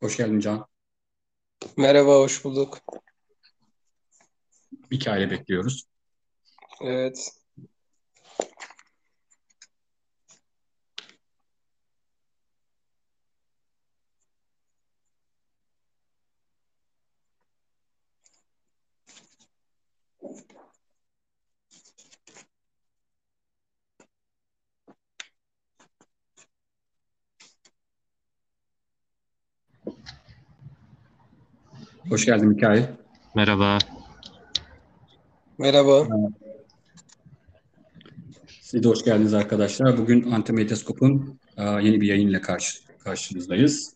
Hoş 0.00 0.16
geldin 0.16 0.40
Can. 0.40 0.66
Merhaba, 1.76 2.18
hoş 2.18 2.44
bulduk. 2.44 2.78
Mikail'i 4.90 5.30
bekliyoruz. 5.30 5.84
Evet. 6.80 7.30
Hoş 32.16 32.26
geldin 32.26 32.48
Mikail. 32.48 32.82
Merhaba. 33.34 33.78
Merhaba. 35.58 36.06
Siz 38.60 38.82
de 38.82 38.88
hoş 38.88 39.04
geldiniz 39.04 39.34
arkadaşlar. 39.34 39.98
Bugün 39.98 40.30
Antimedyascope'un 40.30 41.40
e, 41.56 41.62
yeni 41.62 42.00
bir 42.00 42.06
yayınla 42.06 42.40
karşı, 42.40 42.78
karşınızdayız. 42.98 43.94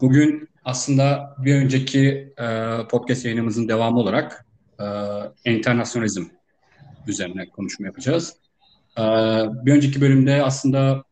Bugün 0.00 0.48
aslında 0.64 1.36
bir 1.38 1.54
önceki 1.54 2.32
e, 2.38 2.76
podcast 2.90 3.24
yayınımızın 3.24 3.68
devamı 3.68 3.98
olarak 3.98 4.46
e, 4.80 4.86
internasyonalizm 5.50 6.24
üzerine 7.06 7.48
konuşma 7.48 7.86
yapacağız. 7.86 8.36
Bir 9.64 9.72
önceki 9.72 10.00
bölümde 10.00 10.42
aslında 10.42 11.04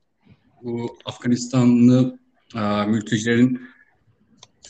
bu 0.62 0.96
Afganistanlı 1.04 2.18
mültecilerin 2.86 3.60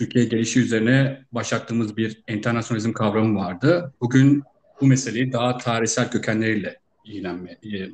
Türkiye 0.01 0.25
gelişi 0.25 0.61
üzerine 0.61 1.25
başlattığımız 1.33 1.97
bir 1.97 2.23
internasyonalizm 2.29 2.93
kavramı 2.93 3.39
vardı. 3.39 3.95
Bugün 4.01 4.43
bu 4.81 4.87
meseleyi 4.87 5.33
daha 5.33 5.59
tarihsel 5.59 6.11
kökenleriyle 6.11 6.81
ilgilenme, 7.05 7.51
e, 7.51 7.91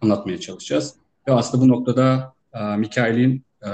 anlatmaya 0.00 0.40
çalışacağız. 0.40 0.94
Ve 1.28 1.32
aslında 1.32 1.64
bu 1.64 1.68
noktada 1.68 2.34
e, 2.54 2.76
Mikail'in 2.76 3.44
e, 3.62 3.70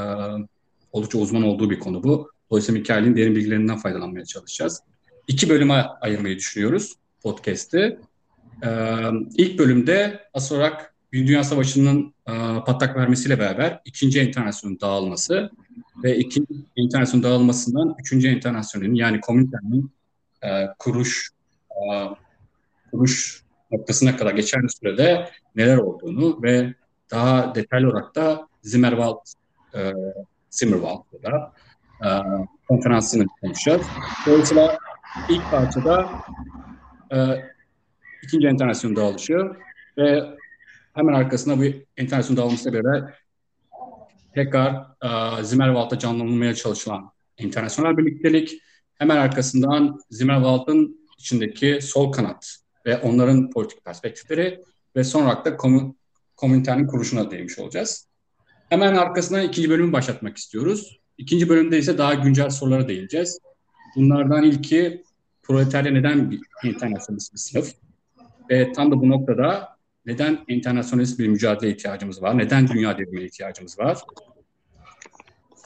oldukça 0.92 1.18
uzman 1.18 1.42
olduğu 1.42 1.70
bir 1.70 1.78
konu 1.78 2.02
bu. 2.02 2.30
Dolayısıyla 2.50 2.78
Mikail'in 2.78 3.16
derin 3.16 3.36
bilgilerinden 3.36 3.76
faydalanmaya 3.76 4.24
çalışacağız. 4.24 4.82
İki 5.28 5.48
bölüme 5.48 5.86
ayırmayı 6.00 6.36
düşünüyoruz 6.36 6.94
podcast'i. 7.22 7.98
E, 8.62 8.70
ilk 9.36 9.58
bölümde 9.58 10.20
asıl 10.34 10.56
olarak 10.56 10.94
Dünya 11.12 11.44
Savaşı'nın 11.44 12.14
e, 12.28 12.32
patlak 12.66 12.96
vermesiyle 12.96 13.38
beraber 13.38 13.80
ikinci 13.84 14.20
enternasyonun 14.20 14.80
dağılması 14.80 15.50
ve 16.04 16.16
ikinci 16.16 16.54
enternasyonun 16.76 17.22
dağılmasından 17.22 17.96
üçüncü 18.00 18.28
enternasyonun 18.28 18.94
yani 18.94 19.20
komünitenin 19.20 19.90
e, 20.42 20.66
kuruş 20.78 21.30
e, 21.70 21.80
kuruş 22.90 23.42
noktasına 23.70 24.16
kadar 24.16 24.34
geçen 24.34 24.66
sürede 24.66 25.30
neler 25.56 25.76
olduğunu 25.76 26.42
ve 26.42 26.74
daha 27.10 27.54
detaylı 27.54 27.88
olarak 27.90 28.14
da 28.14 28.48
Zimmerwald 28.62 29.18
e, 29.74 29.92
Zimmerwald'da 30.50 31.52
e, 32.04 32.08
konferansını 32.68 33.26
konuşacağız. 33.40 33.86
Dolayısıyla 34.26 34.78
ilk 35.28 35.50
parçada 35.50 36.10
e, 37.12 37.16
ikinci 38.22 38.46
enternasyonun 38.46 38.96
dağılışı 38.96 39.38
ve 39.98 40.24
hemen 40.94 41.12
arkasında 41.12 41.58
bu 41.58 41.64
enternasyonun 41.96 42.42
dağılmasıyla 42.42 42.84
beraber 42.84 43.14
tekrar 44.36 44.86
e, 45.02 45.44
Zimmerwald'da 45.44 45.98
canlanmaya 45.98 46.54
çalışılan 46.54 47.10
internasyonel 47.38 47.96
birliktelik, 47.96 48.62
hemen 48.94 49.16
arkasından 49.16 50.00
Zimmerwald'ın 50.10 51.06
içindeki 51.18 51.78
sol 51.82 52.12
kanat 52.12 52.56
ve 52.86 52.98
onların 52.98 53.50
politik 53.50 53.84
perspektifleri 53.84 54.62
ve 54.96 55.04
son 55.04 55.22
olarak 55.22 55.44
da 55.44 55.56
komün, 55.56 55.98
komünitenin 56.36 56.86
kuruluşuna 56.86 57.30
değmiş 57.30 57.58
olacağız. 57.58 58.08
Hemen 58.68 58.94
arkasından 58.94 59.42
ikinci 59.42 59.70
bölümü 59.70 59.92
başlatmak 59.92 60.36
istiyoruz. 60.36 61.00
İkinci 61.18 61.48
bölümde 61.48 61.78
ise 61.78 61.98
daha 61.98 62.14
güncel 62.14 62.50
sorulara 62.50 62.88
değineceğiz. 62.88 63.38
Bunlardan 63.96 64.42
ilki 64.42 65.04
proletarya 65.42 65.92
neden 65.92 66.30
bir 66.30 66.40
internasyonist 66.64 67.32
bir 67.32 67.38
sınıf? 67.38 67.74
Ve 68.50 68.72
tam 68.72 68.90
da 68.90 69.00
bu 69.00 69.10
noktada 69.10 69.75
neden 70.06 70.44
internasyonist 70.48 71.18
bir 71.18 71.28
mücadele 71.28 71.70
ihtiyacımız 71.70 72.22
var? 72.22 72.38
Neden 72.38 72.68
dünya 72.68 72.98
devrimine 72.98 73.24
ihtiyacımız 73.24 73.78
var? 73.78 73.98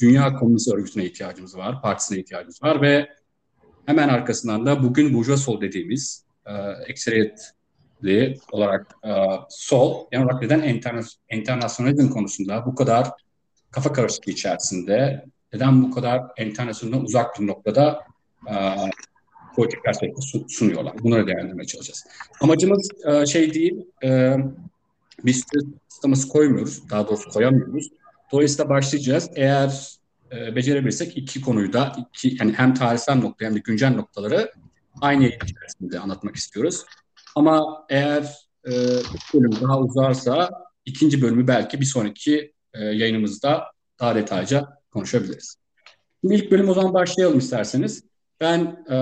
Dünya 0.00 0.34
Komünist 0.34 0.74
Örgütü'ne 0.74 1.04
ihtiyacımız 1.04 1.56
var, 1.56 1.82
partisine 1.82 2.18
ihtiyacımız 2.18 2.62
var 2.62 2.82
ve 2.82 3.08
hemen 3.86 4.08
arkasından 4.08 4.66
da 4.66 4.82
bugün 4.82 5.14
Burjuva 5.14 5.36
Sol 5.36 5.60
dediğimiz 5.60 6.24
e, 6.46 6.52
ekseriyetli 6.86 8.38
olarak 8.52 8.94
e, 9.04 9.10
sol, 9.48 10.06
yani 10.12 10.24
olarak 10.24 10.42
neden 10.42 10.80
internas 11.30 11.80
konusunda 12.12 12.66
bu 12.66 12.74
kadar 12.74 13.10
kafa 13.70 13.92
karışıklığı 13.92 14.32
içerisinde, 14.32 15.24
neden 15.52 15.82
bu 15.82 15.90
kadar 15.90 16.22
internasyondan 16.38 17.04
uzak 17.04 17.40
bir 17.40 17.46
noktada 17.46 18.00
e, 18.50 18.54
politik 19.56 19.84
perspektif 19.84 20.24
sunuyorlar. 20.48 20.94
Bunları 21.02 21.26
değerlendirmeye 21.26 21.66
çalışacağız. 21.66 22.04
Amacımız 22.40 22.88
e, 23.06 23.26
şey 23.26 23.54
değil, 23.54 23.86
e, 24.04 24.36
biz 25.24 25.44
sistemimizi 25.88 26.28
koymuyoruz, 26.28 26.90
daha 26.90 27.08
doğrusu 27.08 27.30
koyamıyoruz. 27.30 27.88
Dolayısıyla 28.32 28.68
başlayacağız. 28.68 29.30
Eğer 29.34 29.98
e, 30.32 30.56
becerebilirsek 30.56 31.16
iki 31.16 31.40
konuyu 31.40 31.72
da 31.72 31.92
iki, 31.98 32.36
yani 32.40 32.52
hem 32.52 32.74
tarihsel 32.74 33.16
nokta 33.16 33.46
hem 33.46 33.54
de 33.54 33.58
güncel 33.58 33.94
noktaları 33.94 34.52
aynı 35.00 35.22
yayın 35.22 35.38
içerisinde 35.44 35.98
anlatmak 35.98 36.36
istiyoruz. 36.36 36.84
Ama 37.36 37.86
eğer 37.88 38.22
e, 38.66 38.70
bölüm 39.34 39.52
daha 39.60 39.80
uzarsa 39.80 40.50
ikinci 40.84 41.22
bölümü 41.22 41.46
belki 41.46 41.80
bir 41.80 41.86
sonraki 41.86 42.52
e, 42.74 42.84
yayınımızda 42.84 43.64
daha 44.00 44.14
detaylıca 44.14 44.68
konuşabiliriz. 44.90 45.56
Şimdi 46.20 46.34
ilk 46.34 46.50
bölüm 46.50 46.68
o 46.68 46.74
zaman 46.74 46.94
başlayalım 46.94 47.38
isterseniz. 47.38 48.04
Ben 48.40 48.84
e, 48.90 48.96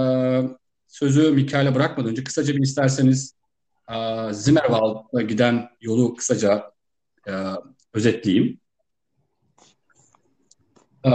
sözü 0.86 1.30
Mikail'e 1.30 1.74
bırakmadan 1.74 2.10
önce 2.10 2.24
kısaca 2.24 2.54
bir 2.54 2.62
isterseniz 2.62 3.34
e, 3.90 3.94
Zimmerwald'a 4.32 5.22
giden 5.22 5.68
yolu 5.80 6.14
kısaca 6.14 6.72
e, 7.28 7.32
özetleyeyim. 7.92 8.60
E, 11.04 11.10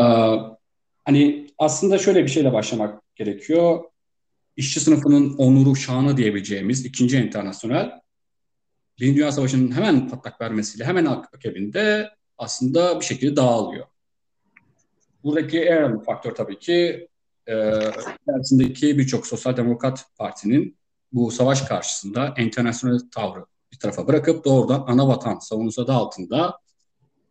hani 1.05 1.47
aslında 1.57 1.97
şöyle 1.97 2.23
bir 2.23 2.29
şeyle 2.29 2.53
başlamak 2.53 3.15
gerekiyor. 3.15 3.83
İşçi 4.57 4.79
sınıfının 4.79 5.37
onuru, 5.37 5.75
şanı 5.75 6.17
diyebileceğimiz 6.17 6.85
ikinci 6.85 7.17
internasyonel 7.17 8.03
Birinci 8.99 9.17
Dünya 9.17 9.31
Savaşı'nın 9.31 9.71
hemen 9.71 10.09
patlak 10.09 10.41
vermesiyle 10.41 10.85
hemen 10.85 11.05
akabinde 11.05 12.09
aslında 12.37 12.99
bir 12.99 13.05
şekilde 13.05 13.35
dağılıyor. 13.35 13.87
Buradaki 15.23 15.61
en 15.61 15.77
önemli 15.77 16.03
faktör 16.03 16.35
tabii 16.35 16.59
ki 16.59 17.07
içerisindeki 17.47 18.97
birçok 18.97 19.27
sosyal 19.27 19.57
demokrat 19.57 20.05
partinin 20.17 20.77
bu 21.11 21.31
savaş 21.31 21.61
karşısında 21.61 22.33
internasyonel 22.37 22.99
tavrı 23.11 23.45
bir 23.71 23.79
tarafa 23.79 24.07
bırakıp 24.07 24.45
doğrudan 24.45 24.83
ana 24.87 25.07
vatan 25.07 25.39
savunusu 25.39 25.81
adı 25.81 25.91
altında 25.91 26.59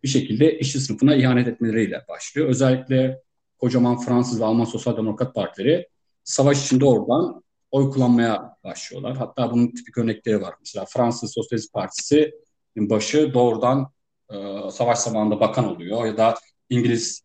bir 0.03 0.09
şekilde 0.09 0.59
işçi 0.59 0.81
sınıfına 0.81 1.15
ihanet 1.17 1.49
etmeleriyle 1.49 2.05
başlıyor. 2.09 2.49
Özellikle 2.49 3.23
kocaman 3.59 3.99
Fransız 3.99 4.41
ve 4.41 4.45
Alman 4.45 4.65
sosyal 4.65 4.97
demokrat 4.97 5.35
partileri 5.35 5.89
savaş 6.25 6.65
içinde 6.65 6.85
oradan 6.85 7.43
oy 7.71 7.91
kullanmaya 7.91 8.57
başlıyorlar. 8.65 9.17
Hatta 9.17 9.51
bunun 9.51 9.69
tipik 9.69 9.99
örnekleri 9.99 10.43
var. 10.43 10.55
Mesela 10.61 10.87
Fransız 10.89 11.33
Sosyalist 11.33 11.73
Partisi 11.73 12.33
başı 12.77 13.35
doğrudan 13.35 13.93
e, 14.31 14.37
savaş 14.71 14.99
zamanında 14.99 15.41
bakan 15.41 15.77
oluyor 15.77 16.07
ya 16.07 16.17
da 16.17 16.35
İngiliz 16.69 17.23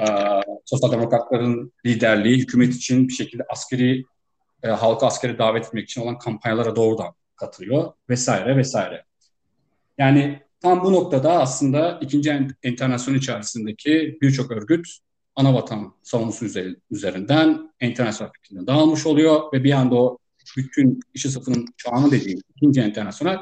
e, 0.00 0.04
sosyal 0.64 0.92
demokratların 0.92 1.72
liderliği 1.86 2.38
hükümet 2.38 2.74
için 2.74 3.08
bir 3.08 3.12
şekilde 3.12 3.42
askeri 3.48 4.04
e, 4.62 4.68
halka 4.68 5.06
askeri 5.06 5.38
davet 5.38 5.66
etmek 5.66 5.84
için 5.84 6.00
olan 6.00 6.18
kampanyalara 6.18 6.76
doğrudan 6.76 7.14
katılıyor 7.36 7.92
vesaire 8.08 8.56
vesaire. 8.56 9.04
Yani 9.98 10.42
tam 10.60 10.84
bu 10.84 10.92
noktada 10.92 11.40
aslında 11.40 11.98
ikinci 12.02 12.48
enternasyonel 12.62 13.18
içerisindeki 13.18 14.18
birçok 14.22 14.50
örgüt 14.50 14.86
ana 15.36 15.54
vatan 15.54 15.94
savunusu 16.02 16.46
üzerinden 16.90 17.72
internasyonel 17.80 18.32
fikrine 18.32 18.66
dağılmış 18.66 19.06
oluyor 19.06 19.52
ve 19.52 19.64
bir 19.64 19.72
anda 19.72 19.94
o 19.94 20.18
bütün 20.56 21.00
işi 21.14 21.30
sınıfının 21.30 21.66
çağını 21.76 22.10
dediğim 22.10 22.40
ikinci 22.56 22.80
internasyonel 22.80 23.38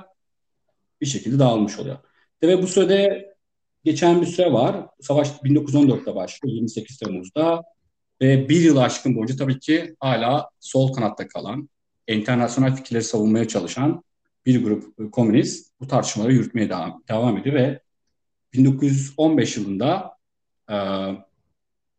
bir 1.01 1.07
şekilde 1.07 1.39
dağılmış 1.39 1.79
oluyor. 1.79 1.99
Ve 2.43 2.63
bu 2.63 2.67
sürede 2.67 3.32
geçen 3.85 4.21
bir 4.21 4.27
süre 4.27 4.53
var. 4.53 4.87
Savaş 5.01 5.29
1914'te 5.29 6.15
başlıyor, 6.15 6.55
28 6.55 6.99
Temmuz'da. 6.99 7.63
Ve 8.21 8.49
bir 8.49 8.61
yıl 8.61 8.77
aşkın 8.77 9.17
boyunca 9.17 9.37
tabii 9.37 9.59
ki 9.59 9.97
hala 10.01 10.49
sol 10.61 10.93
kanatta 10.93 11.29
kalan, 11.29 11.69
internasyonel 12.09 12.77
fikirleri 12.77 13.05
savunmaya 13.05 13.49
çalışan 13.49 14.05
bir 14.47 14.65
grup 14.65 15.13
komünist 15.13 15.73
bu 15.81 15.89
tartışmaları 15.89 16.33
yürütmeye 16.33 16.69
devam, 16.69 17.03
devam 17.09 17.39
ediyor 17.39 17.57
ve 17.57 17.81
1915 18.53 19.57
yılında 19.57 20.17
e, 20.71 20.75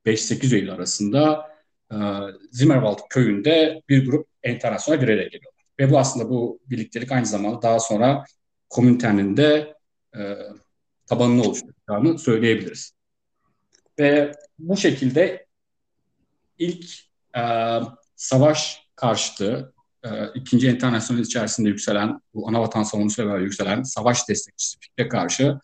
5-8 0.05 0.55
Eylül 0.55 0.71
arasında 0.71 1.49
e, 1.91 1.97
Zimmerwald 2.51 2.99
köyünde 3.09 3.81
bir 3.89 4.05
grup 4.05 4.27
internasyonel 4.43 5.01
bir 5.01 5.07
araya 5.07 5.23
geliyorlar. 5.23 5.63
Ve 5.79 5.91
bu 5.91 5.99
aslında 5.99 6.29
bu 6.29 6.59
birliktelik 6.69 7.11
aynı 7.11 7.25
zamanda 7.25 7.61
daha 7.61 7.79
sonra 7.79 8.23
komünitenin 8.69 9.37
de 9.37 9.75
e, 10.15 10.37
tabanını 11.13 11.41
oluşturacağını 11.41 12.19
söyleyebiliriz. 12.19 12.93
Ve 13.99 14.31
bu 14.59 14.77
şekilde 14.77 15.45
ilk 16.57 16.85
e, 17.37 17.41
savaş 18.15 18.87
karşıtı, 18.95 19.73
e, 20.03 20.09
ikinci 20.35 20.67
internasyonel 20.67 21.21
içerisinde 21.21 21.69
yükselen, 21.69 22.21
bu 22.33 22.47
ana 22.47 22.61
vatan 22.61 22.83
savunucusuyla 22.83 23.31
beraber 23.31 23.43
yükselen 23.43 23.83
savaş 23.83 24.29
destekçisi 24.29 24.79
fikre 24.79 25.09
karşı 25.09 25.59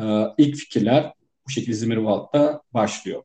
e, 0.00 0.02
ilk 0.38 0.56
fikirler 0.56 1.12
bu 1.46 1.50
şekilde 1.50 1.76
Zimmerwald'da 1.76 2.62
başlıyor. 2.74 3.22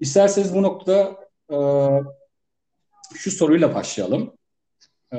İsterseniz 0.00 0.54
bu 0.54 0.62
noktada 0.62 1.16
e, 1.52 1.56
şu 3.14 3.30
soruyla 3.30 3.74
başlayalım. 3.74 4.32
E, 5.12 5.18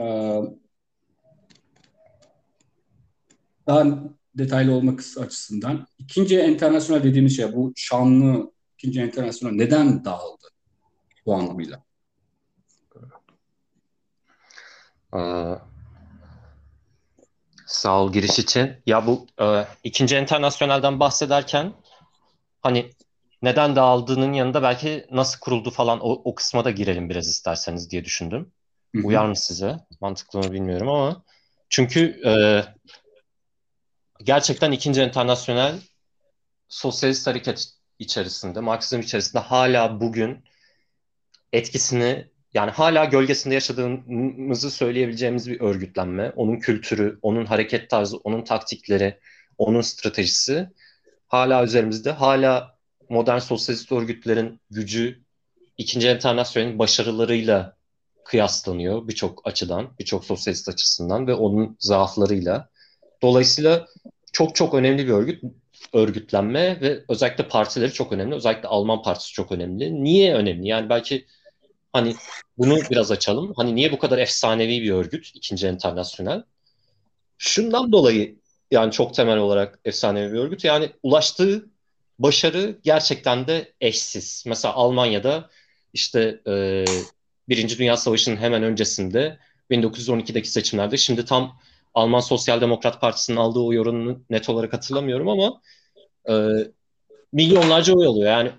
daha 3.68 3.86
detaylı 4.38 4.74
olmak 4.74 5.00
açısından. 5.20 5.88
İkinci 5.98 6.40
internasyonel 6.40 7.04
dediğimiz 7.04 7.38
şey 7.38 7.54
bu 7.54 7.74
şanlı 7.76 8.52
ikinci 8.78 9.02
internasyonel 9.02 9.56
neden 9.56 10.06
dağıldı 10.06 10.48
bu 11.26 11.36
anlamıyla? 11.36 11.84
Ee, 15.16 15.20
sağ 17.66 18.02
ol 18.02 18.14
giriş 18.14 18.40
için. 18.40 18.72
Ya 18.86 19.08
bu 19.08 19.28
e, 19.42 19.68
ikinci 19.84 20.18
internasyonelden 20.18 21.00
bahsederken 21.00 21.74
hani 22.62 22.92
neden 23.42 23.76
dağıldığının 23.76 24.34
yanında 24.34 24.64
belki 24.64 25.08
nasıl 25.12 25.40
kuruldu 25.40 25.72
falan 25.72 26.00
o, 26.00 26.12
o 26.12 26.36
kısma 26.36 26.66
da 26.66 26.72
girelim 26.72 27.10
biraz 27.10 27.28
isterseniz 27.28 27.92
diye 27.92 28.06
düşündüm. 28.06 28.52
Hı-hı. 28.96 29.08
Uyar 29.08 29.26
mı 29.26 29.36
size? 29.36 29.80
Mantıklı 30.02 30.40
mı 30.40 30.52
bilmiyorum 30.52 30.90
ama 30.90 31.24
çünkü 31.70 32.22
e, 32.26 32.32
gerçekten 34.24 34.72
ikinci 34.72 35.02
internasyonel 35.02 35.80
sosyalist 36.68 37.28
hareket 37.28 37.68
içerisinde, 38.00 38.60
Marksizm 38.60 39.02
içerisinde 39.02 39.42
hala 39.42 40.02
bugün 40.02 40.44
etkisini 41.54 42.28
yani 42.54 42.72
hala 42.72 43.06
gölgesinde 43.06 43.54
yaşadığımızı 43.54 44.72
söyleyebileceğimiz 44.72 45.50
bir 45.50 45.62
örgütlenme. 45.62 46.30
Onun 46.36 46.60
kültürü, 46.60 47.20
onun 47.22 47.46
hareket 47.46 47.90
tarzı, 47.90 48.18
onun 48.18 48.44
taktikleri, 48.44 49.20
onun 49.58 49.82
stratejisi 49.82 50.70
hala 51.28 51.64
üzerimizde. 51.64 52.12
Hala 52.12 52.78
modern 53.10 53.40
sosyalist 53.40 53.92
örgütlerin 53.92 54.62
gücü 54.72 55.24
ikinci 55.78 56.10
internasyonelin 56.10 56.80
başarılarıyla 56.80 57.78
kıyaslanıyor 58.26 59.08
birçok 59.08 59.48
açıdan, 59.48 59.96
birçok 60.00 60.26
sosyalist 60.26 60.70
açısından 60.70 61.28
ve 61.28 61.34
onun 61.34 61.78
zaaflarıyla. 61.80 62.70
Dolayısıyla 63.24 63.88
çok 64.32 64.56
çok 64.56 64.74
önemli 64.74 65.08
bir 65.08 65.12
örgüt 65.12 65.44
örgütlenme 65.94 66.82
ve 66.82 67.04
özellikle 67.10 67.48
partileri 67.48 67.94
çok 67.94 68.12
önemli. 68.12 68.36
Özellikle 68.36 68.68
Alman 68.68 69.02
partisi 69.02 69.34
çok 69.34 69.52
önemli. 69.52 70.04
Niye 70.04 70.36
önemli? 70.36 70.68
Yani 70.68 70.90
belki 70.90 71.26
hani 71.94 72.16
bunu 72.58 72.80
biraz 72.92 73.12
açalım. 73.12 73.54
Hani 73.56 73.76
niye 73.76 73.92
bu 73.92 74.00
kadar 74.00 74.18
efsanevi 74.18 74.82
bir 74.82 74.92
örgüt 74.92 75.32
ikinci 75.34 75.68
internasyonel? 75.68 76.44
Şundan 77.38 77.92
dolayı 77.92 78.36
yani 78.72 78.92
çok 78.92 79.14
temel 79.14 79.38
olarak 79.38 79.80
efsanevi 79.86 80.34
bir 80.34 80.40
örgüt. 80.40 80.64
Yani 80.64 80.90
ulaştığı 81.04 81.66
başarı 82.20 82.80
gerçekten 82.84 83.48
de 83.48 83.74
eşsiz. 83.82 84.44
Mesela 84.48 84.74
Almanya'da 84.74 85.50
işte 85.94 86.42
e, 86.48 86.86
Birinci 87.50 87.78
Dünya 87.78 87.98
Savaşı'nın 87.98 88.38
hemen 88.38 88.64
öncesinde 88.64 89.40
1912'deki 89.72 90.50
seçimlerde 90.50 90.98
şimdi 90.98 91.26
tam 91.26 91.60
Alman 91.94 92.20
Sosyal 92.20 92.62
Demokrat 92.62 93.02
Partisi'nin 93.02 93.38
aldığı 93.38 93.60
oy 93.60 93.80
oranını 93.80 94.18
net 94.30 94.50
olarak 94.50 94.74
hatırlamıyorum 94.74 95.30
ama 95.30 95.62
e, 96.30 96.34
milyonlarca 97.34 97.94
oy 97.94 98.08
alıyor. 98.08 98.32
Yani 98.32 98.52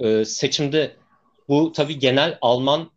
e, 0.00 0.24
seçimde 0.24 0.96
bu 1.48 1.72
tabii 1.72 1.98
genel 1.98 2.38
Alman 2.40 2.90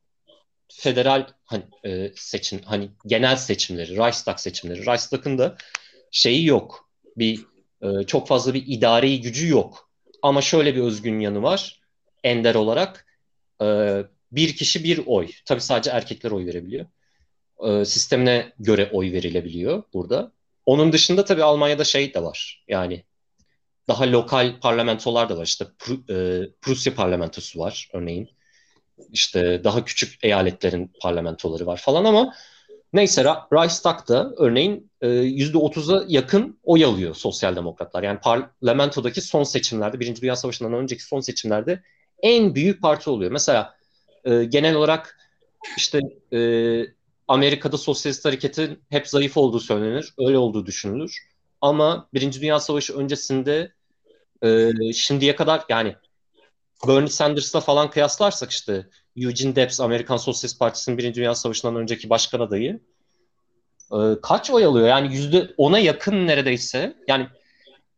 federal 0.67 1.27
hani, 1.45 1.63
e, 1.85 2.11
seçim 2.15 2.61
hani 2.65 2.89
genel 3.05 3.35
seçimleri, 3.35 3.97
Reichstag 3.97 4.39
seçimleri. 4.39 4.85
Reichstag'ın 4.85 5.37
da 5.37 5.57
şeyi 6.11 6.45
yok. 6.45 6.89
Bir 7.17 7.45
e, 7.81 8.03
çok 8.03 8.27
fazla 8.27 8.53
bir 8.53 8.63
idari 8.67 9.21
gücü 9.21 9.49
yok. 9.49 9.89
Ama 10.21 10.41
şöyle 10.41 10.75
bir 10.75 10.81
özgün 10.81 11.19
yanı 11.19 11.43
var. 11.43 11.81
Ender 12.23 12.55
olarak 12.55 13.05
e, 13.61 13.65
bir 14.31 14.55
kişi 14.55 14.83
bir 14.83 15.01
oy. 15.05 15.29
Tabii 15.45 15.61
sadece 15.61 15.91
erkekler 15.91 16.31
oy 16.31 16.45
verebiliyor 16.45 16.85
e, 17.63 17.85
sistemine 17.85 18.53
göre 18.59 18.89
oy 18.93 19.11
verilebiliyor 19.11 19.83
burada. 19.93 20.31
Onun 20.65 20.91
dışında 20.91 21.25
tabii 21.25 21.43
Almanya'da 21.43 21.83
şey 21.83 22.13
de 22.13 22.23
var. 22.23 22.63
Yani 22.67 23.03
daha 23.87 24.11
lokal 24.11 24.59
parlamentolar 24.59 25.29
da 25.29 25.37
var. 25.37 25.45
İşte 25.45 25.65
Pr- 25.79 26.43
e, 26.43 26.49
Prusya 26.61 26.95
parlamentosu 26.95 27.59
var 27.59 27.89
örneğin. 27.93 28.29
İşte 29.11 29.63
daha 29.63 29.85
küçük 29.85 30.23
eyaletlerin 30.23 30.91
parlamentoları 31.01 31.65
var 31.65 31.77
falan 31.77 32.05
ama 32.05 32.33
neyse 32.93 33.23
Reichstag'da 33.23 34.33
örneğin 34.37 34.91
e, 35.01 35.07
%30'a 35.07 36.05
yakın 36.07 36.59
oy 36.63 36.85
alıyor 36.85 37.15
sosyal 37.15 37.55
demokratlar. 37.55 38.03
Yani 38.03 38.19
parlamentodaki 38.19 39.21
son 39.21 39.43
seçimlerde, 39.43 39.99
Birinci 39.99 40.21
Dünya 40.21 40.35
Savaşı'ndan 40.35 40.73
önceki 40.73 41.03
son 41.03 41.19
seçimlerde 41.19 41.83
en 42.19 42.55
büyük 42.55 42.81
parti 42.81 43.09
oluyor. 43.09 43.31
Mesela 43.31 43.75
e, 44.25 44.43
genel 44.43 44.75
olarak 44.75 45.17
işte 45.77 45.99
e, 46.33 46.39
Amerika'da 47.27 47.77
sosyalist 47.77 48.25
hareketin 48.25 48.83
hep 48.89 49.07
zayıf 49.07 49.37
olduğu 49.37 49.59
söylenir. 49.59 50.13
Öyle 50.17 50.37
olduğu 50.37 50.65
düşünülür. 50.65 51.17
Ama 51.61 52.09
Birinci 52.13 52.41
Dünya 52.41 52.59
Savaşı 52.59 52.97
öncesinde 52.97 53.73
e, 54.43 54.71
şimdiye 54.93 55.35
kadar 55.35 55.63
yani 55.69 55.95
Bernie 56.87 57.07
Sanders'la 57.07 57.59
falan 57.59 57.89
kıyaslarsak 57.89 58.51
işte 58.51 58.87
Eugene 59.15 59.55
Debs 59.55 59.79
Amerikan 59.79 60.17
Sosyalist 60.17 60.59
Partisi'nin 60.59 60.97
Birinci 60.97 61.15
Dünya 61.15 61.35
Savaşı'ndan 61.35 61.75
önceki 61.75 62.09
başkan 62.09 62.39
adayı 62.39 62.79
e, 63.93 63.97
kaç 64.21 64.49
oy 64.49 64.65
alıyor? 64.65 64.87
Yani 64.87 65.15
yüzde 65.15 65.53
ona 65.57 65.79
yakın 65.79 66.27
neredeyse 66.27 66.95
yani 67.07 67.27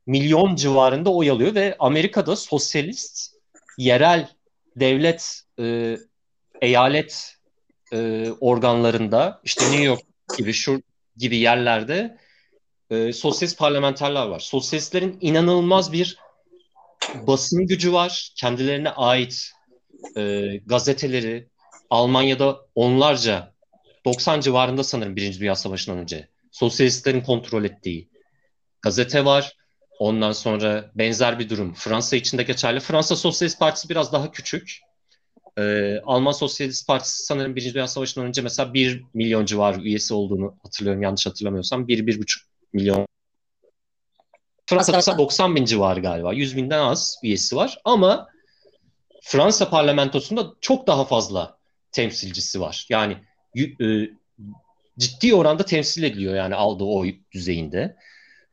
milyon 0.06 0.56
civarında 0.56 1.10
oy 1.14 1.30
alıyor 1.30 1.56
ve 1.56 1.76
Amerika'da 1.80 2.36
sosyalist 2.36 3.34
yerel 3.78 4.30
devlet 4.76 5.42
e, 5.60 5.98
eyalet 6.62 7.37
e, 7.94 8.30
organlarında 8.40 9.42
işte 9.44 9.66
New 9.66 9.84
York 9.84 10.02
gibi 10.38 10.54
şu 10.54 10.82
gibi 11.18 11.38
yerlerde 11.38 12.18
e, 12.90 13.14
sosyalist 13.14 13.60
parlamenterler 13.60 14.26
var. 14.26 14.40
Sosyalistlerin 14.40 15.18
inanılmaz 15.22 15.92
bir 15.92 16.18
basın 17.28 17.68
gücü 17.68 17.94
var. 17.94 18.32
Kendilerine 18.36 18.90
ait 18.90 19.52
e, 20.18 20.44
gazeteleri 20.66 21.48
Almanya'da 21.90 22.58
onlarca 22.76 23.54
90 24.06 24.42
civarında 24.42 24.84
sanırım 24.84 25.16
Birinci 25.16 25.40
Dünya 25.40 25.56
Savaşı'ndan 25.56 25.98
önce 26.00 26.28
sosyalistlerin 26.52 27.22
kontrol 27.22 27.64
ettiği 27.64 28.10
gazete 28.82 29.26
var. 29.26 29.54
Ondan 30.00 30.32
sonra 30.32 30.92
benzer 30.96 31.40
bir 31.40 31.50
durum 31.50 31.74
Fransa 31.74 32.16
içinde 32.16 32.44
geçerli. 32.44 32.80
Fransa 32.80 33.16
Sosyalist 33.16 33.60
Partisi 33.60 33.90
biraz 33.90 34.14
daha 34.14 34.32
küçük. 34.32 34.80
Ee, 35.58 36.02
Alman 36.06 36.32
Sosyalist 36.32 36.88
Partisi 36.88 37.24
sanırım 37.24 37.56
Birinci 37.56 37.74
Dünya 37.74 37.88
Savaşı'ndan 37.88 38.28
önce 38.28 38.42
mesela 38.42 38.74
1 38.74 39.04
milyon 39.14 39.46
civarı 39.46 39.82
üyesi 39.82 40.14
olduğunu 40.14 40.56
hatırlıyorum 40.64 41.02
yanlış 41.02 41.26
hatırlamıyorsam. 41.26 41.88
1-1,5 41.88 42.40
milyon. 42.74 43.08
Fransa'da 44.66 44.98
mesela 44.98 45.18
90 45.18 45.56
bin 45.56 45.66
civarı 45.66 46.00
galiba. 46.00 46.34
100 46.34 46.58
binden 46.58 46.80
az 46.80 47.20
üyesi 47.24 47.56
var 47.56 47.82
ama 47.86 48.28
Fransa 49.24 49.70
parlamentosunda 49.70 50.54
çok 50.62 50.88
daha 50.88 51.06
fazla 51.06 51.58
temsilcisi 51.92 52.62
var. 52.62 52.88
Yani 52.90 53.18
e, 53.58 53.86
ciddi 55.00 55.36
oranda 55.36 55.66
temsil 55.66 56.04
ediliyor 56.04 56.36
yani 56.36 56.56
aldığı 56.56 56.84
oy 56.84 57.16
düzeyinde 57.32 57.96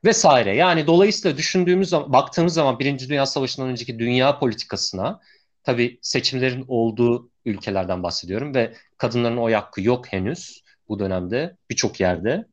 vesaire. 0.05 0.57
Yani 0.57 0.87
dolayısıyla 0.87 1.37
düşündüğümüz 1.37 1.89
zaman, 1.89 2.13
baktığımız 2.13 2.55
zaman 2.55 2.79
Birinci 2.79 3.09
Dünya 3.09 3.27
Savaşı'ndan 3.27 3.69
önceki 3.69 3.99
dünya 3.99 4.39
politikasına 4.39 5.21
Tabii 5.65 5.99
seçimlerin 6.03 6.65
olduğu 6.69 7.31
ülkelerden 7.45 8.03
bahsediyorum 8.03 8.55
ve 8.55 8.75
kadınların 8.99 9.37
oy 9.37 9.53
hakkı 9.53 9.83
yok 9.83 10.13
henüz 10.13 10.63
bu 10.89 10.99
dönemde 10.99 11.57
birçok 11.71 12.01
yerde 12.01 12.47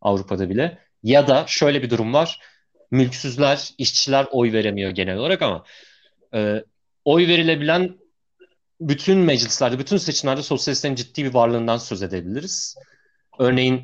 Avrupa'da 0.00 0.50
bile. 0.50 0.78
Ya 1.02 1.28
da 1.28 1.44
şöyle 1.46 1.82
bir 1.82 1.90
durum 1.90 2.14
var. 2.14 2.40
Mülksüzler, 2.90 3.74
işçiler 3.78 4.26
oy 4.30 4.52
veremiyor 4.52 4.90
genel 4.90 5.16
olarak 5.16 5.42
ama 5.42 5.64
e, 6.34 6.64
oy 7.04 7.28
verilebilen 7.28 7.98
bütün 8.80 9.18
meclislerde, 9.18 9.78
bütün 9.78 9.96
seçimlerde 9.96 10.42
sosyalistlerin 10.42 10.94
ciddi 10.94 11.24
bir 11.24 11.34
varlığından 11.34 11.76
söz 11.78 12.02
edebiliriz. 12.02 12.76
Örneğin 13.38 13.76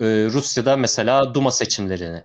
e, 0.00 0.06
Rusya'da 0.06 0.76
mesela 0.76 1.34
Duma 1.34 1.50
seçimlerini 1.50 2.22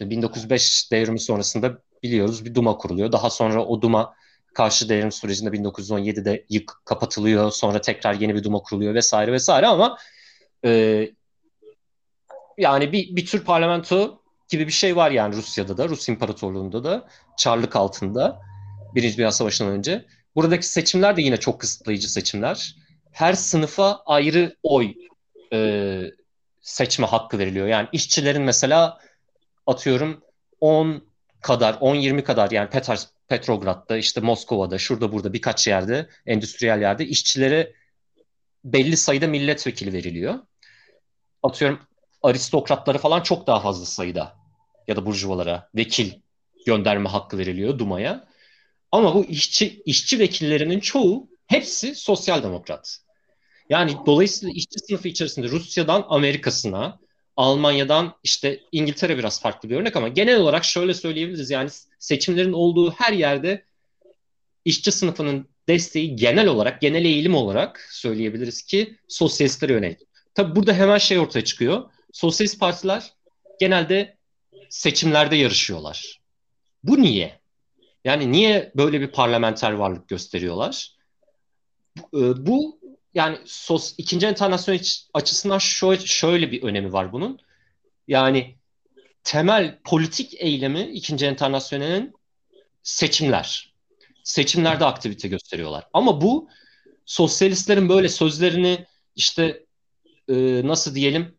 1905 0.00 0.92
devrimi 0.92 1.20
sonrasında 1.20 1.78
biliyoruz 2.02 2.44
bir 2.44 2.54
Duma 2.54 2.76
kuruluyor. 2.76 3.12
Daha 3.12 3.30
sonra 3.30 3.64
o 3.64 3.82
Duma 3.82 4.14
karşı 4.54 4.88
devrim 4.88 5.12
sürecinde 5.12 5.50
1917'de 5.50 6.44
yık 6.48 6.72
kapatılıyor. 6.84 7.50
Sonra 7.50 7.80
tekrar 7.80 8.14
yeni 8.14 8.34
bir 8.34 8.44
Duma 8.44 8.58
kuruluyor 8.58 8.94
vesaire 8.94 9.32
vesaire 9.32 9.66
ama 9.66 9.98
e, 10.64 11.10
yani 12.58 12.92
bir, 12.92 13.16
bir 13.16 13.26
tür 13.26 13.44
parlamento 13.44 14.20
gibi 14.48 14.66
bir 14.66 14.72
şey 14.72 14.96
var 14.96 15.10
yani 15.10 15.36
Rusya'da 15.36 15.76
da, 15.76 15.88
Rus 15.88 16.08
İmparatorluğu'nda 16.08 16.84
da, 16.84 17.08
Çarlık 17.36 17.76
altında 17.76 18.40
Birinci 18.94 19.16
Dünya 19.16 19.32
Savaşı'ndan 19.32 19.72
önce. 19.72 20.04
Buradaki 20.36 20.66
seçimler 20.66 21.16
de 21.16 21.22
yine 21.22 21.36
çok 21.36 21.60
kısıtlayıcı 21.60 22.12
seçimler. 22.12 22.76
Her 23.12 23.32
sınıfa 23.32 24.02
ayrı 24.06 24.56
oy 24.62 24.94
e, 25.52 26.00
seçme 26.60 27.06
hakkı 27.06 27.38
veriliyor. 27.38 27.66
Yani 27.66 27.88
işçilerin 27.92 28.42
mesela 28.42 28.98
atıyorum 29.66 30.22
10 30.60 31.02
kadar, 31.40 31.74
10-20 31.74 32.22
kadar 32.22 32.50
yani 32.50 32.70
Peters, 32.70 33.06
Petrograd'da, 33.28 33.96
işte 33.96 34.20
Moskova'da, 34.20 34.78
şurada 34.78 35.12
burada 35.12 35.32
birkaç 35.32 35.66
yerde, 35.66 36.08
endüstriyel 36.26 36.80
yerde 36.80 37.06
işçilere 37.06 37.72
belli 38.64 38.96
sayıda 38.96 39.26
milletvekili 39.26 39.92
veriliyor. 39.92 40.34
Atıyorum 41.42 41.80
aristokratlara 42.22 42.98
falan 42.98 43.20
çok 43.20 43.46
daha 43.46 43.60
fazla 43.60 43.84
sayıda 43.86 44.36
ya 44.88 44.96
da 44.96 45.06
burjuvalara 45.06 45.68
vekil 45.74 46.12
gönderme 46.66 47.08
hakkı 47.08 47.38
veriliyor 47.38 47.78
Duma'ya. 47.78 48.28
Ama 48.92 49.14
bu 49.14 49.24
işçi 49.24 49.82
işçi 49.84 50.18
vekillerinin 50.18 50.80
çoğu 50.80 51.28
hepsi 51.46 51.94
sosyal 51.94 52.42
demokrat. 52.42 52.98
Yani 53.70 53.96
dolayısıyla 54.06 54.54
işçi 54.54 54.78
sınıfı 54.78 55.08
içerisinde 55.08 55.48
Rusya'dan 55.48 56.04
Amerika'sına, 56.08 56.98
Almanya'dan 57.36 58.14
işte 58.22 58.60
İngiltere 58.72 59.18
biraz 59.18 59.42
farklı 59.42 59.70
bir 59.70 59.76
örnek 59.76 59.96
ama 59.96 60.08
genel 60.08 60.40
olarak 60.40 60.64
şöyle 60.64 60.94
söyleyebiliriz. 60.94 61.50
Yani 61.50 61.70
seçimlerin 61.98 62.52
olduğu 62.52 62.92
her 62.92 63.12
yerde 63.12 63.64
işçi 64.64 64.92
sınıfının 64.92 65.48
desteği 65.68 66.16
genel 66.16 66.46
olarak, 66.46 66.80
genel 66.80 67.04
eğilim 67.04 67.34
olarak 67.34 67.88
söyleyebiliriz 67.90 68.62
ki 68.62 68.96
sosyalistlere 69.08 69.72
yönelik. 69.72 69.98
Tabi 70.34 70.56
burada 70.56 70.74
hemen 70.74 70.98
şey 70.98 71.18
ortaya 71.18 71.44
çıkıyor. 71.44 71.90
Sosyalist 72.12 72.60
partiler 72.60 73.12
genelde 73.60 74.16
seçimlerde 74.68 75.36
yarışıyorlar. 75.36 76.20
Bu 76.84 77.02
niye? 77.02 77.40
Yani 78.04 78.32
niye 78.32 78.72
böyle 78.76 79.00
bir 79.00 79.08
parlamenter 79.08 79.72
varlık 79.72 80.08
gösteriyorlar? 80.08 80.96
Bu, 82.12 82.46
bu 82.46 82.78
yani 83.14 83.38
sos, 83.44 83.94
ikinci 83.98 84.26
enternasyonel 84.26 84.80
açısından 85.14 85.58
şöyle, 85.58 86.06
şöyle 86.06 86.52
bir 86.52 86.62
önemi 86.62 86.92
var 86.92 87.12
bunun. 87.12 87.38
Yani 88.08 88.56
temel 89.24 89.78
politik 89.84 90.34
eylemi 90.34 90.80
ikinci 90.80 91.26
enternasyonelin 91.26 92.14
seçimler. 92.82 93.74
Seçimlerde 94.24 94.84
aktivite 94.84 95.28
gösteriyorlar. 95.28 95.84
Ama 95.92 96.20
bu 96.20 96.48
sosyalistlerin 97.06 97.88
böyle 97.88 98.08
sözlerini 98.08 98.86
işte 99.16 99.64
e, 100.28 100.34
nasıl 100.64 100.94
diyelim 100.94 101.38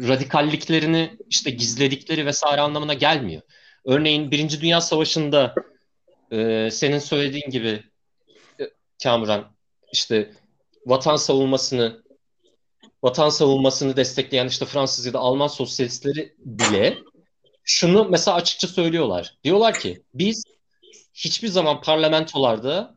radikalliklerini 0.00 1.16
işte 1.30 1.50
gizledikleri 1.50 2.26
vesaire 2.26 2.60
anlamına 2.60 2.94
gelmiyor. 2.94 3.42
Örneğin 3.84 4.30
Birinci 4.30 4.60
Dünya 4.60 4.80
Savaşı'nda 4.80 5.54
e, 6.32 6.68
senin 6.72 6.98
söylediğin 6.98 7.50
gibi 7.50 7.82
e, 8.60 8.64
Kamuran 9.02 9.56
işte 9.92 10.30
vatan 10.86 11.16
savunmasını 11.16 12.02
vatan 13.02 13.28
savunmasını 13.28 13.96
destekleyen 13.96 14.46
işte 14.46 14.64
Fransız 14.64 15.06
ya 15.06 15.12
da 15.12 15.18
Alman 15.18 15.46
sosyalistleri 15.46 16.34
bile 16.38 16.98
şunu 17.64 18.08
mesela 18.10 18.36
açıkça 18.36 18.68
söylüyorlar. 18.68 19.34
Diyorlar 19.44 19.78
ki 19.78 20.02
biz 20.14 20.44
hiçbir 21.14 21.48
zaman 21.48 21.80
parlamentolarda 21.80 22.96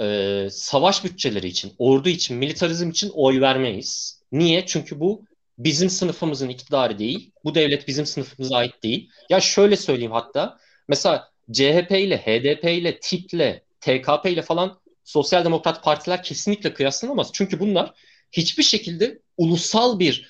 e, 0.00 0.46
savaş 0.50 1.04
bütçeleri 1.04 1.46
için, 1.46 1.72
ordu 1.78 2.08
için, 2.08 2.36
militarizm 2.36 2.90
için 2.90 3.10
oy 3.14 3.40
vermeyiz. 3.40 4.20
Niye? 4.32 4.66
Çünkü 4.66 5.00
bu 5.00 5.24
bizim 5.58 5.90
sınıfımızın 5.90 6.48
iktidarı 6.48 6.98
değil. 6.98 7.32
Bu 7.44 7.54
devlet 7.54 7.88
bizim 7.88 8.06
sınıfımıza 8.06 8.56
ait 8.56 8.82
değil. 8.82 9.10
Ya 9.30 9.40
şöyle 9.40 9.76
söyleyeyim 9.76 10.12
hatta. 10.12 10.58
Mesela 10.88 11.30
CHP 11.52 11.90
ile, 11.90 12.18
HDP 12.18 12.64
ile, 12.64 12.98
TİP 13.00 13.34
ile, 13.34 13.62
TKP 13.80 14.26
ile 14.26 14.42
falan 14.42 14.79
sosyal 15.04 15.44
demokrat 15.44 15.84
partiler 15.84 16.22
kesinlikle 16.22 16.74
kıyaslanamaz. 16.74 17.30
Çünkü 17.32 17.60
bunlar 17.60 17.92
hiçbir 18.32 18.62
şekilde 18.62 19.20
ulusal 19.36 19.98
bir 19.98 20.28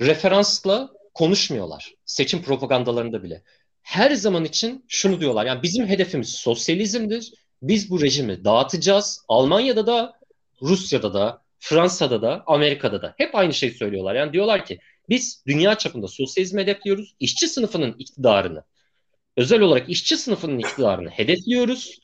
referansla 0.00 0.90
konuşmuyorlar. 1.14 1.94
Seçim 2.04 2.42
propagandalarında 2.42 3.22
bile. 3.22 3.42
Her 3.82 4.10
zaman 4.10 4.44
için 4.44 4.84
şunu 4.88 5.20
diyorlar. 5.20 5.46
Yani 5.46 5.62
bizim 5.62 5.86
hedefimiz 5.86 6.28
sosyalizmdir. 6.28 7.32
Biz 7.62 7.90
bu 7.90 8.02
rejimi 8.02 8.44
dağıtacağız. 8.44 9.24
Almanya'da 9.28 9.86
da, 9.86 10.12
Rusya'da 10.62 11.14
da, 11.14 11.42
Fransa'da 11.58 12.22
da, 12.22 12.42
Amerika'da 12.46 13.02
da 13.02 13.14
hep 13.16 13.34
aynı 13.34 13.54
şeyi 13.54 13.72
söylüyorlar. 13.72 14.14
Yani 14.14 14.32
diyorlar 14.32 14.64
ki 14.64 14.78
biz 15.08 15.44
dünya 15.46 15.78
çapında 15.78 16.08
sosyalizmi 16.08 16.62
hedefliyoruz. 16.62 17.14
İşçi 17.20 17.48
sınıfının 17.48 17.94
iktidarını, 17.98 18.64
özel 19.36 19.60
olarak 19.60 19.88
işçi 19.88 20.16
sınıfının 20.16 20.58
iktidarını 20.58 21.10
hedefliyoruz. 21.10 21.98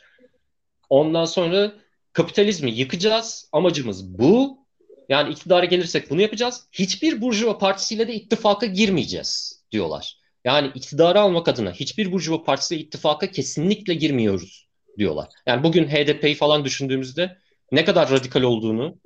Ondan 0.88 1.24
sonra 1.24 1.72
kapitalizmi 2.12 2.70
yıkacağız. 2.70 3.48
Amacımız 3.52 4.18
bu. 4.18 4.62
Yani 5.08 5.32
iktidara 5.32 5.64
gelirsek 5.64 6.10
bunu 6.10 6.22
yapacağız. 6.22 6.66
Hiçbir 6.72 7.20
burjuva 7.20 7.58
partisiyle 7.58 8.08
de 8.08 8.14
ittifaka 8.14 8.66
girmeyeceğiz 8.66 9.62
diyorlar. 9.72 10.18
Yani 10.44 10.70
iktidarı 10.74 11.20
almak 11.20 11.48
adına 11.48 11.72
hiçbir 11.72 12.12
burjuva 12.12 12.44
partisiyle 12.44 12.82
ittifaka 12.82 13.30
kesinlikle 13.30 13.94
girmiyoruz 13.94 14.68
diyorlar. 14.98 15.28
Yani 15.46 15.62
bugün 15.62 15.88
HDP'yi 15.88 16.34
falan 16.34 16.64
düşündüğümüzde 16.64 17.38
ne 17.72 17.84
kadar 17.84 18.10
radikal 18.10 18.42
olduğunu 18.42 18.96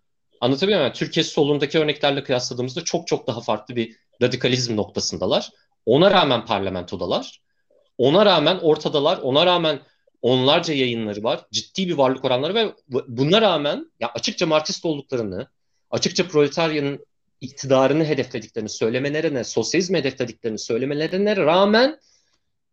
anlatabiliyor 0.40 0.78
muyum? 0.78 0.88
Yani 0.88 0.98
Türkiye 0.98 1.24
solundaki 1.24 1.78
örneklerle 1.78 2.22
kıyasladığımızda 2.22 2.84
çok 2.84 3.06
çok 3.06 3.26
daha 3.26 3.40
farklı 3.40 3.76
bir 3.76 3.96
radikalizm 4.22 4.76
noktasındalar. 4.76 5.50
Ona 5.86 6.10
rağmen 6.10 6.44
parlamentodalar. 6.44 7.40
Ona 7.98 8.26
rağmen 8.26 8.58
ortadalar. 8.58 9.18
Ona 9.18 9.46
rağmen 9.46 9.80
onlarca 10.26 10.74
yayınları 10.74 11.22
var. 11.22 11.46
Ciddi 11.52 11.88
bir 11.88 11.94
varlık 11.94 12.24
oranları 12.24 12.54
ve 12.54 12.74
buna 13.08 13.42
rağmen 13.42 13.92
ya 14.00 14.08
açıkça 14.14 14.46
Marksist 14.46 14.84
olduklarını, 14.84 15.48
açıkça 15.90 16.28
proletaryanın 16.28 17.06
iktidarını 17.40 18.04
hedeflediklerini 18.04 18.68
söylemelerine, 18.68 19.44
sosyalizmi 19.44 19.98
hedeflediklerini 19.98 20.58
söylemelerine 20.58 21.36
rağmen 21.36 22.00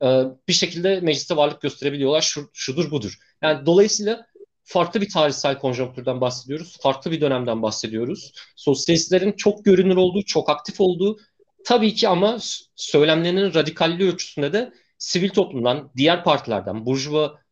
e, 0.03 0.07
bir 0.48 0.53
şekilde 0.53 1.00
mecliste 1.00 1.36
varlık 1.36 1.62
gösterebiliyorlar. 1.62 2.22
Şu, 2.22 2.50
şudur 2.53 2.91
budur. 2.91 3.17
Yani 3.41 3.65
dolayısıyla 3.65 4.25
farklı 4.63 5.01
bir 5.01 5.10
tarihsel 5.10 5.60
konjonktürden 5.60 6.22
bahsediyoruz. 6.22 6.77
Farklı 6.81 7.12
bir 7.12 7.22
dönemden 7.22 7.62
bahsediyoruz. 7.62 8.33
Sosyalistlerin 8.55 9.31
çok 9.31 9.65
görünür 9.65 9.95
olduğu, 9.95 10.25
çok 10.25 10.50
aktif 10.50 10.81
olduğu 10.81 11.19
tabii 11.65 11.93
ki 11.93 12.07
ama 12.07 12.38
söylemlerinin 12.75 13.53
radikalliği 13.53 14.12
ölçüsünde 14.12 14.53
de 14.53 14.74
sivil 14.98 15.29
toplumdan, 15.29 15.91
diğer 15.98 16.24
partilerden, 16.24 16.86
burjuva 16.86 17.42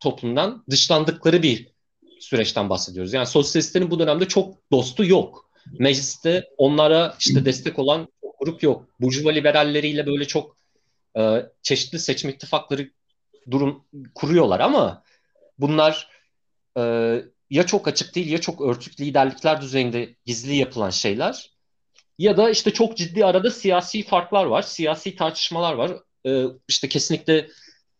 toplumdan 0.00 0.64
dışlandıkları 0.70 1.42
bir 1.42 1.68
süreçten 2.20 2.70
bahsediyoruz. 2.70 3.12
Yani 3.12 3.26
sosyalistlerin 3.26 3.90
bu 3.90 3.98
dönemde 3.98 4.28
çok 4.28 4.70
dostu 4.72 5.04
yok. 5.04 5.50
Mecliste 5.78 6.48
onlara 6.58 7.16
işte 7.20 7.44
destek 7.44 7.78
olan 7.78 8.08
grup 8.40 8.62
yok. 8.62 8.88
Burjuva 9.00 9.30
liberalleriyle 9.30 10.06
böyle 10.06 10.24
çok 10.24 10.56
e, 11.18 11.46
çeşitli 11.62 11.98
seçim 11.98 12.30
ittifakları 12.30 12.90
durum 13.50 13.84
kuruyorlar 14.14 14.60
ama 14.60 15.02
bunlar 15.58 16.08
e, 16.78 16.82
ya 17.50 17.66
çok 17.66 17.88
açık 17.88 18.14
değil 18.14 18.30
ya 18.30 18.40
çok 18.40 18.60
örtük 18.60 19.00
liderlikler 19.00 19.60
düzeyinde 19.60 20.14
gizli 20.24 20.56
yapılan 20.56 20.90
şeyler 20.90 21.50
ya 22.18 22.36
da 22.36 22.50
işte 22.50 22.70
çok 22.70 22.96
ciddi 22.96 23.24
arada 23.24 23.50
siyasi 23.50 24.02
farklar 24.02 24.44
var, 24.44 24.62
siyasi 24.62 25.16
tartışmalar 25.16 25.74
var. 25.74 25.92
E, 26.26 26.44
işte 26.68 26.88
kesinlikle 26.88 27.48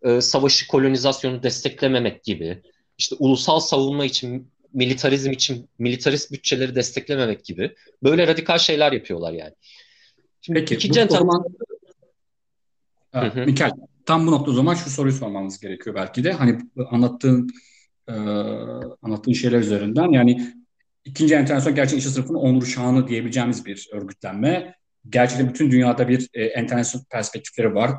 e, 0.03 0.21
savaşı, 0.21 0.69
kolonizasyonu 0.69 1.43
desteklememek 1.43 2.25
gibi, 2.25 2.63
işte 2.99 3.17
ulusal 3.19 3.61
savunma 3.61 4.05
için, 4.05 4.49
militarizm 4.73 5.31
için 5.31 5.69
militarist 5.79 6.33
bütçeleri 6.33 6.75
desteklememek 6.75 7.45
gibi 7.45 7.75
böyle 8.03 8.27
radikal 8.27 8.59
şeyler 8.59 8.93
yapıyorlar 8.93 9.33
yani. 9.33 9.55
Şimdi 10.41 10.59
Peki, 10.59 10.75
ikinci 10.75 11.09
bu 11.09 11.13
zaman... 11.13 11.45
Mikel, 13.47 13.71
tam 14.07 14.27
bu 14.27 14.31
nokta 14.31 14.51
o 14.51 14.55
zaman 14.55 14.75
şu 14.75 14.91
soruyu 14.91 15.15
sormamız 15.15 15.61
gerekiyor 15.61 15.97
belki 15.97 16.25
de. 16.25 16.33
Hani 16.33 16.59
anlattığın 16.91 17.51
e, 18.09 18.13
anlattığın 19.03 19.33
şeyler 19.33 19.59
üzerinden 19.59 20.11
yani 20.11 20.55
ikinci 21.05 21.35
enternasyonel 21.35 21.77
gerçekten 21.77 21.99
işçi 21.99 22.11
sınıfının 22.11 22.39
onur 22.39 22.67
şanı 22.67 23.09
diyebileceğimiz 23.09 23.67
bir 23.67 23.89
örgütlenme. 23.93 24.75
Gerçekten 25.09 25.49
bütün 25.49 25.71
dünyada 25.71 26.09
bir 26.09 26.29
e, 26.35 26.45
enternasyonel 26.45 27.05
perspektifleri 27.11 27.75
var 27.75 27.91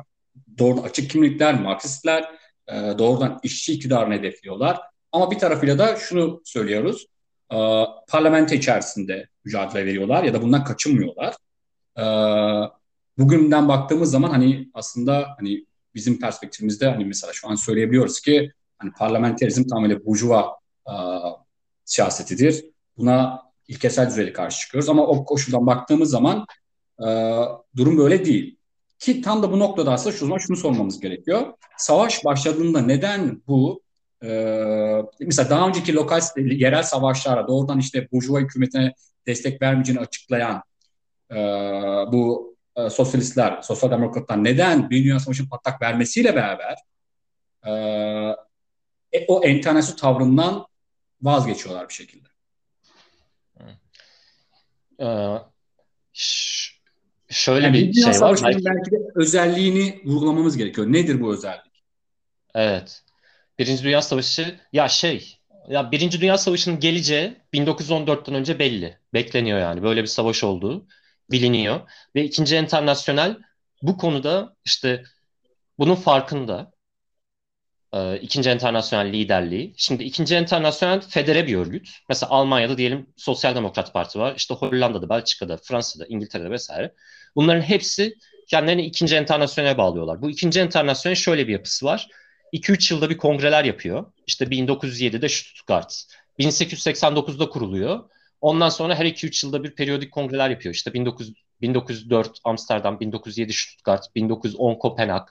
doğrudan 0.58 0.82
açık 0.82 1.10
kimlikler, 1.10 1.60
Marksistler 1.60 2.30
e, 2.68 2.74
doğrudan 2.98 3.40
işçi 3.42 3.72
iktidarını 3.72 4.14
hedefliyorlar. 4.14 4.80
Ama 5.12 5.30
bir 5.30 5.38
tarafıyla 5.38 5.78
da 5.78 5.96
şunu 5.96 6.42
söylüyoruz. 6.44 7.06
E, 7.52 7.56
parlamento 8.08 8.54
içerisinde 8.54 9.28
mücadele 9.44 9.86
veriyorlar 9.86 10.24
ya 10.24 10.34
da 10.34 10.42
bundan 10.42 10.64
kaçınmıyorlar. 10.64 11.34
E, 11.98 12.04
bugünden 13.18 13.68
baktığımız 13.68 14.10
zaman 14.10 14.30
hani 14.30 14.70
aslında 14.74 15.28
hani 15.38 15.66
bizim 15.94 16.20
perspektifimizde 16.20 16.88
hani 16.88 17.04
mesela 17.04 17.32
şu 17.32 17.48
an 17.48 17.54
söyleyebiliyoruz 17.54 18.20
ki 18.20 18.52
hani 18.78 18.92
parlamenterizm 18.92 19.64
tamamıyla 19.64 20.06
burjuva 20.06 20.58
e, 20.88 20.94
siyasetidir. 21.84 22.64
Buna 22.96 23.42
ilkesel 23.68 24.06
düzeyde 24.06 24.32
karşı 24.32 24.60
çıkıyoruz 24.60 24.88
ama 24.88 25.06
o 25.06 25.24
koşuldan 25.24 25.66
baktığımız 25.66 26.10
zaman 26.10 26.46
e, 27.00 27.06
durum 27.76 27.98
böyle 27.98 28.24
değil. 28.24 28.56
Ki 29.02 29.20
tam 29.20 29.42
da 29.42 29.52
bu 29.52 29.58
noktada 29.58 29.92
aslında 29.92 30.16
şu 30.16 30.26
zaman 30.26 30.38
şunu 30.38 30.56
sormamız 30.56 31.00
gerekiyor. 31.00 31.52
Savaş 31.76 32.24
başladığında 32.24 32.80
neden 32.80 33.42
bu 33.46 33.82
e, 34.22 34.28
mesela 35.20 35.50
daha 35.50 35.68
önceki 35.68 35.94
lokal 35.94 36.20
yerel 36.36 36.82
savaşlara 36.82 37.48
doğrudan 37.48 37.78
işte 37.78 38.08
Burjuva 38.12 38.40
hükümetine 38.40 38.94
destek 39.26 39.62
vermeyeceğini 39.62 40.00
açıklayan 40.00 40.62
e, 41.30 41.36
bu 42.12 42.56
e, 42.76 42.90
sosyalistler, 42.90 43.62
sosyal 43.62 43.90
demokratlar 43.90 44.44
neden 44.44 44.90
bir 44.90 45.04
Dünya 45.04 45.20
Savaşı'nın 45.20 45.48
patlak 45.48 45.82
vermesiyle 45.82 46.36
beraber 46.36 46.76
e, 47.66 49.26
o 49.28 49.44
enternasyonel 49.44 49.98
tavrından 49.98 50.66
vazgeçiyorlar 51.22 51.88
bir 51.88 51.94
şekilde. 51.94 52.28
Ee, 55.00 55.36
şöyle 57.32 57.66
yani 57.66 57.74
bir 57.74 57.92
şey 57.92 58.20
var. 58.20 58.40
Belki... 58.44 58.64
belki 58.64 58.90
de 58.90 58.96
özelliğini 59.14 60.00
vurgulamamız 60.04 60.56
gerekiyor. 60.56 60.86
Nedir 60.86 61.20
bu 61.20 61.34
özellik? 61.34 61.72
Evet. 62.54 63.02
Birinci 63.58 63.84
Dünya 63.84 64.02
Savaşı 64.02 64.60
ya 64.72 64.88
şey 64.88 65.38
ya 65.68 65.92
Birinci 65.92 66.20
Dünya 66.20 66.38
Savaşı'nın 66.38 66.80
geleceği 66.80 67.36
1914'ten 67.52 68.34
önce 68.34 68.58
belli. 68.58 68.98
Bekleniyor 69.14 69.58
yani. 69.58 69.82
Böyle 69.82 70.02
bir 70.02 70.06
savaş 70.06 70.44
olduğu 70.44 70.86
biliniyor. 71.30 71.80
Ve 72.14 72.24
ikinci 72.24 72.56
internasyonel 72.56 73.36
bu 73.82 73.96
konuda 73.96 74.56
işte 74.64 75.04
bunun 75.78 75.94
farkında. 75.94 76.72
Ee, 77.94 78.18
ikinci 78.18 78.50
internasyonel 78.50 79.12
liderliği. 79.12 79.74
Şimdi 79.76 80.04
ikinci 80.04 80.36
internasyonel 80.36 81.00
federe 81.00 81.46
bir 81.46 81.56
örgüt. 81.56 81.88
Mesela 82.08 82.30
Almanya'da 82.30 82.78
diyelim 82.78 83.06
Sosyal 83.16 83.54
Demokrat 83.54 83.92
Parti 83.92 84.18
var. 84.18 84.34
İşte 84.36 84.54
Hollanda'da, 84.54 85.08
Belçika'da, 85.08 85.56
Fransa'da, 85.56 86.06
İngiltere'de 86.06 86.50
vesaire. 86.50 86.94
Bunların 87.36 87.62
hepsi 87.62 88.14
kendilerini 88.46 88.82
ikinci 88.82 89.16
internasyonele 89.16 89.78
bağlıyorlar. 89.78 90.22
Bu 90.22 90.30
ikinci 90.30 90.60
internasyonel 90.60 91.16
şöyle 91.16 91.48
bir 91.48 91.52
yapısı 91.52 91.86
var. 91.86 92.08
2-3 92.52 92.94
yılda 92.94 93.10
bir 93.10 93.16
kongreler 93.16 93.64
yapıyor. 93.64 94.12
İşte 94.26 94.44
1907'de 94.44 95.28
Stuttgart, 95.28 96.04
1889'da 96.38 97.48
kuruluyor. 97.48 98.00
Ondan 98.40 98.68
sonra 98.68 98.94
her 98.94 99.06
2-3 99.06 99.46
yılda 99.46 99.64
bir 99.64 99.74
periyodik 99.74 100.12
kongreler 100.12 100.50
yapıyor. 100.50 100.74
İşte 100.74 100.90
19, 100.98 101.32
1904 101.60 102.38
Amsterdam, 102.44 103.00
1907 103.00 103.52
Stuttgart, 103.52 104.14
1910 104.14 104.74
Kopenhag, 104.74 105.28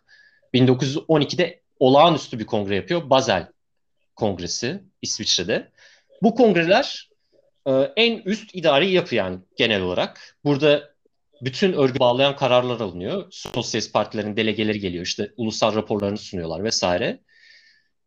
1912'de 0.54 1.62
olağanüstü 1.80 2.40
bir 2.40 2.46
kongre 2.46 2.76
yapıyor. 2.76 3.10
Basel 3.10 3.48
Kongresi 4.16 4.84
İsviçre'de. 5.02 5.72
Bu 6.22 6.36
kongreler 6.36 7.10
e, 7.68 7.72
en 7.96 8.18
üst 8.18 8.56
idari 8.56 8.92
yapı 8.92 9.16
yani 9.16 9.40
genel 9.58 9.82
olarak. 9.82 10.38
Burada 10.46 10.91
bütün 11.42 11.74
örgü 11.74 12.00
bağlayan 12.00 12.36
kararlar 12.36 12.80
alınıyor. 12.80 13.28
Sosyalist 13.32 13.94
partilerin 13.94 14.38
delegeleri 14.38 14.80
geliyor. 14.80 15.06
İşte 15.06 15.34
ulusal 15.38 15.76
raporlarını 15.76 16.18
sunuyorlar 16.18 16.64
vesaire. 16.64 17.20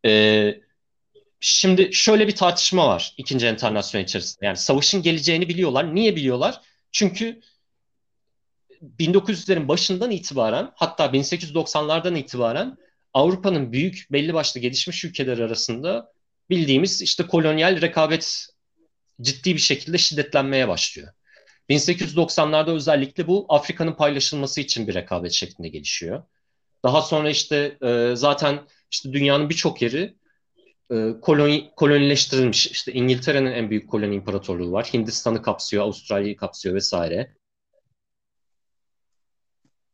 Ee, 0.05 0.55
şimdi 1.39 1.89
şöyle 1.93 2.27
bir 2.27 2.35
tartışma 2.35 2.87
var 2.87 3.13
ikinci 3.17 3.47
enternasyonel 3.47 4.03
içerisinde. 4.03 4.45
Yani 4.45 4.57
savaşın 4.57 5.01
geleceğini 5.01 5.49
biliyorlar. 5.49 5.95
Niye 5.95 6.15
biliyorlar? 6.15 6.61
Çünkü 6.91 7.41
1900'lerin 8.99 9.67
başından 9.67 10.11
itibaren 10.11 10.71
hatta 10.75 11.05
1890'lardan 11.05 12.17
itibaren 12.17 12.77
Avrupa'nın 13.13 13.71
büyük 13.71 14.07
belli 14.11 14.33
başlı 14.33 14.59
gelişmiş 14.59 15.05
ülkeler 15.05 15.37
arasında 15.37 16.11
bildiğimiz 16.49 17.01
işte 17.01 17.27
kolonyal 17.27 17.81
rekabet 17.81 18.47
ciddi 19.21 19.53
bir 19.53 19.59
şekilde 19.59 19.97
şiddetlenmeye 19.97 20.67
başlıyor. 20.67 21.13
1890'larda 21.69 22.71
özellikle 22.71 23.27
bu 23.27 23.45
Afrika'nın 23.49 23.93
paylaşılması 23.93 24.61
için 24.61 24.87
bir 24.87 24.93
rekabet 24.93 25.31
şeklinde 25.31 25.67
gelişiyor. 25.67 26.23
Daha 26.83 27.01
sonra 27.01 27.29
işte 27.29 27.77
e, 27.81 28.15
zaten 28.15 28.67
işte 28.91 29.13
dünyanın 29.13 29.49
birçok 29.49 29.81
yeri 29.81 30.15
e, 30.91 30.95
koloni, 31.21 31.71
kolonileştirilmiş. 31.75 32.67
İşte 32.67 32.93
İngiltere'nin 32.93 33.51
en 33.51 33.69
büyük 33.69 33.89
koloni 33.89 34.15
imparatorluğu 34.15 34.71
var. 34.71 34.89
Hindistan'ı 34.93 35.41
kapsıyor, 35.41 35.83
Avustralya'yı 35.83 36.35
kapsıyor 36.37 36.75
vesaire. 36.75 37.35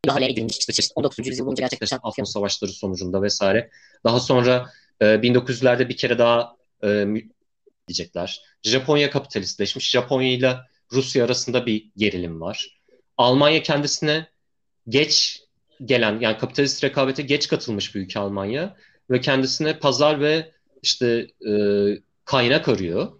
Müdahale 0.05 0.31
edilmiş 0.31 0.57
işte 0.57 0.73
çeşitli 0.73 0.93
19. 0.95 1.27
yüzyıl 1.27 1.45
boyunca 1.45 1.62
gerçekleşen 1.62 1.99
Afyon 2.03 2.25
Savaşları 2.25 2.71
sonucunda 2.71 3.21
vesaire. 3.21 3.69
Daha 4.03 4.19
sonra 4.19 4.69
e, 5.01 5.05
1900'lerde 5.05 5.89
bir 5.89 5.97
kere 5.97 6.17
daha 6.17 6.55
e, 6.84 7.05
diyecekler. 7.88 8.41
Japonya 8.63 9.10
kapitalistleşmiş. 9.10 9.89
Japonya 9.89 10.31
ile 10.31 10.57
Rusya 10.93 11.25
arasında 11.25 11.65
bir 11.65 11.91
gerilim 11.97 12.41
var. 12.41 12.77
Almanya 13.17 13.63
kendisine 13.63 14.27
geç 14.89 15.41
gelen 15.86 16.19
yani 16.19 16.38
kapitalist 16.38 16.84
rekabete 16.84 17.21
geç 17.21 17.47
katılmış 17.47 17.95
bir 17.95 18.01
ülke 18.01 18.19
Almanya 18.19 18.77
ve 19.10 19.21
kendisine 19.21 19.80
pazar 19.80 20.21
ve 20.21 20.51
işte 20.82 21.27
e, 21.49 21.54
kaynak 22.25 22.69
arıyor. 22.69 23.12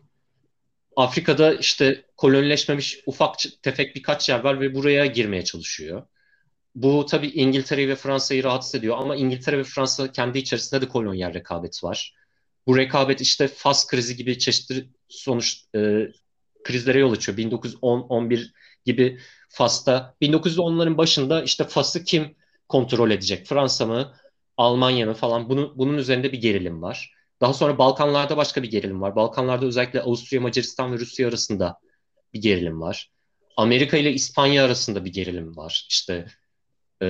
Afrika'da 0.96 1.54
işte 1.54 2.06
kolonileşmemiş 2.18 3.00
ufak 3.06 3.36
tefek 3.62 3.96
birkaç 3.96 4.30
yer 4.30 4.40
var 4.40 4.62
ve 4.62 4.76
buraya 4.76 5.06
girmeye 5.06 5.44
çalışıyor. 5.44 6.04
Bu 6.76 7.06
tabii 7.06 7.28
İngiltere 7.28 7.88
ve 7.88 7.96
Fransa'yı 7.96 8.44
rahatsız 8.44 8.76
ediyor 8.76 8.98
ama 8.98 9.16
İngiltere 9.16 9.58
ve 9.58 9.64
Fransa 9.64 10.12
kendi 10.12 10.38
içerisinde 10.38 10.82
de 10.82 10.88
kolonyal 10.88 11.34
rekabet 11.34 11.84
var. 11.84 12.16
Bu 12.68 12.78
rekabet 12.78 13.22
işte 13.22 13.48
Fas 13.48 13.88
krizi 13.88 14.16
gibi 14.16 14.40
çeşitli 14.40 14.90
sonuç 15.10 15.66
e, 15.76 16.08
krizlere 16.64 17.00
yol 17.00 17.12
açıyor. 17.12 17.38
1910-11 17.38 18.52
gibi 18.86 19.20
Fas'ta 19.50 20.16
1910'ların 20.22 20.98
başında 20.98 21.44
işte 21.44 21.64
Fas'ı 21.64 22.04
kim 22.04 22.36
kontrol 22.70 23.12
edecek? 23.12 23.48
Fransa 23.48 23.86
mı? 23.86 24.14
Almanya 24.58 25.06
mı 25.06 25.14
falan? 25.14 25.50
Bunu, 25.50 25.74
bunun 25.76 25.98
üzerinde 25.98 26.32
bir 26.32 26.42
gerilim 26.42 26.82
var. 26.82 27.14
Daha 27.42 27.54
sonra 27.54 27.78
Balkanlarda 27.78 28.38
başka 28.38 28.64
bir 28.64 28.72
gerilim 28.72 29.02
var. 29.02 29.16
Balkanlarda 29.16 29.66
özellikle 29.66 30.02
Avusturya, 30.02 30.42
Macaristan 30.42 30.94
ve 30.94 31.00
Rusya 31.00 31.28
arasında 31.28 31.78
bir 32.34 32.42
gerilim 32.42 32.82
var. 32.82 33.12
Amerika 33.58 33.98
ile 33.98 34.14
İspanya 34.14 34.66
arasında 34.66 35.06
bir 35.06 35.14
gerilim 35.14 35.58
var. 35.58 35.86
İşte 35.90 36.26
e, 37.02 37.08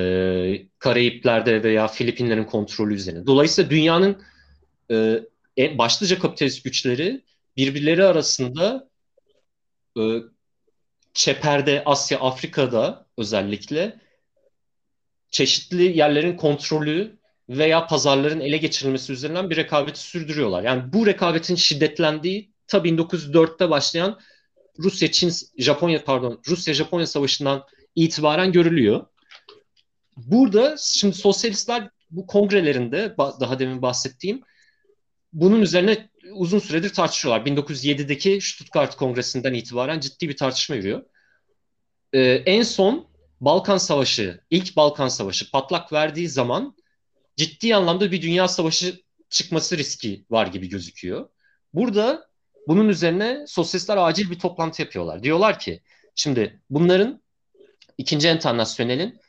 Karayipler'de 0.80 1.64
veya 1.64 1.88
Filipinlerin 1.88 2.44
kontrolü 2.44 2.94
üzerine. 2.94 3.26
Dolayısıyla 3.26 3.70
dünyanın 3.70 4.22
e, 4.92 5.78
başlıca 5.78 6.20
kapitalist 6.20 6.64
güçleri 6.64 7.22
birbirleri 7.58 8.04
arasında 8.04 8.90
e, 9.98 10.02
çeperde 11.14 11.84
Asya, 11.86 12.20
Afrika'da 12.20 13.06
özellikle 13.18 14.00
çeşitli 15.32 15.98
yerlerin 15.98 16.38
kontrolü 16.38 17.20
veya 17.50 17.88
pazarların 17.88 18.40
ele 18.40 18.58
geçirilmesi 18.58 19.14
üzerinden 19.14 19.50
bir 19.50 19.56
rekabeti 19.56 20.00
sürdürüyorlar. 20.00 20.64
Yani 20.64 20.94
bu 20.94 21.06
rekabetin 21.06 21.56
şiddetlendiği 21.56 22.52
ta 22.68 22.78
1904'te 22.78 23.70
başlayan 23.70 24.20
Rusya 24.80 25.12
Çin 25.12 25.32
Japonya 25.58 26.04
pardon 26.04 26.42
Rusya 26.48 26.74
Japonya 26.74 27.08
savaşından 27.08 27.66
itibaren 27.96 28.52
görülüyor. 28.52 29.06
Burada 30.18 30.76
şimdi 30.80 31.16
sosyalistler 31.16 31.90
bu 32.10 32.28
kongrelerinde 32.28 33.16
daha 33.18 33.60
demin 33.60 33.82
bahsettiğim 33.82 34.42
bunun 35.34 35.62
üzerine 35.62 36.10
uzun 36.32 36.60
süredir 36.60 36.94
tartışıyorlar. 36.94 37.46
1907'deki 37.46 38.42
Stuttgart 38.42 38.96
Kongresi'nden 38.96 39.54
itibaren 39.54 40.00
ciddi 40.00 40.30
bir 40.30 40.38
tartışma 40.38 40.76
yürüyor. 40.76 41.04
Ee, 42.14 42.20
en 42.46 42.64
son 42.64 43.08
Balkan 43.42 43.78
Savaşı, 43.78 44.42
ilk 44.50 44.76
Balkan 44.76 45.08
Savaşı 45.08 45.52
patlak 45.52 45.94
verdiği 45.94 46.30
zaman 46.30 46.76
ciddi 47.36 47.76
anlamda 47.76 48.12
bir 48.12 48.22
dünya 48.22 48.48
savaşı 48.48 49.02
çıkması 49.30 49.78
riski 49.78 50.26
var 50.30 50.48
gibi 50.48 50.70
gözüküyor. 50.70 51.30
Burada 51.74 52.28
bunun 52.68 52.90
üzerine 52.90 53.46
sosyalistler 53.48 53.98
acil 53.98 54.32
bir 54.32 54.40
toplantı 54.40 54.82
yapıyorlar. 54.82 55.24
Diyorlar 55.24 55.60
ki 55.60 55.82
şimdi 56.16 56.62
bunların 56.70 57.22
ikinci 57.98 58.28
enternasyonelin 58.28 59.20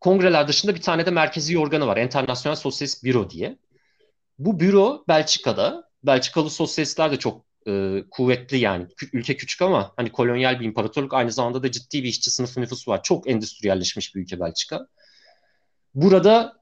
kongreler 0.00 0.48
dışında 0.48 0.74
bir 0.74 0.80
tane 0.80 1.06
de 1.06 1.10
merkezi 1.10 1.58
organı 1.58 1.86
var. 1.86 1.96
Enternasyonel 1.96 2.56
Sosyalist 2.56 3.04
Büro 3.04 3.30
diye. 3.30 3.58
Bu 4.38 4.60
büro 4.60 5.04
Belçika'da. 5.08 5.89
Belçikalı 6.02 6.50
sosyalistler 6.50 7.12
de 7.12 7.16
çok 7.16 7.44
e, 7.66 8.04
kuvvetli 8.10 8.58
yani. 8.58 8.86
Ülke 9.12 9.36
küçük 9.36 9.62
ama 9.62 9.92
hani 9.96 10.12
kolonyal 10.12 10.60
bir 10.60 10.64
imparatorluk. 10.64 11.14
Aynı 11.14 11.32
zamanda 11.32 11.62
da 11.62 11.70
ciddi 11.70 12.02
bir 12.02 12.08
işçi 12.08 12.30
sınıfı 12.30 12.60
nüfusu 12.60 12.90
var. 12.90 13.02
Çok 13.02 13.30
endüstriyelleşmiş 13.30 14.14
bir 14.14 14.20
ülke 14.20 14.40
Belçika. 14.40 14.86
Burada 15.94 16.56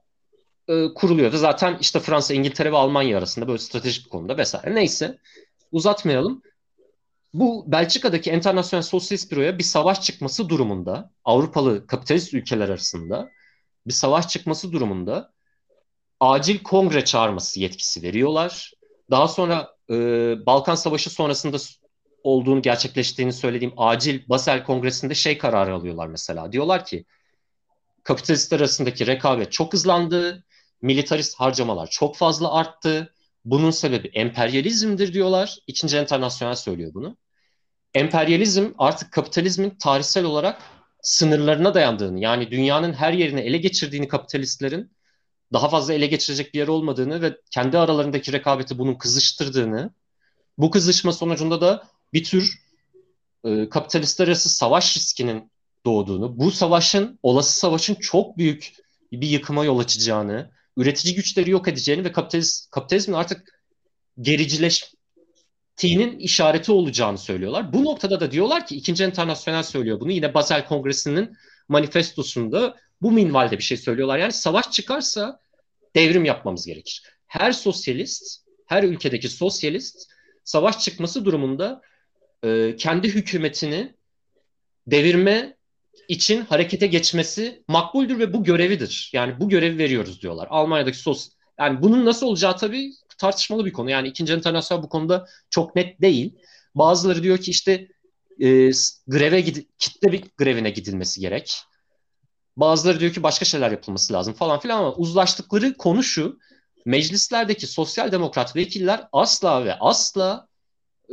e, 0.68 0.94
kuruluyordu. 0.94 1.36
Zaten 1.36 1.78
işte 1.80 2.00
Fransa, 2.00 2.34
İngiltere 2.34 2.72
ve 2.72 2.76
Almanya 2.76 3.18
arasında 3.18 3.48
böyle 3.48 3.58
stratejik 3.58 4.04
bir 4.04 4.10
konuda 4.10 4.36
vesaire. 4.36 4.74
Neyse 4.74 5.18
uzatmayalım. 5.72 6.42
Bu 7.34 7.64
Belçika'daki 7.72 8.30
Enternasyonel 8.30 8.82
Sosyalist 8.82 9.32
Büro'ya 9.32 9.58
bir 9.58 9.64
savaş 9.64 10.02
çıkması 10.02 10.48
durumunda 10.48 11.10
Avrupalı 11.24 11.86
kapitalist 11.86 12.34
ülkeler 12.34 12.68
arasında 12.68 13.28
bir 13.86 13.92
savaş 13.92 14.28
çıkması 14.28 14.72
durumunda 14.72 15.32
acil 16.20 16.62
kongre 16.62 17.04
çağırması 17.04 17.60
yetkisi 17.60 18.02
veriyorlar. 18.02 18.72
Daha 19.10 19.28
sonra 19.28 19.74
e, 19.90 19.94
Balkan 20.46 20.74
Savaşı 20.74 21.10
sonrasında 21.10 21.56
olduğunu 22.22 22.62
gerçekleştiğini 22.62 23.32
söylediğim 23.32 23.74
acil 23.76 24.28
Basel 24.28 24.64
Kongresi'nde 24.64 25.14
şey 25.14 25.38
kararı 25.38 25.74
alıyorlar 25.74 26.06
mesela. 26.06 26.52
Diyorlar 26.52 26.84
ki 26.84 27.04
kapitalistler 28.04 28.60
arasındaki 28.60 29.06
rekabet 29.06 29.52
çok 29.52 29.72
hızlandı, 29.72 30.44
militarist 30.82 31.40
harcamalar 31.40 31.90
çok 31.90 32.16
fazla 32.16 32.52
arttı. 32.52 33.14
Bunun 33.44 33.70
sebebi 33.70 34.08
emperyalizmdir 34.08 35.12
diyorlar. 35.12 35.58
İkinci 35.66 35.96
Enternasyonel 35.96 36.54
söylüyor 36.54 36.94
bunu. 36.94 37.16
Emperyalizm 37.94 38.72
artık 38.78 39.12
kapitalizmin 39.12 39.70
tarihsel 39.70 40.24
olarak 40.24 40.62
sınırlarına 41.02 41.74
dayandığını 41.74 42.20
yani 42.20 42.50
dünyanın 42.50 42.92
her 42.92 43.12
yerini 43.12 43.40
ele 43.40 43.58
geçirdiğini 43.58 44.08
kapitalistlerin 44.08 44.97
daha 45.52 45.68
fazla 45.68 45.94
ele 45.94 46.06
geçirecek 46.06 46.54
bir 46.54 46.58
yer 46.58 46.68
olmadığını 46.68 47.22
ve 47.22 47.36
kendi 47.50 47.78
aralarındaki 47.78 48.32
rekabeti 48.32 48.78
bunun 48.78 48.94
kızıştırdığını 48.94 49.90
bu 50.58 50.70
kızışma 50.70 51.12
sonucunda 51.12 51.60
da 51.60 51.88
bir 52.12 52.24
tür 52.24 52.62
e, 53.44 53.68
kapitalistler 53.68 54.28
arası 54.28 54.48
savaş 54.48 54.96
riskinin 54.96 55.50
doğduğunu, 55.84 56.38
bu 56.38 56.50
savaşın, 56.50 57.18
olası 57.22 57.58
savaşın 57.58 57.94
çok 57.94 58.38
büyük 58.38 58.74
bir 59.12 59.28
yıkıma 59.28 59.64
yol 59.64 59.78
açacağını, 59.78 60.50
üretici 60.76 61.14
güçleri 61.14 61.50
yok 61.50 61.68
edeceğini 61.68 62.04
ve 62.04 62.12
kapitalist, 62.12 62.70
kapitalizmin 62.70 63.14
artık 63.16 63.62
gericileştiğinin 64.20 66.18
işareti 66.18 66.72
olacağını 66.72 67.18
söylüyorlar. 67.18 67.72
Bu 67.72 67.84
noktada 67.84 68.20
da 68.20 68.30
diyorlar 68.30 68.66
ki 68.66 68.76
ikinci 68.76 69.04
internasyonel 69.04 69.62
söylüyor 69.62 70.00
bunu. 70.00 70.12
Yine 70.12 70.34
Basel 70.34 70.66
Kongresi'nin 70.66 71.36
manifestosunda 71.68 72.76
bu 73.02 73.12
minvalde 73.12 73.58
bir 73.58 73.62
şey 73.62 73.76
söylüyorlar. 73.76 74.18
Yani 74.18 74.32
savaş 74.32 74.70
çıkarsa 74.70 75.40
devrim 75.96 76.24
yapmamız 76.24 76.66
gerekir. 76.66 77.02
Her 77.26 77.52
sosyalist, 77.52 78.44
her 78.66 78.82
ülkedeki 78.82 79.28
sosyalist 79.28 80.10
savaş 80.44 80.78
çıkması 80.78 81.24
durumunda 81.24 81.80
e, 82.44 82.76
kendi 82.76 83.08
hükümetini 83.08 83.94
devirme 84.86 85.56
için 86.08 86.40
harekete 86.40 86.86
geçmesi 86.86 87.62
makbuldür 87.68 88.18
ve 88.18 88.32
bu 88.32 88.44
görevidir. 88.44 89.10
Yani 89.12 89.40
bu 89.40 89.48
görevi 89.48 89.78
veriyoruz 89.78 90.22
diyorlar. 90.22 90.48
Almanya'daki 90.50 90.98
sos 90.98 91.28
yani 91.58 91.82
bunun 91.82 92.04
nasıl 92.04 92.26
olacağı 92.26 92.56
tabii 92.56 92.92
tartışmalı 93.18 93.66
bir 93.66 93.72
konu. 93.72 93.90
Yani 93.90 94.08
ikinci 94.08 94.32
internasyonel 94.32 94.82
bu 94.82 94.88
konuda 94.88 95.26
çok 95.50 95.76
net 95.76 96.00
değil. 96.00 96.38
Bazıları 96.74 97.22
diyor 97.22 97.38
ki 97.38 97.50
işte 97.50 97.88
e, 98.40 98.70
greve 99.06 99.40
gid 99.40 99.56
kitle 99.78 100.12
bir 100.12 100.24
grevine 100.38 100.70
gidilmesi 100.70 101.20
gerek. 101.20 101.54
Bazıları 102.58 103.00
diyor 103.00 103.12
ki 103.12 103.22
başka 103.22 103.44
şeyler 103.44 103.70
yapılması 103.70 104.12
lazım 104.12 104.34
falan 104.34 104.60
filan 104.60 104.78
ama 104.78 104.94
uzlaştıkları 104.94 105.74
konu 105.74 106.02
şu. 106.02 106.38
Meclislerdeki 106.84 107.66
sosyal 107.66 108.12
demokrat 108.12 108.56
vekiller 108.56 109.08
asla 109.12 109.64
ve 109.64 109.74
asla 109.74 110.48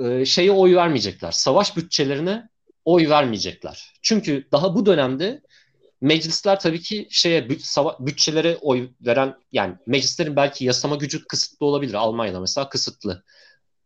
e, 0.03 0.25
şeye 0.25 0.51
oy 0.51 0.75
vermeyecekler. 0.75 1.31
Savaş 1.31 1.77
bütçelerine 1.77 2.49
oy 2.85 3.09
vermeyecekler. 3.09 3.93
Çünkü 4.01 4.47
daha 4.51 4.75
bu 4.75 4.85
dönemde 4.85 5.41
meclisler 6.01 6.59
tabii 6.59 6.81
ki 6.81 7.07
şeye 7.11 7.49
bütçelere 7.99 8.57
oy 8.61 8.89
veren 9.01 9.35
yani 9.51 9.75
meclislerin 9.87 10.35
belki 10.35 10.65
yasama 10.65 10.95
gücü 10.95 11.25
kısıtlı 11.25 11.65
olabilir. 11.65 11.93
Almanya'da 11.93 12.39
mesela 12.39 12.69
kısıtlı. 12.69 13.23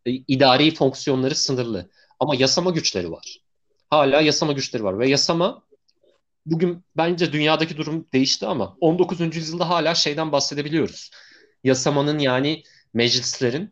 E, 0.06 0.10
idari 0.10 0.74
fonksiyonları 0.74 1.34
sınırlı. 1.34 1.90
Ama 2.20 2.34
yasama 2.34 2.70
güçleri 2.70 3.12
var. 3.12 3.38
Hala 3.90 4.20
yasama 4.20 4.52
güçleri 4.52 4.84
var 4.84 4.98
ve 4.98 5.08
yasama 5.08 5.62
bugün 6.50 6.84
bence 6.96 7.32
dünyadaki 7.32 7.76
durum 7.76 8.06
değişti 8.12 8.46
ama 8.46 8.76
19. 8.80 9.36
yüzyılda 9.36 9.68
hala 9.68 9.94
şeyden 9.94 10.32
bahsedebiliyoruz. 10.32 11.10
Yasamanın 11.64 12.18
yani 12.18 12.62
meclislerin 12.94 13.70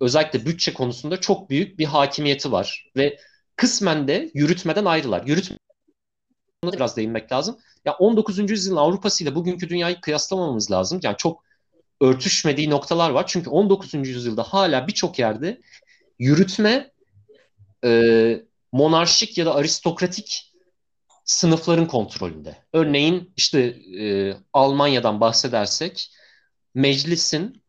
özellikle 0.00 0.46
bütçe 0.46 0.74
konusunda 0.74 1.20
çok 1.20 1.50
büyük 1.50 1.78
bir 1.78 1.84
hakimiyeti 1.84 2.52
var 2.52 2.90
ve 2.96 3.18
kısmen 3.56 4.08
de 4.08 4.30
yürütmeden 4.34 4.84
ayrılar. 4.84 5.26
Yürütme 5.26 5.56
biraz 6.64 6.96
değinmek 6.96 7.32
lazım. 7.32 7.58
Ya 7.84 7.92
19. 7.92 8.50
yüzyılın 8.50 8.76
Avrupa'sı 8.76 9.24
ile 9.24 9.34
bugünkü 9.34 9.68
dünyayı 9.68 10.00
kıyaslamamamız 10.00 10.70
lazım. 10.70 11.00
Yani 11.02 11.16
çok 11.16 11.44
örtüşmediği 12.00 12.70
noktalar 12.70 13.10
var. 13.10 13.24
Çünkü 13.26 13.50
19. 13.50 13.94
yüzyılda 13.94 14.42
hala 14.42 14.86
birçok 14.86 15.18
yerde 15.18 15.60
yürütme 16.18 16.90
e, 17.84 18.42
monarşik 18.72 19.38
ya 19.38 19.46
da 19.46 19.54
aristokratik 19.54 20.49
sınıfların 21.30 21.86
kontrolünde. 21.86 22.56
Örneğin 22.72 23.32
işte 23.36 23.60
e, 24.00 24.34
Almanya'dan 24.52 25.20
bahsedersek 25.20 26.10
meclisin 26.74 27.62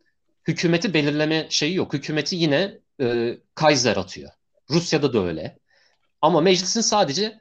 hükümeti 0.47 0.93
belirleme 0.93 1.47
şeyi 1.50 1.76
yok. 1.76 1.93
Hükümeti 1.93 2.36
yine 2.36 2.80
e, 3.02 3.38
Kaiser 3.56 3.97
atıyor. 3.97 4.32
Rusya'da 4.69 5.13
da 5.13 5.26
öyle. 5.26 5.60
Ama 6.21 6.41
meclisin 6.41 6.82
sadece 6.82 7.39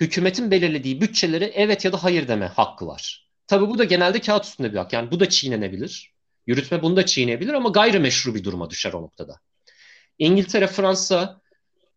hükümetin 0.00 0.50
belirlediği 0.50 1.00
bütçeleri 1.00 1.44
evet 1.44 1.84
ya 1.84 1.92
da 1.92 2.04
hayır 2.04 2.28
deme 2.28 2.46
hakkı 2.46 2.86
var. 2.86 3.28
Tabi 3.46 3.68
bu 3.68 3.78
da 3.78 3.84
genelde 3.84 4.20
kağıt 4.20 4.44
üstünde 4.44 4.72
bir 4.72 4.78
hak. 4.78 4.92
Yani 4.92 5.10
bu 5.10 5.20
da 5.20 5.28
çiğnenebilir. 5.28 6.14
Yürütme 6.46 6.82
bunu 6.82 6.96
da 6.96 7.06
çiğneyebilir 7.06 7.52
ama 7.52 7.68
gayrimeşru 7.68 8.34
bir 8.34 8.44
duruma 8.44 8.70
düşer 8.70 8.92
o 8.92 9.02
noktada. 9.02 9.40
İngiltere, 10.18 10.66
Fransa, 10.66 11.40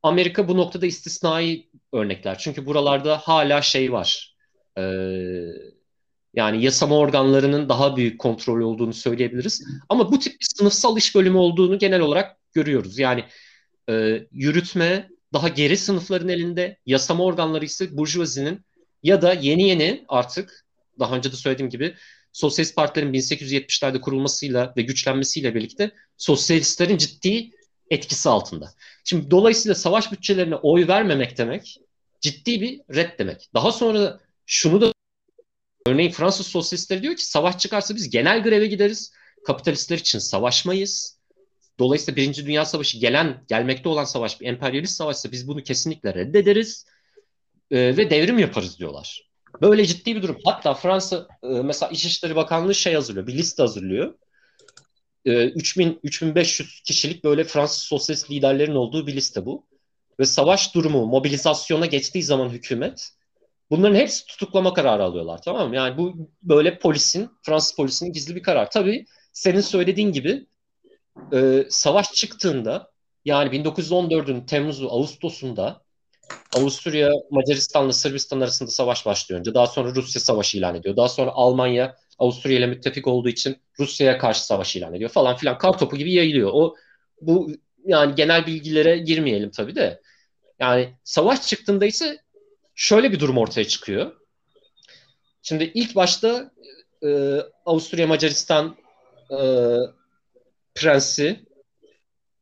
Amerika 0.04 0.47
bu 0.47 0.58
noktada 0.58 0.86
istisnai 0.86 1.69
örnekler. 1.93 2.38
Çünkü 2.38 2.65
buralarda 2.65 3.17
hala 3.17 3.62
şey 3.62 3.91
var. 3.91 4.36
Ee, 4.77 4.82
yani 6.34 6.63
yasama 6.63 6.97
organlarının 6.97 7.69
daha 7.69 7.97
büyük 7.97 8.19
kontrol 8.19 8.62
olduğunu 8.62 8.93
söyleyebiliriz. 8.93 9.63
Ama 9.89 10.12
bu 10.12 10.19
tip 10.19 10.39
bir 10.39 10.47
sınıfsal 10.56 10.97
iş 10.97 11.15
bölümü 11.15 11.38
olduğunu 11.38 11.80
genel 11.80 12.01
olarak 12.01 12.38
görüyoruz. 12.54 12.99
Yani 12.99 13.25
e, 13.89 14.23
yürütme 14.32 15.10
daha 15.34 15.47
geri 15.47 15.77
sınıfların 15.77 16.30
elinde, 16.30 16.77
yasama 16.86 17.23
organları 17.23 17.65
ise 17.65 17.97
burjuvazinin 17.97 18.65
ya 19.04 19.21
da 19.21 19.34
yeni 19.34 19.69
yeni 19.69 20.06
artık 20.08 20.65
daha 20.99 21.15
önce 21.15 21.32
de 21.32 21.36
söylediğim 21.36 21.69
gibi 21.69 21.95
sosyalist 22.34 22.75
partilerin 22.75 23.13
1870'lerde 23.13 24.01
kurulmasıyla 24.01 24.73
ve 24.77 24.82
güçlenmesiyle 24.82 25.56
birlikte 25.56 25.91
sosyalistlerin 26.17 26.97
ciddi 26.97 27.51
etkisi 27.91 28.30
altında. 28.30 28.73
Şimdi 29.04 29.32
dolayısıyla 29.32 29.75
savaş 29.75 30.12
bütçelerine 30.12 30.56
oy 30.56 30.88
vermemek 30.88 31.38
demek 31.38 31.77
ciddi 32.21 32.62
bir 32.62 32.82
red 32.95 33.19
demek. 33.19 33.49
Daha 33.54 33.71
sonra 33.71 34.19
şunu 34.45 34.82
da 34.82 34.93
örneğin 35.88 36.12
Fransız 36.12 36.47
sosyalistleri 36.47 37.04
diyor 37.04 37.15
ki 37.15 37.25
savaş 37.25 37.58
çıkarsa 37.58 37.95
biz 37.95 38.10
genel 38.10 38.43
greve 38.43 38.67
gideriz. 38.67 39.13
Kapitalistler 39.45 39.97
için 39.97 40.19
savaşmayız. 40.19 41.19
Dolayısıyla 41.80 42.15
Birinci 42.15 42.45
Dünya 42.45 42.65
Savaşı 42.65 42.97
gelen, 42.97 43.43
gelmekte 43.47 43.89
olan 43.89 44.04
savaş 44.04 44.41
bir 44.41 44.45
emperyalist 44.45 44.95
savaşsa 44.95 45.32
biz 45.32 45.47
bunu 45.47 45.63
kesinlikle 45.63 46.13
reddederiz 46.13 46.86
e, 47.71 47.97
ve 47.97 48.10
devrim 48.10 48.39
yaparız 48.39 48.80
diyorlar. 48.80 49.30
Böyle 49.62 49.86
ciddi 49.86 50.15
bir 50.15 50.21
durum. 50.21 50.38
Hatta 50.45 50.73
Fransa 50.73 51.27
e, 51.43 51.47
mesela 51.47 51.91
İçişleri 51.91 52.36
Bakanlığı 52.36 52.75
şey 52.75 52.93
hazırlıyor, 52.93 53.27
bir 53.27 53.34
liste 53.34 53.63
hazırlıyor. 53.63 54.13
E, 55.26 55.46
3000 55.46 56.00
3500 56.04 56.82
kişilik 56.82 57.24
böyle 57.24 57.44
Fransız 57.44 57.84
sosyalist 57.84 58.32
liderlerin 58.32 58.76
olduğu 58.76 59.08
bir 59.08 59.16
liste 59.16 59.46
bu. 59.46 59.66
Ve 60.20 60.26
savaş 60.26 60.76
durumu, 60.76 61.06
mobilizasyona 61.06 61.86
geçtiği 61.86 62.24
zaman 62.24 62.50
hükümet 62.50 63.10
bunların 63.70 63.96
hepsi 63.96 64.26
tutuklama 64.26 64.74
kararı 64.74 65.04
alıyorlar 65.04 65.42
tamam 65.42 65.70
mı? 65.70 65.76
Yani 65.76 65.98
bu 65.98 66.30
böyle 66.44 66.80
polisin, 66.80 67.30
Fransız 67.44 67.76
polisinin 67.76 68.14
gizli 68.14 68.36
bir 68.36 68.44
karar. 68.44 68.72
Tabii 68.72 69.06
senin 69.34 69.62
söylediğin 69.62 70.12
gibi 70.12 70.46
e, 71.34 71.66
savaş 71.70 72.14
çıktığında 72.14 72.92
yani 73.26 73.50
1914'ün 73.50 74.42
Temmuz'u 74.42 74.90
Ağustos'unda 74.90 75.82
Avusturya 76.58 77.12
Macaristan'la 77.30 77.94
Sırbistan 77.94 78.42
arasında 78.42 78.72
savaş 78.72 79.06
başlıyor 79.06 79.40
önce. 79.40 79.54
Daha 79.54 79.68
sonra 79.68 79.96
Rusya 79.96 80.22
savaşı 80.22 80.58
ilan 80.58 80.76
ediyor. 80.76 80.96
Daha 80.96 81.10
sonra 81.10 81.32
Almanya 81.32 81.96
Avusturya 82.22 82.58
ile 82.58 82.68
müttefik 82.68 83.08
olduğu 83.08 83.30
için 83.30 83.58
Rusya'ya 83.80 84.18
karşı 84.18 84.46
savaş 84.46 84.76
ilan 84.76 84.94
ediyor 84.94 85.10
falan 85.10 85.36
filan. 85.36 85.58
Kar 85.58 85.78
topu 85.78 85.98
gibi 85.98 86.14
yayılıyor. 86.14 86.50
O 86.54 86.76
bu 87.22 87.52
yani 87.86 88.16
genel 88.16 88.48
bilgilere 88.48 88.98
girmeyelim 88.98 89.52
tabii 89.52 89.76
de. 89.76 90.02
Yani 90.60 90.94
savaş 91.04 91.48
çıktığında 91.48 91.86
ise 91.86 92.18
şöyle 92.76 93.12
bir 93.12 93.20
durum 93.20 93.38
ortaya 93.38 93.68
çıkıyor. 93.68 94.12
Şimdi 95.42 95.72
ilk 95.74 95.96
başta 95.96 96.52
e, 97.04 97.38
Avusturya 97.66 98.08
Macaristan 98.08 98.78
e, 99.32 99.40
prensi 100.76 101.46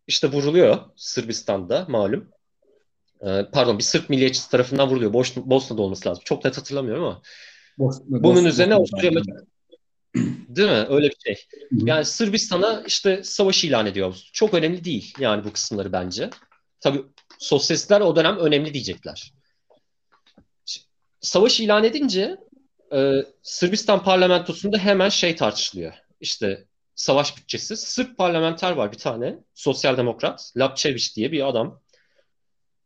işte 0.07 0.31
vuruluyor 0.31 0.77
Sırbistan'da 0.95 1.85
malum. 1.89 2.29
Ee, 3.21 3.45
pardon 3.51 3.77
bir 3.77 3.83
Sırp 3.83 4.09
milliyetçisi 4.09 4.51
tarafından 4.51 4.89
vuruluyor. 4.89 5.13
Boş, 5.13 5.35
Bosna'da 5.35 5.81
olması 5.81 6.09
lazım. 6.09 6.23
Çok 6.25 6.45
net 6.45 6.57
hatırlamıyorum 6.57 7.03
ama. 7.03 7.21
Bos, 7.77 7.99
Bunun 8.05 8.45
Bos, 8.45 8.45
üzerine 8.45 8.73
Avusturya 8.73 9.11
Değil 10.49 10.69
mi? 10.69 10.85
Öyle 10.89 11.09
bir 11.09 11.17
şey. 11.25 11.45
Yani 11.71 12.05
Sırbistan'a 12.05 12.83
işte 12.87 13.23
savaş 13.23 13.63
ilan 13.63 13.85
ediyor. 13.85 14.17
Çok 14.33 14.53
önemli 14.53 14.83
değil 14.83 15.13
yani 15.19 15.43
bu 15.43 15.53
kısımları 15.53 15.91
bence. 15.91 16.29
Tabii 16.79 17.01
sosyalistler 17.39 18.01
o 18.01 18.15
dönem 18.15 18.37
önemli 18.37 18.73
diyecekler. 18.73 19.33
Savaş 21.21 21.59
ilan 21.59 21.83
edince 21.83 22.37
e, 22.93 23.13
Sırbistan 23.43 24.03
parlamentosunda 24.03 24.77
hemen 24.77 25.09
şey 25.09 25.35
tartışılıyor. 25.35 25.93
İşte 26.21 26.65
savaş 26.95 27.37
bütçesi. 27.37 27.77
Sırp 27.77 28.17
parlamenter 28.17 28.71
var 28.71 28.91
bir 28.91 28.97
tane. 28.97 29.39
Sosyal 29.53 29.97
demokrat. 29.97 30.51
Lapçeviç 30.57 31.15
diye 31.15 31.31
bir 31.31 31.47
adam. 31.47 31.81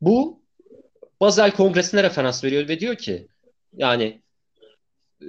Bu 0.02 0.44
Basel 1.22 1.52
Kongresi'ne 1.52 2.04
referans 2.04 2.44
veriyor 2.44 2.68
ve 2.68 2.80
diyor 2.80 2.96
ki 2.96 3.28
yani 3.74 4.23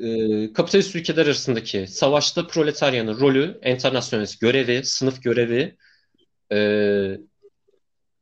e, 0.03 0.53
kapitalist 0.53 0.97
ülkeler 0.97 1.27
arasındaki 1.27 1.87
savaşta 1.87 2.47
proletaryanın 2.47 3.21
rolü, 3.21 3.59
enternasyonist 3.63 4.41
görevi, 4.41 4.85
sınıf 4.85 5.23
görevi 5.23 5.77
e, 6.53 6.59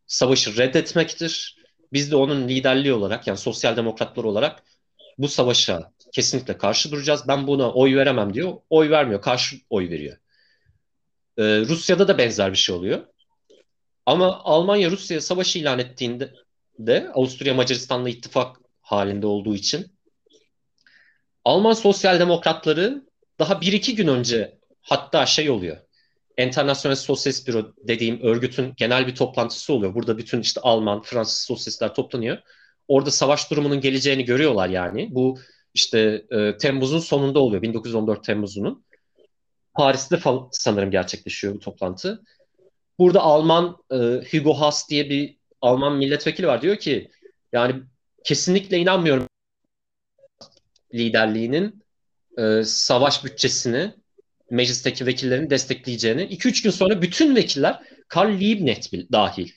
savaşı 0.07 0.57
reddetmektir. 0.57 1.57
Biz 1.93 2.11
de 2.11 2.17
onun 2.17 2.49
liderliği 2.49 2.93
olarak 2.93 3.27
yani 3.27 3.39
sosyal 3.39 3.77
demokratlar 3.77 4.25
olarak 4.25 4.63
bu 5.19 5.29
savaşa 5.29 5.93
kesinlikle 6.13 6.59
karşı 6.59 6.91
duracağız. 6.91 7.29
Ben 7.29 7.47
buna 7.47 7.73
oy 7.73 7.97
veremem 7.97 8.35
diyor. 8.35 8.53
Oy 8.71 8.91
vermiyor. 8.91 9.23
Karşı 9.23 9.57
oy 9.71 9.91
veriyor. 9.91 10.17
Ee, 11.39 11.43
Rusya'da 11.43 12.09
da 12.09 12.19
benzer 12.19 12.53
bir 12.53 12.57
şey 12.57 12.75
oluyor. 12.75 13.07
Ama 14.07 14.41
Almanya 14.45 14.91
Rusya'ya 14.91 15.21
savaş 15.21 15.57
ilan 15.57 15.79
ettiğinde 15.79 16.33
de 16.79 17.11
Avusturya 17.15 17.55
Macaristan'la 17.55 18.09
ittifak 18.09 18.57
halinde 18.81 19.27
olduğu 19.27 19.55
için 19.55 19.93
Alman 21.45 21.73
sosyal 21.73 22.21
demokratları 22.21 23.07
daha 23.39 23.61
bir 23.61 23.73
iki 23.73 23.95
gün 23.95 24.07
önce 24.07 24.59
hatta 24.83 25.27
şey 25.27 25.51
oluyor. 25.51 25.77
Enternasyonel 26.37 26.97
Sosyalist 26.97 27.49
Büro 27.49 27.73
dediğim 27.89 28.23
örgütün 28.23 28.73
genel 28.77 29.07
bir 29.07 29.15
toplantısı 29.15 29.73
oluyor. 29.73 29.95
Burada 29.95 30.19
bütün 30.19 30.41
işte 30.41 30.61
Alman, 30.61 31.03
Fransız 31.03 31.47
sosyalistler 31.47 31.95
toplanıyor. 31.95 32.39
Orada 32.89 33.11
savaş 33.11 33.51
durumunun 33.51 33.81
geleceğini 33.81 34.25
görüyorlar 34.25 34.69
yani. 34.69 35.09
Bu 35.11 35.39
işte 35.75 36.25
e, 36.31 36.57
Temmuz'un 36.57 36.99
sonunda 36.99 37.39
oluyor. 37.39 37.63
1914 37.63 38.25
Temmuz'unun. 38.25 38.85
Paris'te 39.75 40.17
falan, 40.17 40.49
sanırım 40.53 40.91
gerçekleşiyor 40.91 41.55
bu 41.55 41.59
toplantı. 41.59 42.23
Burada 42.99 43.21
Alman 43.21 43.77
e, 43.91 43.97
Hugo 44.31 44.55
Haas 44.55 44.91
diye 44.91 45.11
bir 45.11 45.37
Alman 45.61 45.97
milletvekili 45.97 46.47
var. 46.47 46.63
Diyor 46.63 46.77
ki 46.77 47.11
yani 47.53 47.83
kesinlikle 48.25 48.79
inanmıyorum 48.79 49.29
liderliğinin 50.95 51.85
e, 52.39 52.63
savaş 52.65 53.25
bütçesini 53.25 53.95
meclisteki 54.51 55.07
vekillerin 55.07 55.51
destekleyeceğini. 55.51 56.23
2-3 56.23 56.63
gün 56.63 56.71
sonra 56.71 57.03
bütün 57.03 57.37
vekiller 57.37 57.83
Karl 58.09 58.41
Liebknecht 58.41 58.93
dahil. 59.13 59.51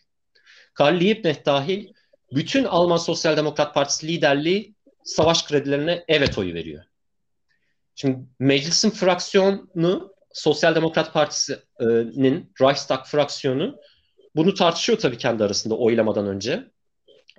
Karl 0.73 0.99
Liebknecht 0.99 1.45
dahil 1.45 1.93
bütün 2.31 2.63
Alman 2.63 2.97
Sosyal 2.97 3.37
Demokrat 3.37 3.73
Partisi 3.73 4.07
liderliği 4.07 4.75
savaş 5.03 5.45
kredilerine 5.45 6.03
evet 6.07 6.37
oyu 6.37 6.53
veriyor. 6.53 6.83
Şimdi 7.95 8.19
meclisin 8.39 8.89
fraksiyonu 8.89 10.13
Sosyal 10.33 10.75
Demokrat 10.75 11.13
Partisi'nin 11.13 12.53
Reichstag 12.61 13.05
fraksiyonu 13.05 13.79
bunu 14.35 14.53
tartışıyor 14.53 14.99
tabii 14.99 15.17
kendi 15.17 15.43
arasında 15.43 15.77
oylamadan 15.77 16.27
önce. 16.27 16.71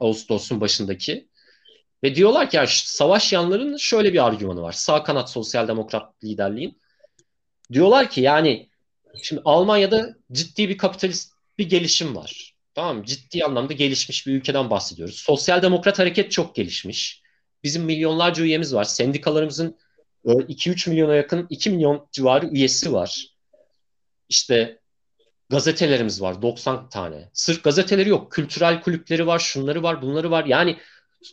Ağustos'un 0.01 0.61
başındaki. 0.61 1.29
Ve 2.03 2.15
diyorlar 2.15 2.51
ki 2.51 2.59
savaş 2.69 3.33
yanlarının 3.33 3.77
şöyle 3.77 4.13
bir 4.13 4.27
argümanı 4.27 4.63
var. 4.63 4.73
Sağ 4.73 5.03
kanat 5.03 5.31
sosyal 5.31 5.69
demokrat 5.69 6.25
liderliğin. 6.25 6.81
Diyorlar 7.73 8.11
ki 8.11 8.21
yani 8.21 8.71
şimdi 9.23 9.43
Almanya'da 9.45 10.17
ciddi 10.33 10.69
bir 10.69 10.79
kapitalist 10.79 11.33
bir 11.59 11.69
gelişim 11.69 12.17
var. 12.17 12.55
Tamam 12.75 13.03
Ciddi 13.03 13.45
anlamda 13.45 13.73
gelişmiş 13.73 14.27
bir 14.27 14.33
ülkeden 14.33 14.71
bahsediyoruz. 14.71 15.15
Sosyal 15.15 15.63
demokrat 15.63 15.99
hareket 15.99 16.33
çok 16.33 16.55
gelişmiş. 16.55 17.23
Bizim 17.65 17.85
milyonlarca 17.85 18.45
üyemiz 18.45 18.75
var. 18.75 18.85
Sendikalarımızın 18.85 19.79
2-3 20.25 20.91
milyona 20.91 21.15
yakın 21.15 21.47
2 21.51 21.71
milyon 21.71 22.09
civarı 22.13 22.47
üyesi 22.47 22.93
var. 22.93 23.27
İşte 24.29 24.81
gazetelerimiz 25.51 26.23
var 26.23 26.43
90 26.43 26.89
tane. 26.89 27.31
Sırf 27.33 27.65
gazeteleri 27.65 28.09
yok. 28.09 28.33
Kültürel 28.33 28.81
kulüpleri 28.83 29.27
var, 29.27 29.39
şunları 29.39 29.83
var, 29.83 30.03
bunları 30.03 30.31
var. 30.31 30.45
Yani 30.45 30.79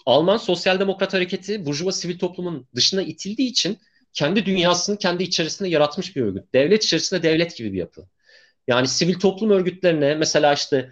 Alman 0.06 0.38
Sosyal 0.38 0.79
Demokrat 0.79 1.13
Hareketi 1.13 1.65
burjuva 1.65 1.91
sivil 1.91 2.19
toplumun 2.19 2.67
dışına 2.75 3.01
itildiği 3.01 3.49
için 3.49 3.77
kendi 4.13 4.45
dünyasını 4.45 4.97
kendi 4.97 5.23
içerisinde 5.23 5.69
yaratmış 5.69 6.15
bir 6.15 6.21
örgüt. 6.21 6.53
Devlet 6.53 6.84
içerisinde 6.84 7.23
devlet 7.23 7.58
gibi 7.58 7.73
bir 7.73 7.77
yapı. 7.77 8.08
Yani 8.67 8.88
sivil 8.88 9.19
toplum 9.19 9.49
örgütlerine 9.49 10.15
mesela 10.15 10.53
işte 10.53 10.91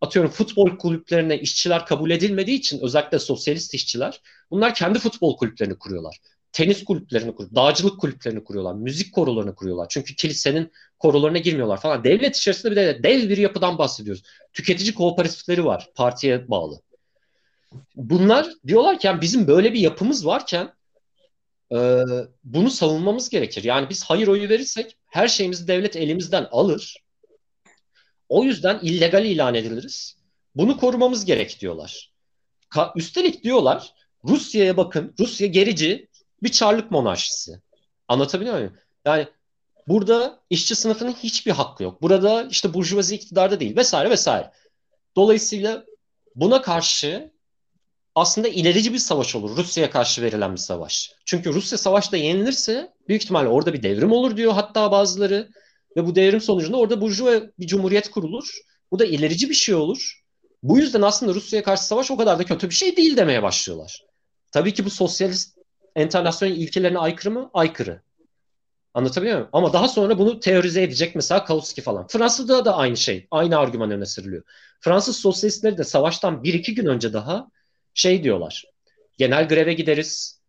atıyorum 0.00 0.30
futbol 0.30 0.78
kulüplerine 0.78 1.38
işçiler 1.38 1.86
kabul 1.86 2.10
edilmediği 2.10 2.58
için 2.58 2.80
özellikle 2.80 3.18
sosyalist 3.18 3.74
işçiler 3.74 4.20
bunlar 4.50 4.74
kendi 4.74 4.98
futbol 4.98 5.36
kulüplerini 5.36 5.78
kuruyorlar. 5.78 6.16
Tenis 6.52 6.84
kulüplerini 6.84 7.34
kuruyorlar, 7.34 7.64
dağcılık 7.64 8.00
kulüplerini 8.00 8.44
kuruyorlar, 8.44 8.74
müzik 8.74 9.14
korolarını 9.14 9.54
kuruyorlar. 9.54 9.86
Çünkü 9.90 10.16
kilisenin 10.16 10.72
korolarına 10.98 11.38
girmiyorlar 11.38 11.80
falan. 11.80 12.04
Devlet 12.04 12.36
içerisinde 12.36 12.70
bir 12.70 12.76
de 12.76 13.02
dev 13.02 13.28
bir 13.28 13.36
yapıdan 13.36 13.78
bahsediyoruz. 13.78 14.22
Tüketici 14.52 14.94
kooperatifleri 14.94 15.64
var 15.64 15.90
partiye 15.94 16.50
bağlı. 16.50 16.80
Bunlar 17.94 18.48
diyorlar 18.66 18.98
ki 18.98 19.06
yani 19.06 19.20
bizim 19.20 19.46
böyle 19.46 19.72
bir 19.72 19.80
yapımız 19.80 20.26
varken 20.26 20.72
e, 21.72 22.02
bunu 22.44 22.70
savunmamız 22.70 23.28
gerekir. 23.28 23.64
Yani 23.64 23.90
biz 23.90 24.04
hayır 24.04 24.28
oyu 24.28 24.48
verirsek 24.48 24.96
her 25.06 25.28
şeyimizi 25.28 25.68
devlet 25.68 25.96
elimizden 25.96 26.48
alır. 26.50 26.96
O 28.28 28.44
yüzden 28.44 28.78
illegal 28.82 29.24
ilan 29.24 29.54
ediliriz. 29.54 30.16
Bunu 30.54 30.76
korumamız 30.76 31.24
gerek 31.24 31.60
diyorlar. 31.60 32.12
Ka- 32.70 32.92
üstelik 32.98 33.44
diyorlar 33.44 33.94
Rusya'ya 34.24 34.76
bakın. 34.76 35.14
Rusya 35.18 35.46
gerici 35.46 36.08
bir 36.42 36.48
çarlık 36.48 36.90
monarşisi. 36.90 37.60
Anlatabiliyor 38.08 38.56
muyum? 38.56 38.76
Yani 39.04 39.28
burada 39.88 40.40
işçi 40.50 40.74
sınıfının 40.74 41.12
hiçbir 41.12 41.50
hakkı 41.50 41.82
yok. 41.82 42.02
Burada 42.02 42.48
işte 42.50 42.74
burjuvazi 42.74 43.14
iktidarda 43.14 43.60
değil 43.60 43.76
vesaire 43.76 44.10
vesaire. 44.10 44.52
Dolayısıyla 45.16 45.84
buna 46.34 46.62
karşı 46.62 47.32
aslında 48.14 48.48
ilerici 48.48 48.92
bir 48.92 48.98
savaş 48.98 49.34
olur. 49.36 49.56
Rusya'ya 49.56 49.90
karşı 49.90 50.22
verilen 50.22 50.52
bir 50.52 50.60
savaş. 50.60 51.12
Çünkü 51.24 51.52
Rusya 51.52 51.78
savaşta 51.78 52.16
yenilirse 52.16 52.92
büyük 53.08 53.22
ihtimalle 53.22 53.48
orada 53.48 53.72
bir 53.72 53.82
devrim 53.82 54.12
olur 54.12 54.36
diyor 54.36 54.52
hatta 54.52 54.92
bazıları. 54.92 55.48
Ve 55.96 56.06
bu 56.06 56.14
devrim 56.14 56.40
sonucunda 56.40 56.76
orada 56.76 57.00
burjuva 57.00 57.32
bir 57.58 57.66
cumhuriyet 57.66 58.10
kurulur. 58.10 58.58
Bu 58.92 58.98
da 58.98 59.04
ilerici 59.04 59.48
bir 59.48 59.54
şey 59.54 59.74
olur. 59.74 60.22
Bu 60.62 60.78
yüzden 60.78 61.02
aslında 61.02 61.34
Rusya'ya 61.34 61.62
karşı 61.62 61.84
savaş 61.84 62.10
o 62.10 62.16
kadar 62.16 62.38
da 62.38 62.44
kötü 62.44 62.70
bir 62.70 62.74
şey 62.74 62.96
değil 62.96 63.16
demeye 63.16 63.42
başlıyorlar. 63.42 64.04
Tabii 64.52 64.74
ki 64.74 64.84
bu 64.84 64.90
sosyalist 64.90 65.58
enternasyonel 65.96 66.56
ilkelerine 66.56 66.98
aykırı 66.98 67.30
mı? 67.30 67.50
Aykırı. 67.54 68.02
Anlatabiliyor 68.94 69.36
muyum? 69.36 69.50
Ama 69.52 69.72
daha 69.72 69.88
sonra 69.88 70.18
bunu 70.18 70.40
teorize 70.40 70.82
edecek 70.82 71.14
mesela 71.14 71.44
Kautsky 71.44 71.84
falan. 71.84 72.06
Fransa'da 72.06 72.64
da 72.64 72.76
aynı 72.76 72.96
şey. 72.96 73.26
Aynı 73.30 73.58
argüman 73.58 73.90
öne 73.90 74.06
sürülüyor. 74.06 74.42
Fransız 74.80 75.16
sosyalistleri 75.16 75.78
de 75.78 75.84
savaştan 75.84 76.42
bir 76.42 76.54
iki 76.54 76.74
gün 76.74 76.86
önce 76.86 77.12
daha 77.12 77.50
şey 77.94 78.24
diyorlar. 78.24 78.64
Genel 79.18 79.48
greve 79.48 79.72
gideriz. 79.72 80.40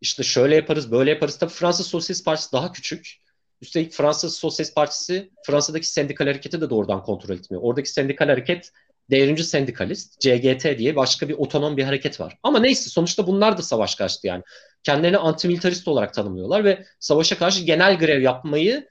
İşte 0.00 0.22
şöyle 0.22 0.54
yaparız, 0.54 0.92
böyle 0.92 1.10
yaparız. 1.10 1.38
Tabii 1.38 1.52
Fransız 1.52 1.86
Sosyalist 1.86 2.24
Partisi 2.24 2.52
daha 2.52 2.72
küçük. 2.72 3.22
Üstelik 3.60 3.92
Fransız 3.92 4.36
Sosyalist 4.36 4.74
Partisi 4.74 5.30
Fransa'daki 5.46 5.86
sendikal 5.86 6.26
hareketi 6.26 6.60
de 6.60 6.70
doğrudan 6.70 7.02
kontrol 7.02 7.34
etmiyor. 7.34 7.62
Oradaki 7.64 7.90
sendikal 7.90 8.26
hareket 8.26 8.72
devrimci 9.10 9.44
sendikalist, 9.44 10.20
CGT 10.20 10.78
diye 10.78 10.96
başka 10.96 11.28
bir 11.28 11.34
otonom 11.34 11.76
bir 11.76 11.84
hareket 11.84 12.20
var. 12.20 12.38
Ama 12.42 12.58
neyse 12.58 12.90
sonuçta 12.90 13.26
bunlar 13.26 13.58
da 13.58 13.62
savaş 13.62 13.94
karşıtı 13.94 14.26
yani. 14.26 14.42
Kendilerini 14.82 15.18
antimilitarist 15.18 15.88
olarak 15.88 16.14
tanımlıyorlar 16.14 16.64
ve 16.64 16.84
savaşa 17.00 17.38
karşı 17.38 17.64
genel 17.64 17.98
grev 17.98 18.22
yapmayı 18.22 18.88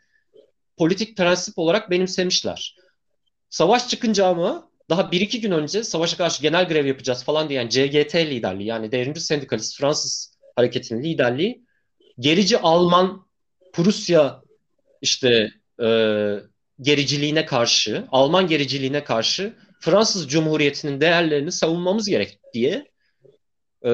politik 0.77 1.17
prensip 1.17 1.59
olarak 1.59 1.89
benimsemişler. 1.89 2.75
Savaş 3.49 3.87
çıkınca 3.87 4.25
ama 4.27 4.70
daha 4.91 5.11
bir 5.11 5.21
iki 5.21 5.41
gün 5.41 5.51
önce 5.51 5.83
savaşa 5.83 6.17
karşı 6.17 6.41
genel 6.41 6.67
grev 6.67 6.85
yapacağız 6.85 7.23
falan 7.23 7.49
diyen 7.49 7.69
CGT 7.69 8.15
liderliği 8.15 8.67
yani 8.67 8.91
devrimci 8.91 9.21
sendikalist 9.21 9.77
Fransız 9.77 10.37
hareketinin 10.55 11.03
liderliği 11.03 11.65
gerici 12.19 12.57
Alman 12.57 13.25
Prusya 13.73 14.41
işte 15.01 15.51
e, 15.83 15.87
gericiliğine 16.81 17.45
karşı, 17.45 18.07
Alman 18.11 18.47
gericiliğine 18.47 19.03
karşı 19.03 19.53
Fransız 19.79 20.27
Cumhuriyeti'nin 20.27 21.01
değerlerini 21.01 21.51
savunmamız 21.51 22.09
gerek 22.09 22.39
diye 22.53 22.91
e, 23.85 23.91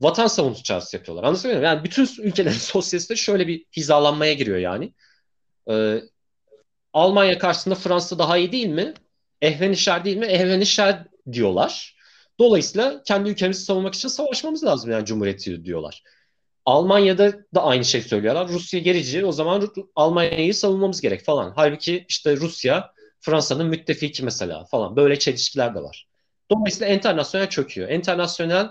vatan 0.00 0.26
savunucu 0.26 0.62
çağrısı 0.62 0.96
yapıyorlar. 0.96 1.24
Anlatabiliyor 1.24 1.60
muyum? 1.60 1.74
Yani 1.74 1.84
bütün 1.84 2.08
ülkelerin 2.18 2.54
sosyalistleri 2.58 3.18
şöyle 3.18 3.46
bir 3.46 3.64
hizalanmaya 3.76 4.32
giriyor 4.32 4.58
yani. 4.58 4.92
E, 5.70 6.00
Almanya 6.92 7.38
karşısında 7.38 7.74
Fransa 7.74 8.18
daha 8.18 8.36
iyi 8.36 8.52
değil 8.52 8.66
mi? 8.66 8.94
Ehvenişer 9.42 10.04
değil 10.04 10.16
mi? 10.16 10.26
Ehvenişer 10.26 11.04
diyorlar. 11.32 11.96
Dolayısıyla 12.38 13.02
kendi 13.02 13.30
ülkemizi 13.30 13.64
savunmak 13.64 13.94
için 13.94 14.08
savaşmamız 14.08 14.64
lazım 14.64 14.90
yani 14.90 15.06
Cumhuriyeti 15.06 15.64
diyorlar. 15.64 16.02
Almanya'da 16.64 17.32
da 17.54 17.64
aynı 17.64 17.84
şey 17.84 18.02
söylüyorlar. 18.02 18.48
Rusya 18.48 18.80
gerici 18.80 19.24
o 19.24 19.32
zaman 19.32 19.72
Almanya'yı 19.96 20.54
savunmamız 20.54 21.00
gerek 21.00 21.24
falan. 21.24 21.52
Halbuki 21.56 22.04
işte 22.08 22.36
Rusya 22.36 22.92
Fransa'nın 23.20 23.66
müttefiki 23.66 24.24
mesela 24.24 24.64
falan. 24.64 24.96
Böyle 24.96 25.18
çelişkiler 25.18 25.74
de 25.74 25.82
var. 25.82 26.08
Dolayısıyla 26.50 26.86
enternasyonel 26.86 27.50
çöküyor. 27.50 27.88
Enternasyonel 27.88 28.68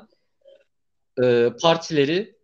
e, 1.23 1.49
partileri 1.61 2.35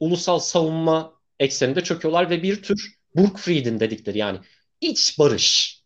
ulusal 0.00 0.38
savunma 0.38 1.12
ekseninde 1.40 1.80
çöküyorlar 1.80 2.30
ve 2.30 2.42
bir 2.42 2.62
tür 2.62 2.94
Burgfrieden 3.16 3.80
dedikleri 3.80 4.18
yani 4.18 4.38
iç 4.80 5.18
barış. 5.18 5.80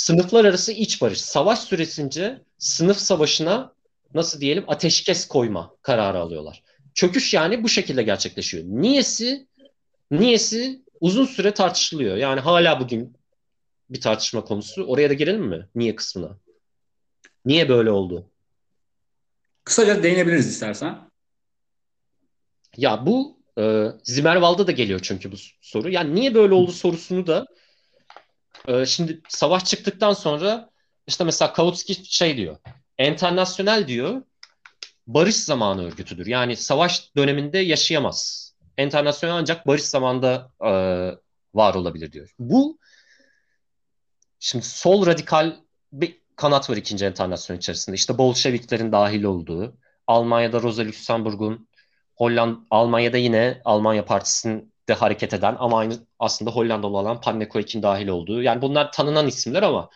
Sınıflar 0.00 0.44
arası 0.44 0.72
iç 0.72 1.02
barış. 1.02 1.20
Savaş 1.20 1.58
süresince 1.58 2.42
sınıf 2.58 2.98
savaşına 2.98 3.74
nasıl 4.14 4.40
diyelim 4.40 4.64
ateşkes 4.68 5.28
koyma 5.28 5.76
kararı 5.82 6.18
alıyorlar. 6.18 6.62
Çöküş 6.94 7.34
yani 7.34 7.62
bu 7.62 7.68
şekilde 7.68 8.02
gerçekleşiyor. 8.02 8.64
Niyesi 8.66 9.46
niyesi 10.10 10.82
uzun 11.00 11.24
süre 11.24 11.54
tartışılıyor. 11.54 12.16
Yani 12.16 12.40
hala 12.40 12.80
bugün 12.80 13.16
bir 13.90 14.00
tartışma 14.00 14.44
konusu. 14.44 14.84
Oraya 14.84 15.10
da 15.10 15.14
girelim 15.14 15.44
mi? 15.44 15.68
Niye 15.74 15.96
kısmına? 15.96 16.38
Niye 17.44 17.68
böyle 17.68 17.90
oldu? 17.90 18.26
Kısaca 19.64 20.02
değinebiliriz 20.02 20.46
istersen. 20.46 20.98
Ya 22.76 23.06
bu 23.06 23.38
e, 23.58 23.86
Zimmerwald'a 24.02 24.66
da 24.66 24.72
geliyor 24.72 25.00
çünkü 25.02 25.32
bu 25.32 25.36
soru. 25.60 25.90
Yani 25.90 26.14
niye 26.14 26.34
böyle 26.34 26.54
oldu 26.54 26.72
sorusunu 26.72 27.26
da 27.26 27.46
e, 28.68 28.86
şimdi 28.86 29.20
savaş 29.28 29.64
çıktıktan 29.64 30.12
sonra 30.12 30.70
işte 31.06 31.24
mesela 31.24 31.52
Kautsky 31.52 32.04
şey 32.04 32.36
diyor. 32.36 32.56
Enternasyonel 32.98 33.88
diyor 33.88 34.22
barış 35.06 35.36
zamanı 35.36 35.86
örgütüdür. 35.86 36.26
Yani 36.26 36.56
savaş 36.56 37.16
döneminde 37.16 37.58
yaşayamaz. 37.58 38.50
Enternasyonel 38.78 39.36
ancak 39.36 39.66
barış 39.66 39.82
zamanında 39.82 40.50
e, 40.60 40.70
var 41.54 41.74
olabilir 41.74 42.12
diyor. 42.12 42.34
Bu 42.38 42.78
şimdi 44.40 44.64
sol 44.64 45.06
radikal 45.06 45.56
bir 45.92 46.20
kanat 46.36 46.70
var 46.70 46.76
ikinci 46.76 47.04
enternasyonel 47.04 47.58
içerisinde. 47.58 47.96
İşte 47.96 48.18
Bolşeviklerin 48.18 48.92
dahil 48.92 49.22
olduğu, 49.22 49.76
Almanya'da 50.06 50.62
Rosa 50.62 50.82
Luxemburg'un, 50.82 51.68
Hollanda, 52.14 52.60
Almanya'da 52.70 53.16
yine 53.16 53.60
Almanya 53.64 54.04
Partisi'nde 54.90 54.94
hareket 54.94 55.34
eden 55.34 55.56
ama 55.58 55.78
aynı 55.78 55.94
aslında 56.18 56.50
Hollandalı 56.50 56.96
olan 56.96 57.20
Pannekoek'in 57.20 57.82
dahil 57.82 58.08
olduğu. 58.08 58.42
Yani 58.42 58.62
bunlar 58.62 58.92
tanınan 58.92 59.26
isimler 59.28 59.62
ama 59.62 59.90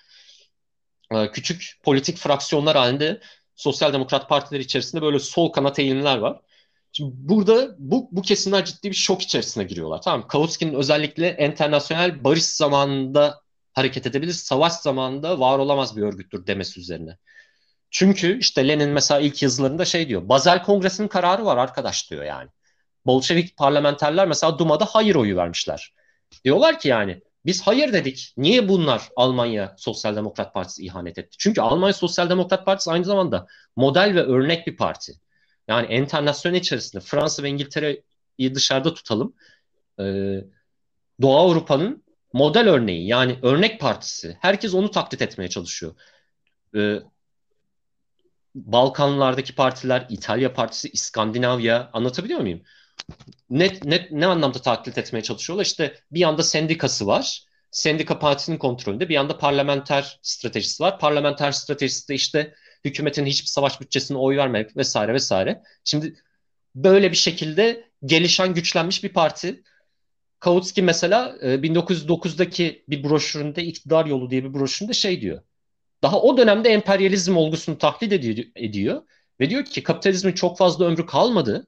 e, 1.11 1.31
küçük 1.31 1.81
politik 1.83 2.19
fraksiyonlar 2.19 2.77
halinde 2.77 3.21
sosyal 3.57 3.93
demokrat 3.93 4.29
partiler 4.29 4.61
içerisinde 4.61 5.03
böyle 5.03 5.19
sol 5.19 5.53
kanat 5.53 5.79
eğilimler 5.79 6.19
var. 6.19 6.41
Şimdi 6.93 7.13
burada 7.15 7.77
bu, 7.79 8.09
bu 8.13 8.23
kesimler 8.23 8.65
ciddi 8.65 8.91
bir 8.91 8.97
şok 8.97 9.23
içerisine 9.23 9.65
giriyorlar. 9.65 10.03
Tamam 10.03 10.29
Kautsky'nin 10.29 10.75
özellikle 10.75 11.29
enternasyonel 11.29 12.25
barış 12.25 12.45
zamanında 12.45 13.41
hareket 13.73 14.07
edebilir, 14.07 14.33
savaş 14.33 14.73
zamanında 14.73 15.41
var 15.41 15.59
olamaz 15.59 15.97
bir 15.97 16.03
örgüttür 16.03 16.47
demesi 16.47 16.81
üzerine. 16.81 17.19
Çünkü 17.91 18.39
işte 18.39 18.69
Lenin 18.69 18.91
mesela 18.91 19.21
ilk 19.21 19.43
yazılarında 19.43 19.85
şey 19.85 20.09
diyor. 20.09 20.29
Bazel 20.29 20.63
Kongresi'nin 20.63 21.09
kararı 21.09 21.45
var 21.45 21.57
arkadaş 21.57 22.11
diyor 22.11 22.25
yani. 22.25 22.51
Bolşevik 23.07 23.57
parlamenterler 23.57 24.29
mesela 24.29 24.59
Duma'da 24.59 24.85
hayır 24.85 25.14
oyu 25.14 25.37
vermişler. 25.37 25.95
Diyorlar 26.45 26.79
ki 26.79 26.88
yani 26.88 27.23
biz 27.47 27.62
hayır 27.62 27.93
dedik. 27.93 28.35
Niye 28.37 28.69
bunlar 28.69 29.09
Almanya 29.17 29.75
Sosyal 29.79 30.17
Demokrat 30.17 30.55
Partisi 30.55 30.85
ihanet 30.85 31.19
etti? 31.19 31.37
Çünkü 31.38 31.61
Almanya 31.61 31.93
Sosyal 31.93 32.31
Demokrat 32.31 32.67
Partisi 32.67 32.90
aynı 32.90 33.05
zamanda 33.05 33.47
model 33.77 34.14
ve 34.14 34.23
örnek 34.23 34.67
bir 34.67 34.77
parti. 34.77 35.12
Yani 35.69 35.87
enternasyonel 35.87 36.59
içerisinde 36.59 37.03
Fransa 37.03 37.43
ve 37.43 37.49
İngiltere'yi 37.49 38.55
dışarıda 38.55 38.95
tutalım. 38.95 39.35
Ee, 40.01 40.45
Doğu 41.23 41.37
Avrupa'nın 41.37 42.05
model 42.33 42.69
örneği 42.69 43.07
yani 43.07 43.38
örnek 43.43 43.81
partisi. 43.81 44.38
Herkes 44.40 44.75
onu 44.75 44.90
taklit 44.90 45.23
etmeye 45.23 45.49
çalışıyor. 45.49 45.95
Ee, 46.77 46.99
Balkanlardaki 48.55 49.55
partiler, 49.55 50.07
İtalya 50.09 50.53
Partisi, 50.53 50.88
İskandinavya 50.88 51.90
anlatabiliyor 51.93 52.40
muyum? 52.40 52.62
Ne, 53.51 53.73
ne, 53.85 54.09
ne 54.11 54.27
anlamda 54.27 54.59
taklit 54.59 54.99
etmeye 54.99 55.23
çalışıyorlar? 55.23 55.64
İşte 55.64 55.95
bir 56.11 56.21
yanda 56.21 56.43
sendikası 56.43 57.07
var. 57.07 57.45
Sendika 57.71 58.19
partisinin 58.19 58.59
kontrolünde 58.59 59.09
bir 59.09 59.14
yanda 59.14 59.38
parlamenter 59.38 60.19
stratejisi 60.23 60.83
var. 60.83 60.99
Parlamenter 60.99 61.53
stratejisi 61.53 62.09
de 62.09 62.14
işte 62.14 62.55
hükümetin 62.85 63.27
hiçbir 63.27 63.49
savaş 63.49 63.81
bütçesine 63.81 64.19
oy 64.19 64.37
vermemek 64.37 64.77
vesaire 64.77 65.14
vesaire. 65.14 65.62
Şimdi 65.85 66.14
böyle 66.75 67.11
bir 67.11 67.17
şekilde 67.17 67.88
gelişen, 68.05 68.55
güçlenmiş 68.55 69.05
bir 69.05 69.09
parti. 69.12 69.62
Kautsky 70.40 70.85
mesela 70.85 71.37
1909'daki 71.43 72.64
e, 72.67 72.90
bir 72.90 73.05
broşüründe 73.05 73.64
iktidar 73.64 74.07
yolu 74.07 74.31
diye 74.31 74.45
bir 74.45 74.55
broşüründe 74.55 74.93
şey 74.93 75.21
diyor. 75.21 75.43
Daha 76.03 76.21
o 76.21 76.37
dönemde 76.37 76.69
emperyalizm 76.69 77.37
olgusunu 77.37 77.79
taklit 77.79 78.12
ediyor, 78.12 78.47
ediyor 78.57 79.03
ve 79.40 79.51
diyor 79.51 79.64
ki 79.64 79.83
kapitalizmin 79.83 80.33
çok 80.33 80.59
fazla 80.59 80.85
ömrü 80.85 81.07
kalmadı. 81.07 81.67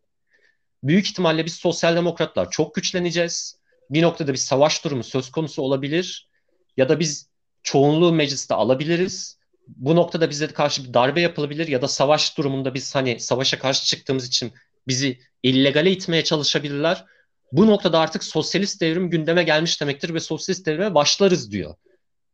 Büyük 0.86 1.06
ihtimalle 1.06 1.46
biz 1.46 1.54
sosyal 1.54 1.96
demokratlar 1.96 2.50
çok 2.50 2.74
güçleneceğiz. 2.74 3.58
Bir 3.90 4.02
noktada 4.02 4.32
bir 4.32 4.38
savaş 4.38 4.84
durumu 4.84 5.04
söz 5.04 5.30
konusu 5.30 5.62
olabilir 5.62 6.28
ya 6.76 6.88
da 6.88 7.00
biz 7.00 7.28
çoğunluğu 7.62 8.12
mecliste 8.12 8.54
alabiliriz. 8.54 9.38
Bu 9.66 9.96
noktada 9.96 10.30
bize 10.30 10.46
karşı 10.46 10.84
bir 10.84 10.94
darbe 10.94 11.20
yapılabilir 11.20 11.68
ya 11.68 11.82
da 11.82 11.88
savaş 11.88 12.38
durumunda 12.38 12.74
biz 12.74 12.94
hani 12.94 13.20
savaşa 13.20 13.58
karşı 13.58 13.86
çıktığımız 13.86 14.26
için 14.26 14.52
bizi 14.88 15.18
illegale 15.42 15.90
itmeye 15.90 16.24
çalışabilirler. 16.24 17.04
Bu 17.52 17.66
noktada 17.66 17.98
artık 17.98 18.24
sosyalist 18.24 18.80
devrim 18.80 19.10
gündeme 19.10 19.42
gelmiş 19.42 19.80
demektir 19.80 20.14
ve 20.14 20.20
sosyalist 20.20 20.66
devrime 20.66 20.94
başlarız 20.94 21.52
diyor. 21.52 21.74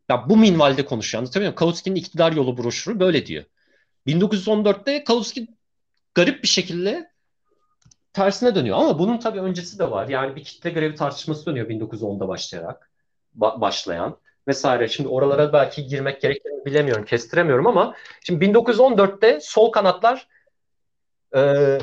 Ya 0.08 0.28
bu 0.28 0.36
minvalde 0.36 0.84
konuşuyor. 0.84 1.22
Anlatabiliyor 1.22 1.50
muyum? 1.50 1.58
Kautsky'nin 1.58 1.96
iktidar 1.96 2.32
yolu 2.32 2.58
broşürü 2.58 3.00
böyle 3.00 3.26
diyor. 3.26 3.44
1914'te 4.06 5.04
Kautsky 5.04 5.46
garip 6.14 6.42
bir 6.42 6.48
şekilde 6.48 7.11
tersine 8.12 8.54
dönüyor. 8.54 8.78
Ama 8.78 8.98
bunun 8.98 9.18
tabii 9.18 9.40
öncesi 9.40 9.78
de 9.78 9.90
var. 9.90 10.08
Yani 10.08 10.36
bir 10.36 10.44
kitle 10.44 10.70
grevi 10.70 10.94
tartışması 10.94 11.46
dönüyor 11.46 11.68
1910'da 11.68 12.28
başlayarak. 12.28 12.90
Ba- 13.38 13.60
başlayan 13.60 14.16
vesaire. 14.48 14.88
Şimdi 14.88 15.08
oralara 15.08 15.52
belki 15.52 15.86
girmek 15.86 16.20
gerektiğini 16.20 16.64
bilemiyorum, 16.64 17.04
kestiremiyorum 17.04 17.66
ama 17.66 17.94
şimdi 18.26 18.44
1914'te 18.44 19.38
sol 19.42 19.72
kanatlar 19.72 20.28
e, 21.36 21.78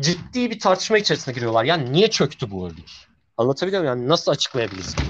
ciddi 0.00 0.50
bir 0.50 0.58
tartışma 0.58 0.98
içerisine 0.98 1.34
giriyorlar. 1.34 1.64
Yani 1.64 1.92
niye 1.92 2.10
çöktü 2.10 2.50
bu 2.50 2.66
örgüt? 2.66 2.90
Anlatabiliyor 3.36 3.82
muyum? 3.82 3.98
Yani 3.98 4.08
nasıl 4.08 4.32
açıklayabiliriz 4.32 4.96
bunu? 4.98 5.06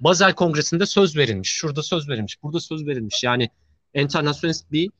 Bazel 0.00 0.32
Kongresi'nde 0.32 0.86
söz 0.86 1.16
verilmiş, 1.16 1.52
şurada 1.52 1.82
söz 1.82 2.08
verilmiş, 2.08 2.42
burada 2.42 2.60
söz 2.60 2.86
verilmiş. 2.86 3.24
Yani 3.24 3.50
enternasyonist 3.94 4.72
bir 4.72 4.90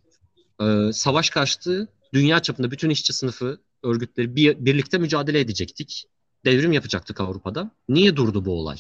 e, 0.61 0.93
savaş 0.93 1.31
karşıtı 1.31 1.89
dünya 2.15 2.41
çapında 2.41 2.71
bütün 2.71 2.91
işçi 2.91 3.13
sınıfı 3.13 3.61
örgütleri 3.83 4.37
bir, 4.37 4.65
birlikte 4.65 4.99
mücadele 4.99 5.41
edecektik. 5.41 6.05
Devrim 6.45 6.73
yapacaktık 6.73 7.21
Avrupa'da. 7.21 7.71
Niye 7.89 8.17
durdu 8.17 8.45
bu 8.45 8.59
olay? 8.61 8.79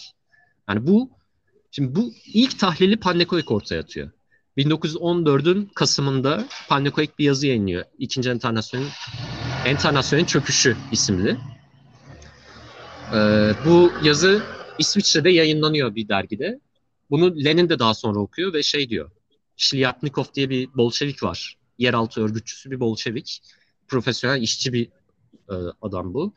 Yani 0.68 0.86
bu 0.86 1.10
şimdi 1.70 1.94
bu 1.94 2.12
ilk 2.26 2.58
tahlili 2.58 2.96
Pannekoek 2.96 3.50
ortaya 3.50 3.80
atıyor. 3.80 4.10
1914'ün 4.56 5.70
Kasım'ında 5.74 6.44
Pannekoek 6.68 7.18
bir 7.18 7.24
yazı 7.24 7.46
yayınlıyor. 7.46 7.84
İkinci 7.98 8.30
Enternasyonel 8.30 8.88
Enternasyonel 9.64 10.26
Çöküşü 10.26 10.76
isimli. 10.92 11.36
Ee, 13.14 13.52
bu 13.66 13.92
yazı 14.02 14.42
İsviçre'de 14.78 15.30
yayınlanıyor 15.30 15.94
bir 15.94 16.08
dergide. 16.08 16.60
Bunu 17.10 17.44
Lenin 17.44 17.68
de 17.68 17.78
daha 17.78 17.94
sonra 17.94 18.18
okuyor 18.18 18.52
ve 18.52 18.62
şey 18.62 18.88
diyor. 18.88 19.10
Şilyapnikov 19.56 20.24
diye 20.34 20.50
bir 20.50 20.74
Bolşevik 20.74 21.22
var. 21.22 21.56
Yeraltı 21.78 22.24
örgütçüsü 22.24 22.70
bir 22.70 22.80
Bolşevik. 22.80 23.40
Profesyonel 23.92 24.42
işçi 24.42 24.72
bir 24.72 24.88
e, 25.50 25.54
adam 25.82 26.14
bu. 26.14 26.34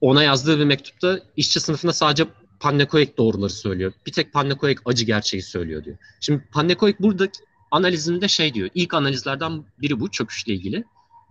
Ona 0.00 0.22
yazdığı 0.22 0.58
bir 0.58 0.64
mektupta 0.64 1.20
işçi 1.36 1.60
sınıfına 1.60 1.92
sadece 1.92 2.24
Pannekoek 2.60 3.18
doğruları 3.18 3.50
söylüyor. 3.52 3.92
Bir 4.06 4.12
tek 4.12 4.32
Pannekoek 4.32 4.78
acı 4.84 5.04
gerçeği 5.04 5.42
söylüyor 5.42 5.84
diyor. 5.84 5.96
Şimdi 6.20 6.44
Pannekoek 6.52 7.00
burada 7.00 7.28
analizinde 7.70 8.28
şey 8.28 8.54
diyor. 8.54 8.68
İlk 8.74 8.94
analizlerden 8.94 9.64
biri 9.80 10.00
bu 10.00 10.10
çöküşle 10.10 10.54
ilgili. 10.54 10.84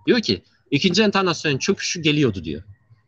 Diyor 0.08 0.19
ki 0.19 0.43
ikinci 0.71 1.03
enternasyonel 1.03 1.60
çöküşü 1.60 2.01
geliyordu 2.01 2.43
diyor. 2.43 2.63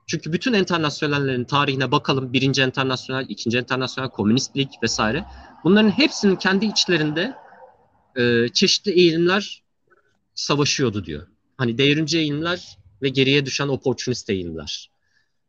Çünkü 0.08 0.34
bütün 0.34 0.54
enternasyonellerin 0.54 1.43
tarihine 1.43 1.91
bakalım. 1.91 2.34
Birinci 2.34 2.62
enternasyonel, 2.62 3.26
ikinci 3.30 3.57
enternasyonel, 3.57 4.09
komünist 4.09 4.57
lig 4.57 4.70
vesaire. 4.84 5.26
Bunların 5.64 5.89
hepsinin 5.89 6.36
kendi 6.36 6.66
içlerinde 6.66 7.36
e, 8.16 8.47
çeşitli 8.53 8.91
eğilimler 8.91 9.64
savaşıyordu 10.36 11.05
diyor. 11.05 11.28
Hani 11.62 11.78
devrimci 11.78 12.18
eğilimler 12.18 12.78
ve 13.01 13.09
geriye 13.09 13.45
düşen 13.45 13.68
opportunist 13.68 14.30
eğilimler. 14.30 14.91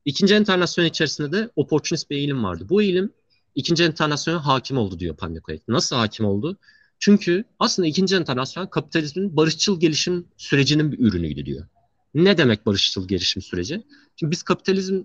İkinci 0.04 0.34
enternasyonel 0.34 0.88
içerisinde 0.88 1.32
de 1.32 1.50
opportunist 1.56 2.10
bir 2.10 2.16
eğilim 2.16 2.44
vardı. 2.44 2.66
Bu 2.68 2.82
eğilim 2.82 3.12
ikinci 3.54 3.84
enternasyonel 3.84 4.40
hakim 4.40 4.78
oldu 4.78 4.98
diyor 4.98 5.16
Pannekoek. 5.16 5.68
Nasıl 5.68 5.96
hakim 5.96 6.26
oldu? 6.26 6.56
Çünkü 6.98 7.44
aslında 7.58 7.88
ikinci 7.88 8.16
enternasyonel 8.16 8.70
kapitalizmin 8.70 9.36
barışçıl 9.36 9.80
gelişim 9.80 10.26
sürecinin 10.36 10.92
bir 10.92 10.98
ürünüydü 10.98 11.46
diyor. 11.46 11.66
Ne 12.14 12.38
demek 12.38 12.66
barışçıl 12.66 13.08
gelişim 13.08 13.42
süreci? 13.42 13.82
Şimdi 14.16 14.30
biz 14.30 14.42
kapitalizmden 14.42 15.04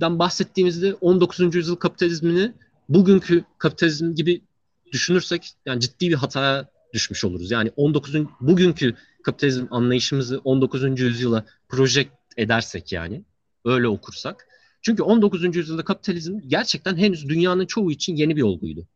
bahsettiğimizde 0.00 0.94
19. 0.94 1.54
yüzyıl 1.54 1.76
kapitalizmini 1.76 2.52
bugünkü 2.88 3.44
kapitalizm 3.58 4.14
gibi 4.14 4.42
düşünürsek 4.92 5.50
yani 5.66 5.80
ciddi 5.80 6.08
bir 6.08 6.14
hataya 6.14 6.68
düşmüş 6.94 7.24
oluruz. 7.24 7.50
Yani 7.50 7.72
19. 7.76 8.14
bugünkü 8.40 8.94
kapitalizm 9.26 9.66
anlayışımızı 9.70 10.40
19. 10.44 11.00
yüzyıla 11.00 11.44
proje 11.68 12.06
edersek 12.36 12.92
yani 12.92 13.22
öyle 13.64 13.88
okursak. 13.88 14.46
Çünkü 14.82 15.02
19. 15.02 15.56
yüzyılda 15.56 15.84
kapitalizm 15.84 16.38
gerçekten 16.46 16.96
henüz 16.96 17.28
dünyanın 17.28 17.66
çoğu 17.66 17.90
için 17.90 18.16
yeni 18.16 18.36
bir 18.36 18.42
olguydu. 18.42 18.86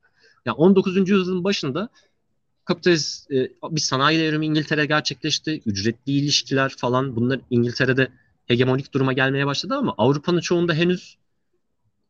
Yani 0.47 0.57
19. 0.57 0.97
yüzyılın 0.97 1.45
başında 1.45 1.89
kapitalist 2.65 3.31
e, 3.31 3.53
bir 3.71 3.81
sanayi 3.81 4.19
devrimi 4.19 4.47
İngiltere 4.47 4.87
gerçekleşti. 4.87 5.63
Ücretli 5.67 6.13
ilişkiler 6.13 6.75
falan 6.77 7.17
bunlar 7.17 7.41
İngiltere'de 7.51 8.09
hegemonik 8.47 8.95
duruma 8.95 9.13
gelmeye 9.13 9.47
başladı 9.47 9.75
ama 9.75 9.95
Avrupa'nın 9.99 10.41
çoğunda 10.41 10.75
henüz 10.75 11.17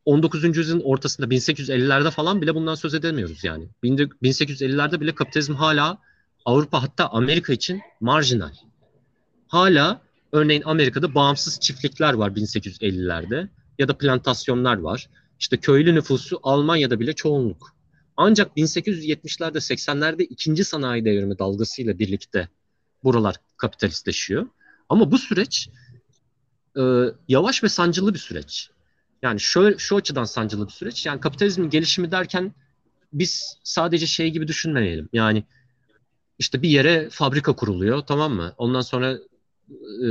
19. 0.05 0.57
yüzyılın 0.57 0.83
ortasında 0.85 1.27
1850'lerde 1.27 2.11
falan 2.11 2.43
bile 2.43 2.55
bundan 2.55 2.75
söz 2.75 2.95
edemiyoruz 2.95 3.45
yani. 3.45 3.69
1850'lerde 3.85 5.01
bile 5.01 5.15
kapitalizm 5.15 5.55
hala 5.55 5.99
Avrupa 6.45 6.83
hatta 6.83 7.09
Amerika 7.09 7.53
için 7.53 7.81
marjinal. 8.01 8.53
Hala 9.49 10.01
örneğin 10.33 10.63
Amerika'da 10.65 11.15
bağımsız 11.15 11.61
çiftlikler 11.61 12.15
var 12.15 12.31
1850'lerde 12.31 13.49
ya 13.79 13.89
da 13.89 13.99
plantasyonlar 13.99 14.79
var. 14.79 15.09
İşte 15.41 15.57
köylü 15.57 15.95
nüfusu 15.95 16.41
Almanya'da 16.43 17.01
bile 17.01 17.13
çoğunluk. 17.13 17.75
Ancak 18.17 18.57
1870'lerde 18.57 19.57
80'lerde 19.57 20.23
ikinci 20.23 20.65
sanayi 20.65 21.05
devrimi 21.05 21.39
dalgasıyla 21.39 21.99
birlikte 21.99 22.49
buralar 23.05 23.37
kapitalistleşiyor. 23.57 24.47
Ama 24.89 25.11
bu 25.11 25.19
süreç 25.19 25.69
e, 26.77 26.83
yavaş 27.29 27.65
ve 27.65 27.69
sancılı 27.69 28.15
bir 28.15 28.19
süreç. 28.19 28.71
Yani 29.23 29.41
şöyle, 29.41 29.79
şu 29.79 29.97
açıdan 29.97 30.25
sancılı 30.25 30.67
bir 30.67 30.73
süreç. 30.73 31.07
Yani 31.07 31.21
kapitalizmin 31.21 31.71
gelişimi 31.71 32.11
derken 32.11 32.55
biz 33.13 33.59
sadece 33.65 34.07
şey 34.07 34.31
gibi 34.31 34.49
düşünmeyelim. 34.49 35.09
Yani 35.13 35.45
işte 36.41 36.63
bir 36.63 36.69
yere 36.69 37.09
fabrika 37.11 37.53
kuruluyor 37.57 38.01
tamam 38.01 38.33
mı? 38.33 38.55
Ondan 38.59 38.81
sonra 38.81 39.19
e, 40.05 40.11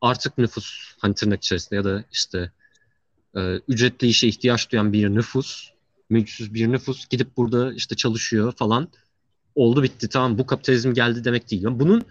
artık 0.00 0.38
nüfus 0.38 0.94
hani 0.98 1.14
tırnak 1.14 1.42
içerisinde 1.42 1.76
ya 1.76 1.84
da 1.84 2.04
işte 2.12 2.52
e, 3.36 3.40
ücretli 3.68 4.06
işe 4.06 4.28
ihtiyaç 4.28 4.72
duyan 4.72 4.92
bir 4.92 5.08
nüfus, 5.08 5.70
mülksüz 6.10 6.54
bir 6.54 6.72
nüfus 6.72 7.08
gidip 7.08 7.36
burada 7.36 7.72
işte 7.72 7.96
çalışıyor 7.96 8.52
falan. 8.52 8.88
Oldu 9.54 9.82
bitti 9.82 10.08
tamam 10.08 10.38
bu 10.38 10.46
kapitalizm 10.46 10.94
geldi 10.94 11.24
demek 11.24 11.50
değil. 11.50 11.64
Bunun 11.70 12.02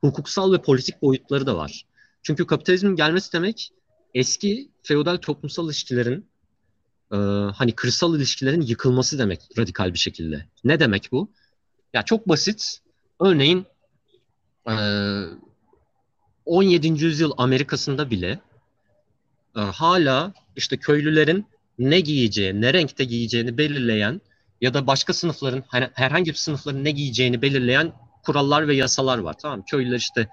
hukuksal 0.00 0.52
ve 0.52 0.62
politik 0.62 1.02
boyutları 1.02 1.46
da 1.46 1.56
var. 1.56 1.86
Çünkü 2.22 2.46
kapitalizmin 2.46 2.96
gelmesi 2.96 3.32
demek 3.32 3.72
eski 4.14 4.70
feodal 4.82 5.16
toplumsal 5.16 5.66
ilişkilerin 5.66 6.26
e, 7.12 7.16
hani 7.54 7.72
kırsal 7.72 8.16
ilişkilerin 8.16 8.60
yıkılması 8.60 9.18
demek 9.18 9.40
radikal 9.58 9.92
bir 9.92 9.98
şekilde. 9.98 10.46
Ne 10.64 10.80
demek 10.80 11.08
bu? 11.12 11.32
Ya 11.92 12.02
çok 12.02 12.28
basit. 12.28 12.78
Örneğin 13.20 13.66
e, 14.68 14.74
17. 16.46 17.04
yüzyıl 17.04 17.32
Amerika'sında 17.36 18.10
bile 18.10 18.40
e, 19.56 19.60
hala 19.60 20.32
işte 20.56 20.76
köylülerin 20.76 21.46
ne 21.78 22.00
giyeceği, 22.00 22.60
ne 22.60 22.72
renkte 22.72 23.04
giyeceğini 23.04 23.58
belirleyen 23.58 24.20
ya 24.60 24.74
da 24.74 24.86
başka 24.86 25.12
sınıfların 25.12 25.64
hani 25.68 25.88
herhangi 25.94 26.30
bir 26.30 26.36
sınıfların 26.36 26.84
ne 26.84 26.90
giyeceğini 26.90 27.42
belirleyen 27.42 27.92
kurallar 28.22 28.68
ve 28.68 28.74
yasalar 28.74 29.18
var. 29.18 29.36
Tamam 29.38 29.62
Köylüler 29.62 29.98
işte 29.98 30.28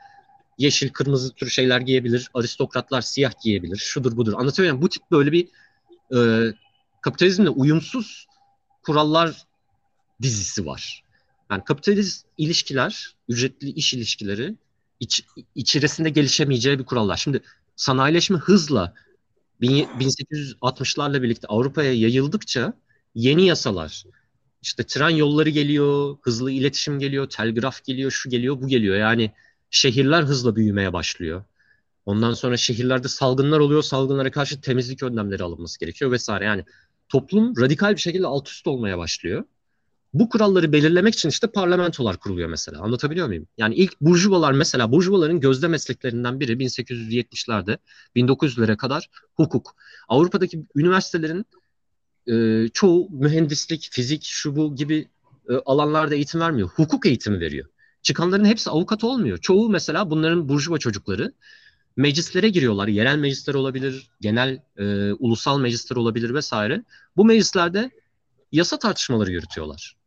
yeşil, 0.57 0.89
kırmızı 0.89 1.33
tür 1.33 1.49
şeyler 1.49 1.79
giyebilir. 1.79 2.29
Aristokratlar 2.33 3.01
siyah 3.01 3.31
giyebilir. 3.43 3.77
Şudur 3.77 4.17
budur. 4.17 4.33
Anlatabiliyor 4.33 4.73
muyum? 4.73 4.81
Bu 4.81 4.89
tip 4.89 5.11
böyle 5.11 5.31
bir 5.31 5.47
e, 6.15 6.51
kapitalizmle 7.01 7.49
uyumsuz 7.49 8.27
kurallar 8.83 9.45
dizisi 10.21 10.65
var. 10.65 11.03
Yani 11.51 11.63
kapitalist 11.63 12.25
ilişkiler, 12.37 13.15
ücretli 13.29 13.69
iş 13.69 13.93
ilişkileri 13.93 14.55
iç, 14.99 15.23
içerisinde 15.55 16.09
gelişemeyeceği 16.09 16.79
bir 16.79 16.85
kurallar. 16.85 17.17
Şimdi 17.17 17.41
sanayileşme 17.75 18.37
hızla 18.37 18.93
1860'larla 19.61 21.21
birlikte 21.23 21.47
Avrupa'ya 21.47 21.93
yayıldıkça 21.93 22.73
yeni 23.15 23.45
yasalar, 23.45 24.03
işte 24.61 24.83
tren 24.83 25.09
yolları 25.09 25.49
geliyor, 25.49 26.17
hızlı 26.21 26.51
iletişim 26.51 26.99
geliyor, 26.99 27.29
telgraf 27.29 27.83
geliyor, 27.83 28.11
şu 28.11 28.29
geliyor, 28.29 28.61
bu 28.61 28.67
geliyor. 28.67 28.95
Yani 28.95 29.31
şehirler 29.71 30.23
hızla 30.23 30.55
büyümeye 30.55 30.93
başlıyor. 30.93 31.43
Ondan 32.05 32.33
sonra 32.33 32.57
şehirlerde 32.57 33.07
salgınlar 33.07 33.59
oluyor. 33.59 33.83
Salgınlara 33.83 34.31
karşı 34.31 34.61
temizlik 34.61 35.03
önlemleri 35.03 35.43
alınması 35.43 35.79
gerekiyor 35.79 36.11
vesaire. 36.11 36.45
Yani 36.45 36.65
toplum 37.09 37.57
radikal 37.57 37.91
bir 37.95 38.01
şekilde 38.01 38.27
alt 38.27 38.49
üst 38.49 38.67
olmaya 38.67 38.97
başlıyor. 38.97 39.43
Bu 40.13 40.29
kuralları 40.29 40.73
belirlemek 40.73 41.13
için 41.13 41.29
işte 41.29 41.47
parlamentolar 41.47 42.17
kuruluyor 42.17 42.49
mesela. 42.49 42.81
Anlatabiliyor 42.81 43.27
muyum? 43.27 43.47
Yani 43.57 43.75
ilk 43.75 44.01
burjuvalar 44.01 44.51
mesela 44.51 44.91
burjuvaların 44.91 45.39
gözde 45.39 45.67
mesleklerinden 45.67 46.39
biri 46.39 46.51
1870'lerde 46.51 47.77
1900'lere 48.15 48.77
kadar 48.77 49.09
hukuk. 49.35 49.75
Avrupa'daki 50.07 50.65
üniversitelerin 50.75 51.45
e, 52.27 52.67
çoğu 52.73 53.09
mühendislik, 53.09 53.89
fizik, 53.91 54.23
şu 54.23 54.55
bu 54.55 54.75
gibi 54.75 55.07
e, 55.49 55.53
alanlarda 55.65 56.15
eğitim 56.15 56.39
vermiyor. 56.39 56.69
Hukuk 56.69 57.05
eğitimi 57.05 57.39
veriyor. 57.39 57.69
Çıkanların 58.01 58.45
hepsi 58.45 58.69
avukat 58.69 59.03
olmuyor. 59.03 59.37
Çoğu 59.37 59.69
mesela 59.69 60.09
bunların 60.09 60.49
burjuva 60.49 60.77
çocukları 60.77 61.33
meclislere 61.95 62.49
giriyorlar. 62.49 62.87
Yerel 62.87 63.17
meclisler 63.17 63.53
olabilir, 63.53 64.09
genel 64.21 64.61
e, 64.77 65.13
ulusal 65.13 65.59
meclisler 65.59 65.97
olabilir 65.97 66.33
vesaire. 66.33 66.83
Bu 67.17 67.25
meclislerde 67.25 67.91
yasa 68.51 68.79
tartışmaları 68.79 69.31
yürütüyorlar. 69.31 69.98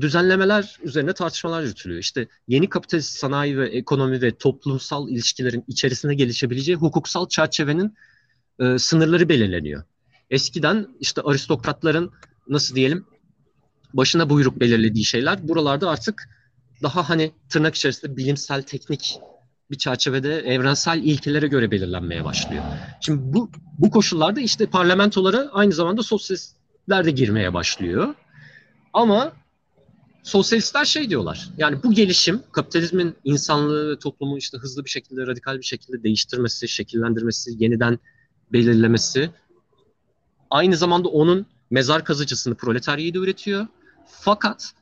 Düzenlemeler 0.00 0.78
üzerine 0.82 1.12
tartışmalar 1.12 1.62
yürütülüyor. 1.62 2.00
İşte 2.00 2.28
yeni 2.48 2.68
kapitalist 2.68 3.18
sanayi 3.18 3.58
ve 3.58 3.68
ekonomi 3.68 4.22
ve 4.22 4.36
toplumsal 4.36 5.08
ilişkilerin 5.08 5.64
içerisine 5.68 6.14
gelişebileceği 6.14 6.76
hukuksal 6.76 7.28
çerçevenin 7.28 7.94
e, 8.58 8.78
sınırları 8.78 9.28
belirleniyor. 9.28 9.82
Eskiden 10.30 10.88
işte 11.00 11.20
aristokratların 11.22 12.10
nasıl 12.48 12.74
diyelim 12.74 13.06
başına 13.94 14.30
buyruk 14.30 14.60
belirlediği 14.60 15.04
şeyler 15.04 15.48
buralarda 15.48 15.90
artık 15.90 16.28
daha 16.82 17.08
hani 17.08 17.32
tırnak 17.48 17.74
içerisinde 17.74 18.16
bilimsel, 18.16 18.62
teknik 18.62 19.18
bir 19.70 19.78
çerçevede 19.78 20.38
evrensel 20.38 20.98
ilkelere 20.98 21.46
göre 21.46 21.70
belirlenmeye 21.70 22.24
başlıyor. 22.24 22.62
Şimdi 23.00 23.20
bu 23.22 23.50
bu 23.78 23.90
koşullarda 23.90 24.40
işte 24.40 24.66
parlamentolara 24.66 25.50
aynı 25.52 25.72
zamanda 25.72 26.02
sosyalistler 26.02 27.04
de 27.04 27.10
girmeye 27.10 27.54
başlıyor. 27.54 28.14
Ama 28.92 29.32
sosyalistler 30.22 30.84
şey 30.84 31.10
diyorlar. 31.10 31.48
Yani 31.58 31.82
bu 31.82 31.92
gelişim 31.92 32.42
kapitalizmin 32.52 33.14
insanlığı 33.24 33.90
ve 33.90 33.98
toplumu 33.98 34.38
işte 34.38 34.58
hızlı 34.58 34.84
bir 34.84 34.90
şekilde, 34.90 35.26
radikal 35.26 35.58
bir 35.58 35.64
şekilde 35.64 36.02
değiştirmesi, 36.02 36.68
şekillendirmesi, 36.68 37.50
yeniden 37.58 37.98
belirlemesi 38.52 39.30
aynı 40.50 40.76
zamanda 40.76 41.08
onun 41.08 41.46
mezar 41.70 42.04
kazıcısını 42.04 42.54
proletaryayı 42.54 43.14
da 43.14 43.18
üretiyor. 43.18 43.66
Fakat 44.06 44.72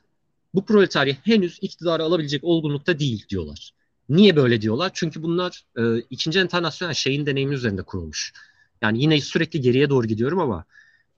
bu 0.54 0.64
proletarya 0.64 1.16
henüz 1.24 1.58
iktidarı 1.60 2.02
alabilecek 2.02 2.44
olgunlukta 2.44 2.98
değil 2.98 3.26
diyorlar. 3.28 3.70
Niye 4.08 4.36
böyle 4.36 4.60
diyorlar? 4.60 4.90
Çünkü 4.94 5.22
bunlar 5.22 5.64
e, 5.78 5.98
ikinci 5.98 6.38
enternasyonel 6.38 6.94
şeyin 6.94 7.26
deneyimi 7.26 7.54
üzerinde 7.54 7.82
kurulmuş. 7.82 8.32
Yani 8.82 9.02
yine 9.02 9.20
sürekli 9.20 9.60
geriye 9.60 9.90
doğru 9.90 10.06
gidiyorum 10.06 10.38
ama 10.38 10.64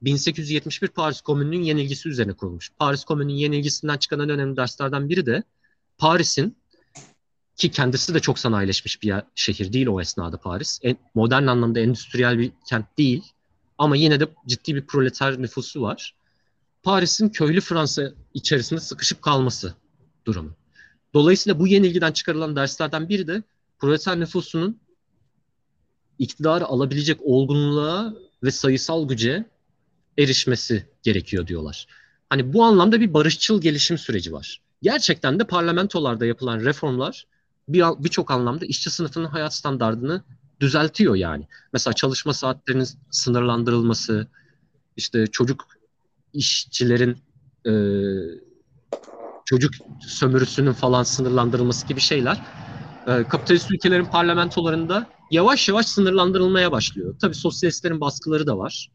1871 0.03 0.88
Paris 0.88 1.20
Komünü'nün 1.20 1.62
yenilgisi 1.62 2.09
üzerine 2.09 2.32
kurulmuş. 2.32 2.70
Paris 2.78 3.05
Komünü'nün 3.05 3.34
yenilgisinden 3.34 3.96
çıkan 3.96 4.20
en 4.20 4.28
önemli 4.28 4.57
derslerden 4.57 5.09
biri 5.09 5.26
de 5.26 5.42
Paris'in 5.98 6.57
ki 7.57 7.70
kendisi 7.70 8.14
de 8.14 8.20
çok 8.20 8.38
sanayileşmiş 8.38 9.03
bir 9.03 9.14
şehir 9.34 9.72
değil 9.72 9.86
o 9.86 10.00
esnada 10.00 10.36
Paris. 10.36 10.78
En, 10.82 10.96
modern 11.14 11.46
anlamda 11.46 11.80
endüstriyel 11.80 12.38
bir 12.38 12.53
kent 12.68 12.98
değil 12.98 13.22
ama 13.78 13.96
yine 13.96 14.20
de 14.20 14.28
ciddi 14.46 14.74
bir 14.74 14.86
proleter 14.86 15.42
nüfusu 15.42 15.82
var. 15.82 16.14
Paris'in 16.82 17.28
köylü 17.28 17.61
Fransa 17.61 18.12
içerisinde 18.34 18.80
sıkışıp 18.80 19.22
kalması 19.22 19.74
durumu. 20.24 20.57
Dolayısıyla 21.14 21.59
bu 21.59 21.66
yenilgiden 21.66 22.12
çıkarılan 22.12 22.57
derslerden 22.57 23.09
biri 23.09 23.26
de 23.26 23.42
proleter 23.78 24.20
nüfusunun 24.20 24.80
iktidarı 26.18 26.64
alabilecek 26.64 27.20
olgunluğa 27.22 28.14
ve 28.42 28.50
sayısal 28.50 29.09
güce 29.09 29.44
erişmesi 30.19 30.87
gerekiyor 31.03 31.47
diyorlar. 31.47 31.87
Hani 32.31 32.53
bu 32.53 32.65
anlamda 32.65 33.01
bir 33.01 33.15
barışçıl 33.15 33.61
gelişim 33.61 33.99
süreci 33.99 34.33
var. 34.33 34.61
Gerçekten 34.83 35.41
de 35.41 35.45
parlamentolarda 35.45 36.27
yapılan 36.27 36.61
reformlar 36.61 37.27
birçok 37.69 38.29
bir 38.29 38.35
anlamda 38.35 38.67
işçi 38.67 38.91
sınıfının 38.91 39.27
hayat 39.27 39.55
standartını 39.55 40.23
düzeltiyor 40.61 41.15
yani. 41.15 41.47
Mesela 41.73 41.95
çalışma 41.95 42.35
saatlerinin 42.35 42.89
sınırlandırılması, 43.11 44.27
işte 44.97 45.27
çocuk 45.27 45.67
işçilerin 46.33 47.17
e, 47.67 47.73
çocuk 49.45 49.73
sömürüsünün 50.01 50.73
falan 50.73 51.03
sınırlandırılması 51.03 51.87
gibi 51.87 52.01
şeyler 52.01 52.43
e, 53.07 53.25
kapitalist 53.29 53.71
ülkelerin 53.71 54.05
parlamentolarında 54.05 55.11
yavaş 55.31 55.69
yavaş 55.69 55.87
sınırlandırılmaya 55.87 56.73
başlıyor. 56.73 57.15
Tabii 57.21 57.35
sosyalistlerin 57.35 58.01
baskıları 58.01 58.47
da 58.47 58.59
var 58.59 58.91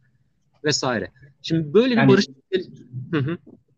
vesaire. 0.68 1.12
Şimdi 1.42 1.74
böyle 1.74 1.92
bir 1.92 1.98
yani, 1.98 2.10
barış... 2.10 2.28
Hı 3.12 3.38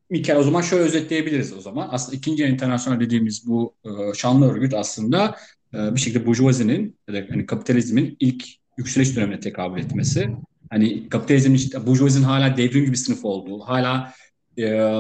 Mikel 0.10 0.38
o 0.38 0.44
zaman 0.44 0.62
şöyle 0.62 0.84
özetleyebiliriz 0.84 1.54
o 1.54 1.62
zaman. 1.62 1.90
Aslında 1.92 2.18
ikinci 2.18 2.44
internasyonel 2.44 3.00
dediğimiz 3.00 3.48
bu 3.48 3.76
e, 3.86 3.90
şanlı 4.14 4.52
örgüt 4.52 4.74
aslında 4.74 5.36
e, 5.74 5.96
bir 5.96 6.00
şekilde 6.00 6.26
burjuvazinin 6.26 6.98
ya 7.08 7.14
da 7.14 7.18
yani 7.18 7.46
kapitalizmin 7.46 8.18
ilk 8.20 8.46
yükseliş 8.78 9.16
dönemine 9.16 9.40
tekabül 9.40 9.82
etmesi. 9.82 10.30
Hani 10.70 11.10
kapitalizmin 11.10 11.56
işte 11.56 11.88
burjuvazinin 11.88 12.24
hala 12.24 12.58
devrimci 12.58 12.92
bir 12.92 12.98
sınıf 12.98 13.26
olduğu, 13.26 13.60
hala 13.60 14.14
e, 14.60 15.00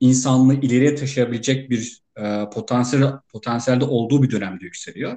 insanlığı 0.00 0.54
ileriye 0.54 0.94
taşıyabilecek 0.94 1.70
bir 1.70 2.02
e, 2.16 2.44
potansiyel 2.54 3.12
potansiyelde 3.32 3.84
olduğu 3.84 4.22
bir 4.22 4.30
dönemde 4.30 4.64
yükseliyor. 4.64 5.16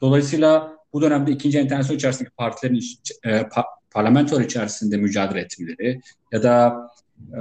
Dolayısıyla 0.00 0.76
bu 0.92 1.02
dönemde 1.02 1.32
ikinci 1.32 1.58
enternasyonel 1.58 1.98
içerisindeki 1.98 2.34
partilerin 2.36 2.80
e, 3.24 3.48
pa, 3.48 3.64
parlamentolar 3.90 4.40
içerisinde 4.40 4.96
mücadele 4.96 5.40
etmeleri 5.40 6.00
ya 6.32 6.42
da 6.42 6.88
e, 7.32 7.40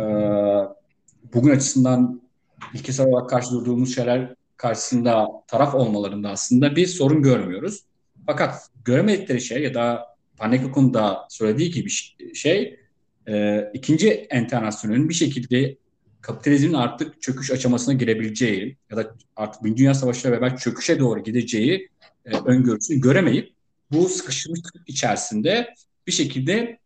bugün 1.34 1.52
açısından 1.52 2.22
ilkesel 2.74 3.08
olarak 3.08 3.30
karşı 3.30 3.52
durduğumuz 3.52 3.95
şeyler 3.95 4.36
karşısında 4.58 5.28
taraf 5.48 5.76
olmalarında 5.76 6.30
aslında 6.30 6.76
bir 6.76 6.88
sorun 6.88 7.22
görmüyoruz. 7.22 7.84
Fakat 8.26 8.70
göremedikleri 8.86 9.41
şey 9.41 9.64
ya 9.64 9.74
da 9.74 10.06
Panekok'un 10.38 10.93
da 10.93 11.28
söylediği 11.30 11.72
gibi 11.72 11.89
şey 12.34 12.80
e, 13.28 13.64
ikinci 13.74 14.10
enternasyonun 14.10 15.10
bir 15.10 15.14
şekilde 15.14 15.78
kapitalizmin 16.22 16.74
artık 16.74 17.22
çöküş 17.22 17.52
aşamasına 17.52 17.93
girebileceği 17.93 18.78
ya 18.91 18.98
da 18.98 19.16
artık 19.36 19.64
Birinci 19.64 19.80
Dünya 19.80 19.93
Savaşı'yla 19.93 20.32
beraber 20.32 20.58
çöküşe 20.58 21.00
doğru 21.00 21.24
gideceği 21.24 21.89
e, 22.26 22.38
öngörüsünü 22.38 23.02
göremeyip 23.02 23.54
bu 23.91 24.10
sıkışmışlık 24.10 24.74
içerisinde 24.88 25.74
bir 26.08 26.12
şekilde 26.12 26.80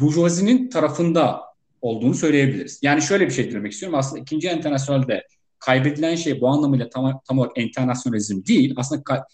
burjuvazinin 0.00 0.70
tarafında 0.70 1.40
olduğunu 1.80 2.14
söyleyebiliriz. 2.14 2.78
Yani 2.82 3.02
şöyle 3.02 3.26
bir 3.26 3.30
şey 3.30 3.52
demek 3.52 3.72
istiyorum. 3.72 3.98
Aslında 3.98 4.22
ikinci 4.22 4.48
enternasyonelde 4.48 5.26
kaybedilen 5.58 6.14
şey 6.14 6.40
bu 6.40 6.48
anlamıyla 6.48 6.88
tam, 6.88 7.20
tam 7.28 7.38
olarak 7.38 7.58
enternasyonalizm 7.58 8.44
değil. 8.44 8.74
Aslında 8.76 9.02
ka- 9.02 9.24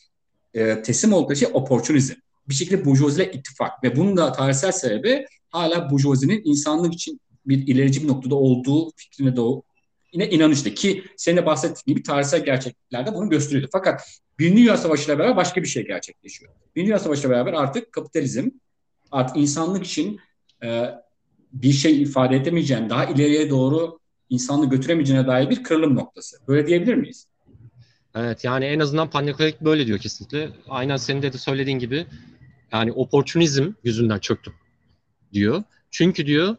e, 0.55 0.83
teslim 0.83 1.13
oldukları 1.13 1.39
şey 1.39 1.49
opportunizm. 1.53 2.15
Bir 2.49 2.55
şekilde 2.55 2.85
burjuvaziyle 2.85 3.33
ittifak 3.33 3.85
ve 3.85 3.97
bunun 3.97 4.17
da 4.17 4.33
tarihsel 4.33 4.73
sebebi 4.73 5.27
hala 5.51 5.91
burjuvazinin 5.91 6.43
insanlık 6.45 6.95
için 6.95 7.21
bir 7.47 7.67
ilerici 7.67 8.03
bir 8.03 8.09
noktada 8.09 8.35
olduğu 8.35 8.91
fikrine 8.97 9.37
de 9.37 9.41
yine 10.13 10.31
inanıştı 10.31 10.75
ki 10.75 11.05
senin 11.17 11.37
de 11.37 11.47
bahsettiğin 11.47 11.97
gibi 11.97 12.03
tarihsel 12.03 12.45
gerçekliklerde 12.45 13.15
bunu 13.15 13.31
gösteriyordu. 13.31 13.69
Fakat 13.73 14.03
Birinci 14.39 14.57
Dünya 14.57 14.77
Savaşı 14.77 15.11
ile 15.11 15.19
beraber 15.19 15.37
başka 15.37 15.63
bir 15.63 15.69
şey 15.69 15.87
gerçekleşiyor. 15.87 16.53
Birinci 16.77 16.89
Dünya 16.89 16.99
Savaşı 16.99 17.21
ile 17.21 17.31
beraber 17.31 17.53
artık 17.53 17.93
kapitalizm 17.93 18.49
artık 19.13 19.37
insanlık 19.37 19.87
için 19.87 20.21
e, 20.63 20.91
bir 21.53 21.73
şey 21.73 22.03
ifade 22.03 22.37
edemeyeceğin, 22.37 22.91
daha 22.91 23.05
ileriye 23.05 23.51
doğru 23.51 23.99
insanlığı 24.31 24.71
götüremeyeceğine 24.71 25.27
dair 25.27 25.51
bir 25.51 25.63
kırılım 25.63 25.95
noktası. 25.95 26.37
Böyle 26.49 26.67
diyebilir 26.67 26.95
miyiz? 26.95 27.27
Evet 28.15 28.45
yani 28.45 28.65
en 28.65 28.81
azından 28.81 29.11
Panyakoyek 29.11 29.61
böyle 29.61 29.87
diyor 29.87 29.99
kesinlikle. 29.99 30.51
Aynen 30.69 30.97
senin 30.97 31.23
de, 31.23 31.33
de 31.33 31.39
söylediğin 31.39 31.79
gibi 31.79 32.07
yani 32.73 32.93
oportunizm 32.93 33.73
yüzünden 33.85 34.19
çöktüm 34.19 34.53
diyor. 35.33 35.63
Çünkü 35.91 36.27
diyor 36.27 36.57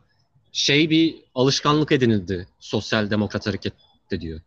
şey 0.52 0.89
bir 0.89 1.16
alışkanlık 1.36 1.91
edinildi 1.91 2.48
sosyal 2.60 3.10
demokrat 3.10 3.48
harekette 3.48 4.22
diyor. 4.22 4.41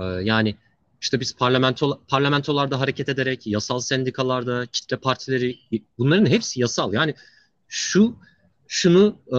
Ee, 0.00 0.04
yani 0.04 0.56
işte 1.00 1.20
biz 1.20 1.36
parlamento, 1.36 2.00
parlamentolarda 2.08 2.80
hareket 2.80 3.08
ederek, 3.08 3.46
yasal 3.46 3.80
sendikalarda, 3.80 4.66
kitle 4.66 4.96
partileri 4.96 5.58
bunların 5.98 6.26
hepsi 6.26 6.60
yasal. 6.60 6.92
Yani 6.92 7.14
şu 7.68 8.16
şunu 8.68 9.16
e, 9.36 9.38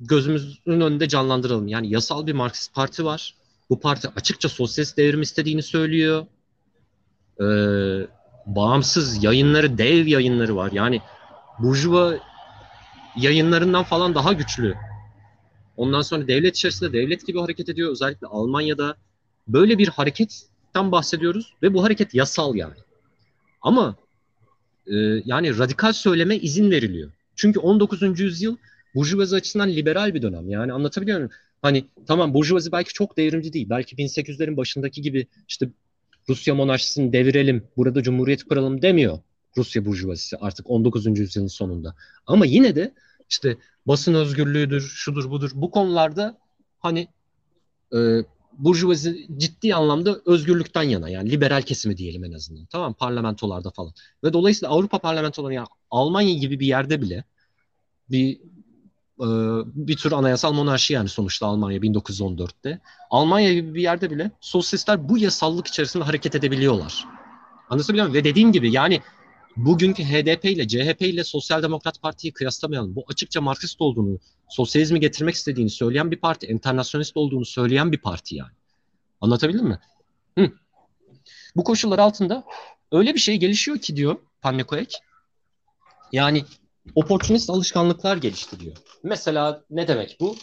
gözümüzün 0.00 0.58
önünde 0.66 1.08
canlandıralım. 1.08 1.68
Yani 1.68 1.92
yasal 1.92 2.26
bir 2.26 2.32
Marksist 2.32 2.74
parti 2.74 3.04
var. 3.04 3.34
Bu 3.70 3.80
parti 3.80 4.08
açıkça 4.16 4.48
sosyalist 4.48 4.96
devrim 4.96 5.22
istediğini 5.22 5.62
söylüyor. 5.62 6.26
Ee, 7.40 7.44
bağımsız 8.46 9.24
yayınları, 9.24 9.78
dev 9.78 10.06
yayınları 10.06 10.56
var. 10.56 10.72
Yani 10.72 11.00
Burjuva 11.58 12.14
yayınlarından 13.16 13.84
falan 13.84 14.14
daha 14.14 14.32
güçlü. 14.32 14.74
Ondan 15.76 16.02
sonra 16.02 16.28
devlet 16.28 16.56
içerisinde 16.56 16.92
devlet 16.92 17.26
gibi 17.26 17.40
hareket 17.40 17.68
ediyor. 17.68 17.90
Özellikle 17.90 18.26
Almanya'da 18.26 18.96
böyle 19.48 19.78
bir 19.78 19.88
hareketten 19.88 20.92
bahsediyoruz 20.92 21.52
ve 21.62 21.74
bu 21.74 21.84
hareket 21.84 22.14
yasal 22.14 22.54
yani. 22.54 22.74
Ama 23.62 23.96
e, 24.86 24.94
yani 25.24 25.58
radikal 25.58 25.92
söyleme 25.92 26.36
izin 26.36 26.70
veriliyor. 26.70 27.10
Çünkü 27.36 27.60
19. 27.60 28.20
yüzyıl 28.20 28.56
Burjuvazi 28.94 29.36
açısından 29.36 29.68
liberal 29.68 30.14
bir 30.14 30.22
dönem. 30.22 30.50
Yani 30.50 30.72
anlatabiliyor 30.72 31.18
muyum? 31.18 31.32
Hani 31.62 31.84
tamam 32.06 32.34
Burjuvazi 32.34 32.72
belki 32.72 32.92
çok 32.92 33.16
devrimci 33.16 33.52
değil. 33.52 33.66
Belki 33.70 33.96
1800'lerin 33.96 34.56
başındaki 34.56 35.02
gibi 35.02 35.26
işte 35.48 35.68
Rusya 36.28 36.54
monarşisini 36.54 37.12
devirelim, 37.12 37.64
burada 37.76 38.02
cumhuriyet 38.02 38.44
kuralım 38.44 38.82
demiyor 38.82 39.18
Rusya 39.56 39.84
Burjuvazisi 39.84 40.36
artık 40.36 40.70
19. 40.70 41.18
yüzyılın 41.18 41.46
sonunda. 41.46 41.94
Ama 42.26 42.46
yine 42.46 42.76
de 42.76 42.94
işte 43.28 43.56
basın 43.86 44.14
özgürlüğüdür, 44.14 44.80
şudur 44.80 45.30
budur 45.30 45.50
bu 45.54 45.70
konularda 45.70 46.38
hani 46.78 47.08
e, 47.94 47.98
Burjuvazi 48.58 49.26
ciddi 49.36 49.74
anlamda 49.74 50.20
özgürlükten 50.26 50.82
yana 50.82 51.08
yani 51.08 51.30
liberal 51.30 51.62
kesimi 51.62 51.96
diyelim 51.96 52.24
en 52.24 52.32
azından. 52.32 52.66
Tamam 52.66 52.94
parlamentolarda 52.94 53.70
falan. 53.70 53.92
Ve 54.24 54.32
dolayısıyla 54.32 54.74
Avrupa 54.74 54.98
parlamentoları 54.98 55.54
yani 55.54 55.66
Almanya 55.90 56.34
gibi 56.34 56.60
bir 56.60 56.66
yerde 56.66 57.02
bile 57.02 57.24
bir 58.10 58.40
e, 59.20 59.26
bir 59.74 59.96
tür 59.96 60.12
anayasal 60.12 60.52
monarşi 60.52 60.92
yani 60.92 61.08
sonuçta 61.08 61.46
Almanya 61.46 61.78
1914'te. 61.78 62.80
Almanya 63.10 63.54
gibi 63.54 63.74
bir 63.74 63.82
yerde 63.82 64.10
bile 64.10 64.30
sosyalistler 64.40 65.08
bu 65.08 65.18
yasallık 65.18 65.66
içerisinde 65.66 66.04
hareket 66.04 66.34
edebiliyorlar. 66.34 67.04
Anlatabiliyor 67.70 68.06
muyum? 68.06 68.18
Ve 68.20 68.24
dediğim 68.24 68.52
gibi 68.52 68.72
yani 68.72 69.00
bugünkü 69.56 70.04
HDP 70.04 70.44
ile 70.44 70.68
CHP 70.68 71.02
ile 71.02 71.24
Sosyal 71.24 71.62
Demokrat 71.62 72.02
Parti'yi 72.02 72.32
kıyaslamayalım. 72.32 72.96
Bu 72.96 73.04
açıkça 73.08 73.40
Marksist 73.40 73.80
olduğunu, 73.80 74.18
sosyalizmi 74.48 75.00
getirmek 75.00 75.34
istediğini 75.34 75.70
söyleyen 75.70 76.10
bir 76.10 76.16
parti, 76.16 76.46
internasyonist 76.46 77.16
olduğunu 77.16 77.44
söyleyen 77.44 77.92
bir 77.92 77.98
parti 77.98 78.36
yani. 78.36 78.52
Anlatabildim 79.20 79.66
mi? 79.66 79.78
Hı. 80.38 80.50
Bu 81.56 81.64
koşullar 81.64 81.98
altında 81.98 82.44
öyle 82.92 83.14
bir 83.14 83.20
şey 83.20 83.36
gelişiyor 83.36 83.78
ki 83.78 83.96
diyor 83.96 84.16
Pannekoek. 84.40 84.98
Yani 86.12 86.44
oportunist 86.94 87.50
alışkanlıklar 87.50 88.16
geliştiriyor. 88.16 88.76
Mesela 89.02 89.64
ne 89.70 89.88
demek 89.88 90.16
bu? 90.20 90.36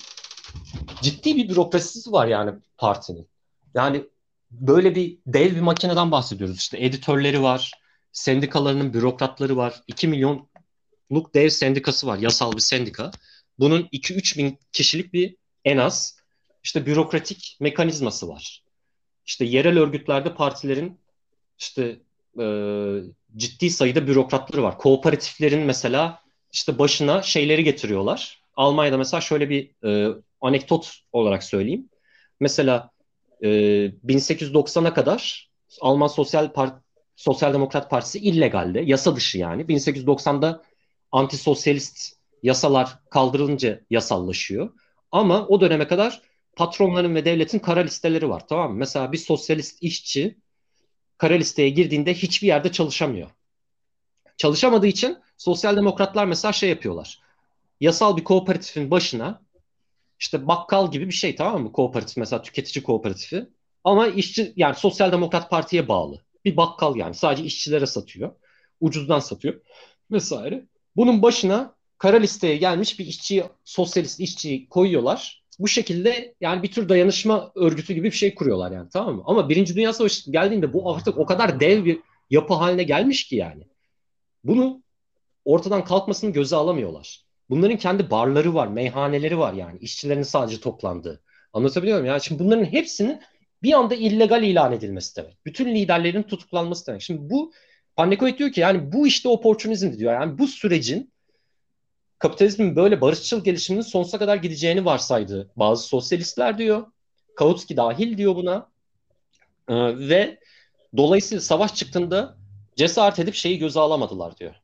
Ciddi 1.01 1.36
bir 1.36 1.49
bürokrasisi 1.49 2.12
var 2.12 2.28
yani 2.28 2.51
partinin. 2.78 3.28
Yani 3.74 4.03
böyle 4.51 4.95
bir 4.95 5.18
dev 5.28 5.55
bir 5.55 5.62
makineden 5.62 6.12
bahsediyoruz. 6.12 6.57
İşte 6.57 6.78
editörleri 6.86 7.41
var, 7.41 7.72
sendikalarının 8.12 8.93
bürokratları 8.93 9.57
var. 9.57 9.82
2 9.88 10.07
milyonluk 10.07 11.34
dev 11.34 11.49
sendikası 11.49 12.07
var, 12.07 12.18
yasal 12.18 12.53
bir 12.53 12.62
sendika. 12.62 13.12
Bunun 13.59 13.82
2-3 13.82 14.38
bin 14.38 14.59
kişilik 14.72 15.14
bir 15.14 15.36
en 15.66 15.78
az 15.78 16.18
işte 16.64 16.86
bürokratik 16.86 17.57
mekanizması 17.59 18.28
var. 18.28 18.64
İşte 19.26 19.45
yerel 19.45 19.80
örgütlerde 19.80 20.36
partilerin 20.36 20.99
işte 21.59 21.99
e, 22.39 22.45
ciddi 23.38 23.70
sayıda 23.70 24.07
bürokratları 24.07 24.64
var. 24.64 24.78
Kooperatiflerin 24.78 25.59
mesela 25.59 26.22
işte 26.51 26.80
başına 26.80 27.22
şeyleri 27.22 27.64
getiriyorlar. 27.64 28.41
Almanya'da 28.55 28.97
mesela 28.97 29.22
şöyle 29.22 29.49
bir 29.49 29.86
e, 29.88 30.16
anekdot 30.41 30.99
olarak 31.12 31.43
söyleyeyim. 31.43 31.89
Mesela 32.39 32.89
e, 33.41 33.47
1890'a 34.05 34.93
kadar 34.93 35.49
Alman 35.82 36.07
Sosyal 36.07 36.53
Part 36.53 36.80
Sosyal 37.22 37.53
Demokrat 37.53 37.89
Partisi 37.89 38.19
illegalde, 38.19 38.82
yasa 38.82 39.15
dışı 39.15 39.38
yani. 39.38 39.61
1890'da 39.61 40.63
antisosyalist 41.11 42.15
yasalar 42.43 42.99
kaldırılınca 43.09 43.82
yasallaşıyor. 43.89 44.74
Ama 45.11 45.47
o 45.47 45.61
döneme 45.61 45.88
kadar 45.88 46.22
patronların 46.55 47.15
ve 47.15 47.26
devletin 47.26 47.59
kara 47.59 47.80
listeleri 47.80 48.30
var 48.30 48.47
tamam 48.47 48.72
mı? 48.72 48.78
Mesela 48.78 49.11
bir 49.11 49.17
sosyalist 49.17 49.84
işçi 49.84 50.38
kara 51.17 51.34
listeye 51.34 51.69
girdiğinde 51.69 52.13
hiçbir 52.13 52.47
yerde 52.47 52.72
çalışamıyor. 52.72 53.30
Çalışamadığı 54.38 54.88
için 54.88 55.17
sosyal 55.38 55.78
demokratlar 55.78 56.26
mesela 56.26 56.51
şey 56.51 56.69
yapıyorlar. 56.69 57.19
Yasal 57.80 58.17
bir 58.17 58.24
kooperatifin 58.24 58.91
başına 58.91 59.41
işte 60.19 60.47
bakkal 60.47 60.91
gibi 60.91 61.07
bir 61.07 61.13
şey 61.13 61.36
tamam 61.36 61.63
mı? 61.63 61.72
Kooperatif 61.72 62.17
mesela 62.17 62.41
tüketici 62.41 62.84
kooperatifi. 62.84 63.49
Ama 63.84 64.07
işçi 64.07 64.53
yani 64.55 64.76
sosyal 64.76 65.11
demokrat 65.11 65.49
partiye 65.49 65.88
bağlı. 65.88 66.22
Bir 66.45 66.57
bakkal 66.57 66.95
yani 66.95 67.13
sadece 67.13 67.43
işçilere 67.43 67.85
satıyor. 67.85 68.31
Ucuzdan 68.79 69.19
satıyor 69.19 69.61
vesaire. 70.11 70.65
Bunun 70.95 71.21
başına 71.21 71.75
kara 71.97 72.17
listeye 72.17 72.57
gelmiş 72.57 72.99
bir 72.99 73.05
işçi, 73.05 73.43
sosyalist 73.65 74.19
işçiyi 74.19 74.69
koyuyorlar. 74.69 75.43
Bu 75.59 75.67
şekilde 75.67 76.35
yani 76.41 76.63
bir 76.63 76.71
tür 76.71 76.89
dayanışma 76.89 77.51
örgütü 77.55 77.93
gibi 77.93 78.07
bir 78.07 78.15
şey 78.15 78.35
kuruyorlar 78.35 78.71
yani 78.71 78.89
tamam 78.93 79.15
mı? 79.15 79.23
Ama 79.25 79.49
Birinci 79.49 79.75
Dünya 79.75 79.93
Savaşı 79.93 80.31
geldiğinde 80.31 80.73
bu 80.73 80.95
artık 80.95 81.17
o 81.17 81.25
kadar 81.25 81.59
dev 81.59 81.85
bir 81.85 81.99
yapı 82.29 82.53
haline 82.53 82.83
gelmiş 82.83 83.27
ki 83.27 83.35
yani. 83.35 83.63
Bunu 84.43 84.81
ortadan 85.45 85.83
kalkmasını 85.83 86.31
göze 86.31 86.55
alamıyorlar. 86.55 87.25
Bunların 87.49 87.77
kendi 87.77 88.09
barları 88.09 88.53
var, 88.53 88.67
meyhaneleri 88.67 89.37
var 89.39 89.53
yani. 89.53 89.79
işçilerin 89.79 90.23
sadece 90.23 90.59
toplandığı. 90.59 91.21
Anlatabiliyor 91.53 91.97
muyum? 91.97 92.11
Yani 92.11 92.21
şimdi 92.21 92.43
bunların 92.43 92.65
hepsinin 92.65 93.21
bir 93.64 93.74
anda 93.74 93.95
illegal 93.95 94.43
ilan 94.43 94.72
edilmesi 94.72 95.16
demek. 95.16 95.45
Bütün 95.45 95.76
liderlerin 95.76 96.24
tutuklanması 96.24 96.88
demek. 96.88 97.01
Şimdi 97.01 97.30
bu 97.30 97.51
Pannekovic 97.95 98.38
diyor 98.38 98.51
ki 98.51 98.62
yani 98.62 98.91
bu 98.93 99.07
işte 99.07 99.30
oportunizm 99.30 99.97
diyor. 99.97 100.14
Yani 100.14 100.38
bu 100.38 100.47
sürecin 100.47 101.12
kapitalizmin 102.20 102.76
böyle 102.76 103.01
barışçıl 103.01 103.43
gelişiminin 103.43 103.82
sonsuza 103.84 104.20
kadar 104.20 104.36
gideceğini 104.36 104.86
varsaydı. 104.86 105.51
Bazı 105.55 105.88
sosyalistler 105.88 106.57
diyor. 106.57 106.86
Kautsky 107.36 107.78
dahil 107.78 108.18
diyor 108.18 108.36
buna. 108.36 108.70
Ee, 109.70 109.76
ve 110.09 110.39
dolayısıyla 110.97 111.41
savaş 111.41 111.76
çıktığında 111.76 112.38
cesaret 112.76 113.20
edip 113.20 113.36
şeyi 113.36 113.57
göze 113.57 113.80
alamadılar 113.80 114.38
diyor. 114.38 114.55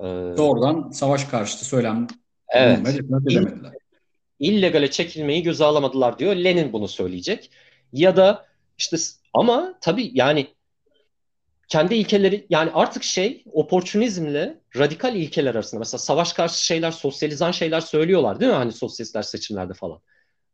Ee, 0.00 0.04
Doğrudan 0.36 0.90
savaş 0.90 1.24
karşıtı 1.24 1.64
söylem 1.64 2.06
evet. 2.48 3.00
İllegale 4.38 4.90
çekilmeyi 4.90 5.42
göze 5.42 5.64
alamadılar 5.64 6.18
diyor. 6.18 6.36
Lenin 6.36 6.72
bunu 6.72 6.88
söyleyecek. 6.88 7.50
Ya 7.92 8.16
da 8.16 8.46
işte 8.78 8.96
ama 9.34 9.78
tabii 9.80 10.10
yani 10.14 10.54
kendi 11.68 11.94
ilkeleri 11.94 12.46
yani 12.50 12.70
artık 12.74 13.02
şey 13.04 13.44
oportunizmle 13.52 14.60
radikal 14.76 15.16
ilkeler 15.16 15.54
arasında 15.54 15.78
mesela 15.78 15.98
savaş 15.98 16.32
karşı 16.32 16.66
şeyler 16.66 16.90
sosyalizan 16.90 17.50
şeyler 17.50 17.80
söylüyorlar 17.80 18.40
değil 18.40 18.50
mi 18.52 18.56
hani 18.56 18.72
sosyalistler 18.72 19.22
seçimlerde 19.22 19.74
falan. 19.74 20.00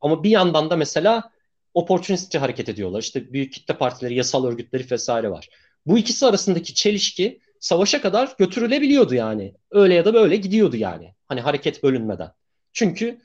Ama 0.00 0.22
bir 0.22 0.30
yandan 0.30 0.70
da 0.70 0.76
mesela 0.76 1.30
oportunistçe 1.74 2.38
hareket 2.38 2.68
ediyorlar. 2.68 3.00
İşte 3.00 3.32
büyük 3.32 3.52
kitle 3.52 3.78
partileri, 3.78 4.14
yasal 4.14 4.44
örgütleri 4.44 4.90
vesaire 4.90 5.30
var. 5.30 5.48
Bu 5.86 5.98
ikisi 5.98 6.26
arasındaki 6.26 6.74
çelişki 6.74 7.40
savaşa 7.60 8.00
kadar 8.00 8.34
götürülebiliyordu 8.38 9.14
yani. 9.14 9.54
Öyle 9.70 9.94
ya 9.94 10.04
da 10.04 10.14
böyle 10.14 10.36
gidiyordu 10.36 10.76
yani. 10.76 11.14
Hani 11.26 11.40
hareket 11.40 11.82
bölünmeden. 11.82 12.32
Çünkü 12.72 13.20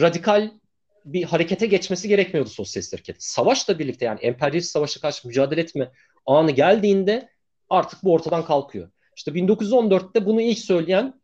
radikal 0.00 0.50
bir 1.04 1.24
harekete 1.24 1.66
geçmesi 1.66 2.08
gerekmiyordu 2.08 2.50
sosyalist 2.50 2.92
hareket. 2.92 3.22
Savaşla 3.22 3.78
birlikte 3.78 4.04
yani 4.04 4.20
emperyalist 4.20 4.70
savaşa 4.70 5.00
karşı 5.00 5.28
mücadele 5.28 5.60
etme 5.60 5.90
anı 6.26 6.50
geldiğinde 6.50 7.28
artık 7.70 8.04
bu 8.04 8.12
ortadan 8.12 8.44
kalkıyor. 8.44 8.90
İşte 9.16 9.30
1914'te 9.30 10.26
bunu 10.26 10.40
ilk 10.40 10.58
söyleyen 10.58 11.20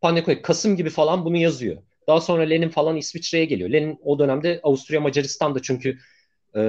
Panekoy 0.00 0.42
Kasım 0.42 0.76
gibi 0.76 0.90
falan 0.90 1.24
bunu 1.24 1.36
yazıyor. 1.36 1.82
Daha 2.06 2.20
sonra 2.20 2.42
Lenin 2.42 2.68
falan 2.68 2.96
İsviçre'ye 2.96 3.44
geliyor. 3.44 3.70
Lenin 3.70 3.98
o 4.04 4.18
dönemde 4.18 4.60
Avusturya 4.62 5.00
Macaristan'da 5.00 5.62
çünkü 5.62 5.98
e, 6.54 6.60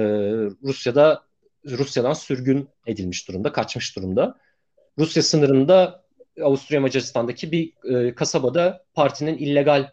Rusya'da 0.62 1.24
Rusya'dan 1.66 2.12
sürgün 2.12 2.68
edilmiş 2.86 3.28
durumda, 3.28 3.52
kaçmış 3.52 3.96
durumda. 3.96 4.38
Rusya 4.98 5.22
sınırında 5.22 6.04
Avusturya 6.42 6.80
Macaristan'daki 6.80 7.52
bir 7.52 7.94
e, 7.94 8.14
kasabada 8.14 8.84
partinin 8.94 9.38
illegal 9.38 9.90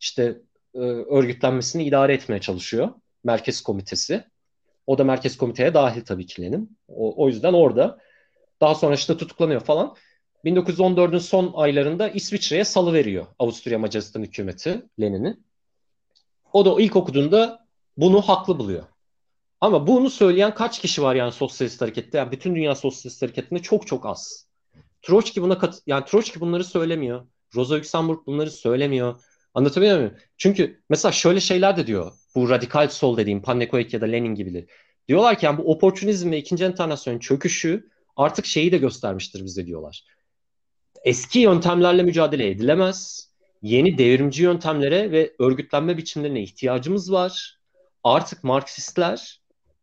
işte 0.00 0.38
e, 0.74 0.78
örgütlenmesini 0.78 1.84
idare 1.84 2.14
etmeye 2.14 2.40
çalışıyor. 2.40 2.88
Merkez 3.24 3.60
Komitesi. 3.60 4.24
O 4.86 4.98
da 4.98 5.04
Merkez 5.04 5.36
Komite'ye 5.36 5.74
dahil 5.74 6.04
tabii 6.04 6.26
ki 6.26 6.42
Lenin. 6.42 6.78
O, 6.88 7.24
o 7.24 7.28
yüzden 7.28 7.52
orada. 7.52 7.98
Daha 8.60 8.74
sonra 8.74 8.94
işte 8.94 9.16
tutuklanıyor 9.16 9.60
falan. 9.60 9.96
1914'ün 10.44 11.18
son 11.18 11.52
aylarında 11.54 12.08
İsviçre'ye 12.08 12.64
salı 12.64 12.92
veriyor 12.92 13.26
Avusturya 13.38 13.78
Macaristan 13.78 14.22
hükümeti 14.22 14.82
Lenin'i. 15.00 15.36
O 16.52 16.64
da 16.64 16.82
ilk 16.82 16.96
okuduğunda 16.96 17.66
bunu 17.96 18.22
haklı 18.22 18.58
buluyor. 18.58 18.84
Ama 19.60 19.86
bunu 19.86 20.10
söyleyen 20.10 20.54
kaç 20.54 20.80
kişi 20.80 21.02
var 21.02 21.14
yani 21.14 21.32
sosyalist 21.32 21.80
harekette? 21.80 22.18
Yani 22.18 22.32
bütün 22.32 22.54
dünya 22.54 22.74
sosyalist 22.74 23.22
hareketinde 23.22 23.62
çok 23.62 23.86
çok 23.86 24.06
az. 24.06 24.48
Troçki 25.02 25.42
buna 25.42 25.58
kat 25.58 25.82
yani 25.86 26.04
Troçki 26.04 26.40
bunları 26.40 26.64
söylemiyor. 26.64 27.26
Rosa 27.54 27.74
Luxemburg 27.74 28.26
bunları 28.26 28.50
söylemiyor. 28.50 29.20
Anlatabiliyor 29.54 29.96
muyum? 29.96 30.14
Çünkü 30.36 30.82
mesela 30.88 31.12
şöyle 31.12 31.40
şeyler 31.40 31.76
de 31.76 31.86
diyor. 31.86 32.12
Bu 32.34 32.50
radikal 32.50 32.88
sol 32.88 33.16
dediğim 33.16 33.42
Pannekoek 33.42 33.94
ya 33.94 34.00
da 34.00 34.06
Lenin 34.06 34.34
gibileri. 34.34 34.66
Diyorlar 35.08 35.38
ki 35.38 35.46
yani 35.46 35.58
bu 35.58 35.72
oportunizm 35.72 36.30
ve 36.30 36.38
ikinci 36.38 36.64
enternasyonun 36.64 37.18
çöküşü 37.18 37.88
artık 38.16 38.46
şeyi 38.46 38.72
de 38.72 38.78
göstermiştir 38.78 39.44
bize 39.44 39.66
diyorlar. 39.66 40.04
Eski 41.04 41.38
yöntemlerle 41.38 42.02
mücadele 42.02 42.50
edilemez. 42.50 43.28
Yeni 43.62 43.98
devrimci 43.98 44.42
yöntemlere 44.42 45.10
ve 45.10 45.34
örgütlenme 45.38 45.96
biçimlerine 45.96 46.42
ihtiyacımız 46.42 47.12
var. 47.12 47.58
Artık 48.04 48.44
Marksistler 48.44 49.40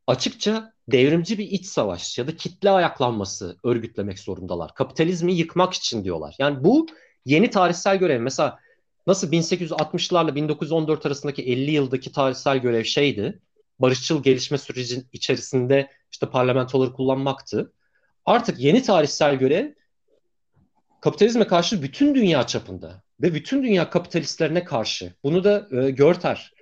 açıkça 0.07 0.73
devrimci 0.87 1.37
bir 1.37 1.47
iç 1.47 1.65
savaş 1.65 2.17
ya 2.17 2.27
da 2.27 2.35
kitle 2.35 2.69
ayaklanması 2.69 3.57
örgütlemek 3.63 4.19
zorundalar. 4.19 4.73
Kapitalizmi 4.73 5.33
yıkmak 5.33 5.73
için 5.73 6.03
diyorlar. 6.03 6.35
Yani 6.39 6.63
bu 6.63 6.87
yeni 7.25 7.49
tarihsel 7.49 7.97
görev. 7.97 8.21
Mesela 8.21 8.59
nasıl 9.07 9.31
1860'larla 9.31 10.35
1914 10.35 11.05
arasındaki 11.05 11.43
50 11.43 11.71
yıldaki 11.71 12.11
tarihsel 12.11 12.57
görev 12.57 12.83
şeydi. 12.83 13.39
Barışçıl 13.79 14.23
gelişme 14.23 14.57
süreci 14.57 15.03
içerisinde 15.13 15.89
işte 16.11 16.29
parlamentoları 16.29 16.93
kullanmaktı. 16.93 17.73
Artık 18.25 18.59
yeni 18.59 18.81
tarihsel 18.81 19.35
görev 19.35 19.71
kapitalizme 21.01 21.47
karşı 21.47 21.83
bütün 21.83 22.15
dünya 22.15 22.47
çapında 22.47 23.03
ve 23.21 23.33
bütün 23.33 23.63
dünya 23.63 23.89
kapitalistlerine 23.89 24.63
karşı. 24.63 25.13
Bunu 25.23 25.43
da 25.43 25.67
e, 25.71 25.91
Görter 25.91 26.53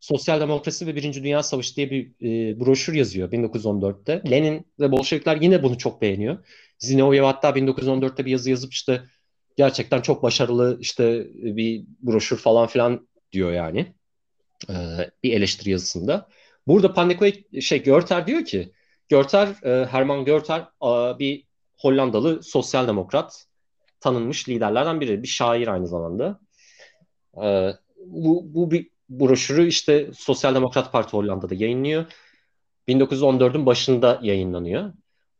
Sosyal 0.00 0.40
Demokrasi 0.40 0.86
ve 0.86 0.96
Birinci 0.96 1.22
Dünya 1.24 1.42
Savaşı 1.42 1.76
diye 1.76 1.90
bir 1.90 2.06
e, 2.06 2.60
broşür 2.60 2.94
yazıyor 2.94 3.32
1914'te. 3.32 4.22
Lenin 4.30 4.66
ve 4.80 4.92
Bolşevikler 4.92 5.36
yine 5.36 5.62
bunu 5.62 5.78
çok 5.78 6.02
beğeniyor. 6.02 6.38
Zinoviev 6.78 7.22
hatta 7.22 7.50
1914'te 7.50 8.24
bir 8.24 8.30
yazı 8.30 8.50
yazıp 8.50 8.72
işte 8.72 9.02
gerçekten 9.56 10.00
çok 10.00 10.22
başarılı 10.22 10.78
işte 10.80 11.26
bir 11.34 11.84
broşür 12.00 12.36
falan 12.36 12.66
filan 12.66 13.08
diyor 13.32 13.52
yani. 13.52 13.94
E, 14.68 14.74
bir 15.22 15.32
eleştiri 15.32 15.70
yazısında. 15.70 16.28
Burada 16.66 16.94
Pannekoek 16.94 17.62
şey 17.62 17.82
Görter 17.82 18.26
diyor 18.26 18.44
ki 18.44 18.72
Görter, 19.08 19.48
e, 19.62 19.86
Herman 19.86 20.24
Görter 20.24 20.60
e, 20.60 21.18
bir 21.18 21.44
Hollandalı 21.78 22.42
sosyal 22.42 22.88
demokrat 22.88 23.46
tanınmış 24.00 24.48
liderlerden 24.48 25.00
biri. 25.00 25.22
Bir 25.22 25.28
şair 25.28 25.68
aynı 25.68 25.86
zamanda. 25.86 26.40
E, 27.42 27.72
bu, 28.06 28.54
bu 28.54 28.70
bir 28.70 28.90
broşürü 29.08 29.66
işte 29.66 30.10
Sosyal 30.14 30.54
Demokrat 30.54 30.92
Parti 30.92 31.12
Hollanda'da 31.12 31.54
yayınlıyor. 31.54 32.06
1914'ün 32.88 33.66
başında 33.66 34.20
yayınlanıyor. 34.22 34.92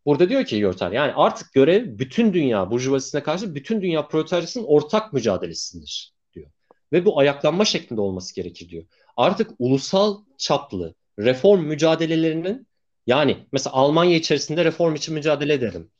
Burada 0.06 0.28
diyor 0.28 0.44
ki 0.44 0.60
Görter 0.60 0.92
yani 0.92 1.12
artık 1.12 1.52
görev 1.52 1.98
bütün 1.98 2.32
dünya 2.32 2.70
burjuvazisine 2.70 3.22
karşı 3.22 3.54
bütün 3.54 3.82
dünya 3.82 4.08
proletaryasının 4.08 4.64
ortak 4.64 5.12
mücadelesindir 5.12 6.12
diyor. 6.34 6.50
Ve 6.92 7.04
bu 7.04 7.18
ayaklanma 7.18 7.64
şeklinde 7.64 8.00
olması 8.00 8.34
gerekir 8.34 8.68
diyor. 8.68 8.84
Artık 9.16 9.50
ulusal 9.58 10.18
çaplı 10.38 10.94
reform 11.18 11.60
mücadelelerinin 11.60 12.66
yani 13.06 13.36
mesela 13.52 13.74
Almanya 13.74 14.16
içerisinde 14.16 14.64
reform 14.64 14.94
için 14.94 15.14
mücadele 15.14 15.52
ederim. 15.52 15.90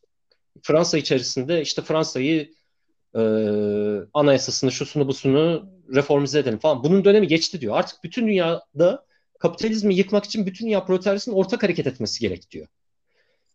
Fransa 0.63 0.99
içerisinde 0.99 1.63
işte 1.63 1.83
Fransa'yı 1.83 2.51
e, 3.15 3.21
anayasasını, 4.15 4.73
şusunu, 4.73 5.09
busunu 5.09 5.71
reformize 5.95 6.39
edelim 6.39 6.59
falan. 6.59 6.85
Bunun 6.85 7.05
dönemi 7.05 7.29
geçti 7.29 7.61
diyor. 7.61 7.77
Artık 7.77 8.05
bütün 8.05 8.27
dünyada 8.27 9.07
kapitalizmi 9.39 9.95
yıkmak 9.95 10.25
için 10.25 10.47
bütün 10.47 10.67
dünya 10.67 10.85
proletaryasının 10.85 11.37
ortak 11.37 11.63
hareket 11.63 11.87
etmesi 11.87 12.21
gerek 12.21 12.51
diyor. 12.51 12.67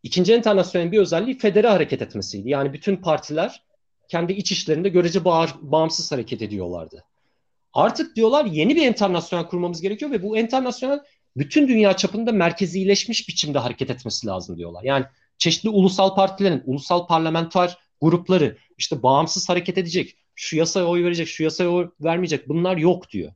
İkinci 0.07 0.33
enternasyonelin 0.33 0.91
bir 0.91 0.99
özelliği 0.99 1.37
federe 1.37 1.67
hareket 1.67 2.01
etmesiydi. 2.01 2.49
Yani 2.49 2.73
bütün 2.73 2.95
partiler 2.95 3.63
kendi 4.07 4.33
iç 4.33 4.51
işlerinde 4.51 4.89
görece 4.89 5.25
bağımsız 5.61 6.11
hareket 6.11 6.41
ediyorlardı. 6.41 7.03
Artık 7.73 8.15
diyorlar 8.15 8.45
yeni 8.45 8.75
bir 8.75 8.87
enternasyonel 8.87 9.47
kurmamız 9.47 9.81
gerekiyor 9.81 10.11
ve 10.11 10.23
bu 10.23 10.37
enternasyonel 10.37 10.99
bütün 11.37 11.67
dünya 11.67 11.97
çapında 11.97 12.31
merkezileşmiş 12.31 13.29
biçimde 13.29 13.59
hareket 13.59 13.89
etmesi 13.89 14.27
lazım 14.27 14.57
diyorlar. 14.57 14.83
Yani 14.83 15.05
çeşitli 15.37 15.69
ulusal 15.69 16.15
partilerin, 16.15 16.63
ulusal 16.65 17.07
parlamenter 17.07 17.77
grupları 18.01 18.57
işte 18.77 19.03
bağımsız 19.03 19.49
hareket 19.49 19.77
edecek, 19.77 20.17
şu 20.35 20.57
yasaya 20.57 20.85
oy 20.85 21.03
verecek, 21.03 21.27
şu 21.27 21.43
yasaya 21.43 21.69
oy 21.69 21.89
vermeyecek 22.01 22.49
bunlar 22.49 22.77
yok 22.77 23.09
diyor. 23.11 23.31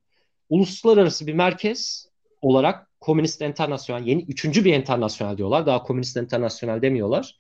Uluslararası 0.50 1.28
bir 1.28 1.34
merkez 1.34 2.08
olarak 2.42 2.91
Komünist 3.02 3.42
Enternasyonel, 3.42 4.08
yeni 4.08 4.24
üçüncü 4.24 4.66
bir 4.66 4.74
enternasyonel 4.74 5.38
diyorlar. 5.38 5.66
Daha 5.66 5.84
Komünist 5.84 6.18
Enternasyonel 6.18 6.82
demiyorlar. 6.82 7.40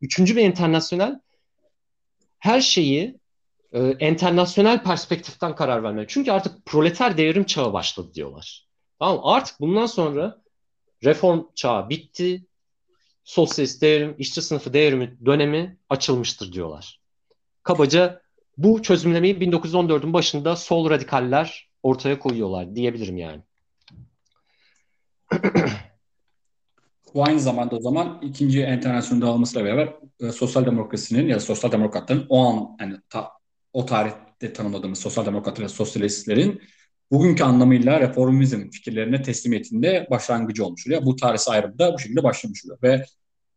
Üçüncü 0.00 0.36
bir 0.36 0.42
enternasyonel 0.42 1.20
her 2.38 2.60
şeyi 2.60 3.20
e, 3.72 3.80
enternasyonel 3.80 4.82
perspektiften 4.82 5.54
karar 5.54 5.82
vermeli. 5.82 6.06
Çünkü 6.08 6.32
artık 6.32 6.66
proleter 6.66 7.16
devrim 7.16 7.44
çağı 7.44 7.72
başladı 7.72 8.14
diyorlar. 8.14 8.66
Tamam 8.98 9.20
Artık 9.24 9.60
bundan 9.60 9.86
sonra 9.86 10.42
reform 11.04 11.44
çağı 11.54 11.88
bitti. 11.88 12.46
Sosyalist 13.24 13.82
devrim, 13.82 14.14
işçi 14.18 14.42
sınıfı 14.42 14.72
devrimi 14.72 15.18
dönemi 15.26 15.78
açılmıştır 15.90 16.52
diyorlar. 16.52 17.00
Kabaca 17.62 18.22
bu 18.56 18.82
çözümlemeyi 18.82 19.34
1914'ün 19.34 20.12
başında 20.12 20.56
sol 20.56 20.90
radikaller 20.90 21.70
ortaya 21.82 22.18
koyuyorlar 22.18 22.74
diyebilirim 22.74 23.16
yani. 23.16 23.42
Bu 27.14 27.24
aynı 27.24 27.40
zamanda 27.40 27.76
o 27.76 27.80
zaman 27.80 28.18
ikinci 28.22 28.62
enternasyonun 28.62 29.22
dağılmasıyla 29.22 29.64
beraber 29.64 29.92
e, 30.20 30.32
sosyal 30.32 30.66
demokrasinin 30.66 31.28
ya 31.28 31.36
da 31.36 31.40
sosyal 31.40 31.72
demokratların 31.72 32.26
o 32.28 32.38
an 32.40 32.76
yani 32.80 32.96
ta, 33.08 33.28
o 33.72 33.86
tarihte 33.86 34.52
tanımladığımız 34.52 34.98
sosyal 34.98 35.26
demokratlar 35.26 35.64
ve 35.64 35.68
sosyalistlerin 35.68 36.62
bugünkü 37.10 37.44
anlamıyla 37.44 38.00
reformizm 38.00 38.70
fikirlerine 38.70 39.22
teslimiyetinde 39.22 40.06
başlangıcı 40.10 40.64
olmuş 40.66 40.86
oluyor. 40.86 41.04
Bu 41.04 41.16
tarihsel 41.16 41.54
ayrım 41.54 41.78
da 41.78 41.94
bu 41.94 41.98
şekilde 41.98 42.22
başlamış 42.22 42.64
oluyor. 42.64 42.78
Ve 42.82 43.04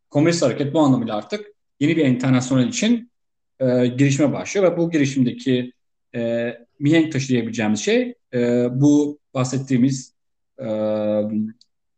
komünist 0.10 0.44
hareket 0.44 0.74
bu 0.74 0.80
anlamıyla 0.80 1.16
artık 1.16 1.46
yeni 1.80 1.98
bir 1.98 2.06
internasyonel 2.06 2.68
için 2.68 3.12
e, 3.60 3.88
girişime 3.88 4.34
başlıyor 4.34 4.72
ve 4.72 4.78
bu 4.78 4.92
girişimdeki 4.92 5.74
e, 6.16 6.54
mihenk 6.80 7.12
taşı 7.12 7.54
şey 7.78 8.16
e, 8.34 8.68
bu 8.72 9.20
bahsettiğimiz 9.34 10.14
e, 10.60 10.66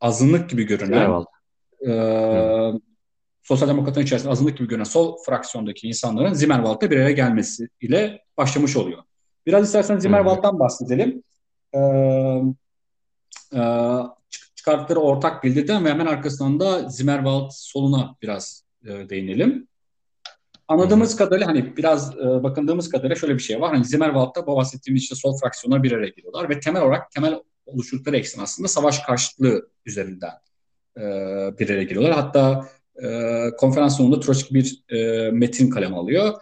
azınlık 0.01 0.49
gibi 0.49 0.63
görünen 0.63 1.23
e, 1.87 1.91
sosyal 3.47 3.67
demokratların 3.67 4.05
içerisinde 4.05 4.31
azınlık 4.31 4.57
gibi 4.57 4.67
görünen 4.67 4.83
sol 4.83 5.17
fraksiyondaki 5.25 5.87
insanların 5.87 6.33
Zimmerwald'da 6.33 6.91
bir 6.91 6.97
araya 6.97 7.11
gelmesi 7.11 7.69
ile 7.81 8.21
başlamış 8.37 8.77
oluyor. 8.77 9.03
Biraz 9.45 9.65
istersen 9.65 9.99
Zimmerwald'dan 9.99 10.59
bahsedelim. 10.59 11.23
Ee, 11.73 11.79
e, 13.55 13.61
çıkarttıkları 14.55 14.99
ortak 14.99 15.43
bildiriden 15.43 15.85
ve 15.85 15.89
hemen 15.89 16.05
arkasından 16.05 16.59
da 16.59 16.89
Zimmerwald 16.89 17.49
soluna 17.51 18.15
biraz 18.21 18.63
e, 18.85 19.09
değinelim. 19.09 19.67
Anladığımız 20.67 21.11
hmm. 21.11 21.17
kadarıyla 21.17 21.47
hani 21.47 21.77
biraz 21.77 22.17
e, 22.17 22.43
bakındığımız 22.43 22.89
kadarıyla 22.89 23.15
şöyle 23.15 23.33
bir 23.33 23.39
şey 23.39 23.61
var. 23.61 23.73
Hani 23.73 23.85
Zimmerwald'da 23.85 24.47
bu 24.47 24.55
bahsettiğimiz 24.55 25.03
işte 25.03 25.15
sol 25.15 25.37
fraksiyonlar 25.37 25.83
bir 25.83 25.91
araya 25.91 26.09
geliyorlar 26.09 26.49
ve 26.49 26.59
temel 26.59 26.81
olarak 26.81 27.11
temel 27.11 27.39
oluşturdukları 27.67 28.17
eksen 28.17 28.41
aslında 28.41 28.67
savaş 28.67 28.99
karşıtlığı 28.99 29.69
üzerinden 29.85 30.33
e, 30.97 31.01
bir 31.59 31.69
araya 31.69 31.83
geliyorlar. 31.83 32.13
Hatta 32.13 32.69
e, 33.03 33.09
konferans 33.57 33.97
sonunda 33.97 34.19
Troçki 34.19 34.53
bir 34.53 34.83
e, 34.89 35.31
metin 35.31 35.69
kalem 35.69 35.95
alıyor. 35.95 36.33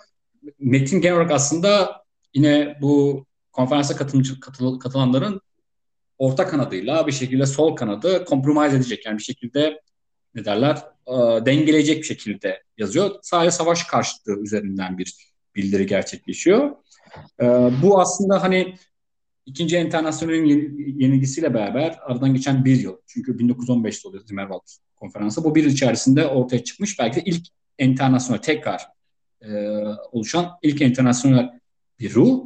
Metin 0.60 1.02
genel 1.02 1.16
olarak 1.16 1.32
aslında 1.32 2.04
yine 2.34 2.78
bu 2.82 3.26
konferansa 3.52 3.96
katılımcı, 3.96 4.40
katıl, 4.40 4.80
katılanların 4.80 5.42
orta 6.18 6.48
kanadıyla 6.48 7.08
bir 7.08 7.12
şekilde 7.12 7.46
sol 7.46 7.76
kanadı 7.76 8.26
kompromize 8.26 8.78
edecek. 8.78 9.06
Yani 9.06 9.18
bir 9.18 9.24
şekilde 9.24 9.82
ne 10.36 10.46
derler 10.46 10.76
e, 11.08 11.46
dengeleyecek 11.46 11.98
bir 11.98 12.08
şekilde 12.08 12.64
yazıyor. 12.78 13.16
Sadece 13.22 13.52
savaş 13.52 13.84
karşıtlığı 13.84 14.40
üzerinden 14.40 14.98
bir 14.98 15.16
bildiri 15.56 15.86
gerçekleşiyor. 15.86 16.72
E, 17.42 17.46
bu 17.82 18.02
aslında 18.02 18.44
hani 18.44 18.78
ikinci 19.46 19.78
internasyonelin 19.78 20.78
yenilgisiyle 21.00 21.54
beraber 21.54 22.00
aradan 22.02 22.34
geçen 22.34 22.66
bir 22.66 22.80
yıl. 22.80 22.98
Çünkü 23.08 23.32
1915'te 23.32 24.08
oluyor 24.08 24.26
Zimmerwald 24.26 24.68
konferansı. 24.96 25.44
Bu 25.44 25.56
bir 25.56 25.64
yıl 25.64 25.72
içerisinde 25.72 26.28
ortaya 26.28 26.64
çıkmış. 26.64 27.00
Belki 27.00 27.16
de 27.16 27.24
ilk 27.26 27.48
internasyonel 27.80 28.42
tekrar 28.42 28.82
e, 29.42 29.80
oluşan 30.12 30.52
ilk 30.62 30.82
internasyonel 30.82 31.60
bir 32.00 32.14
ruh. 32.14 32.44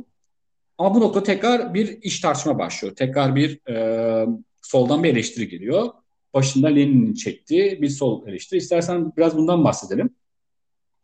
Ama 0.77 0.95
bu 0.95 0.99
noktada 0.99 1.23
tekrar 1.23 1.73
bir 1.73 2.01
iş 2.01 2.19
tartışma 2.19 2.59
başlıyor. 2.59 2.95
Tekrar 2.95 3.35
bir 3.35 3.67
e, 3.69 4.25
soldan 4.61 5.03
bir 5.03 5.09
eleştiri 5.09 5.49
geliyor. 5.49 5.89
Başında 6.33 6.67
Lenin'in 6.67 7.13
çektiği 7.13 7.81
bir 7.81 7.89
sol 7.89 8.27
eleştiri. 8.27 8.57
İstersen 8.57 9.13
biraz 9.17 9.37
bundan 9.37 9.63
bahsedelim. 9.63 10.15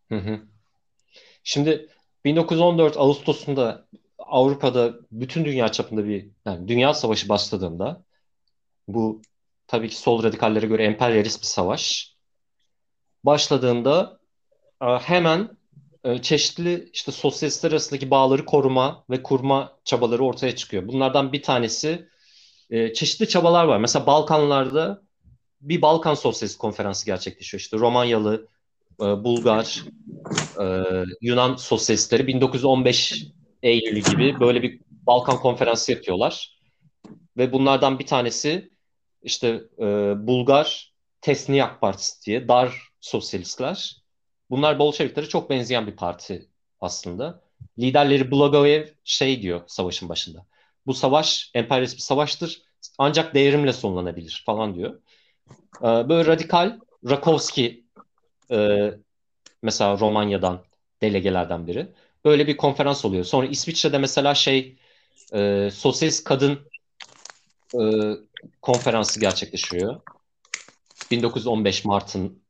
Hı 0.10 0.16
hı. 0.16 0.40
Şimdi 1.44 1.88
1914 2.26 2.98
Ağustos'unda 2.98 3.88
Avrupa'da 4.26 4.94
bütün 5.12 5.46
dünya 5.46 5.72
çapında 5.72 6.06
bir 6.06 6.30
yani 6.46 6.68
dünya 6.68 6.94
savaşı 6.94 7.30
başladığında 7.30 8.04
bu 8.88 9.22
tabii 9.68 9.90
ki 9.90 9.98
sol 9.98 10.24
radikallere 10.24 10.66
göre 10.66 10.84
emperyalist 10.84 11.42
bir 11.42 11.48
savaş 11.48 12.16
başladığında 13.24 14.20
e, 14.82 14.86
hemen 14.86 15.58
e, 16.04 16.22
çeşitli 16.22 16.90
işte 16.94 17.12
sosyalistler 17.12 17.72
arasındaki 17.72 18.12
bağları 18.12 18.46
koruma 18.46 19.04
ve 19.10 19.24
kurma 19.24 19.78
çabaları 19.84 20.24
ortaya 20.24 20.56
çıkıyor. 20.56 20.88
Bunlardan 20.88 21.34
bir 21.34 21.44
tanesi 21.44 22.10
e, 22.70 22.94
çeşitli 22.94 23.28
çabalar 23.28 23.66
var. 23.66 23.78
Mesela 23.78 24.08
Balkanlarda 24.08 25.02
bir 25.62 25.82
Balkan 25.82 26.14
Sosyalist 26.14 26.58
Konferansı 26.58 27.06
gerçekleşiyor. 27.06 27.62
İşte 27.62 27.78
Romanyalı, 27.78 28.48
Bulgar, 29.00 29.84
Yunan 31.22 31.56
sosyalistleri 31.56 32.28
1915 32.28 33.26
Eylül 33.66 34.02
gibi 34.02 34.40
böyle 34.40 34.64
bir 34.64 34.80
Balkan 34.90 35.38
konferansı 35.38 35.92
yapıyorlar. 35.92 36.60
Ve 37.38 37.54
bunlardan 37.54 38.00
bir 38.00 38.06
tanesi 38.06 38.70
işte 39.22 39.62
e, 39.80 39.84
Bulgar 40.28 40.94
Tesniyak 41.22 41.82
Partisi 41.82 42.26
diye 42.26 42.48
dar 42.48 42.90
sosyalistler. 43.00 43.98
Bunlar 44.50 44.80
Bolşeviklere 44.80 45.26
çok 45.26 45.50
benzeyen 45.50 45.88
bir 45.88 45.96
parti 45.96 46.50
aslında. 46.82 47.42
Liderleri 47.80 48.32
Blagoyev 48.32 48.88
şey 49.04 49.42
diyor 49.42 49.62
savaşın 49.68 50.10
başında. 50.10 50.46
Bu 50.86 50.94
savaş 50.94 51.52
emperyalist 51.54 51.96
bir 51.96 52.02
savaştır 52.02 52.62
ancak 52.98 53.36
devrimle 53.36 53.74
sonlanabilir 53.74 54.44
falan 54.46 54.76
diyor. 54.76 55.02
E, 55.82 55.84
böyle 55.84 56.26
radikal 56.26 56.80
Rakowski 57.10 57.86
e, 58.52 58.92
mesela 59.62 60.00
Romanya'dan 60.00 60.64
delegelerden 61.02 61.68
biri. 61.68 61.88
Böyle 62.26 62.48
bir 62.48 62.58
konferans 62.58 63.06
oluyor. 63.06 63.24
Sonra 63.24 63.48
İsviçre'de 63.48 63.98
mesela 63.98 64.36
şey 64.36 64.76
e, 65.34 65.70
sosyalist 65.74 66.24
kadın 66.24 66.60
e, 67.74 67.82
konferansı 68.62 69.20
gerçekleşiyor. 69.20 70.02
1915 71.12 71.86
Mart'ın 71.86 72.44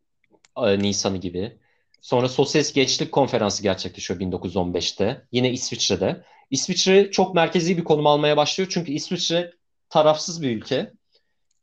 e, 0.58 0.80
Nisan'ı 0.80 1.18
gibi. 1.18 1.58
Sonra 2.02 2.30
Sosyalist 2.30 2.76
Gençlik 2.76 3.12
Konferansı 3.12 3.64
gerçekleşiyor 3.64 4.20
1915'te. 4.20 5.28
Yine 5.32 5.52
İsviçre'de. 5.52 6.26
İsviçre 6.52 7.12
çok 7.12 7.36
merkezi 7.36 7.78
bir 7.78 7.84
konum 7.84 8.08
almaya 8.08 8.38
başlıyor. 8.38 8.70
Çünkü 8.74 8.92
İsviçre 8.92 9.54
tarafsız 9.90 10.42
bir 10.42 10.58
ülke. 10.58 10.92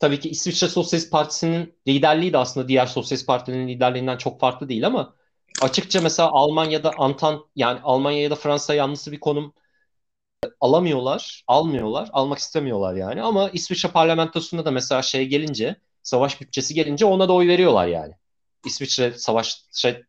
Tabii 0.00 0.20
ki 0.20 0.28
İsviçre 0.28 0.68
Sosyalist 0.68 1.12
Partisi'nin 1.12 1.74
liderliği 1.88 2.32
de 2.32 2.38
aslında 2.38 2.68
diğer 2.68 2.86
sosyalist 2.86 3.26
partilerin 3.26 3.68
liderliğinden 3.68 4.16
çok 4.16 4.40
farklı 4.40 4.68
değil 4.68 4.86
ama 4.86 5.14
açıkça 5.62 6.00
mesela 6.00 6.30
Almanya'da 6.32 6.92
Antan 6.98 7.44
yani 7.56 7.80
Almanya 7.82 8.22
ya 8.22 8.30
da 8.30 8.34
Fransa 8.34 8.74
yanlısı 8.74 9.12
bir 9.12 9.20
konum 9.20 9.54
alamıyorlar, 10.60 11.44
almıyorlar, 11.46 12.10
almak 12.12 12.38
istemiyorlar 12.38 12.94
yani. 12.94 13.22
Ama 13.22 13.50
İsviçre 13.50 13.88
parlamentosunda 13.88 14.64
da 14.64 14.70
mesela 14.70 15.02
şey 15.02 15.26
gelince, 15.26 15.76
savaş 16.02 16.40
bütçesi 16.40 16.74
gelince 16.74 17.04
ona 17.04 17.28
da 17.28 17.32
oy 17.32 17.48
veriyorlar 17.48 17.86
yani. 17.86 18.14
İsviçre 18.66 19.12
savaş 19.12 19.62
şey, 19.72 20.02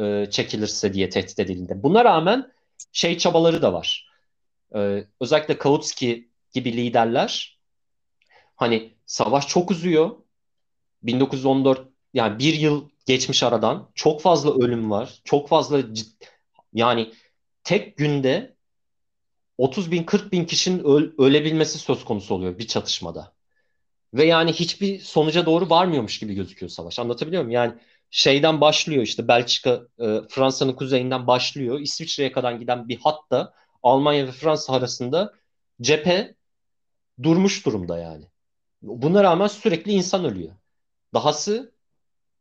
e, 0.00 0.26
çekilirse 0.30 0.94
diye 0.94 1.10
tehdit 1.10 1.38
edildiğinde. 1.38 1.82
Buna 1.82 2.04
rağmen 2.04 2.52
şey 2.92 3.18
çabaları 3.18 3.62
da 3.62 3.72
var. 3.72 4.10
E, 4.74 5.04
özellikle 5.20 5.58
Kautsky 5.58 6.28
gibi 6.52 6.72
liderler 6.72 7.58
hani 8.56 8.94
savaş 9.06 9.48
çok 9.48 9.70
uzuyor. 9.70 10.10
1914 11.02 11.88
yani 12.14 12.38
bir 12.38 12.54
yıl 12.54 12.89
geçmiş 13.06 13.42
aradan. 13.42 13.90
Çok 13.94 14.22
fazla 14.22 14.54
ölüm 14.54 14.90
var. 14.90 15.20
Çok 15.24 15.48
fazla 15.48 15.82
yani 16.74 17.12
tek 17.64 17.96
günde 17.96 18.56
30 19.58 19.90
bin 19.90 20.04
40 20.04 20.32
bin 20.32 20.44
kişinin 20.44 20.84
öl, 20.84 21.10
ölebilmesi 21.18 21.78
söz 21.78 22.04
konusu 22.04 22.34
oluyor 22.34 22.58
bir 22.58 22.66
çatışmada. 22.66 23.32
Ve 24.14 24.24
yani 24.24 24.52
hiçbir 24.52 24.98
sonuca 24.98 25.46
doğru 25.46 25.70
varmıyormuş 25.70 26.18
gibi 26.18 26.34
gözüküyor 26.34 26.70
savaş. 26.70 26.98
Anlatabiliyor 26.98 27.42
muyum? 27.42 27.54
Yani 27.54 27.74
şeyden 28.10 28.60
başlıyor 28.60 29.02
işte 29.02 29.28
Belçika, 29.28 29.80
e, 29.98 30.20
Fransa'nın 30.28 30.72
kuzeyinden 30.72 31.26
başlıyor. 31.26 31.80
İsviçre'ye 31.80 32.32
kadar 32.32 32.52
giden 32.52 32.88
bir 32.88 32.98
hatta 33.02 33.54
Almanya 33.82 34.26
ve 34.26 34.32
Fransa 34.32 34.72
arasında 34.72 35.34
cephe 35.80 36.34
durmuş 37.22 37.66
durumda 37.66 37.98
yani. 37.98 38.24
Buna 38.82 39.22
rağmen 39.22 39.46
sürekli 39.46 39.92
insan 39.92 40.24
ölüyor. 40.24 40.52
Dahası 41.14 41.72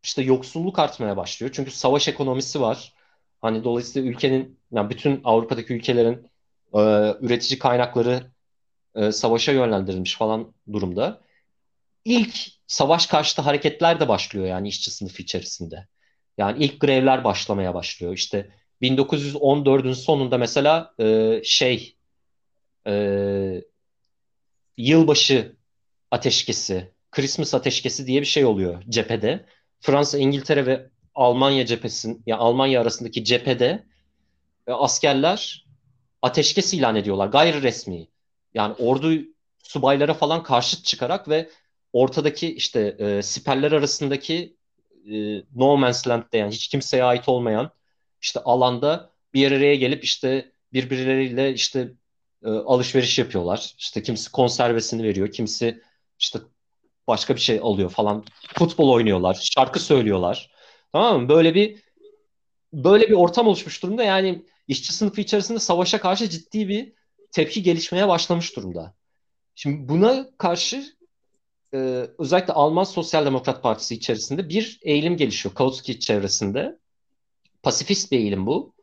işte 0.03 0.21
yoksulluk 0.21 0.79
artmaya 0.79 1.17
başlıyor. 1.17 1.51
Çünkü 1.55 1.71
savaş 1.71 2.07
ekonomisi 2.07 2.61
var. 2.61 2.93
Hani 3.41 3.63
dolayısıyla 3.63 4.09
ülkenin, 4.09 4.59
yani 4.71 4.89
bütün 4.89 5.21
Avrupa'daki 5.23 5.73
ülkelerin 5.73 6.29
e, 6.73 6.79
üretici 7.21 7.59
kaynakları 7.59 8.31
e, 8.95 9.11
savaşa 9.11 9.51
yönlendirilmiş 9.51 10.15
falan 10.17 10.53
durumda. 10.73 11.21
İlk 12.05 12.35
savaş 12.67 13.07
karşıtı 13.07 13.41
hareketler 13.41 13.99
de 13.99 14.07
başlıyor 14.07 14.45
yani 14.45 14.67
işçi 14.67 14.91
sınıfı 14.91 15.23
içerisinde. 15.23 15.87
Yani 16.37 16.63
ilk 16.63 16.81
grevler 16.81 17.23
başlamaya 17.23 17.73
başlıyor. 17.73 18.13
İşte 18.13 18.49
1914'ün 18.81 19.93
sonunda 19.93 20.37
mesela 20.37 20.93
e, 20.99 21.41
şey 21.43 21.95
e, 22.87 23.63
yılbaşı 24.77 25.55
ateşkesi, 26.11 26.93
Christmas 27.11 27.53
ateşkesi 27.53 28.07
diye 28.07 28.21
bir 28.21 28.25
şey 28.25 28.45
oluyor 28.45 28.83
cephede. 28.89 29.45
Fransa, 29.81 30.17
İngiltere 30.17 30.65
ve 30.65 30.89
Almanya 31.15 31.65
cephesin 31.65 32.11
ya 32.13 32.21
yani 32.27 32.39
Almanya 32.39 32.81
arasındaki 32.81 33.23
cephede 33.23 33.85
e, 34.67 34.71
askerler 34.71 35.65
ateşkes 36.21 36.73
ilan 36.73 36.95
ediyorlar 36.95 37.27
gayri 37.27 37.61
resmi. 37.61 38.07
Yani 38.53 38.73
ordu 38.79 39.13
subaylara 39.63 40.13
falan 40.13 40.43
karşıt 40.43 40.85
çıkarak 40.85 41.29
ve 41.29 41.49
ortadaki 41.93 42.55
işte 42.55 42.95
e, 42.99 43.21
siperler 43.21 43.71
arasındaki 43.71 44.57
e, 45.11 45.43
no 45.55 45.77
man's 45.77 46.07
land'de 46.07 46.37
yani 46.37 46.53
hiç 46.53 46.67
kimseye 46.67 47.03
ait 47.03 47.29
olmayan 47.29 47.71
işte 48.21 48.39
alanda 48.39 49.11
bir 49.33 49.51
araya 49.51 49.75
gelip 49.75 50.03
işte 50.03 50.51
birbirleriyle 50.73 51.53
işte 51.53 51.91
e, 52.43 52.49
alışveriş 52.49 53.19
yapıyorlar. 53.19 53.75
İşte 53.77 54.03
kimisi 54.03 54.31
konservesini 54.31 55.03
veriyor, 55.03 55.31
kimisi 55.31 55.81
işte 56.19 56.39
başka 57.09 57.35
bir 57.35 57.39
şey 57.39 57.59
alıyor 57.63 57.89
falan. 57.89 58.25
Futbol 58.57 58.89
oynuyorlar, 58.89 59.49
şarkı 59.55 59.79
söylüyorlar. 59.79 60.51
Tamam 60.93 61.21
mı? 61.21 61.29
Böyle 61.29 61.55
bir 61.55 61.79
böyle 62.73 63.09
bir 63.09 63.13
ortam 63.13 63.47
oluşmuş 63.47 63.83
durumda. 63.83 64.03
Yani 64.03 64.45
işçi 64.67 64.93
sınıfı 64.93 65.21
içerisinde 65.21 65.59
savaşa 65.59 65.99
karşı 65.99 66.29
ciddi 66.29 66.67
bir 66.69 66.93
tepki 67.31 67.63
gelişmeye 67.63 68.07
başlamış 68.07 68.55
durumda. 68.55 68.95
Şimdi 69.55 69.89
buna 69.89 70.29
karşı 70.37 70.83
e, 71.73 72.07
özellikle 72.19 72.53
Alman 72.53 72.83
Sosyal 72.83 73.25
Demokrat 73.25 73.63
Partisi 73.63 73.95
içerisinde 73.95 74.49
bir 74.49 74.79
eğilim 74.81 75.17
gelişiyor 75.17 75.55
Kautsky 75.55 75.99
çevresinde. 75.99 76.79
Pasifist 77.63 78.11
bir 78.11 78.19
eğilim 78.19 78.45
bu. 78.45 78.73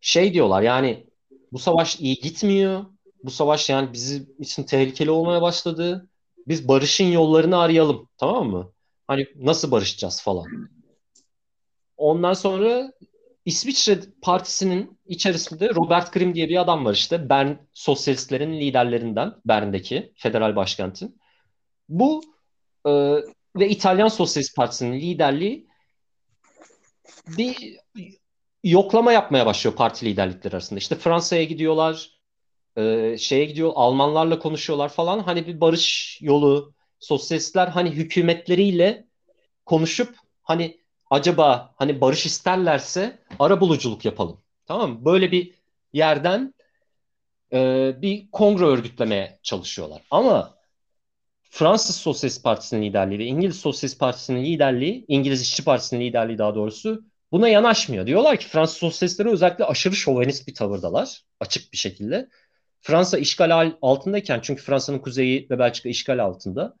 Şey 0.00 0.34
diyorlar 0.34 0.62
yani 0.62 1.06
bu 1.52 1.58
savaş 1.58 2.00
iyi 2.00 2.14
gitmiyor. 2.14 2.84
Bu 3.24 3.30
savaş 3.30 3.70
yani 3.70 3.92
bizim 3.92 4.34
için 4.38 4.62
tehlikeli 4.62 5.10
olmaya 5.10 5.42
başladı. 5.42 6.08
Biz 6.48 6.68
barışın 6.68 7.04
yollarını 7.04 7.58
arayalım. 7.58 8.08
Tamam 8.18 8.50
mı? 8.50 8.72
Hani 9.06 9.26
nasıl 9.36 9.70
barışacağız 9.70 10.22
falan. 10.22 10.46
Ondan 11.96 12.32
sonra 12.32 12.92
İsviçre 13.44 13.98
Partisi'nin 14.22 14.98
içerisinde 15.06 15.74
Robert 15.74 16.12
Grimm 16.12 16.34
diye 16.34 16.48
bir 16.48 16.60
adam 16.60 16.84
var 16.84 16.94
işte. 16.94 17.28
Bern 17.28 17.54
sosyalistlerin 17.74 18.60
liderlerinden, 18.60 19.34
Bern'deki 19.44 20.12
federal 20.16 20.56
başkentin. 20.56 21.20
Bu 21.88 22.22
e, 22.86 22.90
ve 23.56 23.68
İtalyan 23.68 24.08
Sosyalist 24.08 24.56
Partisi'nin 24.56 25.00
liderliği 25.00 25.66
bir 27.28 27.76
yoklama 28.64 29.12
yapmaya 29.12 29.46
başlıyor 29.46 29.76
parti 29.76 30.06
liderlikleri 30.06 30.54
arasında. 30.54 30.78
İşte 30.78 30.94
Fransa'ya 30.94 31.44
gidiyorlar, 31.44 32.15
e, 32.76 33.16
şeye 33.18 33.44
gidiyor, 33.44 33.72
Almanlarla 33.74 34.38
konuşuyorlar 34.38 34.88
falan. 34.88 35.18
Hani 35.18 35.46
bir 35.46 35.60
barış 35.60 36.18
yolu, 36.22 36.74
sosyalistler 36.98 37.68
hani 37.68 37.90
hükümetleriyle 37.90 39.06
konuşup 39.66 40.16
hani 40.42 40.80
acaba 41.10 41.74
hani 41.76 42.00
barış 42.00 42.26
isterlerse 42.26 43.18
ara 43.38 43.60
buluculuk 43.60 44.04
yapalım. 44.04 44.40
Tamam 44.66 44.90
mı? 44.90 45.04
Böyle 45.04 45.32
bir 45.32 45.54
yerden 45.92 46.54
e, 47.52 47.92
bir 48.02 48.30
kongre 48.30 48.64
örgütlemeye 48.64 49.38
çalışıyorlar. 49.42 50.02
Ama 50.10 50.56
Fransız 51.50 51.96
Sosyalist 51.96 52.44
Partisi'nin 52.44 52.82
liderliği 52.82 53.18
ve 53.18 53.24
İngiliz 53.24 53.60
Sosyalist 53.60 54.00
Partisi'nin 54.00 54.44
liderliği, 54.44 55.04
İngiliz 55.08 55.42
İşçi 55.42 55.64
Partisi'nin 55.64 56.00
liderliği 56.00 56.38
daha 56.38 56.54
doğrusu 56.54 57.04
buna 57.32 57.48
yanaşmıyor. 57.48 58.06
Diyorlar 58.06 58.36
ki 58.36 58.46
Fransız 58.46 58.76
Sosyalistleri 58.76 59.30
özellikle 59.30 59.64
aşırı 59.64 59.94
şovenist 59.94 60.48
bir 60.48 60.54
tavırdalar 60.54 61.24
açık 61.40 61.72
bir 61.72 61.78
şekilde. 61.78 62.28
Fransa 62.86 63.18
işgal 63.18 63.72
altındayken 63.82 64.40
çünkü 64.42 64.62
Fransa'nın 64.62 64.98
kuzeyi 64.98 65.46
ve 65.50 65.58
Belçika 65.58 65.88
işgal 65.88 66.18
altında 66.18 66.76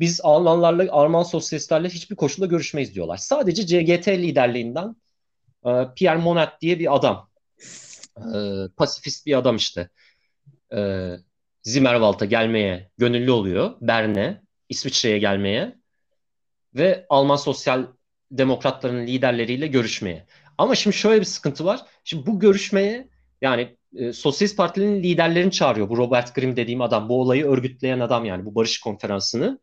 biz 0.00 0.20
Almanlarla, 0.22 0.92
Alman 0.92 1.22
sosyalistlerle 1.22 1.88
hiçbir 1.88 2.16
koşulda 2.16 2.46
görüşmeyiz 2.46 2.94
diyorlar. 2.94 3.16
Sadece 3.16 3.66
CGT 3.66 4.08
liderliğinden 4.08 4.96
e, 5.66 5.70
Pierre 5.96 6.18
Monat 6.18 6.60
diye 6.60 6.78
bir 6.78 6.94
adam. 6.96 7.30
E, 8.16 8.38
pasifist 8.76 9.26
bir 9.26 9.38
adam 9.38 9.56
işte. 9.56 9.88
E, 10.72 11.10
Zimmerwald'a 11.62 12.24
gelmeye 12.24 12.90
gönüllü 12.98 13.30
oluyor. 13.30 13.76
Berne, 13.80 14.42
İsviçre'ye 14.68 15.18
gelmeye 15.18 15.78
ve 16.74 17.06
Alman 17.08 17.36
sosyal 17.36 17.86
demokratların 18.30 19.06
liderleriyle 19.06 19.66
görüşmeye. 19.66 20.26
Ama 20.58 20.74
şimdi 20.74 20.96
şöyle 20.96 21.20
bir 21.20 21.26
sıkıntı 21.26 21.64
var. 21.64 21.80
Şimdi 22.04 22.26
bu 22.26 22.40
görüşmeye 22.40 23.08
yani 23.42 23.76
e, 23.94 24.12
Sosyalist 24.12 24.56
Parti'nin 24.56 25.02
liderlerini 25.02 25.52
çağırıyor. 25.52 25.88
Bu 25.88 25.96
Robert 25.96 26.34
Grimm 26.34 26.56
dediğim 26.56 26.80
adam. 26.80 27.08
Bu 27.08 27.20
olayı 27.20 27.46
örgütleyen 27.46 28.00
adam 28.00 28.24
yani 28.24 28.44
bu 28.44 28.54
barış 28.54 28.80
konferansını. 28.80 29.58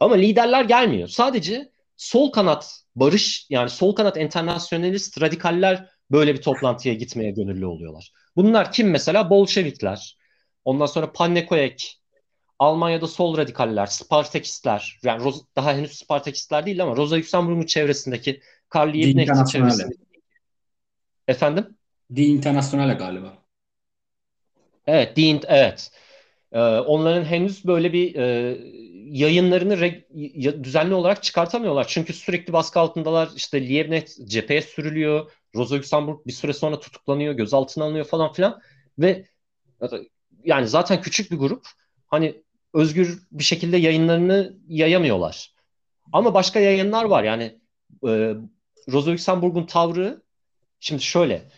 Ama 0.00 0.14
liderler 0.14 0.64
gelmiyor. 0.64 1.08
Sadece 1.08 1.70
sol 1.96 2.32
kanat 2.32 2.82
barış 2.96 3.46
yani 3.50 3.70
sol 3.70 3.94
kanat 3.94 4.16
internasyonalist 4.16 5.20
radikaller 5.20 5.88
böyle 6.10 6.34
bir 6.34 6.42
toplantıya 6.42 6.94
gitmeye 6.94 7.30
gönüllü 7.30 7.66
oluyorlar. 7.66 8.12
Bunlar 8.36 8.72
kim 8.72 8.90
mesela? 8.90 9.30
Bolşevikler. 9.30 10.18
Ondan 10.64 10.86
sonra 10.86 11.12
Pannekoek, 11.12 12.00
Almanya'da 12.58 13.06
sol 13.06 13.36
radikaller, 13.36 13.86
Spartakistler. 13.86 14.98
Yani 15.02 15.24
Roz, 15.24 15.42
daha 15.56 15.74
henüz 15.74 15.92
Spartakistler 15.92 16.66
değil 16.66 16.82
ama 16.82 16.96
Rosa 16.96 17.16
Luxemburg'un 17.16 17.66
çevresindeki 17.66 18.40
Karl 18.68 18.92
Liebknecht'in 18.92 19.44
çevresindeki. 19.44 20.02
Efendim? 21.28 21.76
Die 22.14 22.26
Internationale 22.26 22.94
galiba. 22.94 23.41
Evet, 24.86 25.16
Die, 25.16 25.40
evet. 25.48 25.90
Ee, 26.52 26.60
onların 26.60 27.24
henüz 27.24 27.64
böyle 27.64 27.92
bir 27.92 28.14
e, 28.16 28.58
yayınlarını 29.04 29.74
re- 29.74 30.64
düzenli 30.64 30.94
olarak 30.94 31.22
çıkartamıyorlar. 31.22 31.86
Çünkü 31.88 32.12
sürekli 32.12 32.52
baskı 32.52 32.80
altındalar. 32.80 33.30
İşte 33.36 33.68
Liebknecht 33.68 34.28
cepheye 34.28 34.62
sürülüyor. 34.62 35.32
Rosa 35.54 35.74
Luxemburg 35.76 36.26
bir 36.26 36.32
süre 36.32 36.52
sonra 36.52 36.80
tutuklanıyor, 36.80 37.34
gözaltına 37.34 37.84
alınıyor 37.84 38.04
falan 38.04 38.32
filan. 38.32 38.60
Ve 38.98 39.26
yani 40.44 40.68
zaten 40.68 41.02
küçük 41.02 41.30
bir 41.30 41.36
grup. 41.36 41.66
Hani 42.06 42.42
özgür 42.74 43.22
bir 43.32 43.44
şekilde 43.44 43.76
yayınlarını 43.76 44.56
yayamıyorlar. 44.68 45.54
Ama 46.12 46.34
başka 46.34 46.60
yayınlar 46.60 47.04
var. 47.04 47.24
Yani 47.24 47.44
e, 48.08 48.34
Rosa 48.92 49.10
Luxemburg'un 49.10 49.66
tavrı 49.66 50.22
şimdi 50.80 51.02
şöyle. 51.02 51.50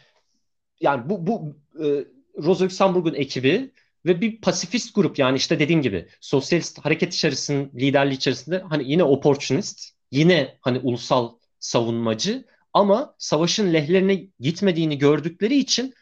Yani 0.80 1.10
bu 1.10 1.26
bu 1.26 1.56
e, 1.84 2.04
Rosa 2.38 2.64
Luxemburg'un 2.64 3.14
ekibi 3.14 3.70
ve 4.06 4.20
bir 4.20 4.40
pasifist 4.40 4.94
grup. 4.94 5.18
Yani 5.18 5.36
işte 5.36 5.58
dediğim 5.58 5.82
gibi 5.82 6.08
sosyalist 6.20 6.78
hareket 6.78 7.14
içerisinde 7.14 7.80
liderliği 7.80 8.16
içerisinde 8.16 8.58
hani 8.58 8.90
yine 8.90 9.04
opportunist 9.04 9.90
yine 10.10 10.58
hani 10.60 10.78
ulusal 10.78 11.34
savunmacı 11.58 12.44
ama 12.72 13.14
savaşın 13.18 13.72
lehlerine 13.72 14.26
gitmediğini 14.40 14.98
gördükleri 14.98 15.56
için 15.56 15.94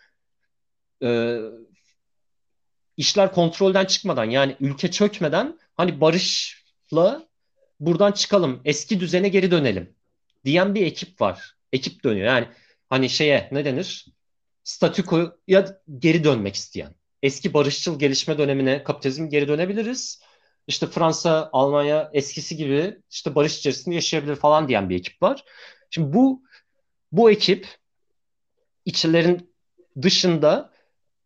e, 1.02 1.38
işler 2.96 3.32
kontrolden 3.32 3.84
çıkmadan 3.84 4.24
yani 4.24 4.56
ülke 4.60 4.90
çökmeden 4.90 5.58
hani 5.76 6.00
barışla 6.00 7.28
buradan 7.80 8.12
çıkalım 8.12 8.60
eski 8.64 9.00
düzene 9.00 9.28
geri 9.28 9.50
dönelim 9.50 9.94
diyen 10.44 10.74
bir 10.74 10.86
ekip 10.86 11.20
var. 11.20 11.56
Ekip 11.72 12.04
dönüyor. 12.04 12.26
Yani 12.26 12.48
hani 12.88 13.08
şeye 13.08 13.48
ne 13.52 13.64
denir 13.64 14.06
statükoya 14.64 15.80
geri 15.98 16.24
dönmek 16.24 16.54
isteyen 16.54 16.94
eski 17.22 17.54
barışçıl 17.54 17.98
gelişme 17.98 18.38
dönemine 18.38 18.84
kapitalizm 18.84 19.28
geri 19.28 19.48
dönebiliriz. 19.48 20.22
İşte 20.66 20.86
Fransa, 20.86 21.50
Almanya 21.52 22.10
eskisi 22.12 22.56
gibi 22.56 22.98
işte 23.10 23.34
barış 23.34 23.58
içerisinde 23.58 23.94
yaşayabilir 23.94 24.36
falan 24.36 24.68
diyen 24.68 24.90
bir 24.90 24.96
ekip 24.96 25.22
var. 25.22 25.44
Şimdi 25.90 26.12
bu 26.12 26.42
bu 27.12 27.30
ekip 27.30 27.68
içlerin 28.84 29.54
dışında 30.02 30.72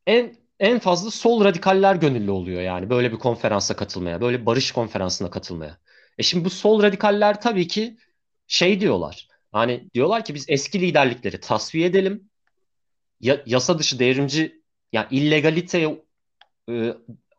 en 0.06 0.36
en 0.60 0.78
fazla 0.78 1.10
sol 1.10 1.44
radikaller 1.44 1.96
gönüllü 1.96 2.30
oluyor 2.30 2.60
yani 2.62 2.90
böyle 2.90 3.12
bir 3.12 3.18
konferansa 3.18 3.76
katılmaya, 3.76 4.20
böyle 4.20 4.46
barış 4.46 4.72
konferansına 4.72 5.30
katılmaya. 5.30 5.78
E 6.18 6.22
şimdi 6.22 6.44
bu 6.44 6.50
sol 6.50 6.82
radikaller 6.82 7.40
tabii 7.40 7.68
ki 7.68 7.96
şey 8.46 8.80
diyorlar. 8.80 9.28
Hani 9.52 9.90
diyorlar 9.94 10.24
ki 10.24 10.34
biz 10.34 10.44
eski 10.48 10.80
liderlikleri 10.80 11.40
tasfiye 11.40 11.86
edelim. 11.86 12.30
Ya, 13.20 13.42
yasa 13.46 13.78
dışı 13.78 13.98
devrimci 13.98 14.62
yani 14.92 15.06
illegalite 15.10 15.98
e, 16.70 16.94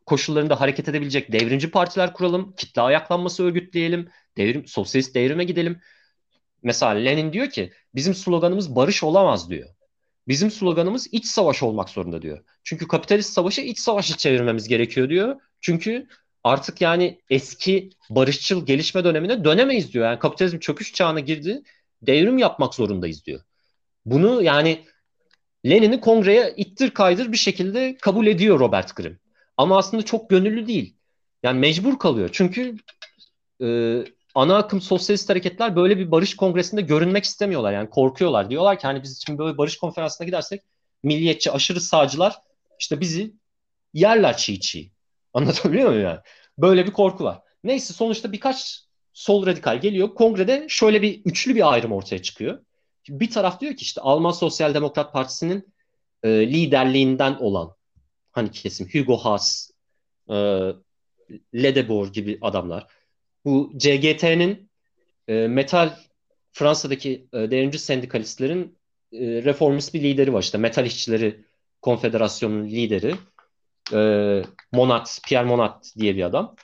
koşullarında 0.06 0.62
hareket 0.62 0.90
edebilecek 0.90 1.32
devrimci 1.32 1.72
partiler 1.72 2.14
kuralım, 2.14 2.54
kitle 2.58 2.82
ayaklanması 2.82 3.44
örgütleyelim, 3.44 4.10
devrim 4.38 4.68
sosyalist 4.68 5.16
devrime 5.16 5.44
gidelim. 5.44 5.82
Mesela 6.64 6.92
Lenin 6.92 7.34
diyor 7.34 7.50
ki 7.50 7.72
bizim 7.96 8.16
sloganımız 8.16 8.76
barış 8.76 9.04
olamaz 9.04 9.50
diyor. 9.50 9.70
Bizim 10.28 10.52
sloganımız 10.52 11.08
iç 11.12 11.26
savaş 11.26 11.64
olmak 11.64 11.90
zorunda 11.90 12.22
diyor. 12.22 12.44
Çünkü 12.64 12.88
kapitalist 12.88 13.34
savaşı 13.34 13.62
iç 13.62 13.80
savaşı 13.80 14.18
çevirmemiz 14.18 14.68
gerekiyor 14.68 15.10
diyor. 15.10 15.42
Çünkü 15.62 16.08
artık 16.44 16.82
yani 16.82 17.22
eski 17.30 17.90
barışçıl 18.10 18.66
gelişme 18.66 19.04
dönemine 19.04 19.44
dönemeyiz 19.44 19.94
diyor. 19.94 20.06
Yani 20.06 20.20
kapitalizm 20.20 20.60
çöküş 20.60 20.94
çağına 20.94 21.20
girdi. 21.20 21.62
Devrim 22.02 22.38
yapmak 22.38 22.76
zorundayız 22.76 23.26
diyor. 23.26 23.42
Bunu 24.06 24.44
yani 24.44 24.86
Lenin'i 25.70 26.02
kongreye 26.02 26.54
ittir 26.58 26.92
kaydır 26.92 27.32
bir 27.32 27.38
şekilde 27.38 27.98
kabul 28.02 28.28
ediyor 28.28 28.60
Robert 28.60 28.96
Grimm. 28.96 29.20
Ama 29.58 29.78
aslında 29.78 30.06
çok 30.06 30.30
gönüllü 30.30 30.68
değil. 30.68 30.96
Yani 31.44 31.60
mecbur 31.60 32.00
kalıyor. 32.00 32.30
Çünkü 32.34 32.76
e, 33.62 33.68
ana 34.36 34.58
akım 34.58 34.82
sosyalist 34.82 35.30
hareketler 35.30 35.76
böyle 35.76 35.98
bir 35.98 36.12
barış 36.12 36.36
kongresinde 36.36 36.82
görünmek 36.82 37.24
istemiyorlar. 37.24 37.74
Yani 37.74 37.90
korkuyorlar. 37.90 38.50
Diyorlar 38.50 38.80
ki 38.80 38.88
hani 38.88 39.04
biz 39.04 39.24
şimdi 39.26 39.40
böyle 39.40 39.58
barış 39.58 39.78
konferansına 39.78 40.26
gidersek 40.26 40.62
milliyetçi 41.04 41.52
aşırı 41.52 41.82
sağcılar 41.82 42.36
işte 42.80 43.00
bizi 43.00 43.34
yerler 43.94 44.38
çiğ 44.38 44.60
çiğ. 44.60 44.92
Anlatabiliyor 45.34 45.90
muyum 45.90 46.04
yani? 46.04 46.20
Böyle 46.58 46.86
bir 46.86 46.92
korku 46.92 47.24
var. 47.24 47.40
Neyse 47.64 47.94
sonuçta 47.94 48.32
birkaç 48.32 48.84
sol 49.14 49.46
radikal 49.46 49.82
geliyor. 49.82 50.16
Kongrede 50.16 50.66
şöyle 50.70 51.02
bir 51.02 51.22
üçlü 51.26 51.56
bir 51.56 51.74
ayrım 51.74 51.92
ortaya 51.92 52.22
çıkıyor 52.22 52.60
bir 53.10 53.30
taraf 53.32 53.62
diyor 53.62 53.76
ki 53.76 53.82
işte 53.82 54.02
Alman 54.02 54.32
Sosyal 54.32 54.74
Demokrat 54.74 55.14
Partisi'nin 55.14 55.74
e, 56.24 56.30
liderliğinden 56.30 57.36
olan 57.36 57.76
hani 58.32 58.52
kesim 58.52 58.88
Hugo 58.94 59.18
Haas, 59.18 59.72
e, 60.30 60.36
Ledebour 61.56 62.14
gibi 62.14 62.38
adamlar. 62.42 62.88
Bu 63.46 63.72
CGT'nin 63.78 64.70
e, 65.28 65.48
metal 65.48 65.96
Fransa'daki 66.52 67.28
e, 67.34 67.38
devrimci 67.38 67.80
sendikalistlerin 67.80 68.78
e, 69.14 69.20
reformist 69.44 69.94
bir 69.94 70.04
lideri 70.04 70.34
var 70.34 70.42
işte 70.42 70.58
Metal 70.58 70.86
İşçileri 70.86 71.46
Konfederasyonu'nun 71.82 72.68
lideri 72.68 73.16
e, 73.94 74.00
Monat, 74.72 75.20
Pierre 75.28 75.46
Monat 75.46 75.94
diye 75.98 76.16
bir 76.16 76.24
adam. 76.24 76.56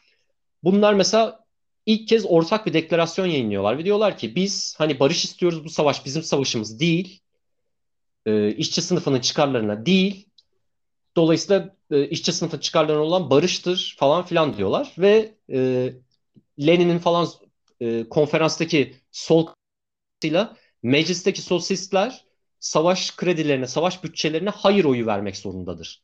Bunlar 0.63 0.93
mesela 0.93 1.42
ilk 1.85 2.07
kez 2.07 2.25
ortak 2.25 2.65
bir 2.65 2.73
deklarasyon 2.73 3.25
yayınlıyorlar 3.25 3.77
ve 3.77 3.85
diyorlar 3.85 4.17
ki 4.17 4.35
biz 4.35 4.75
hani 4.77 4.99
barış 4.99 5.25
istiyoruz 5.25 5.63
bu 5.63 5.69
savaş 5.69 6.05
bizim 6.05 6.23
savaşımız 6.23 6.79
değil. 6.79 7.21
E, 8.25 8.55
işçi 8.55 8.81
sınıfının 8.81 9.19
çıkarlarına 9.19 9.85
değil. 9.85 10.29
Dolayısıyla 11.15 11.75
e, 11.91 12.07
işçi 12.07 12.33
sınıfı 12.33 12.59
çıkarlarına 12.59 13.03
olan 13.03 13.29
barıştır 13.29 13.95
falan 13.99 14.25
filan 14.25 14.57
diyorlar 14.57 14.93
ve 14.97 15.35
e, 15.51 15.89
Lenin'in 16.59 16.99
falan 16.99 17.27
e, 17.79 18.09
konferanstaki 18.09 18.95
sol 19.11 19.47
meclisteki 20.83 21.41
sosyalistler 21.41 22.25
savaş 22.59 23.15
kredilerine, 23.15 23.67
savaş 23.67 24.03
bütçelerine 24.03 24.49
hayır 24.49 24.85
oyu 24.85 25.05
vermek 25.05 25.37
zorundadır 25.37 26.03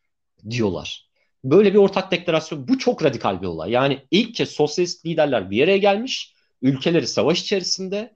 diyorlar. 0.50 1.09
Böyle 1.44 1.74
bir 1.74 1.78
ortak 1.78 2.12
deklarasyon 2.12 2.68
bu 2.68 2.78
çok 2.78 3.04
radikal 3.04 3.42
bir 3.42 3.48
olay. 3.48 3.72
Yani 3.72 4.06
ilk 4.12 4.36
kez 4.36 4.50
sosyalist 4.50 5.06
liderler 5.06 5.52
bir 5.52 5.64
araya 5.64 5.78
gelmiş, 5.78 6.34
ülkeleri 6.62 7.08
savaş 7.08 7.42
içerisinde 7.42 8.16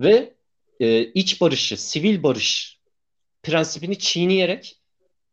ve 0.00 0.34
e, 0.80 1.04
iç 1.04 1.40
barışı, 1.40 1.82
sivil 1.82 2.22
barış 2.22 2.78
prensibini 3.42 3.98
çiğneyerek 3.98 4.80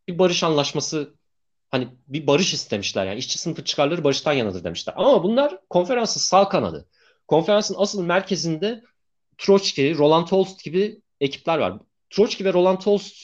bir 0.08 0.18
barış 0.18 0.42
anlaşması 0.42 1.14
hani 1.70 1.88
bir 2.08 2.26
barış 2.26 2.54
istemişler 2.54 3.06
yani 3.06 3.18
işçi 3.18 3.38
sınıfı 3.38 3.64
çıkarları 3.64 4.04
barıştan 4.04 4.32
yanadır 4.32 4.64
demişler. 4.64 4.94
Ama 4.96 5.24
bunlar 5.24 5.58
konferansın 5.70 6.20
sağ 6.20 6.48
kanadı. 6.48 6.88
Konferansın 7.28 7.76
asıl 7.78 8.02
merkezinde 8.02 8.82
Troçki, 9.38 9.98
Roland 9.98 10.28
Holst 10.28 10.64
gibi 10.64 11.00
ekipler 11.20 11.58
var. 11.58 11.78
Troçki 12.10 12.44
ve 12.44 12.52
Roland 12.52 12.82
Holst, 12.82 13.16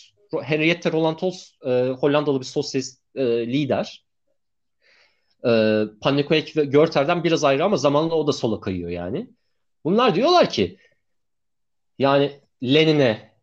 Henriette 0.43 0.93
Roland 0.93 1.19
Holst 1.19 1.65
e, 1.65 1.69
Hollandalı 2.01 2.41
bir 2.41 2.45
sosyalist 2.45 3.03
e, 3.19 3.47
lider. 3.47 4.05
E, 5.45 5.83
Pannekoek 6.01 6.57
ve 6.57 6.65
Görter'den 6.65 7.25
biraz 7.25 7.45
ayrı 7.45 7.65
ama 7.65 7.77
zamanla 7.77 8.15
o 8.15 8.27
da 8.27 8.33
sola 8.33 8.61
kayıyor 8.61 8.91
yani. 8.91 9.31
Bunlar 9.85 10.15
diyorlar 10.15 10.51
ki 10.51 10.79
yani 11.99 12.41
Lenin'e 12.63 13.35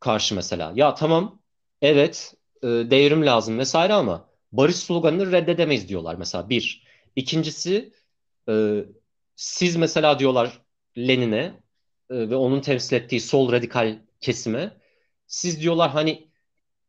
karşı 0.00 0.34
mesela 0.34 0.72
ya 0.76 0.94
tamam 0.94 1.40
evet 1.82 2.34
e, 2.62 2.66
devrim 2.66 3.26
lazım 3.26 3.58
vesaire 3.58 3.92
ama 3.92 4.28
barış 4.52 4.76
sloganını 4.76 5.32
reddedemeyiz 5.32 5.88
diyorlar 5.88 6.14
mesela 6.14 6.48
bir. 6.48 6.84
İkincisi 7.16 7.92
e, 8.48 8.84
siz 9.36 9.76
mesela 9.76 10.18
diyorlar 10.18 10.60
Lenin'e 10.98 11.62
e, 12.10 12.30
ve 12.30 12.36
onun 12.36 12.60
temsil 12.60 12.96
ettiği 12.96 13.20
sol 13.20 13.52
radikal 13.52 13.98
kesime 14.20 14.76
siz 15.26 15.60
diyorlar 15.60 15.90
hani 15.90 16.28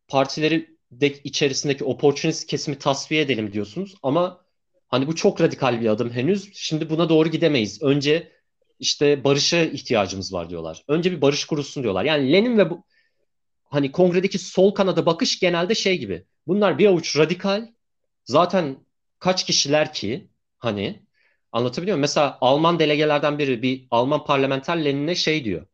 partileri 0.08 0.73
de 1.02 1.14
içerisindeki 1.24 1.84
opportunist 1.84 2.48
kesimi 2.48 2.80
tasfiye 2.80 3.22
edelim 3.22 3.54
diyorsunuz 3.54 3.96
ama 4.04 4.46
hani 4.88 5.08
bu 5.08 5.16
çok 5.16 5.42
radikal 5.42 5.82
bir 5.82 5.88
adım 5.88 6.12
henüz. 6.12 6.50
Şimdi 6.54 6.90
buna 6.90 7.10
doğru 7.10 7.30
gidemeyiz. 7.30 7.82
Önce 7.82 8.32
işte 8.80 9.24
barışa 9.24 9.58
ihtiyacımız 9.58 10.34
var 10.34 10.50
diyorlar. 10.50 10.84
Önce 10.88 11.12
bir 11.12 11.22
barış 11.22 11.46
kurulsun 11.46 11.84
diyorlar. 11.84 12.06
Yani 12.06 12.34
Lenin 12.34 12.58
ve 12.58 12.70
bu 12.70 12.84
hani 13.64 13.92
kongredeki 13.92 14.40
sol 14.40 14.72
kanada 14.72 15.06
bakış 15.06 15.40
genelde 15.40 15.76
şey 15.76 15.98
gibi. 15.98 16.26
Bunlar 16.48 16.78
bir 16.78 16.86
avuç 16.86 17.18
radikal. 17.18 17.68
Zaten 18.26 18.78
kaç 19.20 19.46
kişiler 19.46 19.94
ki 19.94 20.28
hani 20.58 21.06
anlatabiliyor 21.52 21.96
muyum? 21.96 22.02
Mesela 22.02 22.38
Alman 22.42 22.80
delegelerden 22.80 23.40
biri 23.40 23.62
bir 23.62 23.88
Alman 23.92 24.26
parlamenter 24.26 24.86
Lenin'e 24.86 25.16
şey 25.16 25.46
diyor 25.46 25.68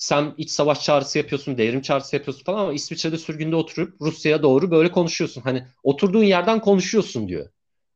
sen 0.00 0.34
iç 0.36 0.50
savaş 0.50 0.82
çağrısı 0.84 1.18
yapıyorsun, 1.18 1.58
devrim 1.58 1.80
çağrısı 1.82 2.16
yapıyorsun 2.16 2.44
falan 2.44 2.60
ama 2.60 2.72
İsviçre'de 2.72 3.18
sürgünde 3.18 3.56
oturup 3.56 4.00
Rusya'ya 4.00 4.42
doğru 4.42 4.70
böyle 4.70 4.92
konuşuyorsun. 4.92 5.40
Hani 5.40 5.66
oturduğun 5.82 6.24
yerden 6.24 6.60
konuşuyorsun 6.60 7.28
diyor. 7.28 7.48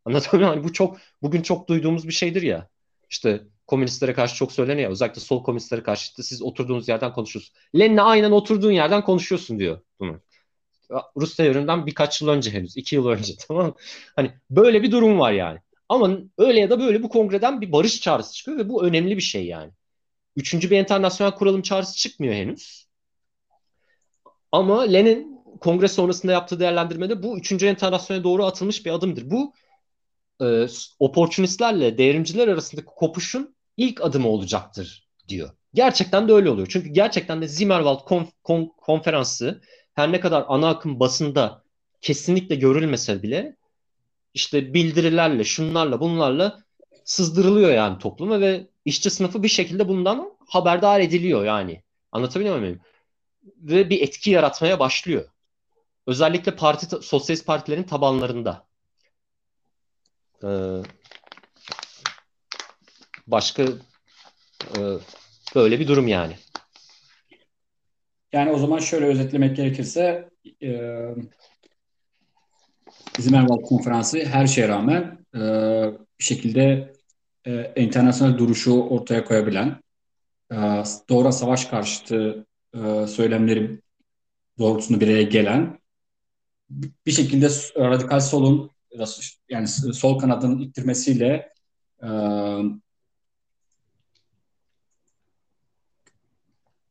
Anlatabiliyor 0.05 0.51
muyum? 0.51 0.63
Hani 0.63 0.69
bu 0.69 0.73
çok 0.73 0.99
bugün 1.23 1.43
çok 1.43 1.69
duyduğumuz 1.69 2.09
bir 2.09 2.13
şeydir 2.13 2.43
ya. 2.43 2.69
İşte 3.11 3.43
komünistlere 3.67 4.13
karşı 4.13 4.35
çok 4.37 4.53
söyleniyor. 4.53 4.91
Özellikle 4.91 5.21
sol 5.21 5.43
komünistlere 5.43 5.83
karşı 5.83 6.03
işte 6.03 6.23
siz 6.23 6.43
oturduğunuz 6.43 6.89
yerden 6.89 7.13
konuşuyorsunuz. 7.13 7.55
Lenin'le 7.79 7.99
aynen 7.99 8.31
oturduğun 8.31 8.73
yerden 8.73 9.05
konuşuyorsun 9.05 9.59
diyor 9.59 9.81
bunu. 10.01 10.21
Rusya 11.17 11.45
devrimden 11.45 11.87
birkaç 11.87 12.23
yıl 12.23 12.29
önce 12.29 12.51
henüz. 12.51 12.77
iki 12.77 12.95
yıl 12.95 13.07
önce 13.07 13.33
tamam 13.49 13.75
Hani 14.17 14.33
böyle 14.51 14.83
bir 14.83 14.93
durum 14.93 15.19
var 15.19 15.33
yani. 15.33 15.59
Ama 15.89 16.19
öyle 16.39 16.61
ya 16.61 16.71
da 16.71 16.81
böyle 16.81 17.03
bu 17.03 17.09
kongreden 17.09 17.61
bir 17.61 17.73
barış 17.73 18.01
çağrısı 18.01 18.35
çıkıyor 18.35 18.59
ve 18.59 18.69
bu 18.69 18.85
önemli 18.85 19.17
bir 19.17 19.23
şey 19.23 19.47
yani. 19.47 19.73
Üçüncü 20.37 20.71
bir 20.71 20.79
internasyonel 20.79 21.35
kuralım 21.35 21.63
çağrısı 21.63 21.97
çıkmıyor 21.97 22.35
henüz. 22.35 22.87
Ama 24.53 24.83
Lenin 24.83 25.41
kongre 25.61 25.89
sonrasında 25.89 26.33
yaptığı 26.33 26.61
değerlendirmede 26.61 27.23
bu 27.23 27.39
üçüncü 27.39 27.67
internasyona 27.67 28.25
doğru 28.25 28.45
atılmış 28.45 28.87
bir 28.87 28.91
adımdır. 28.91 29.31
Bu 29.31 29.55
e, 30.43 30.67
oportunistlerle 30.99 31.99
devrimciler 31.99 32.49
arasındaki 32.49 32.87
kopuşun 32.87 33.57
ilk 33.77 34.01
adımı 34.05 34.29
olacaktır 34.29 35.09
diyor. 35.29 35.51
Gerçekten 35.75 36.29
de 36.29 36.33
öyle 36.33 36.51
oluyor. 36.51 36.69
Çünkü 36.71 36.89
gerçekten 36.89 37.43
de 37.43 37.49
Zimmerwald 37.49 38.01
konf- 38.01 38.33
kon- 38.45 38.73
konferansı 38.77 39.61
her 39.95 40.13
ne 40.13 40.21
kadar 40.21 40.45
ana 40.49 40.69
akım 40.69 41.01
basında 41.01 41.65
kesinlikle 42.01 42.55
görülmese 42.55 43.23
bile 43.23 43.57
işte 44.35 44.75
bildirilerle, 44.75 45.45
şunlarla, 45.45 46.01
bunlarla 46.01 46.63
sızdırılıyor 47.05 47.71
yani 47.71 47.99
topluma 47.99 48.41
ve 48.41 48.69
işçi 48.85 49.11
sınıfı 49.11 49.43
bir 49.43 49.49
şekilde 49.49 49.89
bundan 49.89 50.33
haberdar 50.47 51.01
ediliyor 51.01 51.45
yani. 51.45 51.83
Anlatabiliyor 52.13 52.59
muyum? 52.59 52.81
Ve 53.45 53.91
bir 53.91 54.01
etki 54.01 54.31
yaratmaya 54.31 54.79
başlıyor. 54.79 55.29
Özellikle 56.07 56.57
parti 56.57 56.87
sosyalist 56.87 57.47
partilerin 57.47 57.83
tabanlarında. 57.83 58.67
Ee, 60.45 60.83
başka 63.27 63.63
e, 63.63 64.81
böyle 65.55 65.81
bir 65.81 65.89
durum 65.89 66.09
yani. 66.09 66.37
Yani 68.33 68.51
o 68.51 68.59
zaman 68.59 68.79
şöyle 68.79 69.07
özetlemek 69.07 69.57
gerekirse 69.57 70.31
e, 70.63 70.71
Zimmerwald 73.19 73.63
konferansı 73.63 74.25
her 74.25 74.47
şeye 74.47 74.69
rağmen 74.69 75.19
e, 75.35 75.41
bir 76.19 76.25
şekilde 76.25 76.94
e, 77.47 77.73
internasyonel 77.77 78.39
duruşu 78.39 78.73
ortaya 78.73 79.25
koyabilen, 79.25 79.83
e, 80.53 80.57
doğru 81.09 81.33
savaş 81.33 81.65
karşıtı 81.65 82.47
e, 82.75 83.07
söylemleri 83.07 83.81
doğrultusunda 84.59 85.01
bir 85.01 85.09
araya 85.09 85.23
gelen, 85.23 85.79
bir 87.07 87.13
şekilde 87.13 87.49
radikal 87.77 88.21
solun 88.21 88.71
yani 89.49 89.69
sol 89.69 90.19
kanadının 90.19 90.61
ittirmesiyle 90.61 91.53
e, 92.03 92.09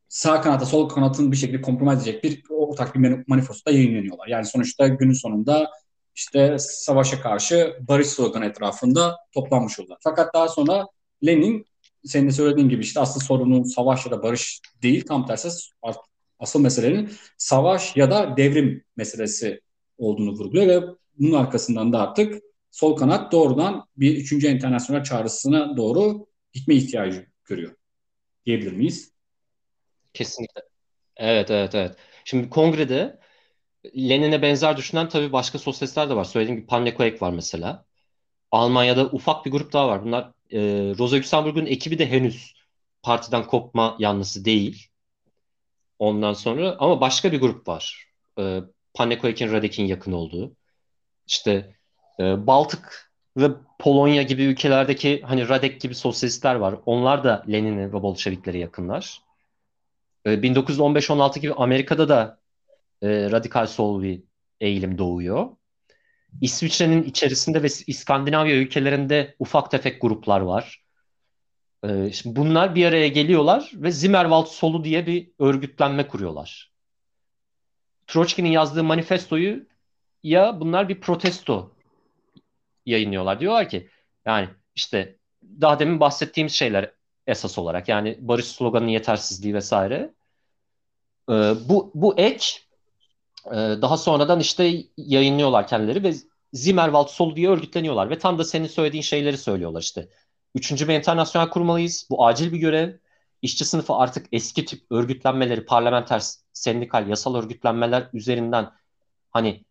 sağ 0.09 0.41
kanata 0.41 0.65
sol 0.65 0.89
kanatın 0.89 1.31
bir 1.31 1.37
şekilde 1.37 1.61
kompromis 1.61 1.95
edecek 1.95 2.23
bir 2.23 2.43
ortak 2.49 2.95
bir 2.95 3.23
manifesto 3.27 3.71
yayınlanıyorlar. 3.71 4.27
Yani 4.27 4.45
sonuçta 4.45 4.87
günün 4.87 5.13
sonunda 5.13 5.69
işte 6.15 6.55
savaşa 6.59 7.21
karşı 7.21 7.77
barış 7.87 8.07
sloganı 8.07 8.45
etrafında 8.45 9.17
toplanmış 9.33 9.79
oldular. 9.79 9.97
Fakat 10.03 10.33
daha 10.33 10.47
sonra 10.47 10.87
Lenin 11.25 11.65
senin 12.05 12.27
de 12.27 12.31
söylediğin 12.31 12.69
gibi 12.69 12.81
işte 12.83 12.99
asıl 12.99 13.19
sorunun 13.19 13.63
savaş 13.63 14.05
ya 14.05 14.11
da 14.11 14.23
barış 14.23 14.61
değil 14.83 15.05
tam 15.05 15.25
tersi 15.25 15.49
asıl 16.39 16.61
meselenin 16.61 17.11
savaş 17.37 17.97
ya 17.97 18.11
da 18.11 18.37
devrim 18.37 18.83
meselesi 18.97 19.61
olduğunu 19.97 20.31
vurguluyor 20.31 20.67
ve 20.67 20.87
bunun 21.19 21.33
arkasından 21.33 21.93
da 21.93 22.01
artık 22.01 22.43
sol 22.71 22.95
kanat 22.95 23.31
doğrudan 23.31 23.85
bir 23.97 24.17
üçüncü 24.17 24.47
internasyonel 24.47 25.03
çağrısına 25.03 25.77
doğru 25.77 26.27
gitme 26.53 26.75
ihtiyacı 26.75 27.27
görüyor. 27.45 27.75
Diyebilir 28.45 28.71
miyiz? 28.71 29.11
Kesinlikle. 30.13 30.61
Evet, 31.17 31.51
evet, 31.51 31.75
evet. 31.75 31.95
Şimdi 32.25 32.49
kongrede 32.49 33.19
Lenin'e 33.85 34.41
benzer 34.41 34.77
düşünen 34.77 35.09
tabii 35.09 35.31
başka 35.31 35.59
sosyalistler 35.59 36.09
de 36.09 36.15
var. 36.15 36.23
Söylediğim 36.23 36.59
gibi 36.59 36.67
Pannekoek 36.67 37.21
var 37.21 37.31
mesela. 37.31 37.85
Almanya'da 38.51 39.05
ufak 39.05 39.45
bir 39.45 39.51
grup 39.51 39.73
daha 39.73 39.87
var. 39.87 40.05
Bunlar 40.05 40.31
e, 40.51 40.59
Rosa 40.97 41.15
Luxemburg'un 41.15 41.65
ekibi 41.65 41.99
de 41.99 42.09
henüz 42.09 42.53
partiden 43.03 43.47
kopma 43.47 43.95
yanlısı 43.99 44.45
değil. 44.45 44.87
Ondan 45.99 46.33
sonra 46.33 46.75
ama 46.79 47.01
başka 47.01 47.31
bir 47.31 47.39
grup 47.39 47.67
var. 47.67 48.07
E, 48.39 48.59
Pannekoek'in 48.93 49.51
Radek'in 49.51 49.85
yakın 49.85 50.11
olduğu. 50.11 50.55
İşte 51.27 51.75
e, 52.19 52.47
Baltık 52.47 53.11
ve 53.37 53.51
Polonya 53.79 54.21
gibi 54.21 54.43
ülkelerdeki 54.43 55.21
hani 55.21 55.49
Radek 55.49 55.81
gibi 55.81 55.95
sosyalistler 55.95 56.55
var. 56.55 56.75
Onlar 56.85 57.23
da 57.23 57.43
Lenin'e 57.51 57.87
ve 57.87 58.01
Bolşeviklere 58.01 58.57
yakınlar. 58.57 59.21
E, 60.25 60.29
1915-16 60.29 61.39
gibi 61.39 61.53
Amerika'da 61.53 62.09
da 62.09 62.42
e, 63.03 63.31
radikal 63.31 63.67
sol 63.67 64.03
bir 64.03 64.23
eğilim 64.61 64.97
doğuyor. 64.97 65.49
İsviçre'nin 66.41 67.03
içerisinde 67.03 67.63
ve 67.63 67.67
İskandinavya 67.87 68.55
ülkelerinde 68.55 69.35
ufak 69.39 69.71
tefek 69.71 70.01
gruplar 70.01 70.41
var. 70.41 70.83
E, 71.83 72.11
şimdi 72.11 72.35
bunlar 72.35 72.75
bir 72.75 72.85
araya 72.85 73.07
geliyorlar 73.07 73.71
ve 73.73 73.91
Zimmerwald 73.91 74.45
solu 74.45 74.83
diye 74.83 75.07
bir 75.07 75.31
örgütlenme 75.39 76.07
kuruyorlar. 76.07 76.71
Troçki'nin 78.07 78.49
yazdığı 78.49 78.83
manifestoyu 78.83 79.65
ya 80.23 80.59
bunlar 80.59 80.89
bir 80.89 81.01
protesto 81.01 81.71
yayınlıyorlar. 82.85 83.39
Diyorlar 83.39 83.69
ki 83.69 83.89
yani 84.25 84.49
işte 84.75 85.15
daha 85.61 85.79
demin 85.79 85.99
bahsettiğimiz 85.99 86.53
şeyler 86.53 86.91
esas 87.27 87.57
olarak 87.57 87.89
yani 87.89 88.17
barış 88.19 88.45
sloganının 88.45 88.91
yetersizliği 88.91 89.53
vesaire. 89.53 90.13
E, 91.29 91.33
bu 91.69 91.91
bu 91.95 92.17
ek 92.17 92.45
e, 93.51 93.55
daha 93.55 93.97
sonradan 93.97 94.39
işte 94.39 94.83
yayınlıyorlar 94.97 95.67
kendileri 95.67 96.03
ve 96.03 96.13
Zimmerwald 96.53 97.07
Sol 97.07 97.35
diye 97.35 97.49
örgütleniyorlar 97.49 98.09
ve 98.09 98.19
tam 98.19 98.37
da 98.37 98.43
senin 98.43 98.67
söylediğin 98.67 99.03
şeyleri 99.03 99.37
söylüyorlar 99.37 99.81
işte. 99.81 100.09
Üçüncü 100.55 100.87
bir 100.87 100.93
internasyonel 100.93 101.49
kurmalıyız. 101.49 102.07
Bu 102.09 102.25
acil 102.25 102.53
bir 102.53 102.57
görev. 102.57 102.93
İşçi 103.41 103.65
sınıfı 103.65 103.93
artık 103.93 104.27
eski 104.31 104.65
tip 104.65 104.91
örgütlenmeleri, 104.91 105.65
parlamenter, 105.65 106.23
sendikal, 106.53 107.07
yasal 107.09 107.35
örgütlenmeler 107.35 108.09
üzerinden 108.13 108.71
hani 109.31 109.65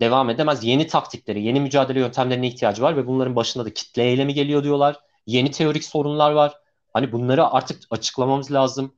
devam 0.00 0.30
edemez. 0.30 0.64
Yeni 0.64 0.86
taktikleri, 0.86 1.42
yeni 1.42 1.60
mücadele 1.60 2.00
yöntemlerine 2.00 2.48
ihtiyacı 2.48 2.82
var 2.82 2.96
ve 2.96 3.06
bunların 3.06 3.36
başında 3.36 3.64
da 3.64 3.74
kitle 3.74 4.02
eylemi 4.04 4.34
geliyor 4.34 4.64
diyorlar. 4.64 5.00
Yeni 5.26 5.50
teorik 5.50 5.84
sorunlar 5.84 6.32
var. 6.32 6.54
Hani 6.92 7.12
bunları 7.12 7.46
artık 7.46 7.82
açıklamamız 7.90 8.52
lazım. 8.52 8.94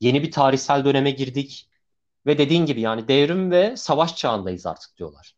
Yeni 0.00 0.22
bir 0.22 0.30
tarihsel 0.30 0.84
döneme 0.84 1.10
girdik. 1.10 1.68
Ve 2.26 2.38
dediğin 2.38 2.66
gibi 2.66 2.80
yani 2.80 3.08
devrim 3.08 3.50
ve 3.50 3.76
savaş 3.76 4.16
çağındayız 4.16 4.66
artık 4.66 4.96
diyorlar. 4.98 5.34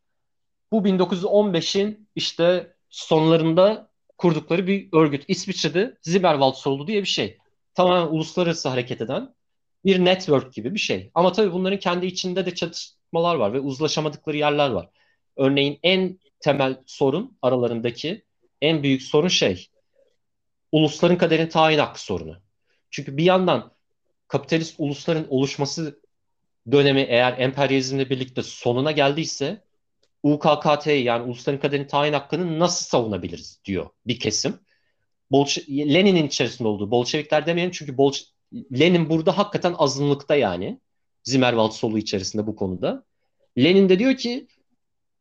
Bu 0.73 0.85
1915'in 0.85 2.09
işte 2.15 2.75
sonlarında 2.91 3.91
kurdukları 4.19 4.67
bir 4.67 4.89
örgüt. 4.93 5.25
İsviçre'de 5.29 5.99
Zimmerwald 6.03 6.87
diye 6.87 7.01
bir 7.03 7.09
şey. 7.09 7.39
Tamamen 7.75 8.13
uluslararası 8.13 8.69
hareket 8.69 9.01
eden 9.01 9.35
bir 9.85 10.05
network 10.05 10.53
gibi 10.53 10.75
bir 10.75 10.79
şey. 10.79 11.11
Ama 11.15 11.33
tabii 11.33 11.53
bunların 11.53 11.79
kendi 11.79 12.07
içinde 12.07 12.47
de 12.47 12.55
çatışmalar 12.55 13.35
var 13.35 13.53
ve 13.53 13.61
uzlaşamadıkları 13.61 14.37
yerler 14.37 14.71
var. 14.71 14.89
Örneğin 15.37 15.79
en 15.83 16.19
temel 16.41 16.83
sorun 16.87 17.39
aralarındaki 17.43 18.25
en 18.63 18.83
büyük 18.83 19.03
sorun 19.03 19.29
şey 19.29 19.69
ulusların 20.73 21.19
kaderini 21.19 21.49
tayin 21.49 21.79
hakkı 21.79 22.05
sorunu. 22.05 22.37
Çünkü 22.91 23.17
bir 23.17 23.25
yandan 23.25 23.73
kapitalist 24.29 24.75
ulusların 24.79 25.27
oluşması 25.29 26.01
dönemi 26.73 27.01
eğer 27.01 27.39
emperyalizmle 27.39 28.11
birlikte 28.11 28.43
sonuna 28.43 28.93
geldiyse 28.93 29.65
UKKT 30.23 30.87
yani 30.87 31.23
ulusların 31.23 31.61
kaderini 31.61 31.87
tayin 31.87 32.13
hakkını 32.13 32.59
nasıl 32.59 32.87
savunabiliriz 32.87 33.61
diyor 33.65 33.91
bir 34.07 34.19
kesim. 34.19 34.61
Bolş 35.31 35.59
Lenin'in 35.69 36.27
içerisinde 36.27 36.69
olduğu 36.69 36.91
Bolşevikler 36.91 37.47
demeyelim 37.47 37.73
çünkü 37.73 37.97
Bolş 37.99 38.25
Lenin 38.55 39.11
burada 39.11 39.39
hakikaten 39.39 39.75
azınlıkta 39.79 40.37
yani. 40.37 40.81
Zimmerwald 41.25 41.71
solu 41.71 41.99
içerisinde 41.99 42.47
bu 42.47 42.57
konuda. 42.57 43.05
Lenin 43.59 43.89
de 43.89 43.99
diyor 43.99 44.17
ki 44.17 44.47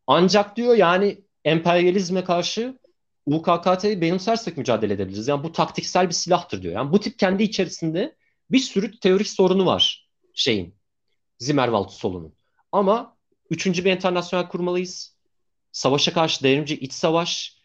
ancak 0.08 0.58
diyor 0.58 0.76
yani 0.76 1.18
emperyalizme 1.46 2.24
karşı 2.24 2.80
UKKT'yi 3.26 4.02
benimsersek 4.02 4.58
mücadele 4.58 4.94
edebiliriz. 4.94 5.28
Yani 5.28 5.44
bu 5.44 5.52
taktiksel 5.52 6.08
bir 6.10 6.14
silahtır 6.14 6.62
diyor. 6.62 6.74
Yani 6.74 6.91
bu 6.91 7.00
tip 7.00 7.20
kendi 7.20 7.44
içerisinde 7.44 8.16
bir 8.52 8.60
sürü 8.60 9.00
teorik 9.00 9.28
sorunu 9.28 9.66
var 9.66 10.10
şeyin. 10.34 10.76
Zimmerwald 11.44 11.89
solunun. 11.89 12.34
Ama 12.72 13.18
üçüncü 13.50 13.86
bir 13.86 13.91
internasyonel 13.91 14.48
kurmalıyız. 14.48 15.18
Savaşa 15.72 16.14
karşı 16.14 16.44
devrimci 16.44 16.80
iç 16.80 16.94
savaş, 16.94 17.58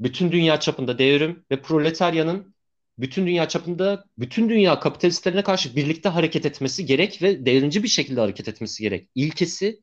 bütün 0.00 0.32
dünya 0.32 0.60
çapında 0.60 0.98
devrim 0.98 1.44
ve 1.50 1.62
proletaryanın 1.62 2.54
bütün 2.98 3.26
dünya 3.26 3.48
çapında 3.48 4.04
bütün 4.18 4.48
dünya 4.48 4.80
kapitalistlerine 4.80 5.42
karşı 5.42 5.76
birlikte 5.76 6.08
hareket 6.08 6.46
etmesi 6.46 6.86
gerek 6.86 7.22
ve 7.22 7.46
devrimci 7.46 7.82
bir 7.82 7.88
şekilde 7.88 8.20
hareket 8.20 8.48
etmesi 8.48 8.82
gerek. 8.82 9.08
İlkesi 9.14 9.80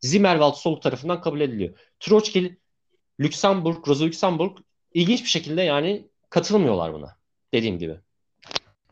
Zimmerwald 0.00 0.54
sol 0.54 0.80
tarafından 0.80 1.20
kabul 1.20 1.40
ediliyor. 1.40 1.78
Troçki, 2.00 2.58
Lüksemburg, 3.20 3.88
Rosa 3.88 4.04
Luxemburg 4.04 4.58
ilginç 4.94 5.22
bir 5.22 5.28
şekilde 5.28 5.62
yani 5.62 6.08
katılmıyorlar 6.30 6.94
buna 6.94 7.16
dediğim 7.54 7.78
gibi. 7.78 7.96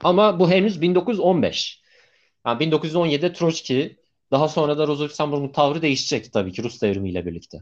Ama 0.01 0.41
bu 0.41 0.51
henüz 0.51 0.81
1915. 0.81 1.83
Yani 2.49 2.65
1917'de 2.65 3.33
Troçki 3.33 3.97
daha 4.31 4.49
sonra 4.49 4.79
da 4.79 4.87
Rosa 4.87 5.53
tavrı 5.53 5.83
değişecek 5.83 6.33
tabii 6.33 6.53
ki 6.53 6.63
Rus 6.63 6.83
devrimiyle 6.83 7.27
birlikte. 7.27 7.59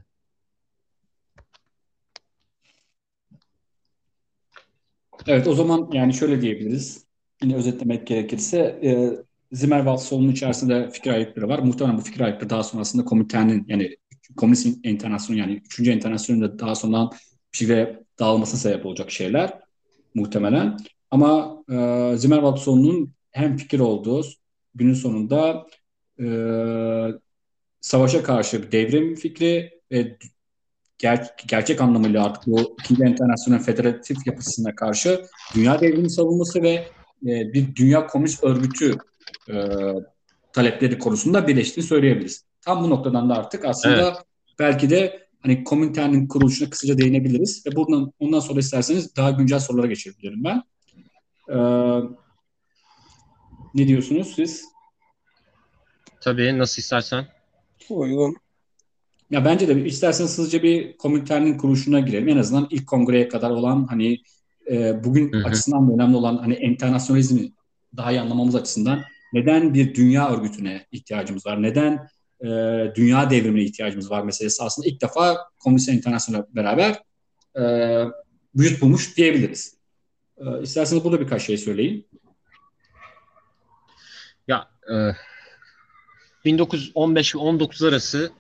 Evet 5.27 5.49
o 5.49 5.55
zaman 5.55 5.91
yani 5.93 6.15
şöyle 6.15 6.41
diyebiliriz. 6.41 7.07
Yine 7.43 7.55
özetlemek 7.55 8.07
gerekirse 8.07 8.59
e, 8.59 9.11
Zimmerwald 9.53 9.99
solunun 9.99 10.33
içerisinde 10.33 10.91
fikir 10.91 11.11
ayrılıkları 11.11 11.49
var. 11.49 11.59
Muhtemelen 11.59 11.99
bu 11.99 12.03
fikir 12.03 12.21
ayrılıkları 12.21 12.51
daha 12.51 12.63
sonrasında 12.63 13.05
komitenin 13.05 13.65
yani 13.69 13.97
Komünist 14.37 14.79
Enternasyonu 14.85 15.39
yani 15.39 15.63
3. 15.79 15.89
Enternasyonun 15.89 16.43
da 16.43 16.59
daha 16.59 16.75
sonradan 16.75 17.11
bir 17.53 17.59
şekilde 17.59 18.05
dağılmasına 18.19 18.61
sebep 18.61 18.87
olacak 18.87 19.11
şeyler 19.11 19.61
muhtemelen. 20.15 20.77
Ama 21.11 21.63
e, 21.71 22.13
Zimmerwald 22.17 22.57
solunun 22.57 23.15
hem 23.31 23.57
fikir 23.57 23.81
olduğu 23.81 24.23
günün 24.77 24.95
sonunda 24.95 25.67
e, 26.21 26.27
savaşa 27.81 28.23
karşı 28.23 28.63
bir 28.63 28.73
devrim 28.73 29.15
fikri 29.15 29.81
ve 29.93 30.19
ger 30.99 31.31
gerçek 31.49 31.81
anlamıyla 31.81 32.25
artık 32.25 32.47
bu 32.47 32.77
ikinci 32.81 33.03
internasyonel 33.03 33.63
federatif 33.63 34.27
yapısına 34.27 34.75
karşı 34.75 35.23
dünya 35.55 35.81
devrimi 35.81 36.11
savunması 36.11 36.63
ve 36.63 36.73
e, 37.27 37.53
bir 37.53 37.75
dünya 37.75 38.07
komünist 38.07 38.45
örgütü 38.45 38.97
e, 39.49 39.55
talepleri 40.53 40.99
konusunda 40.99 41.49
birleştiğini 41.49 41.87
söyleyebiliriz. 41.87 42.45
Tam 42.61 42.85
bu 42.85 42.91
noktadan 42.91 43.31
da 43.31 43.35
artık 43.35 43.65
aslında 43.65 44.09
evet. 44.09 44.17
belki 44.59 44.91
de 44.91 45.27
hani 45.41 45.65
komünitenin 45.65 46.29
kuruluşuna 46.29 46.71
kısaca 46.71 46.99
değinebiliriz 46.99 47.67
ve 47.67 47.77
buradan 47.77 48.13
ondan 48.19 48.41
sonra 48.41 48.59
isterseniz 48.59 49.17
daha 49.17 49.31
güncel 49.31 49.59
sorulara 49.59 49.87
geçebilirim 49.87 50.45
ben. 50.45 50.63
Ee, 51.51 51.57
ne 53.77 53.89
diyorsunuz 53.89 54.33
siz? 54.37 54.65
Tabii 56.21 56.59
nasıl 56.59 56.83
istersen. 56.83 57.27
Uygun. 57.91 58.37
Ya 59.31 59.45
bence 59.45 59.69
de 59.69 59.85
isterseniz 59.85 60.39
hızlıca 60.39 60.63
bir 60.63 60.97
komünitenin 60.97 61.59
kuruluşuna 61.59 62.01
girelim. 62.01 62.29
En 62.29 62.37
azından 62.37 62.67
ilk 62.71 62.87
kongreye 62.87 63.29
kadar 63.29 63.51
olan 63.51 63.87
hani 63.87 64.19
e, 64.71 65.05
bugün 65.05 65.33
hı 65.33 65.39
hı. 65.39 65.45
açısından 65.45 65.95
önemli 65.95 66.17
olan 66.17 66.37
hani 66.37 66.55
internasyonalizmi 66.55 67.53
daha 67.97 68.13
iyi 68.13 68.21
anlamamız 68.21 68.55
açısından 68.55 69.03
neden 69.33 69.75
bir 69.75 69.95
dünya 69.95 70.31
örgütüne 70.31 70.87
ihtiyacımız 70.93 71.47
var? 71.47 71.63
Neden 71.63 72.09
e, 72.41 72.49
dünya 72.95 73.31
devrimine 73.31 73.63
ihtiyacımız 73.63 74.11
var 74.11 74.23
meselesi 74.23 74.63
aslında 74.63 74.89
ilk 74.89 75.03
defa 75.03 75.37
Komünist 75.59 75.89
Internasyonel 75.89 76.43
beraber 76.55 77.03
e, 77.55 77.63
vücut 78.57 78.83
bulmuş 78.83 79.17
diyebiliriz. 79.17 79.77
E, 80.39 80.63
isterseniz 80.63 81.05
burada 81.05 81.21
birkaç 81.21 81.43
şey 81.43 81.59
söyleyin. 81.59 82.07
Ya 84.89 85.09
e, 85.09 85.17
1915 86.45 87.35
ve 87.35 87.39
19 87.39 87.83
arası 87.83 88.33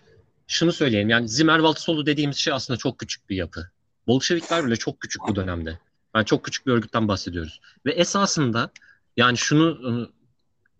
şunu 0.47 0.73
söyleyeyim 0.73 1.09
yani 1.09 1.28
Zimmerwald 1.28 1.77
solu 1.77 2.06
dediğimiz 2.06 2.36
şey 2.36 2.52
aslında 2.52 2.77
çok 2.77 2.98
küçük 2.98 3.31
bir 3.31 3.36
yapı. 3.36 3.70
Bolşevikler 4.06 4.66
bile 4.66 4.77
çok 4.77 5.01
küçük 5.01 5.23
bu 5.28 5.36
dönemde. 5.36 5.78
Yani 6.14 6.27
çok 6.27 6.44
küçük 6.44 6.66
bir 6.66 6.73
örgütten 6.73 7.09
bahsediyoruz. 7.09 7.60
Ve 7.86 7.93
esasında 7.93 8.70
yani 9.16 9.39
şunu 9.39 9.78
e, 9.90 9.90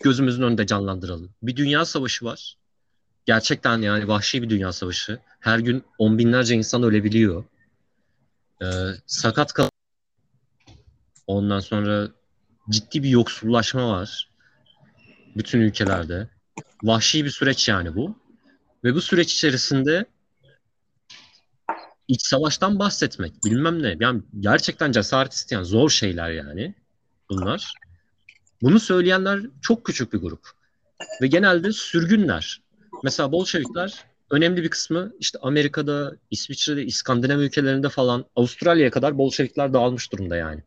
gözümüzün 0.05 0.43
önünde 0.43 0.66
canlandıralım. 0.66 1.30
Bir 1.43 1.56
dünya 1.56 1.84
savaşı 1.84 2.24
var. 2.24 2.56
Gerçekten 3.26 3.78
yani 3.82 4.09
vahşi 4.09 4.43
bir 4.43 4.51
dünya 4.51 4.72
savaşı. 4.72 5.20
Her 5.40 5.59
gün 5.59 5.84
on 5.98 6.18
binlerce 6.18 6.55
insan 6.55 6.82
ölebiliyor. 6.82 7.44
Ee, 8.62 8.66
sakat 9.06 9.52
kal 9.52 9.68
Ondan 11.26 11.60
sonra 11.60 12.09
ciddi 12.70 13.02
bir 13.02 13.09
yoksullaşma 13.09 13.88
var. 13.88 14.28
Bütün 15.37 15.61
ülkelerde. 15.61 16.29
Vahşi 16.83 17.25
bir 17.25 17.31
süreç 17.31 17.69
yani 17.69 17.95
bu. 17.95 18.19
Ve 18.85 18.95
bu 18.95 19.01
süreç 19.01 19.33
içerisinde 19.33 20.07
iç 22.09 22.27
savaştan 22.27 22.79
bahsetmek 22.79 23.45
bilmem 23.45 23.83
ne. 23.83 23.97
Yani 24.01 24.23
gerçekten 24.41 24.93
cesaret 24.93 25.33
isteyen 25.33 25.63
zor 25.63 25.91
şeyler 25.91 26.31
yani 26.31 26.75
bunlar. 27.31 27.75
Bunu 28.63 28.81
söyleyenler 28.81 29.41
çok 29.63 29.85
küçük 29.85 30.13
bir 30.13 30.19
grup. 30.19 30.51
Ve 31.23 31.27
genelde 31.27 31.73
sürgünler. 31.73 32.63
Mesela 33.05 33.33
Bolşevikler 33.33 34.05
önemli 34.31 34.63
bir 34.63 34.69
kısmı 34.69 35.13
işte 35.21 35.39
Amerika'da, 35.43 36.17
İsviçre'de, 36.31 36.85
İskandinav 36.85 37.39
ülkelerinde 37.39 37.89
falan 37.89 38.25
Avustralya'ya 38.37 38.91
kadar 38.91 39.19
Bolşevikler 39.19 39.73
dağılmış 39.73 40.13
durumda 40.13 40.37
yani. 40.37 40.63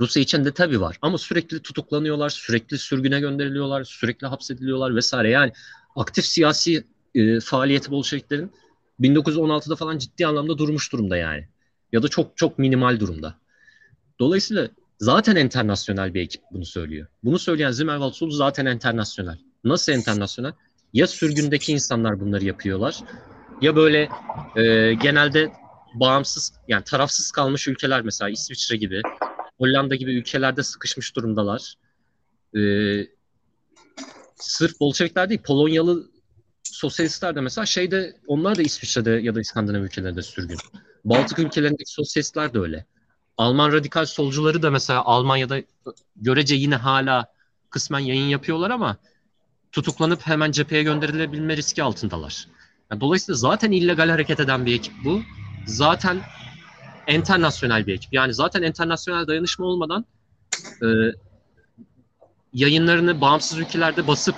Rusya 0.00 0.22
için 0.22 0.44
de 0.44 0.52
tabii 0.52 0.80
var 0.80 0.98
ama 1.02 1.18
sürekli 1.18 1.62
tutuklanıyorlar, 1.62 2.28
sürekli 2.28 2.78
sürgüne 2.78 3.20
gönderiliyorlar, 3.20 3.84
sürekli 3.84 4.26
hapsediliyorlar 4.26 4.96
vesaire. 4.96 5.30
Yani 5.30 5.52
aktif 5.96 6.24
siyasi 6.24 6.84
e, 7.14 7.40
faaliyeti 7.40 7.90
Bolşeviklerin 7.90 8.52
1916'da 9.00 9.76
falan 9.76 9.98
ciddi 9.98 10.26
anlamda 10.26 10.58
durmuş 10.58 10.92
durumda 10.92 11.16
yani. 11.16 11.48
Ya 11.92 12.02
da 12.02 12.08
çok 12.08 12.36
çok 12.36 12.58
minimal 12.58 13.00
durumda. 13.00 13.34
Dolayısıyla 14.20 14.68
zaten 14.98 15.36
internasyonel 15.36 16.14
bir 16.14 16.20
ekip 16.20 16.42
bunu 16.52 16.64
söylüyor. 16.64 17.06
Bunu 17.24 17.38
söyleyen 17.38 17.70
Zimmerwald 17.70 18.12
Sul 18.12 18.30
zaten 18.30 18.66
internasyonel. 18.66 19.38
Nasıl 19.64 19.92
internasyonel? 19.92 20.52
Ya 20.92 21.06
sürgündeki 21.06 21.72
insanlar 21.72 22.20
bunları 22.20 22.44
yapıyorlar 22.44 22.96
ya 23.60 23.76
böyle 23.76 24.08
e, 24.56 24.94
genelde 24.94 25.52
bağımsız 25.94 26.52
yani 26.68 26.84
tarafsız 26.84 27.32
kalmış 27.32 27.68
ülkeler 27.68 28.02
mesela 28.02 28.30
İsviçre 28.30 28.76
gibi, 28.76 29.02
Hollanda 29.58 29.94
gibi 29.94 30.14
ülkelerde 30.14 30.62
sıkışmış 30.62 31.16
durumdalar. 31.16 31.74
Ee, 32.56 33.06
sırf 34.36 34.80
Bolşevikler 34.80 35.28
değil, 35.28 35.42
Polonyalı 35.42 36.10
sosyalistler 36.62 37.36
de 37.36 37.40
mesela 37.40 37.66
şeyde 37.66 38.16
onlar 38.26 38.56
da 38.56 38.62
İsviçre'de 38.62 39.10
ya 39.10 39.34
da 39.34 39.40
İskandinav 39.40 39.82
ülkelerinde 39.82 40.22
sürgün. 40.22 40.58
Baltık 41.04 41.38
ülkelerindeki 41.38 41.90
sosyalistler 41.90 42.54
de 42.54 42.58
öyle. 42.58 42.86
Alman 43.36 43.72
radikal 43.72 44.06
solcuları 44.06 44.62
da 44.62 44.70
mesela 44.70 45.04
Almanya'da 45.04 45.62
görece 46.16 46.54
yine 46.54 46.76
hala 46.76 47.26
kısmen 47.70 47.98
yayın 47.98 48.28
yapıyorlar 48.28 48.70
ama 48.70 48.96
tutuklanıp 49.72 50.20
hemen 50.20 50.52
cepheye 50.52 50.82
gönderilebilme 50.82 51.56
riski 51.56 51.82
altındalar. 51.82 52.48
Yani 52.90 53.00
dolayısıyla 53.00 53.36
zaten 53.36 53.72
illegal 53.72 54.08
hareket 54.08 54.40
eden 54.40 54.66
bir 54.66 54.74
ekip 54.74 54.94
bu. 55.04 55.22
Zaten 55.66 56.20
enternasyonel 57.06 57.86
bir 57.86 57.94
ekip. 57.94 58.12
Yani 58.12 58.34
zaten 58.34 58.62
enternasyonel 58.62 59.26
dayanışma 59.26 59.66
olmadan 59.66 60.04
e, 60.82 60.86
yayınlarını 62.52 63.20
bağımsız 63.20 63.58
ülkelerde 63.58 64.06
basıp 64.06 64.36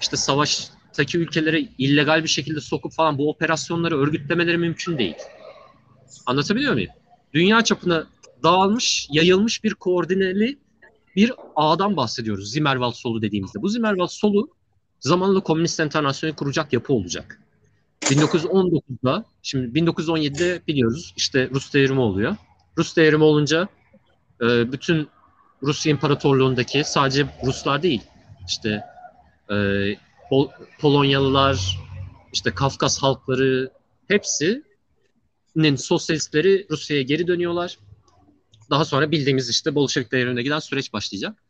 işte 0.00 0.16
savaştaki 0.16 1.18
ülkelere 1.18 1.60
illegal 1.78 2.22
bir 2.22 2.28
şekilde 2.28 2.60
sokup 2.60 2.92
falan 2.92 3.18
bu 3.18 3.30
operasyonları 3.30 3.98
örgütlemeleri 3.98 4.58
mümkün 4.58 4.98
değil. 4.98 5.14
Anlatabiliyor 6.26 6.72
muyum? 6.72 6.90
Dünya 7.34 7.64
çapına 7.64 8.06
dağılmış, 8.42 9.08
yayılmış 9.10 9.64
bir 9.64 9.74
koordineli 9.74 10.58
bir 11.16 11.32
ağdan 11.56 11.96
bahsediyoruz. 11.96 12.52
Zimmerwald 12.52 12.92
solu 12.92 13.22
dediğimizde. 13.22 13.62
Bu 13.62 13.68
Zimmerwald 13.68 14.08
solu 14.08 14.50
zamanla 15.00 15.40
Komünist 15.40 15.80
Enternasyonel 15.80 16.36
kuracak 16.36 16.72
yapı 16.72 16.92
olacak. 16.92 17.40
1919'da, 18.10 19.24
şimdi 19.42 19.78
1917'de 19.78 20.62
biliyoruz 20.66 21.14
işte 21.16 21.50
Rus 21.50 21.74
devrimi 21.74 22.00
oluyor. 22.00 22.36
Rus 22.78 22.96
devrimi 22.96 23.24
olunca 23.24 23.68
e, 24.42 24.72
bütün 24.72 25.08
Rusya 25.62 25.92
İmparatorluğundaki 25.92 26.84
sadece 26.84 27.26
Ruslar 27.44 27.82
değil, 27.82 28.02
işte 28.48 28.84
e, 29.50 29.54
Pol- 30.30 30.50
Polonyalılar, 30.80 31.78
işte 32.32 32.50
Kafkas 32.50 33.02
halkları 33.02 33.70
hepsinin 34.08 35.76
sosyalistleri 35.76 36.66
Rusya'ya 36.70 37.02
geri 37.02 37.26
dönüyorlar. 37.26 37.78
Daha 38.70 38.84
sonra 38.84 39.10
bildiğimiz 39.10 39.50
işte 39.50 39.74
Bolşevik 39.74 40.12
devrimine 40.12 40.42
giden 40.42 40.58
süreç 40.58 40.92
başlayacak. 40.92 41.42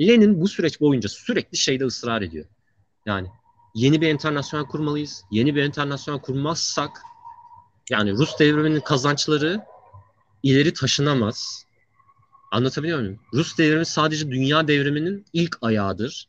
Lenin 0.00 0.40
bu 0.40 0.48
süreç 0.48 0.80
boyunca 0.80 1.08
sürekli 1.08 1.58
şeyde 1.58 1.84
ısrar 1.84 2.22
ediyor. 2.22 2.46
Yani 3.06 3.28
yeni 3.74 4.00
bir 4.00 4.08
internasyonel 4.08 4.66
kurmalıyız. 4.66 5.24
Yeni 5.30 5.54
bir 5.54 5.62
internasyonel 5.62 6.20
kurmazsak 6.20 6.90
yani 7.90 8.12
Rus 8.12 8.38
devriminin 8.38 8.80
kazançları 8.80 9.60
ileri 10.42 10.72
taşınamaz. 10.72 11.66
Anlatabiliyor 12.52 12.98
muyum? 12.98 13.18
Rus 13.34 13.58
devrimi 13.58 13.86
sadece 13.86 14.30
dünya 14.30 14.68
devriminin 14.68 15.24
ilk 15.32 15.58
ayağıdır. 15.62 16.28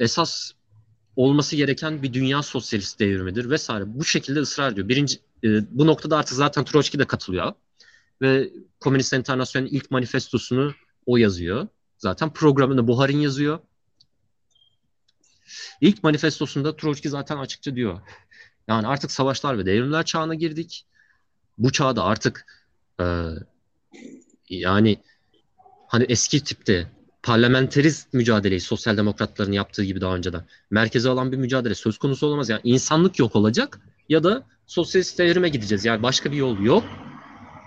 Esas 0.00 0.52
olması 1.16 1.56
gereken 1.56 2.02
bir 2.02 2.12
dünya 2.12 2.42
sosyalist 2.42 3.00
devrimidir 3.00 3.50
vesaire. 3.50 3.84
Bu 3.86 4.04
şekilde 4.04 4.40
ısrar 4.40 4.72
ediyor. 4.72 4.88
Birinci, 4.88 5.18
e, 5.44 5.48
bu 5.78 5.86
noktada 5.86 6.16
artık 6.16 6.36
zaten 6.36 6.64
Troçki 6.64 6.98
de 6.98 7.04
katılıyor. 7.04 7.52
Ve 8.22 8.50
Komünist 8.80 9.14
Enternasyonel'in 9.14 9.70
ilk 9.70 9.90
manifestosunu 9.90 10.74
o 11.06 11.16
yazıyor. 11.16 11.68
Zaten 11.98 12.32
programını 12.32 12.88
Buharin 12.88 13.20
yazıyor. 13.20 13.58
İlk 15.80 16.04
manifestosunda 16.04 16.76
Troçki 16.76 17.08
zaten 17.08 17.36
açıkça 17.36 17.76
diyor. 17.76 18.00
Yani 18.68 18.86
artık 18.86 19.10
savaşlar 19.10 19.58
ve 19.58 19.66
devrimler 19.66 20.04
çağına 20.04 20.34
girdik. 20.34 20.86
Bu 21.58 21.72
çağda 21.72 22.04
artık 22.04 22.46
e, 23.00 23.04
yani 24.48 25.02
hani 25.88 26.04
eski 26.08 26.44
tipte 26.44 26.86
parlamenterist 27.22 28.14
mücadeleyi 28.14 28.60
sosyal 28.60 28.96
demokratların 28.96 29.52
yaptığı 29.52 29.84
gibi 29.84 30.00
daha 30.00 30.16
önceden 30.16 30.44
merkeze 30.70 31.08
alan 31.08 31.32
bir 31.32 31.36
mücadele 31.36 31.74
söz 31.74 31.98
konusu 31.98 32.26
olamaz. 32.26 32.48
Yani 32.48 32.60
insanlık 32.64 33.18
yok 33.18 33.36
olacak 33.36 33.80
ya 34.08 34.24
da 34.24 34.46
sosyalist 34.66 35.18
devrime 35.18 35.48
gideceğiz. 35.48 35.84
Yani 35.84 36.02
başka 36.02 36.32
bir 36.32 36.36
yol 36.36 36.58
yok. 36.58 36.84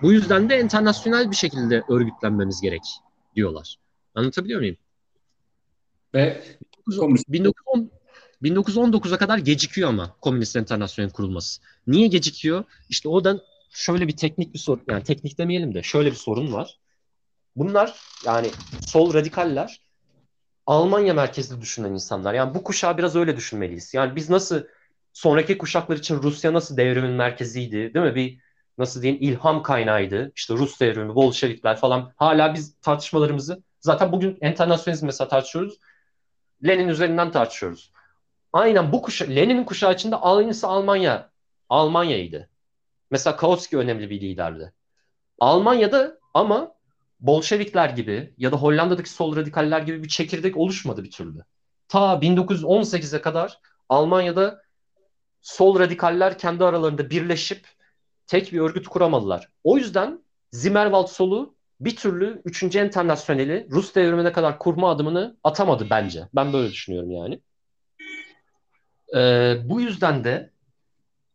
Bu 0.02 0.12
yüzden 0.12 0.50
de 0.50 0.60
internasyonel 0.60 1.30
bir 1.30 1.36
şekilde 1.36 1.82
örgütlenmemiz 1.88 2.60
gerek 2.60 2.82
diyorlar. 3.36 3.76
Anlatabiliyor 4.14 4.60
muyum? 4.60 4.76
Ve 6.14 6.44
1910, 6.86 7.90
1919'a 8.42 9.18
kadar 9.18 9.38
gecikiyor 9.38 9.88
ama 9.88 10.16
Komünist 10.20 10.56
Enternasyonel 10.56 11.12
kurulması. 11.12 11.62
Niye 11.86 12.06
gecikiyor? 12.06 12.64
İşte 12.88 13.08
oradan 13.08 13.40
şöyle 13.70 14.08
bir 14.08 14.16
teknik 14.16 14.54
bir 14.54 14.58
sorun, 14.58 14.82
yani 14.88 15.02
teknik 15.02 15.38
demeyelim 15.38 15.74
de 15.74 15.82
şöyle 15.82 16.10
bir 16.10 16.16
sorun 16.16 16.52
var. 16.52 16.78
Bunlar 17.56 18.00
yani 18.24 18.50
sol 18.86 19.14
radikaller 19.14 19.80
Almanya 20.66 21.14
merkezli 21.14 21.60
düşünen 21.60 21.92
insanlar. 21.92 22.34
Yani 22.34 22.54
bu 22.54 22.64
kuşağı 22.64 22.98
biraz 22.98 23.16
öyle 23.16 23.36
düşünmeliyiz. 23.36 23.94
Yani 23.94 24.16
biz 24.16 24.30
nasıl 24.30 24.62
sonraki 25.12 25.58
kuşaklar 25.58 25.96
için 25.96 26.22
Rusya 26.22 26.52
nasıl 26.52 26.76
devrimin 26.76 27.10
merkeziydi 27.10 27.94
değil 27.94 28.06
mi? 28.06 28.14
Bir 28.14 28.38
nasıl 28.78 29.02
diyeyim 29.02 29.22
ilham 29.22 29.62
kaynağıydı. 29.62 30.32
İşte 30.36 30.54
Rus 30.54 30.80
devrimi, 30.80 31.14
Bolşevikler 31.14 31.76
falan. 31.76 32.12
Hala 32.16 32.54
biz 32.54 32.74
tartışmalarımızı 32.80 33.62
zaten 33.80 34.12
bugün 34.12 34.38
enternasyonizm 34.40 35.06
mesela 35.06 35.28
tartışıyoruz. 35.28 35.78
Lenin 36.64 36.88
üzerinden 36.88 37.30
tartışıyoruz. 37.32 37.92
Aynen 38.52 38.92
bu 38.92 39.02
kuşa 39.02 39.24
Lenin'in 39.24 39.64
kuşağı 39.64 39.94
içinde 39.94 40.16
aynısı 40.16 40.66
Almanya. 40.66 41.30
Almanya'ydı. 41.68 42.50
Mesela 43.10 43.36
Kautsky 43.36 43.82
önemli 43.82 44.10
bir 44.10 44.20
liderdi. 44.20 44.72
Almanya'da 45.38 46.18
ama 46.34 46.76
Bolşevikler 47.20 47.90
gibi 47.90 48.34
ya 48.38 48.52
da 48.52 48.56
Hollanda'daki 48.56 49.10
sol 49.10 49.36
radikaller 49.36 49.80
gibi 49.80 50.02
bir 50.02 50.08
çekirdek 50.08 50.56
oluşmadı 50.56 51.04
bir 51.04 51.10
türlü. 51.10 51.44
Ta 51.88 52.14
1918'e 52.14 53.20
kadar 53.20 53.60
Almanya'da 53.88 54.62
sol 55.40 55.78
radikaller 55.78 56.38
kendi 56.38 56.64
aralarında 56.64 57.10
birleşip 57.10 57.66
tek 58.26 58.52
bir 58.52 58.60
örgüt 58.60 58.88
kuramadılar. 58.88 59.48
O 59.64 59.76
yüzden 59.76 60.24
Zimmerwald 60.52 61.06
solu 61.06 61.55
bir 61.80 61.96
türlü 61.96 62.42
3. 62.44 62.76
Enternasyoneli 62.76 63.66
Rus 63.70 63.94
devrimine 63.94 64.32
kadar 64.32 64.58
kurma 64.58 64.90
adımını 64.90 65.36
atamadı 65.44 65.86
bence. 65.90 66.28
Ben 66.34 66.52
böyle 66.52 66.70
düşünüyorum 66.70 67.10
yani. 67.10 67.40
Ee, 69.16 69.56
bu 69.64 69.80
yüzden 69.80 70.24
de 70.24 70.50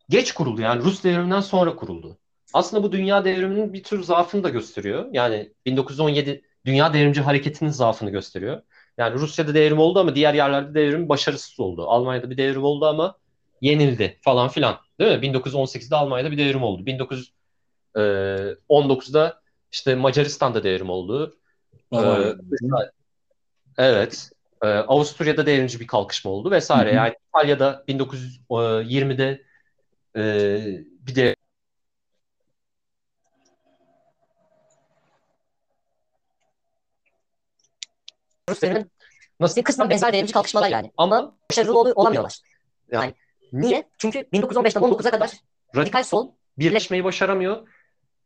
geç 0.10 0.32
kuruldu 0.32 0.62
yani 0.62 0.84
Rus 0.84 1.04
devriminden 1.04 1.42
sonra 1.42 1.76
kuruldu. 1.76 2.18
Aslında 2.54 2.84
bu 2.84 2.92
dünya 2.92 3.26
devriminin 3.26 3.74
bir 3.74 3.84
tür 3.84 4.04
zaafını 4.04 4.44
da 4.44 4.50
gösteriyor. 4.50 5.06
Yani 5.12 5.54
1917 5.66 6.42
dünya 6.66 6.94
devrimci 6.94 7.22
hareketinin 7.22 7.70
zaafını 7.70 8.10
gösteriyor. 8.10 8.62
Yani 8.98 9.14
Rusya'da 9.14 9.54
devrim 9.54 9.80
oldu 9.80 10.00
ama 10.00 10.16
diğer 10.16 10.34
yerlerde 10.34 10.74
devrim 10.74 11.10
başarısız 11.10 11.60
oldu. 11.60 11.86
Almanya'da 11.88 12.30
bir 12.30 12.38
devrim 12.38 12.64
oldu 12.64 12.86
ama 12.86 13.18
yenildi 13.62 14.20
falan 14.22 14.50
filan. 14.50 14.80
Değil 15.00 15.20
mi? 15.20 15.40
1918'de 15.40 15.96
Almanya'da 15.96 16.32
bir 16.32 16.38
devrim 16.38 16.64
oldu. 16.64 16.84
1919'da 17.96 19.41
işte 19.72 19.96
Macaristan'da 19.96 20.64
devrim 20.64 20.90
oldu. 20.90 21.38
Ee, 21.94 22.36
evet. 23.78 24.30
Ee, 24.64 24.68
Avusturya'da 24.68 25.46
devrimci 25.46 25.80
bir 25.80 25.88
kalkışma 25.88 26.32
oldu 26.32 26.52
vesaire. 26.52 26.90
Hı 26.90 26.94
hı. 26.94 26.96
Yani 26.96 27.16
İtalya'da 27.30 27.84
1920'de 27.88 29.42
e, 30.16 30.22
bir 31.08 31.16
de 31.16 31.36
Rusya'nın 38.50 38.92
nasıl 39.40 39.56
diyeyim 39.56 39.66
kısmen 39.66 39.90
benzer 39.90 40.14
devrimci 40.14 40.34
kalkışmalar 40.34 40.70
yani. 40.70 40.92
Ama 40.98 41.38
başarılı 41.52 41.80
ol- 41.80 41.92
olamıyorlar. 41.96 42.40
Yani 42.92 43.14
niye? 43.54 43.90
Çünkü 43.98 44.20
1915'ten 44.20 44.82
19'a 44.82 45.12
kadar 45.12 45.32
radikal 45.76 46.04
sol 46.04 46.32
birleşmeyi 46.58 47.04
başaramıyor. 47.04 47.68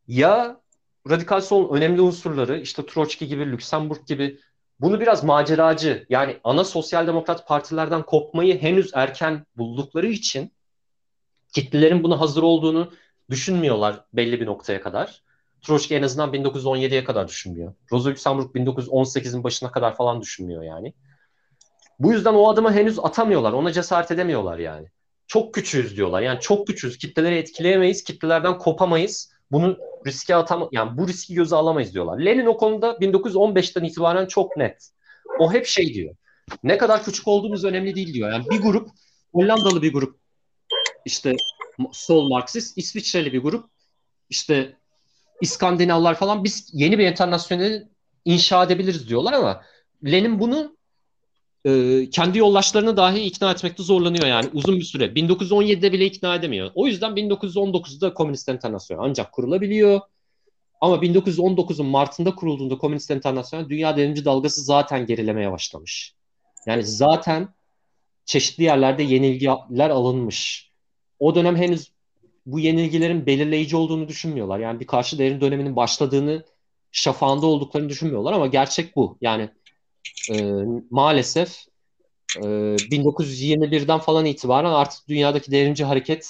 Ya 0.08 0.62
radikal 1.10 1.42
sol 1.42 1.76
önemli 1.76 2.02
unsurları 2.02 2.60
işte 2.60 2.86
Troçki 2.86 3.28
gibi, 3.28 3.52
Lüksemburg 3.52 4.08
gibi 4.08 4.40
bunu 4.80 5.00
biraz 5.00 5.24
maceracı 5.24 6.06
yani 6.10 6.38
ana 6.44 6.64
sosyal 6.64 7.08
demokrat 7.08 7.48
partilerden 7.48 8.04
kopmayı 8.04 8.62
henüz 8.62 8.92
erken 8.94 9.46
buldukları 9.58 10.08
için 10.08 10.52
kitlelerin 11.54 12.04
buna 12.04 12.20
hazır 12.20 12.44
olduğunu 12.44 12.92
düşünmüyorlar 13.30 14.06
belli 14.14 14.42
bir 14.42 14.46
noktaya 14.46 14.82
kadar. 14.82 15.24
Troçki 15.62 15.96
en 15.96 16.04
azından 16.04 16.34
1917'ye 16.34 17.04
kadar 17.04 17.28
düşünmüyor. 17.28 17.74
Rosa 17.92 18.10
Luxemburg 18.10 18.56
1918'in 18.56 19.44
başına 19.44 19.72
kadar 19.72 19.96
falan 19.96 20.22
düşünmüyor 20.22 20.64
yani. 20.64 20.94
Bu 22.00 22.14
yüzden 22.14 22.34
o 22.34 22.50
adımı 22.50 22.72
henüz 22.72 23.00
atamıyorlar. 23.00 23.54
Ona 23.54 23.72
cesaret 23.72 24.12
edemiyorlar 24.12 24.58
yani. 24.58 24.88
Çok 25.28 25.54
küçüğüz 25.54 25.98
diyorlar. 25.98 26.22
Yani 26.22 26.40
çok 26.40 26.68
küçüğüz. 26.68 26.98
Kitleleri 26.98 27.38
etkileyemeyiz. 27.38 28.04
Kitlelerden 28.04 28.58
kopamayız. 28.58 29.35
Bunu 29.52 29.78
riske 30.08 30.36
atam 30.36 30.70
yani 30.72 30.98
bu 30.98 31.08
riski 31.08 31.34
göze 31.34 31.56
alamayız 31.56 31.94
diyorlar. 31.94 32.20
Lenin 32.20 32.46
o 32.46 32.58
konuda 32.58 32.92
1915'ten 32.92 33.84
itibaren 33.84 34.26
çok 34.26 34.58
net. 34.58 34.90
O 35.40 35.54
hep 35.54 35.66
şey 35.66 35.94
diyor. 35.94 36.16
Ne 36.64 36.78
kadar 36.78 37.04
küçük 37.04 37.28
olduğumuz 37.28 37.64
önemli 37.64 37.96
değil 37.96 38.14
diyor. 38.14 38.32
Yani 38.32 38.46
bir 38.50 38.62
grup 38.62 38.90
Hollandalı 39.34 39.82
bir 39.82 39.94
grup 39.94 40.20
işte 41.06 41.36
sol 41.92 42.30
Marksist, 42.30 42.78
İsviçreli 42.78 43.34
bir 43.34 43.42
grup 43.42 43.70
işte 44.30 44.76
İskandinavlar 45.42 46.16
falan 46.16 46.44
biz 46.44 46.70
yeni 46.74 47.00
bir 47.00 47.08
internasyonel 47.08 47.88
inşa 48.26 48.64
edebiliriz 48.64 49.10
diyorlar 49.10 49.34
ama 49.34 49.62
Lenin 50.06 50.40
bunu 50.40 50.78
e, 51.66 52.10
kendi 52.10 52.38
yoldaşlarını 52.38 52.98
dahi 52.98 53.20
ikna 53.20 53.52
etmekte 53.52 53.84
zorlanıyor 53.84 54.26
yani 54.26 54.50
uzun 54.54 54.76
bir 54.76 54.84
süre. 54.84 55.06
1917'de 55.06 55.92
bile 55.92 56.06
ikna 56.06 56.36
edemiyor. 56.36 56.72
O 56.76 56.88
yüzden 56.88 57.12
1919'da 57.12 58.14
Komünist 58.14 58.50
Enternasyonel 58.50 59.04
ancak 59.04 59.32
kurulabiliyor. 59.32 60.02
Ama 60.82 60.96
1919'un 60.96 61.86
Mart'ında 61.86 62.36
kurulduğunda 62.36 62.78
Komünist 62.78 63.12
Enternasyonel 63.12 63.70
dünya 63.70 63.98
devrimci 63.98 64.26
dalgası 64.26 64.62
zaten 64.62 65.06
gerilemeye 65.06 65.52
başlamış. 65.52 66.14
Yani 66.68 66.84
zaten 66.84 67.48
çeşitli 68.26 68.64
yerlerde 68.64 69.04
yenilgiler 69.04 69.90
alınmış. 69.90 70.72
O 71.20 71.36
dönem 71.36 71.56
henüz 71.56 71.92
bu 72.46 72.60
yenilgilerin 72.60 73.26
belirleyici 73.26 73.76
olduğunu 73.76 74.08
düşünmüyorlar. 74.08 74.60
Yani 74.60 74.80
bir 74.80 74.88
karşı 74.88 75.18
devrim 75.18 75.42
döneminin 75.42 75.76
başladığını 75.76 76.46
şafağında 76.92 77.46
olduklarını 77.46 77.90
düşünmüyorlar 77.90 78.34
ama 78.34 78.48
gerçek 78.48 78.96
bu. 78.96 79.18
Yani 79.22 79.50
e, 80.32 80.44
maalesef 80.90 81.58
e, 82.38 82.42
1921'den 82.42 84.00
falan 84.00 84.26
itibaren 84.26 84.72
artık 84.72 85.08
dünyadaki 85.08 85.52
devrimci 85.52 85.84
hareket 85.84 86.30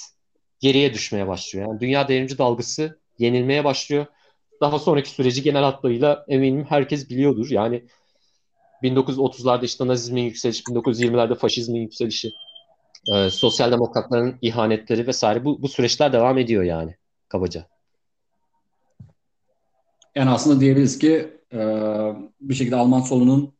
geriye 0.60 0.94
düşmeye 0.94 1.26
başlıyor. 1.26 1.68
Yani 1.68 1.80
dünya 1.80 2.08
devrimci 2.08 2.38
dalgası 2.38 2.98
yenilmeye 3.18 3.64
başlıyor. 3.64 4.06
Daha 4.60 4.78
sonraki 4.78 5.10
süreci 5.10 5.42
genel 5.42 5.62
hatlarıyla 5.62 6.24
eminim 6.28 6.66
herkes 6.68 7.10
biliyordur. 7.10 7.50
Yani 7.50 7.84
1930'larda 8.82 9.64
işte 9.64 9.86
Nazizmin 9.86 10.22
yükselişi, 10.22 10.62
1920'lerde 10.62 11.34
faşizmin 11.34 11.80
yükselişi, 11.80 12.32
e, 13.14 13.30
sosyal 13.30 13.72
demokratların 13.72 14.38
ihanetleri 14.42 15.06
vesaire 15.06 15.44
bu, 15.44 15.62
bu 15.62 15.68
süreçler 15.68 16.12
devam 16.12 16.38
ediyor 16.38 16.62
yani 16.62 16.96
kabaca. 17.28 17.66
Yani 20.14 20.30
aslında 20.30 20.60
diyebiliriz 20.60 20.98
ki 20.98 21.40
e, 21.52 21.58
bir 22.40 22.54
şekilde 22.54 22.76
Alman 22.76 23.00
solunun 23.00 23.55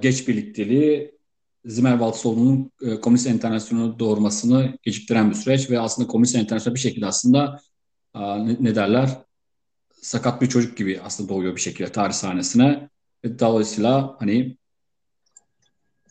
geç 0.00 0.28
birlikteliği 0.28 1.20
Zimmerwald 1.64 2.12
solunun 2.12 2.72
e, 2.82 3.00
Komünist 3.00 3.26
Enternasyonu 3.26 3.98
doğurmasını 3.98 4.78
geciktiren 4.82 5.30
bir 5.30 5.34
süreç 5.34 5.70
ve 5.70 5.80
aslında 5.80 6.08
Komünist 6.08 6.36
Enternasyonu 6.36 6.74
bir 6.74 6.80
şekilde 6.80 7.06
aslında 7.06 7.60
e, 8.14 8.20
ne, 8.20 8.56
ne 8.60 8.74
derler 8.74 9.10
sakat 9.92 10.42
bir 10.42 10.46
çocuk 10.46 10.76
gibi 10.76 11.00
aslında 11.00 11.28
doğuyor 11.28 11.56
bir 11.56 11.60
şekilde 11.60 11.92
tarih 11.92 12.14
sahnesine. 12.14 12.88
Ve 13.24 13.38
dolayısıyla 13.38 14.16
hani 14.18 14.56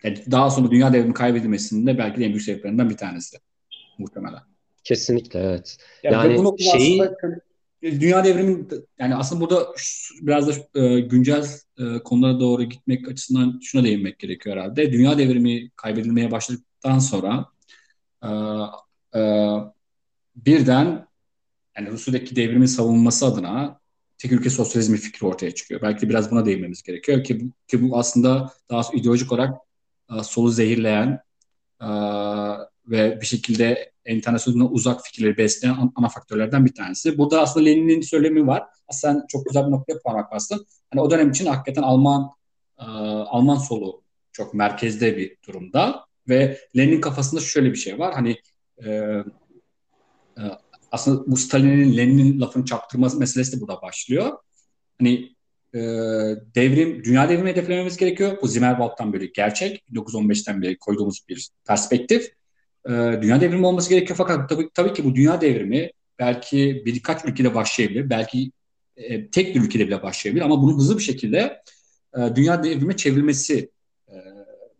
yani 0.03 0.23
daha 0.31 0.49
sonra 0.49 0.71
dünya 0.71 0.93
devrimi 0.93 1.13
kaybedilmesinin 1.13 1.87
de 1.87 1.97
belki 1.97 2.19
de 2.19 2.25
en 2.25 2.31
büyük 2.31 2.43
sebeplerinden 2.43 2.89
bir 2.89 2.97
tanesi 2.97 3.37
muhtemelen. 3.97 4.41
Kesinlikle 4.83 5.39
evet. 5.39 5.77
Yani, 6.03 6.15
yani 6.15 6.45
bu 6.45 6.57
şeyi 6.59 7.03
aslında 7.03 7.41
dünya 7.81 8.23
devrimi 8.23 8.65
yani 8.99 9.15
aslında 9.15 9.41
burada 9.41 9.73
biraz 10.21 10.47
da 10.47 10.79
e, 10.79 10.99
güncel 10.99 11.45
e, 11.77 11.99
konulara 12.03 12.39
doğru 12.39 12.63
gitmek 12.63 13.07
açısından 13.07 13.59
şuna 13.63 13.83
değinmek 13.83 14.19
gerekiyor 14.19 14.57
herhalde. 14.57 14.93
Dünya 14.93 15.17
devrimi 15.17 15.69
kaybedilmeye 15.69 16.31
başladıktan 16.31 16.99
sonra 16.99 17.45
e, 18.23 18.29
e, 19.19 19.21
birden 20.35 21.07
yani 21.77 21.91
Rusya'daki 21.91 22.35
devrimin 22.35 22.65
savunması 22.65 23.25
adına 23.25 23.79
tek 24.17 24.31
ülke 24.31 24.49
sosyalizmi 24.49 24.97
fikri 24.97 25.27
ortaya 25.27 25.51
çıkıyor. 25.55 25.81
Belki 25.81 26.09
biraz 26.09 26.31
buna 26.31 26.45
değinmemiz 26.45 26.83
gerekiyor 26.83 27.23
ki 27.23 27.51
ki 27.67 27.81
bu 27.81 27.97
aslında 27.97 28.53
daha 28.69 28.81
ideolojik 28.93 29.31
olarak 29.31 29.57
e, 30.11 30.23
solu 30.23 30.49
zehirleyen 30.49 31.19
e, 31.81 31.87
ve 32.87 33.21
bir 33.21 33.25
şekilde 33.25 33.91
internasyonel 34.15 34.67
uzak 34.71 35.05
fikirleri 35.05 35.37
besleyen 35.37 35.91
ana 35.95 36.09
faktörlerden 36.09 36.65
bir 36.65 36.73
tanesi. 36.73 37.17
Burada 37.17 37.41
aslında 37.41 37.65
Lenin'in 37.65 38.01
söylemi 38.01 38.47
var. 38.47 38.63
Aslında 38.87 39.25
çok 39.27 39.45
güzel 39.45 39.65
bir 39.65 39.71
noktaya 39.71 39.99
parmak 40.05 40.31
bastın. 40.31 40.65
Hani 40.91 41.01
o 41.01 41.11
dönem 41.11 41.29
için 41.29 41.45
hakikaten 41.45 41.81
Alman 41.81 42.29
e, 42.79 42.83
Alman 42.83 43.57
solu 43.57 44.03
çok 44.31 44.53
merkezde 44.53 45.17
bir 45.17 45.37
durumda 45.47 46.05
ve 46.29 46.59
Lenin 46.77 47.01
kafasında 47.01 47.41
şöyle 47.41 47.71
bir 47.71 47.77
şey 47.77 47.99
var. 47.99 48.13
Hani 48.13 48.37
e, 48.85 48.89
e, 50.37 50.43
aslında 50.91 51.31
bu 51.31 51.37
Stalin'in 51.37 51.97
Lenin'in 51.97 52.41
lafını 52.41 52.65
çaktırma 52.65 53.09
meselesi 53.17 53.57
de 53.57 53.61
burada 53.61 53.81
başlıyor. 53.81 54.37
Hani 54.99 55.35
e, 55.73 55.79
devrim, 56.55 57.03
dünya 57.03 57.29
devrimi 57.29 57.49
hedeflememiz 57.49 57.97
gerekiyor. 57.97 58.37
Bu 58.41 58.47
Zimmerwald'dan 58.47 59.13
böyle 59.13 59.25
gerçek. 59.25 59.83
1915'ten 59.93 60.61
beri 60.61 60.77
koyduğumuz 60.77 61.27
bir 61.29 61.49
perspektif 61.67 62.38
e, 62.85 62.91
dünya 63.21 63.41
devrimi 63.41 63.65
olması 63.65 63.89
gerekiyor 63.89 64.17
fakat 64.17 64.49
tabii, 64.49 64.69
tabii 64.73 64.93
ki 64.93 65.03
bu 65.03 65.15
dünya 65.15 65.41
devrimi 65.41 65.91
belki 66.19 66.83
birkaç 66.85 67.25
ülkede 67.25 67.55
başlayabilir, 67.55 68.09
belki 68.09 68.51
e, 68.97 69.29
tek 69.29 69.55
bir 69.55 69.61
ülkede 69.61 69.87
bile 69.87 70.03
başlayabilir 70.03 70.45
ama 70.45 70.61
bunun 70.61 70.77
hızlı 70.77 70.97
bir 70.97 71.03
şekilde 71.03 71.61
e, 72.17 72.35
dünya 72.35 72.63
devrime 72.63 72.95
çevrilmesi 72.95 73.69
e, 74.07 74.15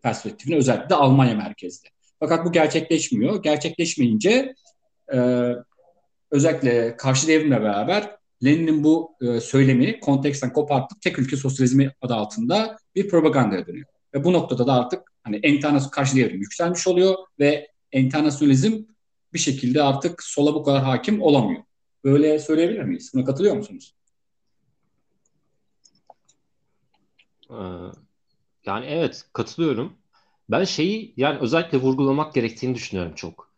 perspektifine 0.02 0.56
özellikle 0.56 0.88
de 0.88 0.94
Almanya 0.94 1.34
merkezli. 1.34 1.88
Fakat 2.20 2.44
bu 2.46 2.52
gerçekleşmiyor. 2.52 3.42
Gerçekleşmeyince 3.42 4.54
e, 5.14 5.50
özellikle 6.30 6.96
karşı 6.96 7.28
devrimle 7.28 7.62
beraber 7.62 8.16
Lenin'in 8.44 8.84
bu 8.84 9.16
e, 9.22 9.40
söylemi 9.40 10.00
konteksten 10.00 10.52
kopartıp 10.52 11.02
tek 11.02 11.18
ülke 11.18 11.36
sosyalizmi 11.36 11.92
adı 12.02 12.14
altında 12.14 12.76
bir 12.94 13.08
propagandaya 13.08 13.66
dönüyor. 13.66 13.86
Ve 14.14 14.24
bu 14.24 14.32
noktada 14.32 14.66
da 14.66 14.72
artık 14.72 15.02
hani 15.22 15.36
enternasyonel 15.42 15.90
karşı 15.90 16.16
devrim 16.16 16.40
yükselmiş 16.40 16.86
oluyor 16.86 17.14
ve 17.38 17.68
enternasyonalizm 17.92 18.82
bir 19.32 19.38
şekilde 19.38 19.82
artık 19.82 20.22
sola 20.22 20.54
bu 20.54 20.62
kadar 20.62 20.82
hakim 20.82 21.22
olamıyor. 21.22 21.62
Böyle 22.04 22.38
söyleyebilir 22.38 22.82
miyiz? 22.82 23.10
Buna 23.14 23.24
katılıyor 23.24 23.56
musunuz? 23.56 23.94
Ee, 27.50 27.54
yani 28.66 28.86
evet 28.86 29.24
katılıyorum. 29.32 29.92
Ben 30.48 30.64
şeyi 30.64 31.14
yani 31.16 31.38
özellikle 31.38 31.78
vurgulamak 31.78 32.34
gerektiğini 32.34 32.74
düşünüyorum 32.74 33.14
çok. 33.14 33.50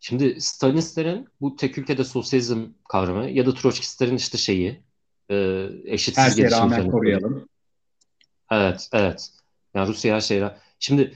Şimdi 0.00 0.40
Stalinistlerin 0.40 1.28
bu 1.40 1.56
tek 1.56 1.78
ülkede 1.78 2.04
sosyalizm 2.04 2.66
kavramı 2.88 3.30
ya 3.30 3.46
da 3.46 3.54
Troçkistlerin 3.54 4.16
işte 4.16 4.38
şeyi 4.38 4.82
e, 5.30 5.68
eşitsiz 5.84 6.24
her 6.24 6.30
şeye 6.30 6.50
rağmen 6.50 6.90
koruyalım. 6.90 7.48
Evet, 8.50 8.88
evet. 8.92 9.30
Yani 9.74 9.88
Rusya 9.88 10.14
her 10.14 10.20
şeye 10.20 10.56
Şimdi 10.78 11.14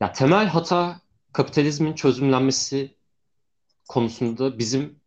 ya 0.00 0.12
temel 0.12 0.46
hata 0.46 1.00
kapitalizmin 1.32 1.94
çözümlenmesi 1.94 2.96
konusunda 3.88 4.58
bizim 4.58 5.00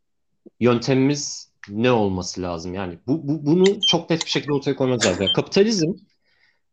yöntemimiz 0.59 1.51
ne 1.69 1.91
olması 1.91 2.41
lazım? 2.41 2.73
Yani 2.73 2.99
bu, 3.07 3.27
bu 3.27 3.45
bunu 3.45 3.79
çok 3.87 4.09
net 4.09 4.25
bir 4.25 4.29
şekilde 4.29 4.53
ortaya 4.53 4.75
koymamız 4.75 5.05
lazım. 5.05 5.23
Yani 5.23 5.33
kapitalizm 5.33 5.93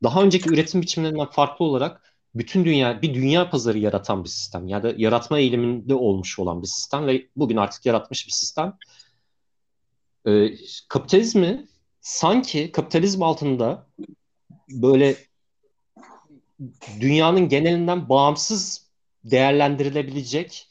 daha 0.03 0.23
önceki 0.23 0.51
üretim 0.51 0.83
biçimlerinden 0.83 1.31
farklı 1.31 1.65
olarak 1.65 2.15
bütün 2.35 2.65
dünya 2.65 3.03
bir 3.03 3.15
dünya 3.15 3.51
pazarı 3.51 3.79
yaratan 3.79 4.25
bir 4.25 4.29
sistem 4.29 4.69
ya 4.69 4.83
da 4.83 4.95
yaratma 4.97 5.39
eğiliminde 5.39 5.95
olmuş 5.95 6.39
olan 6.39 6.63
bir 6.63 6.67
sistem 6.67 7.07
ve 7.07 7.27
bugün 7.37 7.57
artık 7.57 7.87
yaratmış 7.87 8.27
bir 8.27 8.33
sistem. 8.33 8.77
Ee, 10.27 10.55
kapitalizmi 10.89 11.67
sanki 12.01 12.73
kapitalizm 12.73 13.23
altında 13.23 13.87
böyle 14.69 15.17
dünyanın 17.01 17.49
genelinden 17.49 18.09
bağımsız 18.09 18.91
değerlendirilebilecek 19.25 20.69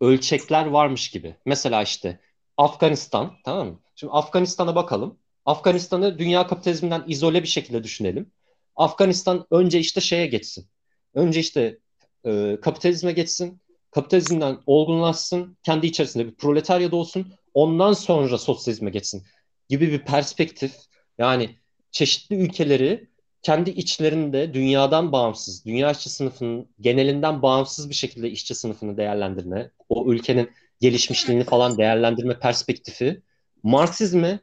ölçekler 0.00 0.66
varmış 0.66 1.10
gibi. 1.10 1.36
Mesela 1.44 1.82
işte 1.82 2.20
Afganistan 2.56 3.32
tamam 3.44 3.68
mı? 3.68 3.80
Şimdi 3.94 4.12
Afganistan'a 4.12 4.74
bakalım. 4.74 5.18
Afganistan'ı 5.44 6.18
dünya 6.18 6.46
kapitalizminden 6.46 7.04
izole 7.06 7.42
bir 7.42 7.48
şekilde 7.48 7.84
düşünelim. 7.84 8.32
Afganistan 8.76 9.46
önce 9.50 9.78
işte 9.78 10.00
şeye 10.00 10.26
geçsin. 10.26 10.68
Önce 11.14 11.40
işte 11.40 11.78
e, 12.24 12.58
kapitalizme 12.62 13.12
geçsin. 13.12 13.60
Kapitalizmden 13.90 14.58
olgunlaşsın. 14.66 15.56
Kendi 15.62 15.86
içerisinde 15.86 16.26
bir 16.26 16.34
proletarya 16.34 16.92
olsun. 16.92 17.32
Ondan 17.54 17.92
sonra 17.92 18.38
sosyalizme 18.38 18.90
geçsin 18.90 19.22
gibi 19.68 19.92
bir 19.92 20.04
perspektif. 20.04 20.74
Yani 21.18 21.56
çeşitli 21.90 22.36
ülkeleri 22.36 23.09
kendi 23.42 23.70
içlerinde 23.70 24.54
dünyadan 24.54 25.12
bağımsız, 25.12 25.64
dünya 25.66 25.90
işçi 25.90 26.10
sınıfının 26.10 26.68
genelinden 26.80 27.42
bağımsız 27.42 27.88
bir 27.88 27.94
şekilde 27.94 28.30
işçi 28.30 28.54
sınıfını 28.54 28.96
değerlendirme, 28.96 29.70
o 29.88 30.12
ülkenin 30.12 30.50
gelişmişliğini 30.80 31.44
falan 31.44 31.78
değerlendirme 31.78 32.38
perspektifi 32.38 33.22
Marksizme 33.62 34.40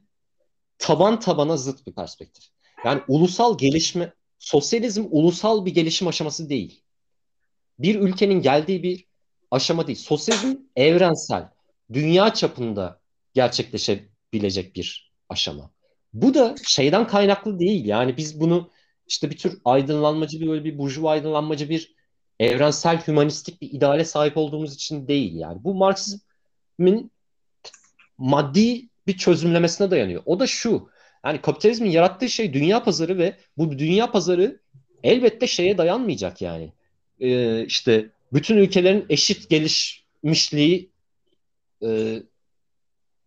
taban 0.78 1.20
tabana 1.20 1.58
zıt 1.58 1.88
bir 1.88 1.94
perspektif. 1.94 2.44
Yani 2.86 3.02
ulusal 3.08 3.58
gelişme, 3.58 4.14
sosyalizm 4.40 5.06
ulusal 5.10 5.66
bir 5.66 5.74
gelişim 5.74 6.08
aşaması 6.08 6.50
değil. 6.50 6.84
Bir 7.80 8.00
ülkenin 8.00 8.42
geldiği 8.42 8.84
bir 8.84 9.06
aşama 9.52 9.88
değil. 9.88 9.98
Sosyalizm 9.98 10.56
evrensel, 10.76 11.50
dünya 11.94 12.34
çapında 12.34 13.00
gerçekleşebilecek 13.34 14.76
bir 14.76 15.14
aşama. 15.30 15.72
Bu 16.14 16.34
da 16.34 16.56
şeyden 16.64 17.08
kaynaklı 17.08 17.60
değil. 17.60 17.86
Yani 17.86 18.18
biz 18.18 18.40
bunu 18.40 18.70
işte 19.08 19.30
bir 19.30 19.38
tür 19.38 19.60
aydınlanmacı 19.66 20.42
bir 20.42 20.48
böyle 20.48 20.64
bir 20.64 20.78
burjuva 20.78 21.12
aydınlanmacı 21.12 21.70
bir 21.70 21.96
evrensel 22.40 23.08
hümanistik 23.08 23.62
bir 23.62 23.72
ideale 23.72 24.06
sahip 24.06 24.38
olduğumuz 24.38 24.74
için 24.74 25.08
değil 25.08 25.36
yani. 25.36 25.64
Bu 25.64 25.74
Marksizmin 25.76 27.12
maddi 28.18 28.90
bir 29.08 29.18
çözümlemesine 29.18 29.92
dayanıyor. 29.92 30.22
O 30.26 30.40
da 30.40 30.48
şu. 30.48 30.90
Yani 31.26 31.42
kapitalizmin 31.42 31.90
yarattığı 31.90 32.30
şey 32.30 32.54
dünya 32.54 32.84
pazarı 32.84 33.18
ve 33.18 33.38
bu 33.58 33.80
dünya 33.80 34.12
pazarı 34.12 34.60
elbette 35.04 35.48
şeye 35.48 35.78
dayanmayacak 35.78 36.42
yani. 36.42 36.74
Ee, 37.20 37.66
işte 37.66 38.10
bütün 38.34 38.58
ülkelerin 38.58 39.06
eşit 39.10 39.50
gelişmişliği 39.50 40.92
e, 41.84 42.20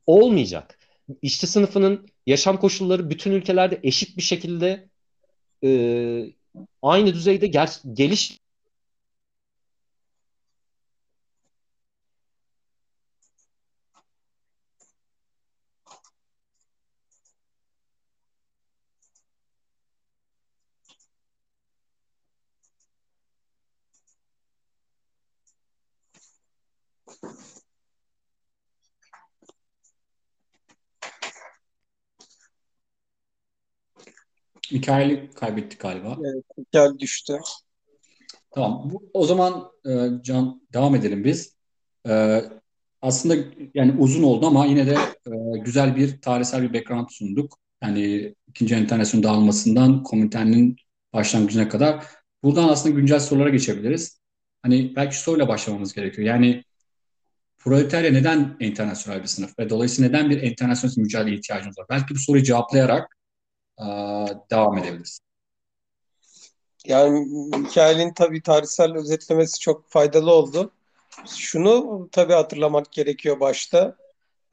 olmayacak. 0.06 0.78
İşçi 1.22 1.46
sınıfının 1.46 2.08
yaşam 2.26 2.60
koşulları 2.60 3.10
bütün 3.10 3.32
ülkelerde 3.32 3.80
eşit 3.82 4.16
bir 4.16 4.22
şekilde 4.22 4.89
e, 5.64 6.32
aynı 6.82 7.14
düzeyde 7.14 7.46
gel- 7.46 7.80
geliş 7.92 8.39
Mikail'i 34.90 35.30
kaybettik 35.34 35.80
galiba. 35.80 36.16
Evet, 36.20 36.44
gel 36.72 36.98
düştü. 36.98 37.38
Tamam. 38.50 38.92
O 39.12 39.24
zaman 39.24 39.70
e, 39.86 39.90
Can 40.22 40.62
devam 40.72 40.94
edelim 40.94 41.24
biz. 41.24 41.56
E, 42.08 42.42
aslında 43.02 43.36
yani 43.74 43.94
uzun 43.98 44.22
oldu 44.22 44.46
ama 44.46 44.66
yine 44.66 44.86
de 44.86 44.94
e, 45.26 45.58
güzel 45.64 45.96
bir 45.96 46.20
tarihsel 46.20 46.62
bir 46.62 46.74
background 46.74 47.08
sunduk. 47.10 47.58
Yani 47.82 48.34
ikinci 48.48 48.74
enternasyonun 48.74 49.24
dağılmasından 49.24 50.02
komünitenin 50.02 50.76
başlangıcına 51.12 51.68
kadar. 51.68 52.06
Buradan 52.42 52.68
aslında 52.68 52.94
güncel 52.96 53.20
sorulara 53.20 53.48
geçebiliriz. 53.48 54.20
Hani 54.62 54.96
belki 54.96 55.16
soruyla 55.16 55.48
başlamamız 55.48 55.94
gerekiyor. 55.94 56.28
Yani 56.28 56.64
proletarya 57.58 58.12
neden 58.12 58.56
internasyonel 58.60 59.22
bir 59.22 59.26
sınıf 59.26 59.58
ve 59.58 59.70
dolayısıyla 59.70 60.10
neden 60.10 60.30
bir 60.30 60.42
internasyonel 60.42 60.94
mücadeleye 60.96 61.36
ihtiyacımız 61.36 61.78
var? 61.78 61.86
Belki 61.90 62.14
bu 62.14 62.18
soruyu 62.18 62.44
cevaplayarak 62.44 63.19
devam 64.50 64.78
edebiliriz. 64.78 65.20
Yani 66.86 67.26
Mikail'in 67.56 68.12
tabii 68.14 68.42
tarihsel 68.42 68.96
özetlemesi 68.96 69.60
çok 69.60 69.90
faydalı 69.90 70.32
oldu. 70.32 70.72
Şunu 71.36 72.08
tabii 72.12 72.32
hatırlamak 72.32 72.92
gerekiyor 72.92 73.40
başta. 73.40 73.96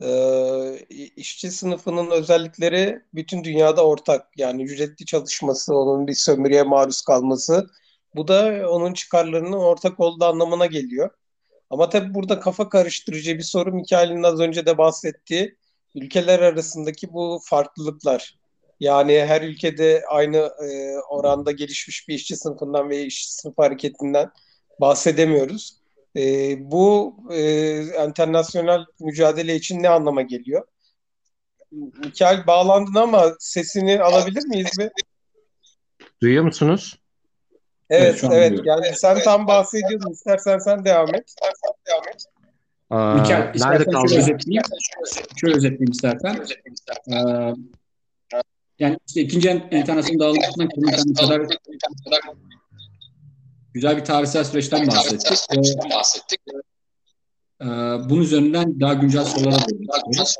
Ee, 0.02 0.80
işçi 1.16 1.52
sınıfının 1.52 2.12
özellikleri 2.12 3.02
bütün 3.14 3.44
dünyada 3.44 3.86
ortak. 3.86 4.28
Yani 4.38 4.64
ücretli 4.64 5.06
çalışması, 5.06 5.76
onun 5.76 6.08
bir 6.08 6.14
sömürüye 6.14 6.64
maruz 6.64 7.02
kalması. 7.02 7.68
Bu 8.16 8.28
da 8.28 8.70
onun 8.70 8.94
çıkarlarının 8.94 9.58
ortak 9.58 9.99
olduğu 9.99 10.26
anlamına 10.26 10.66
geliyor. 10.66 11.10
Ama 11.70 11.90
tabii 11.90 12.14
burada 12.14 12.40
kafa 12.40 12.70
karıştırıcı 12.70 13.38
bir 13.38 13.44
soru 13.44 13.74
Mikail'in 13.74 14.24
az 14.24 14.40
önce 14.40 14.66
de 14.66 14.78
bahsettiği 14.78 15.58
ülkeler 15.95 16.40
arasındaki 16.40 17.14
bu 17.14 17.40
farklılıklar. 17.44 18.38
Yani 18.80 19.26
her 19.26 19.41
ülkede 19.41 20.04
aynı 20.10 20.38
e, 20.38 20.99
oranda 21.10 21.52
gelişmiş 21.52 22.08
bir 22.08 22.16
işçi 22.16 22.36
sınıfından 22.36 22.90
ve 22.90 23.02
işçi 23.02 23.34
sınıf 23.34 23.58
hareketinden 23.58 24.32
bahsedemiyoruz. 24.82 25.78
E, 26.18 26.22
bu 26.72 27.18
e, 27.32 27.82
internasyonel 28.06 28.80
mücadele 28.99 29.56
için 29.56 29.84
ne 29.84 29.90
anlama 29.90 30.22
geliyor? 30.22 30.68
Mikael 31.72 32.48
bağlandın 32.48 32.95
ama 32.95 33.34
sesini 33.40 34.02
alabilir 34.02 34.48
miyiz 34.48 34.78
mi? 34.78 34.90
Duyuyor 36.22 36.44
musunuz? 36.44 36.99
Evet, 37.90 38.24
evet. 38.24 38.52
duyuyorum. 38.52 38.66
Yani 38.66 38.95
sen 38.95 39.20
tam 39.24 39.48
bahsediyordun. 39.48 40.12
İstersen 40.12 40.58
sen 40.58 40.86
devam 40.86 41.16
et. 41.16 41.36
Aa, 42.90 43.14
Mikael, 43.14 43.40
nerede 43.40 43.54
istersen 43.56 43.84
şöyle 43.84 43.91
kaldı? 43.91 44.18
özetleyeyim. 44.18 44.64
Şöyle 45.41 45.56
özetleyeyim 45.56 45.91
istersen. 45.91 46.45
Ee, 47.12 47.54
yani 48.80 48.98
işte 49.08 49.22
ikinci 49.22 49.49
en- 49.49 49.68
enternasyonun 49.72 50.20
dağılmasından 50.20 50.70
komünitenin 50.70 51.14
kadar 51.14 51.41
güzel 53.74 53.98
bir 53.98 54.06
tarihsel 54.06 54.44
süreçten 54.44 54.88
bahsettik. 54.88 55.38
Ve, 56.48 56.58
e, 57.62 57.66
bunun 58.10 58.22
üzerinden 58.22 58.80
daha 58.80 58.94
güncel 58.94 59.26
sorulara 59.26 59.56
istiyoruz. 60.12 60.36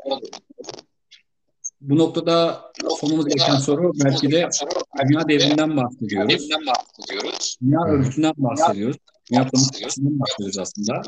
Bu 1.80 1.98
noktada 1.98 2.62
sormamız 3.00 3.26
gereken 3.26 3.56
soru 3.56 3.92
belki 4.04 4.30
de 4.30 4.48
dünya 5.08 5.28
devrinden 5.28 5.76
bahsediyoruz. 5.76 6.48
Dünya 7.62 7.80
örgütünden 7.88 8.32
bahsediyoruz. 8.36 8.96
Dünya 9.30 9.48
politikasından 9.48 10.20
bahsediyoruz 10.20 10.58
aslında. 10.58 11.02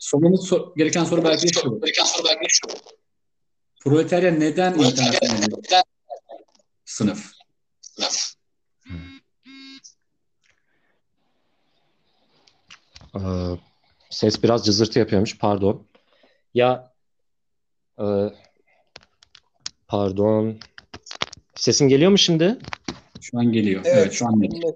Sormamız 0.00 0.50
so- 0.52 0.76
gereken 0.76 1.04
soru 1.04 1.24
belki 1.24 1.46
de 1.48 1.52
şu. 1.52 1.80
Proletarya 3.80 4.30
neden 4.30 4.74
internasyonel 4.74 5.50
sınıf? 6.92 7.32
Ee, 13.14 13.20
ses 14.10 14.42
biraz 14.42 14.66
cızırtı 14.66 14.98
yapıyormuş. 14.98 15.38
Pardon. 15.38 15.86
Ya 16.54 16.92
e, 17.98 18.04
pardon. 19.88 20.58
Sesim 21.54 21.88
geliyor 21.88 22.10
mu 22.10 22.18
şimdi? 22.18 22.58
Şu 23.20 23.38
an 23.38 23.52
geliyor. 23.52 23.82
Evet, 23.84 24.12
şu 24.12 24.26
an 24.26 24.40
geliyor. 24.40 24.74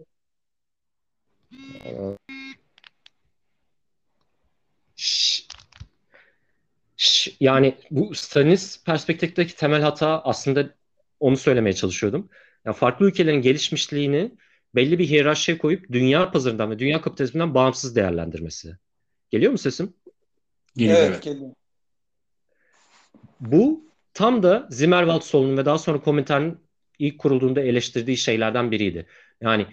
Ş- 6.96 7.32
yani 7.40 7.76
bu 7.90 8.14
Stalinist 8.14 8.86
perspektifteki 8.86 9.56
temel 9.56 9.82
hata 9.82 10.22
aslında 10.24 10.74
onu 11.20 11.36
söylemeye 11.36 11.72
çalışıyordum. 11.72 12.28
Yani 12.64 12.76
farklı 12.76 13.06
ülkelerin 13.06 13.42
gelişmişliğini 13.42 14.32
belli 14.74 14.98
bir 14.98 15.08
hiyerarşiye 15.08 15.58
koyup 15.58 15.92
dünya 15.92 16.30
pazarından 16.30 16.70
ve 16.70 16.78
dünya 16.78 17.00
kapitalizminden 17.00 17.54
bağımsız 17.54 17.96
değerlendirmesi. 17.96 18.76
Geliyor 19.30 19.52
mu 19.52 19.58
sesim? 19.58 19.94
Geliyor, 20.76 20.98
Evet, 20.98 21.22
geliyor. 21.22 21.50
Bu 23.40 23.84
tam 24.14 24.42
da 24.42 24.68
Zimmerwald 24.70 25.22
solunun 25.22 25.56
ve 25.56 25.64
daha 25.64 25.78
sonra 25.78 26.00
Komintern'in 26.00 26.58
ilk 26.98 27.18
kurulduğunda 27.18 27.60
eleştirdiği 27.60 28.16
şeylerden 28.16 28.70
biriydi. 28.70 29.06
Yani 29.40 29.66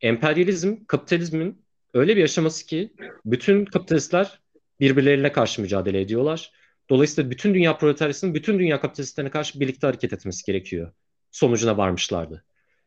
emperyalizm, 0.00 0.76
kapitalizmin 0.86 1.62
öyle 1.94 2.16
bir 2.16 2.24
aşaması 2.24 2.66
ki 2.66 2.92
bütün 3.24 3.64
kapitalistler 3.64 4.40
birbirlerine 4.80 5.32
karşı 5.32 5.62
mücadele 5.62 6.00
ediyorlar. 6.00 6.52
Dolayısıyla 6.90 7.30
bütün 7.30 7.54
dünya 7.54 7.78
proletaryasının 7.78 8.34
bütün 8.34 8.58
dünya 8.58 8.80
kapitalistlerine 8.80 9.30
karşı 9.30 9.60
birlikte 9.60 9.86
hareket 9.86 10.12
etmesi 10.12 10.44
gerekiyor. 10.44 10.92
Sonucuna 11.30 11.76
varmışlardı. 11.76 12.44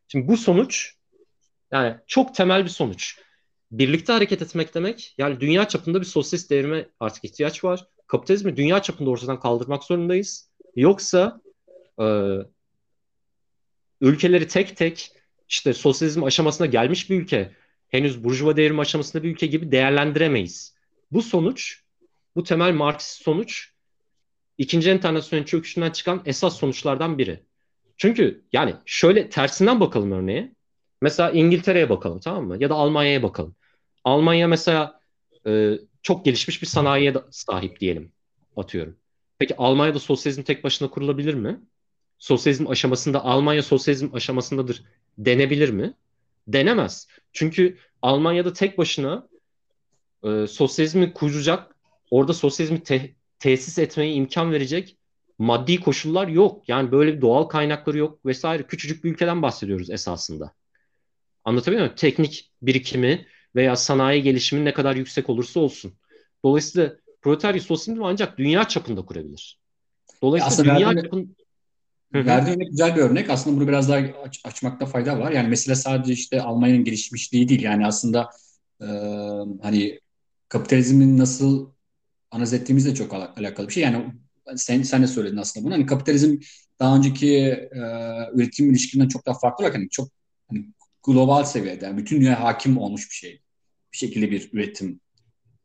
Şimdi 0.07 0.27
bu 0.27 0.37
sonuç 0.37 0.95
yani 1.71 1.97
çok 2.07 2.35
temel 2.35 2.63
bir 2.63 2.69
sonuç. 2.69 3.19
Birlikte 3.71 4.13
hareket 4.13 4.41
etmek 4.41 4.75
demek 4.75 5.15
yani 5.17 5.39
dünya 5.39 5.67
çapında 5.67 5.99
bir 5.99 6.05
sosyalist 6.05 6.51
devrime 6.51 6.89
artık 6.99 7.25
ihtiyaç 7.25 7.63
var. 7.63 7.87
Kapitalizmi 8.07 8.57
dünya 8.57 8.81
çapında 8.81 9.09
ortadan 9.09 9.39
kaldırmak 9.39 9.83
zorundayız. 9.83 10.49
Yoksa 10.75 11.41
e, 12.01 12.05
ülkeleri 14.01 14.47
tek 14.47 14.77
tek 14.77 15.11
işte 15.49 15.73
sosyalizm 15.73 16.23
aşamasına 16.23 16.67
gelmiş 16.67 17.09
bir 17.09 17.21
ülke, 17.21 17.51
henüz 17.87 18.23
burjuva 18.23 18.57
devrimi 18.57 18.81
aşamasında 18.81 19.23
bir 19.23 19.29
ülke 19.29 19.47
gibi 19.47 19.71
değerlendiremeyiz. 19.71 20.75
Bu 21.11 21.21
sonuç, 21.21 21.83
bu 22.35 22.43
temel 22.43 22.73
Marksist 22.73 23.23
sonuç 23.23 23.71
ikinci 24.59 24.91
enternasyonel 24.91 25.45
çöküşünden 25.45 25.91
çıkan 25.91 26.21
esas 26.25 26.57
sonuçlardan 26.59 27.17
biri. 27.17 27.43
Çünkü 27.97 28.45
yani 28.53 28.75
şöyle 28.85 29.29
tersinden 29.29 29.79
bakalım 29.79 30.11
örneğe. 30.11 30.55
Mesela 31.01 31.31
İngiltere'ye 31.31 31.89
bakalım 31.89 32.19
tamam 32.19 32.47
mı? 32.47 32.57
Ya 32.59 32.69
da 32.69 32.75
Almanya'ya 32.75 33.23
bakalım. 33.23 33.55
Almanya 34.03 34.47
mesela 34.47 35.01
e, 35.47 35.73
çok 36.01 36.25
gelişmiş 36.25 36.61
bir 36.61 36.67
sanayiye 36.67 37.13
sahip 37.31 37.79
diyelim 37.79 38.13
atıyorum. 38.55 38.97
Peki 39.39 39.55
Almanya'da 39.57 39.99
sosyalizm 39.99 40.43
tek 40.43 40.63
başına 40.63 40.89
kurulabilir 40.89 41.33
mi? 41.33 41.61
Sosyalizm 42.19 42.67
aşamasında 42.67 43.25
Almanya 43.25 43.63
sosyalizm 43.63 44.15
aşamasındadır 44.15 44.83
denebilir 45.17 45.69
mi? 45.69 45.93
Denemez. 46.47 47.07
Çünkü 47.33 47.77
Almanya'da 48.01 48.53
tek 48.53 48.77
başına 48.77 49.29
e, 50.23 50.47
sosyalizmi 50.47 51.13
kuracak, 51.13 51.75
orada 52.11 52.33
sosyalizmi 52.33 52.83
te- 52.83 53.15
tesis 53.39 53.79
etmeye 53.79 54.13
imkan 54.13 54.51
verecek 54.51 54.97
maddi 55.39 55.79
koşullar 55.79 56.27
yok. 56.27 56.69
Yani 56.69 56.91
böyle 56.91 57.17
bir 57.17 57.21
doğal 57.21 57.43
kaynakları 57.43 57.97
yok 57.97 58.25
vesaire. 58.25 58.63
Küçücük 58.63 59.03
bir 59.03 59.11
ülkeden 59.11 59.41
bahsediyoruz 59.41 59.89
esasında. 59.89 60.53
Anlatabiliyor 61.43 61.83
muyum? 61.83 61.95
Teknik 61.95 62.51
birikimi 62.61 63.25
veya 63.55 63.75
sanayi 63.75 64.23
gelişimi 64.23 64.65
ne 64.65 64.73
kadar 64.73 64.95
yüksek 64.95 65.29
olursa 65.29 65.59
olsun. 65.59 65.93
Dolayısıyla 66.45 66.95
proletarya 67.21 67.61
sosyalizmi 67.61 68.05
ancak 68.05 68.37
dünya 68.37 68.67
çapında 68.67 69.05
kurabilir. 69.05 69.59
Dolayısıyla 70.21 70.73
Aslında 70.73 70.75
dünya 70.75 70.89
verdiğin, 70.89 71.35
verdiğin 72.13 72.55
örnek 72.55 72.69
güzel 72.69 72.95
bir 72.95 73.01
örnek. 73.01 73.29
Aslında 73.29 73.57
bunu 73.57 73.67
biraz 73.67 73.89
daha 73.89 73.97
aç, 73.97 74.41
açmakta 74.43 74.85
fayda 74.85 75.19
var. 75.19 75.31
Yani 75.31 75.47
mesele 75.47 75.75
sadece 75.75 76.13
işte 76.13 76.41
Almanya'nın 76.41 76.83
gelişmişliği 76.83 77.49
değil. 77.49 77.61
Yani 77.61 77.87
aslında 77.87 78.29
e, 78.81 78.87
hani 79.61 79.99
kapitalizmin 80.49 81.17
nasıl 81.17 81.69
analiz 82.31 82.53
ettiğimizle 82.53 82.95
çok 82.95 83.13
al- 83.13 83.31
alakalı 83.37 83.67
bir 83.67 83.73
şey. 83.73 83.83
Yani 83.83 84.05
sen, 84.55 84.81
sen 84.81 85.01
de 85.03 85.07
söyledin 85.07 85.37
aslında 85.37 85.65
bunu. 85.65 85.73
Hani 85.73 85.85
kapitalizm 85.85 86.37
daha 86.79 86.95
önceki 86.95 87.37
e, 87.37 87.79
üretim 88.33 88.69
ilişkinden 88.71 89.07
çok 89.07 89.25
daha 89.25 89.39
farklı 89.39 89.63
olarak 89.63 89.77
hani 89.77 89.89
çok 89.89 90.09
hani 90.49 90.65
global 91.03 91.43
seviyede 91.43 91.85
yani 91.85 91.97
bütün 91.97 92.21
dünya 92.21 92.43
hakim 92.43 92.77
olmuş 92.77 93.09
bir 93.09 93.15
şey. 93.15 93.41
Bir 93.93 93.97
şekilde 93.97 94.31
bir 94.31 94.49
üretim 94.53 94.99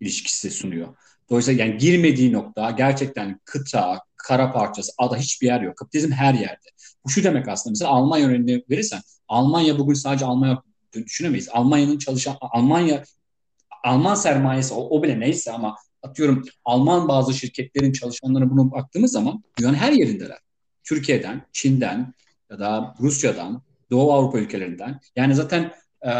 ilişkisi 0.00 0.50
sunuyor. 0.50 0.96
Dolayısıyla 1.30 1.64
yani 1.64 1.78
girmediği 1.78 2.32
nokta 2.32 2.70
gerçekten 2.70 3.40
kıta, 3.44 4.00
kara 4.16 4.52
parçası, 4.52 4.92
ada 4.98 5.16
hiçbir 5.16 5.46
yer 5.46 5.60
yok. 5.60 5.76
Kapitalizm 5.76 6.12
her 6.12 6.34
yerde. 6.34 6.68
Bu 7.04 7.10
şu 7.10 7.24
demek 7.24 7.48
aslında 7.48 7.72
mesela 7.72 7.90
Almanya 7.90 8.26
örneğini 8.26 8.64
verirsen 8.70 9.00
Almanya 9.28 9.78
bugün 9.78 9.94
sadece 9.94 10.24
Almanya 10.24 10.62
düşünemeyiz. 10.94 11.48
Almanya'nın 11.52 11.98
çalışan 11.98 12.36
Almanya 12.40 13.04
Alman 13.84 14.14
sermayesi 14.14 14.74
o, 14.74 14.98
o 14.98 15.02
bile 15.02 15.20
neyse 15.20 15.52
ama 15.52 15.76
atıyorum 16.04 16.44
Alman 16.64 17.08
bazı 17.08 17.34
şirketlerin 17.34 17.92
çalışanlarına 17.92 18.50
bunu 18.50 18.70
baktığımız 18.70 19.12
zaman 19.12 19.44
dünyanın 19.58 19.76
her 19.76 19.92
yerindeler. 19.92 20.38
Türkiye'den, 20.84 21.46
Çin'den 21.52 22.14
ya 22.50 22.58
da 22.58 22.94
Rusya'dan, 23.00 23.62
Doğu 23.90 24.12
Avrupa 24.12 24.38
ülkelerinden. 24.38 25.00
Yani 25.16 25.34
zaten 25.34 25.72
e, 26.06 26.10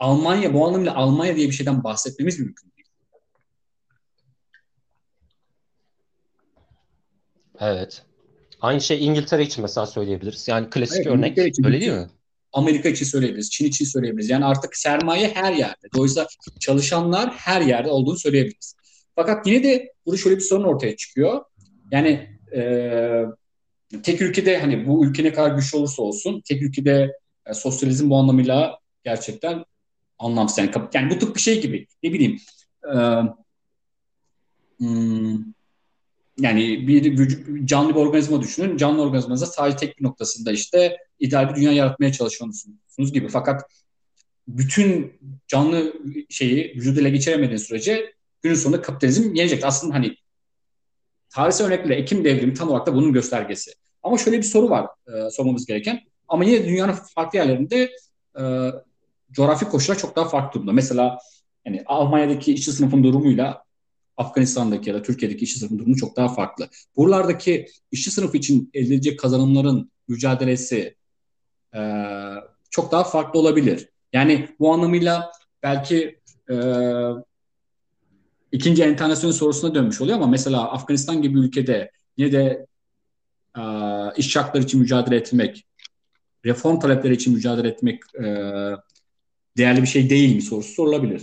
Almanya 0.00 0.54
bu 0.54 0.66
anlamda 0.66 0.96
Almanya 0.96 1.36
diye 1.36 1.46
bir 1.46 1.52
şeyden 1.52 1.84
bahsetmemiz 1.84 2.38
mümkün 2.38 2.72
değil. 2.76 2.88
Evet. 7.60 8.02
Aynı 8.60 8.80
şey 8.80 9.06
İngiltere 9.06 9.42
için 9.42 9.62
mesela 9.62 9.86
söyleyebiliriz. 9.86 10.48
Yani 10.48 10.70
klasik 10.70 10.96
Evet, 10.96 11.06
örnek 11.06 11.26
İngiltere 11.26 11.48
için 11.48 11.64
öyle 11.64 11.80
değil 11.80 11.92
mi? 11.92 12.08
Amerika 12.52 12.88
için 12.88 13.06
söyleyebiliriz, 13.06 13.50
Çin 13.50 13.64
için 13.64 13.84
söyleyebiliriz. 13.84 14.30
Yani 14.30 14.44
artık 14.44 14.76
sermaye 14.76 15.28
her 15.34 15.52
yerde. 15.52 15.88
Dolayısıyla 15.94 16.26
çalışanlar 16.60 17.30
her 17.30 17.60
yerde 17.60 17.88
olduğunu 17.88 18.16
söyleyebiliriz. 18.16 18.74
Fakat 19.16 19.46
yine 19.46 19.62
de 19.62 19.92
burada 20.06 20.18
şöyle 20.18 20.36
bir 20.36 20.40
sorun 20.40 20.64
ortaya 20.64 20.96
çıkıyor. 20.96 21.44
Yani 21.90 22.38
e, 22.56 23.24
tek 24.02 24.22
ülkede 24.22 24.58
hani 24.58 24.86
bu 24.86 25.06
ülke 25.06 25.24
ne 25.24 25.32
kadar 25.32 25.56
güçlü 25.56 25.78
olursa 25.78 26.02
olsun 26.02 26.42
tek 26.44 26.62
ülkede 26.62 27.12
e, 27.46 27.54
sosyalizm 27.54 28.10
bu 28.10 28.16
anlamıyla 28.16 28.78
gerçekten 29.04 29.64
anlamsız. 30.18 30.58
Yani, 30.58 30.70
yani 30.94 31.20
bu 31.20 31.34
bir 31.34 31.40
şey 31.40 31.60
gibi. 31.62 31.86
Ne 32.02 32.12
bileyim 32.12 32.38
e, 32.94 32.96
hmm, 34.78 35.38
yani 36.38 36.88
bir 36.88 37.18
vücut, 37.18 37.68
canlı 37.68 37.90
bir 37.90 38.00
organizma 38.00 38.42
düşünün. 38.42 38.76
Canlı 38.76 39.02
organizmanızda 39.02 39.46
sadece 39.46 39.76
tek 39.76 39.98
bir 39.98 40.04
noktasında 40.04 40.52
işte 40.52 40.96
ideal 41.18 41.50
bir 41.50 41.56
dünya 41.56 41.72
yaratmaya 41.72 42.12
çalışıyorsunuz 42.12 43.12
gibi. 43.12 43.28
Fakat 43.28 43.62
bütün 44.48 45.12
canlı 45.48 45.94
şeyi 46.30 46.74
vücudu 46.76 47.00
ele 47.00 47.10
geçiremediğiniz 47.10 47.62
sürece 47.62 48.14
günün 48.44 48.54
sonunda 48.54 48.82
kapitalizm 48.82 49.34
yenecek. 49.34 49.64
Aslında 49.64 49.94
hani 49.94 50.16
tarihsel 51.30 51.66
örnekle 51.66 51.94
Ekim 51.94 52.24
devrimi 52.24 52.54
tam 52.54 52.68
olarak 52.68 52.86
da 52.86 52.94
bunun 52.94 53.12
göstergesi. 53.12 53.72
Ama 54.02 54.18
şöyle 54.18 54.38
bir 54.38 54.42
soru 54.42 54.70
var 54.70 54.86
e, 55.06 55.30
sormamız 55.30 55.66
gereken. 55.66 56.00
Ama 56.28 56.44
yine 56.44 56.64
dünyanın 56.64 56.92
farklı 56.92 57.38
yerlerinde 57.38 57.90
e, 58.38 58.42
coğrafi 59.30 59.64
koşullar 59.64 59.98
çok 59.98 60.16
daha 60.16 60.28
farklı 60.28 60.54
durumda. 60.54 60.72
Mesela 60.72 61.18
yani 61.66 61.82
Almanya'daki 61.86 62.54
işçi 62.54 62.72
sınıfın 62.72 63.04
durumuyla 63.04 63.64
Afganistan'daki 64.16 64.90
ya 64.90 64.96
da 64.96 65.02
Türkiye'deki 65.02 65.44
işçi 65.44 65.58
sınıfın 65.58 65.78
durumu 65.78 65.96
çok 65.96 66.16
daha 66.16 66.28
farklı. 66.28 66.68
Buralardaki 66.96 67.66
işçi 67.90 68.10
sınıfı 68.10 68.36
için 68.36 68.70
elde 68.74 68.86
edilecek 68.86 69.18
kazanımların 69.18 69.90
mücadelesi 70.08 70.96
e, 71.74 71.80
çok 72.70 72.92
daha 72.92 73.04
farklı 73.04 73.40
olabilir. 73.40 73.88
Yani 74.12 74.48
bu 74.58 74.72
anlamıyla 74.72 75.32
belki 75.62 76.20
e, 76.50 76.54
ikinci 78.54 78.82
enternasyonel 78.82 79.34
sorusuna 79.36 79.74
dönmüş 79.74 80.00
oluyor 80.00 80.16
ama 80.16 80.26
mesela 80.26 80.72
Afganistan 80.72 81.22
gibi 81.22 81.38
ülkede 81.38 81.90
yine 82.16 82.32
de 82.32 82.66
e, 83.58 83.62
iş 84.16 84.36
hakları 84.36 84.64
için 84.64 84.80
mücadele 84.80 85.16
etmek, 85.16 85.66
reform 86.44 86.78
talepleri 86.78 87.14
için 87.14 87.34
mücadele 87.34 87.68
etmek 87.68 88.02
e, 88.14 88.24
değerli 89.56 89.82
bir 89.82 89.86
şey 89.86 90.10
değil 90.10 90.34
mi 90.36 90.42
sorusu 90.42 90.74
sorulabilir. 90.74 91.22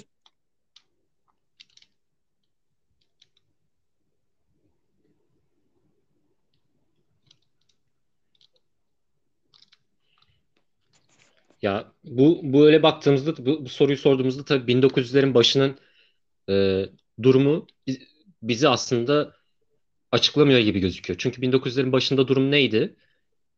Ya 11.62 11.92
bu 12.04 12.40
bu 12.44 12.66
öyle 12.66 12.84
baktığımızda 12.84 13.46
bu, 13.46 13.66
bu 13.66 13.70
soruyu 13.70 13.98
sorduğumuzda 13.98 14.46
tabii 14.46 14.72
1900'lerin 14.72 15.34
başının 15.34 15.80
e, 16.50 16.86
durumu 17.24 17.68
bi- 17.88 18.08
bizi 18.42 18.70
aslında 18.70 19.36
açıklamıyor 20.12 20.60
gibi 20.60 20.80
gözüküyor. 20.80 21.20
Çünkü 21.20 21.42
1900'lerin 21.42 21.92
başında 21.92 22.28
durum 22.28 22.52
neydi? 22.52 22.96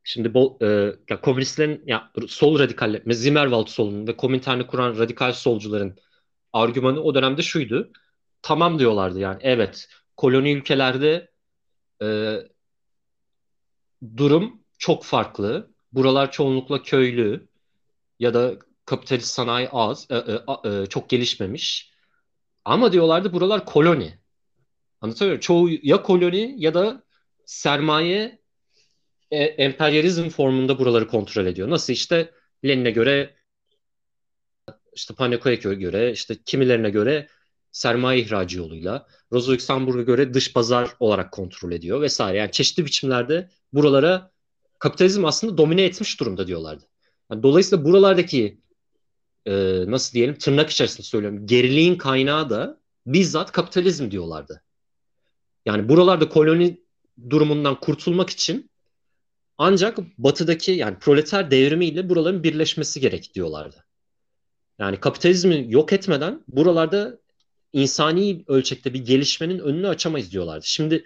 Şimdi 0.04 0.34
bu 0.34 0.58
e, 0.62 0.66
ya 1.10 1.22
komünistlerin 1.22 1.84
ya 1.86 2.12
sol 2.28 2.60
radikaller, 2.60 3.02
Zimmerwald 3.14 3.68
solunun 3.68 4.08
ve 4.08 4.18
Komintern'i 4.18 4.68
kuran 4.68 4.98
radikal 5.00 5.34
solcuların 5.34 5.98
argümanı 6.54 7.02
o 7.04 7.16
dönemde 7.16 7.42
şuydu. 7.42 7.92
Tamam 8.42 8.80
diyorlardı 8.80 9.20
yani 9.20 9.38
evet 9.42 9.90
koloni 10.18 10.52
ülkelerde 10.52 11.32
e, 12.04 12.38
durum 14.18 14.64
çok 14.78 15.04
farklı. 15.04 15.74
Buralar 15.92 16.32
çoğunlukla 16.32 16.82
köylü 16.84 17.48
ya 18.20 18.34
da 18.34 18.54
kapitalist 18.86 19.28
sanayi 19.34 19.70
az, 19.72 20.08
e, 20.12 20.16
e, 20.16 20.42
e, 20.70 20.86
çok 20.86 21.10
gelişmemiş. 21.10 21.93
Ama 22.66 22.92
diyorlardı 22.92 23.34
buralar 23.34 23.66
koloni. 23.66 24.18
Anlatabiliyor 25.02 25.30
muyum? 25.30 25.40
Çoğu 25.40 25.70
ya 25.84 26.04
koloni 26.04 26.56
ya 26.58 26.74
da 26.74 27.04
sermaye 27.46 28.40
e, 29.32 29.44
emperyalizm 29.44 30.30
formunda 30.30 30.80
buraları 30.80 31.08
kontrol 31.08 31.46
ediyor. 31.46 31.70
Nasıl 31.70 31.94
işte 31.94 32.32
Lenin'e 32.66 32.92
göre 32.92 33.36
işte 34.96 35.14
Panakoya'ya 35.14 35.74
göre 35.74 36.12
işte 36.12 36.36
kimilerine 36.46 36.90
göre 36.90 37.28
sermaye 37.72 38.22
ihracı 38.22 38.58
yoluyla 38.58 39.08
Rosa 39.32 39.52
Luxemburg'a 39.52 40.02
göre 40.02 40.34
dış 40.34 40.54
pazar 40.54 40.90
olarak 41.00 41.32
kontrol 41.32 41.72
ediyor 41.72 42.02
vesaire. 42.02 42.38
Yani 42.38 42.52
çeşitli 42.52 42.86
biçimlerde 42.86 43.50
buralara 43.74 44.32
kapitalizm 44.80 45.26
aslında 45.26 45.58
domine 45.58 45.84
etmiş 45.84 46.20
durumda 46.20 46.48
diyorlardı. 46.48 46.84
Yani 47.32 47.44
dolayısıyla 47.44 47.86
buralardaki 47.86 48.62
e, 49.46 49.84
nasıl 49.88 50.14
diyelim 50.14 50.36
tırnak 50.36 50.70
içerisinde 50.70 51.04
söylüyorum 51.04 51.48
geriliğin 51.48 51.96
kaynağı 51.96 52.50
da 52.50 52.80
bizzat 53.06 53.52
kapitalizm 53.52 54.12
diyorlardı. 54.12 54.64
Yani 55.66 55.90
buralarda 55.90 56.30
koloni 56.30 56.82
durumundan 57.30 57.80
kurtulmak 57.80 58.30
için 58.30 58.70
ancak 59.58 59.98
batıdaki 60.18 60.72
yani 60.72 61.00
proleter 61.00 61.52
devrimiyle 61.52 62.10
buraların 62.10 62.44
birleşmesi 62.44 63.00
gerek 63.00 63.34
diyorlardı. 63.36 63.86
Yani 64.80 65.00
kapitalizmi 65.00 65.66
yok 65.70 65.94
etmeden 65.94 66.44
buralarda 66.48 67.20
insani 67.74 68.44
ölçekte 68.48 68.94
bir 68.94 69.06
gelişmenin 69.06 69.60
önünü 69.60 69.88
açamayız 69.88 70.32
diyorlardı. 70.32 70.66
Şimdi 70.66 71.06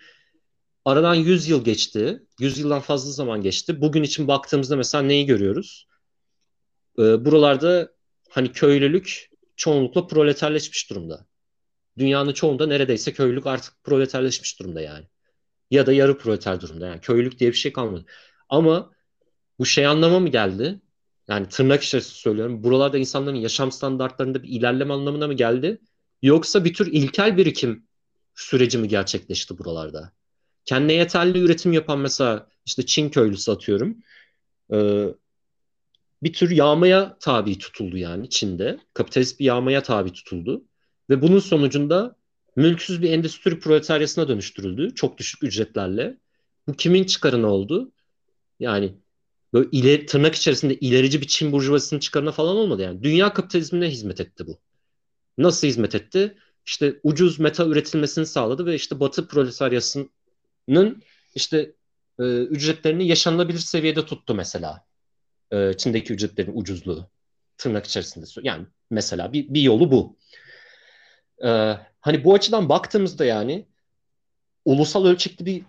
aradan 0.85 1.15
100 1.15 1.49
yıl 1.49 1.64
geçti. 1.64 2.23
100 2.39 2.59
yıldan 2.59 2.81
fazla 2.81 3.11
zaman 3.11 3.41
geçti. 3.41 3.81
Bugün 3.81 4.03
için 4.03 4.27
baktığımızda 4.27 4.76
mesela 4.76 5.01
neyi 5.01 5.26
görüyoruz? 5.26 5.88
Ee, 6.99 7.26
buralarda 7.26 7.97
hani 8.29 8.51
köylülük 8.51 9.29
çoğunlukla 9.55 10.07
proleterleşmiş 10.07 10.89
durumda. 10.89 11.27
Dünyanın 11.97 12.33
çoğunda 12.33 12.67
neredeyse 12.67 13.13
köylülük 13.13 13.47
artık 13.47 13.83
proleterleşmiş 13.83 14.59
durumda 14.59 14.81
yani. 14.81 15.05
Ya 15.71 15.85
da 15.85 15.93
yarı 15.93 16.17
proleter 16.17 16.61
durumda 16.61 16.87
yani. 16.87 17.01
Köylülük 17.01 17.39
diye 17.39 17.49
bir 17.49 17.57
şey 17.57 17.73
kalmadı. 17.73 18.05
Ama 18.49 18.91
bu 19.59 19.65
şey 19.65 19.85
anlama 19.85 20.19
mı 20.19 20.29
geldi? 20.29 20.81
Yani 21.27 21.49
tırnak 21.49 21.83
içerisinde 21.83 22.15
söylüyorum. 22.15 22.63
Buralarda 22.63 22.97
insanların 22.97 23.35
yaşam 23.35 23.71
standartlarında 23.71 24.43
bir 24.43 24.49
ilerleme 24.49 24.93
anlamına 24.93 25.27
mı 25.27 25.33
geldi? 25.33 25.81
Yoksa 26.21 26.65
bir 26.65 26.73
tür 26.73 26.87
ilkel 26.93 27.37
birikim 27.37 27.87
süreci 28.35 28.77
mi 28.77 28.87
gerçekleşti 28.87 29.57
buralarda? 29.57 30.11
Kendine 30.65 30.93
yeterli 30.93 31.39
üretim 31.39 31.73
yapan 31.73 31.99
mesela 31.99 32.47
işte 32.65 32.85
Çin 32.85 33.09
köylüsü 33.09 33.51
atıyorum. 33.51 33.97
Ee, 34.73 35.07
bir 36.23 36.34
tür 36.34 36.52
yağmaya 36.52 37.18
tabi 37.19 37.57
tutuldu 37.57 37.98
yani 37.98 38.30
Çin'de. 38.30 38.80
Kapitalist 38.94 39.39
bir 39.39 39.45
yağmaya 39.45 39.84
tabi 39.84 40.14
tutuldu. 40.14 40.64
Ve 41.10 41.22
bunun 41.22 41.39
sonucunda 41.39 42.15
mülksüz 42.56 43.02
bir 43.02 43.11
endüstri 43.11 43.60
proletaryasına 43.60 44.27
dönüştürüldü. 44.27 44.95
Çok 44.95 45.18
düşük 45.18 45.44
ücretlerle. 45.44 46.18
Bu 46.68 46.73
kimin 46.73 47.03
çıkarına 47.03 47.48
oldu? 47.48 47.91
Yani 48.60 48.94
böyle 49.53 49.69
ileri, 49.72 50.06
tırnak 50.06 50.35
içerisinde 50.35 50.76
ilerici 50.76 51.22
bir 51.22 51.27
Çin 51.27 51.52
burjuvasının 51.52 51.99
çıkarına 51.99 52.31
falan 52.31 52.56
olmadı 52.56 52.81
yani. 52.81 53.03
Dünya 53.03 53.34
kapitalizmine 53.34 53.89
hizmet 53.89 54.22
etti 54.22 54.48
bu. 54.48 54.60
Nasıl 55.38 55.68
hizmet 55.68 55.95
etti? 55.95 56.38
İşte 56.65 56.99
ucuz 57.03 57.39
meta 57.39 57.65
üretilmesini 57.65 58.26
sağladı 58.26 58.65
ve 58.65 58.76
işte 58.76 58.99
Batı 58.99 59.27
proletaryasının 59.27 61.03
işte 61.35 61.76
e, 62.19 62.23
ücretlerini 62.23 63.07
yaşanılabilir 63.07 63.60
seviyede 63.60 64.06
tuttu 64.06 64.35
mesela. 64.35 64.85
E, 65.52 65.74
Çin'deki 65.78 66.14
ücretlerin 66.14 66.52
ucuzluğu 66.56 67.10
tırnak 67.57 67.86
içerisinde. 67.86 68.26
Yani 68.41 68.65
mesela 68.90 69.34
bir, 69.34 69.53
bir 69.53 69.61
yolu 69.61 69.91
bu. 69.91 70.18
E, 71.44 71.49
hani 72.02 72.24
bu 72.24 72.34
açıdan 72.34 72.69
baktığımızda 72.69 73.26
yani 73.26 73.65
ulusal 74.65 75.06
ölçekli 75.06 75.45
bir 75.45 75.64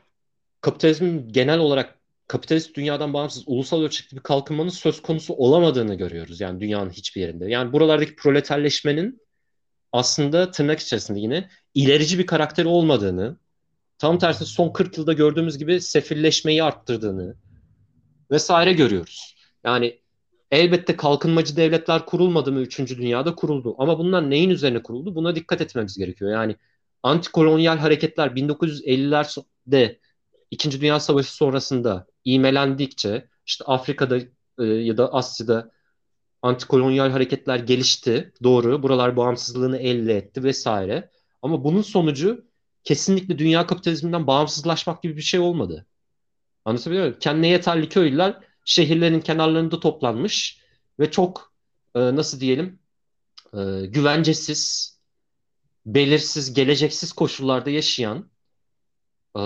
kapitalizmin 0.61 1.29
genel 1.33 1.59
olarak 1.59 1.99
kapitalist 2.29 2.75
dünyadan 2.75 3.15
bağımsız 3.15 3.45
ulusal 3.47 3.83
ölçekli 3.83 4.17
bir 4.17 4.23
kalkınmanın 4.23 4.69
söz 4.69 5.03
konusu 5.03 5.35
olamadığını 5.35 5.95
görüyoruz. 5.95 6.41
Yani 6.41 6.61
dünyanın 6.61 6.91
hiçbir 6.91 7.21
yerinde. 7.21 7.51
Yani 7.51 7.73
buralardaki 7.73 8.17
proleterleşmenin 8.17 9.23
aslında 9.93 10.51
tırnak 10.51 10.81
içerisinde 10.81 11.21
yine 11.21 11.49
ilerici 11.75 12.19
bir 12.19 12.27
karakteri 12.27 12.69
olmadığını, 12.69 13.37
tam 13.99 14.19
tersi 14.19 14.47
son 14.47 14.73
40 14.73 14.99
yılda 14.99 15.13
gördüğümüz 15.13 15.59
gibi 15.59 15.81
sefilleşmeyi 15.81 16.63
arttırdığını 16.63 17.37
vesaire 18.31 18.73
görüyoruz. 18.73 19.38
Yani 19.69 20.01
elbette 20.51 20.97
kalkınmacı 20.97 21.57
devletler 21.57 22.07
kurulmadı 22.07 22.53
mı 22.53 22.61
3. 22.61 22.78
dünyada 22.78 23.35
kuruldu. 23.35 23.74
Ama 23.78 23.99
bunlar 23.99 24.31
neyin 24.31 24.51
üzerine 24.51 24.82
kuruldu? 24.82 25.15
Buna 25.15 25.35
dikkat 25.35 25.61
etmemiz 25.61 25.99
gerekiyor. 25.99 26.31
Yani 26.31 26.57
antikolonyal 27.03 27.78
hareketler 27.78 28.28
1950'lerde 28.28 29.99
İkinci 30.51 30.81
Dünya 30.81 31.01
Savaşı 31.01 31.35
sonrasında 31.35 32.07
iğmelendikçe 32.24 33.28
işte 33.47 33.65
Afrika'da 33.65 34.19
e, 34.59 34.65
ya 34.65 34.97
da 34.97 35.12
Asya'da 35.12 35.70
antikolonyal 36.43 37.11
hareketler 37.11 37.59
gelişti. 37.59 38.32
Doğru. 38.43 38.82
Buralar 38.82 39.16
bağımsızlığını 39.16 39.78
elde 39.78 40.16
etti 40.16 40.45
vesaire. 40.45 41.11
Ama 41.43 41.65
bunun 41.65 41.82
sonucu 41.82 42.45
kesinlikle 42.85 43.39
dünya 43.39 43.66
kapitalizminden 43.66 44.27
bağımsızlaşmak 44.27 45.03
gibi 45.03 45.16
bir 45.16 45.23
şey 45.23 45.40
olmadı. 45.40 45.86
Anlatabiliyor 46.65 47.05
muyum? 47.05 47.19
Kendine 47.20 47.49
yeterli 47.49 47.89
köylüler 47.89 48.48
şehirlerin 48.69 49.20
kenarlarında 49.20 49.81
toplanmış 49.81 50.59
ve 51.01 51.11
çok 51.11 51.53
e, 51.95 52.01
nasıl 52.01 52.40
diyelim 52.40 52.78
e, 53.55 53.86
güvencesiz, 53.86 54.93
belirsiz, 55.86 56.55
geleceksiz 56.55 57.12
koşullarda 57.12 57.70
yaşayan 57.70 58.31
e, 59.39 59.43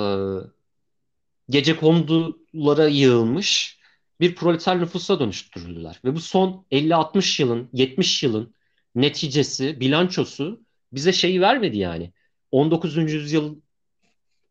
gece 1.50 1.76
kondulara 1.76 2.88
yığılmış 2.88 3.78
bir 4.20 4.34
proleter 4.34 4.80
nüfusa 4.80 5.20
dönüştürüldüler. 5.20 6.00
Ve 6.04 6.14
bu 6.14 6.20
son 6.20 6.66
50-60 6.72 7.42
yılın, 7.42 7.68
70 7.72 8.22
yılın 8.22 8.54
neticesi, 8.94 9.80
bilançosu 9.80 10.64
bize 10.92 11.12
şeyi 11.12 11.40
vermedi 11.40 11.78
yani. 11.78 12.12
19. 12.50 12.96
yüzyıl 12.96 13.56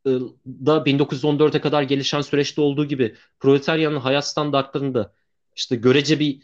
da 0.06 0.86
1914'e 0.86 1.62
kadar 1.62 1.84
gelişen 1.84 2.22
süreçte 2.22 2.62
olduğu 2.62 2.86
gibi 2.86 3.16
proletaryanın 3.40 4.00
hayat 4.00 4.28
standartlarında 4.28 5.14
işte 5.56 5.76
görece 5.76 6.20
bir 6.20 6.42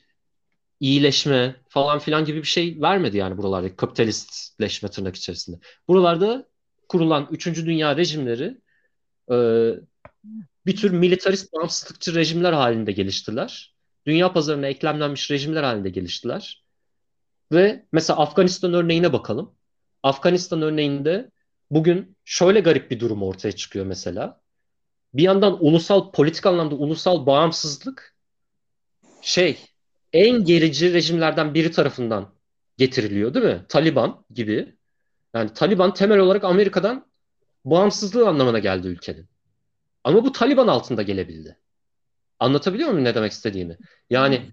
iyileşme 0.79 1.55
falan 1.69 1.99
filan 1.99 2.25
gibi 2.25 2.37
bir 2.37 2.47
şey 2.47 2.81
vermedi 2.81 3.17
yani 3.17 3.37
buralarda 3.37 3.75
kapitalistleşme 3.75 4.89
tırnak 4.89 5.15
içerisinde. 5.15 5.59
Buralarda 5.87 6.47
kurulan 6.89 7.27
3. 7.31 7.45
dünya 7.65 7.97
rejimleri 7.97 8.57
e, 9.31 9.35
bir 10.65 10.75
tür 10.75 10.91
militarist 10.91 11.53
bağımsızlıkçı 11.53 12.15
rejimler 12.15 12.53
halinde 12.53 12.91
geliştiler. 12.91 13.75
Dünya 14.05 14.33
pazarına 14.33 14.67
eklemlenmiş 14.67 15.31
rejimler 15.31 15.63
halinde 15.63 15.89
geliştiler. 15.89 16.63
Ve 17.51 17.85
mesela 17.91 18.19
Afganistan 18.19 18.73
örneğine 18.73 19.13
bakalım. 19.13 19.55
Afganistan 20.03 20.61
örneğinde 20.61 21.31
bugün 21.71 22.17
şöyle 22.25 22.59
garip 22.59 22.91
bir 22.91 22.99
durum 22.99 23.23
ortaya 23.23 23.51
çıkıyor 23.51 23.85
mesela. 23.85 24.41
Bir 25.13 25.23
yandan 25.23 25.65
ulusal 25.65 26.11
politik 26.11 26.45
anlamda 26.45 26.75
ulusal 26.75 27.25
bağımsızlık 27.25 28.15
şey 29.21 29.65
en 30.13 30.43
gerici 30.43 30.93
rejimlerden 30.93 31.53
biri 31.53 31.71
tarafından 31.71 32.33
getiriliyor 32.77 33.33
değil 33.33 33.45
mi? 33.45 33.65
Taliban 33.69 34.25
gibi. 34.33 34.77
Yani 35.33 35.53
Taliban 35.53 35.93
temel 35.93 36.19
olarak 36.19 36.43
Amerika'dan 36.43 37.07
bağımsızlığı 37.65 38.27
anlamına 38.29 38.59
geldi 38.59 38.87
ülkenin. 38.87 39.29
Ama 40.03 40.25
bu 40.25 40.31
Taliban 40.31 40.67
altında 40.67 41.01
gelebildi. 41.01 41.57
Anlatabiliyor 42.39 42.89
muyum 42.89 43.03
ne 43.03 43.15
demek 43.15 43.31
istediğimi? 43.31 43.77
Yani 44.09 44.51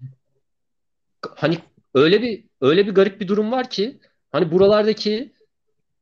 hani 1.35 1.57
öyle 1.93 2.21
bir 2.21 2.45
öyle 2.61 2.87
bir 2.87 2.91
garip 2.91 3.21
bir 3.21 3.27
durum 3.27 3.51
var 3.51 3.69
ki 3.69 3.99
hani 4.31 4.51
buralardaki 4.51 5.33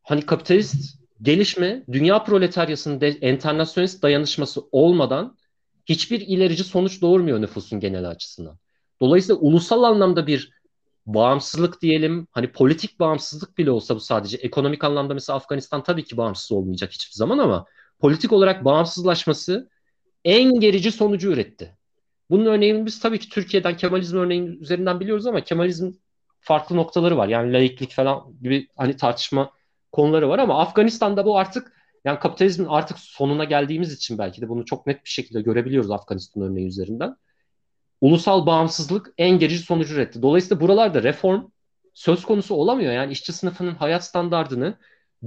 hani 0.03 0.25
kapitalist 0.25 1.02
gelişme 1.23 1.83
dünya 1.91 2.23
proletaryasının 2.23 3.01
de, 3.01 3.07
enternasyonist 3.07 4.03
dayanışması 4.03 4.61
olmadan 4.71 5.37
hiçbir 5.85 6.21
ilerici 6.21 6.63
sonuç 6.63 7.01
doğurmuyor 7.01 7.41
nüfusun 7.41 7.79
genel 7.79 8.09
açısından. 8.09 8.57
Dolayısıyla 9.01 9.41
ulusal 9.41 9.83
anlamda 9.83 10.27
bir 10.27 10.51
bağımsızlık 11.05 11.81
diyelim 11.81 12.27
hani 12.31 12.51
politik 12.51 12.99
bağımsızlık 12.99 13.57
bile 13.57 13.71
olsa 13.71 13.95
bu 13.95 13.99
sadece 13.99 14.37
ekonomik 14.37 14.83
anlamda 14.83 15.13
mesela 15.13 15.37
Afganistan 15.37 15.83
tabii 15.83 16.03
ki 16.03 16.17
bağımsız 16.17 16.51
olmayacak 16.51 16.91
hiçbir 16.91 17.13
zaman 17.13 17.37
ama 17.37 17.65
politik 17.99 18.33
olarak 18.33 18.65
bağımsızlaşması 18.65 19.69
en 20.25 20.59
gerici 20.59 20.91
sonucu 20.91 21.31
üretti. 21.31 21.77
Bunun 22.29 22.45
örneğini 22.45 22.85
biz 22.85 22.99
tabii 22.99 23.19
ki 23.19 23.29
Türkiye'den 23.29 23.77
Kemalizm 23.77 24.17
örneğin 24.17 24.61
üzerinden 24.61 24.99
biliyoruz 24.99 25.27
ama 25.27 25.41
Kemalizm 25.41 25.91
farklı 26.39 26.75
noktaları 26.75 27.17
var. 27.17 27.27
Yani 27.27 27.53
laiklik 27.53 27.91
falan 27.91 28.33
gibi 28.41 28.67
hani 28.77 28.95
tartışma 28.95 29.51
konuları 29.93 30.29
var 30.29 30.39
ama 30.39 30.59
Afganistan'da 30.59 31.25
bu 31.25 31.37
artık 31.37 31.73
yani 32.05 32.19
kapitalizmin 32.19 32.65
artık 32.65 32.99
sonuna 32.99 33.43
geldiğimiz 33.43 33.93
için 33.93 34.17
belki 34.17 34.41
de 34.41 34.49
bunu 34.49 34.65
çok 34.65 34.87
net 34.87 35.05
bir 35.05 35.09
şekilde 35.09 35.41
görebiliyoruz 35.41 35.91
Afganistan 35.91 36.43
örneği 36.43 36.67
üzerinden. 36.67 37.15
Ulusal 38.01 38.45
bağımsızlık 38.45 39.13
en 39.17 39.39
gerici 39.39 39.59
sonucu 39.59 39.95
üretti. 39.95 40.21
Dolayısıyla 40.21 40.61
buralarda 40.61 41.03
reform 41.03 41.43
söz 41.93 42.25
konusu 42.25 42.55
olamıyor. 42.55 42.93
Yani 42.93 43.11
işçi 43.11 43.33
sınıfının 43.33 43.75
hayat 43.75 44.03
standartını 44.03 44.77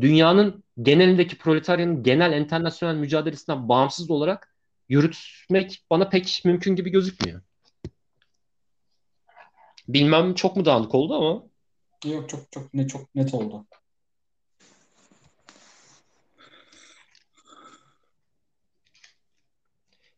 dünyanın 0.01 0.65
genelindeki 0.83 1.39
proletaryanın 1.39 2.03
genel 2.03 2.41
internasyonel 2.41 2.95
mücadelesinden 2.95 3.69
bağımsız 3.69 4.11
olarak 4.11 4.55
yürütmek 4.89 5.85
bana 5.91 6.09
pek 6.09 6.43
mümkün 6.45 6.77
gibi 6.77 6.91
gözükmüyor. 6.91 7.41
Bilmem 9.89 10.35
çok 10.35 10.57
mu 10.57 10.65
dağınık 10.65 10.95
oldu 10.95 11.15
ama. 11.15 11.43
Yok 12.05 12.29
çok 12.29 12.53
çok 12.53 12.75
ne 12.75 12.89
çok 12.89 13.15
net 13.15 13.35
oldu. 13.35 13.67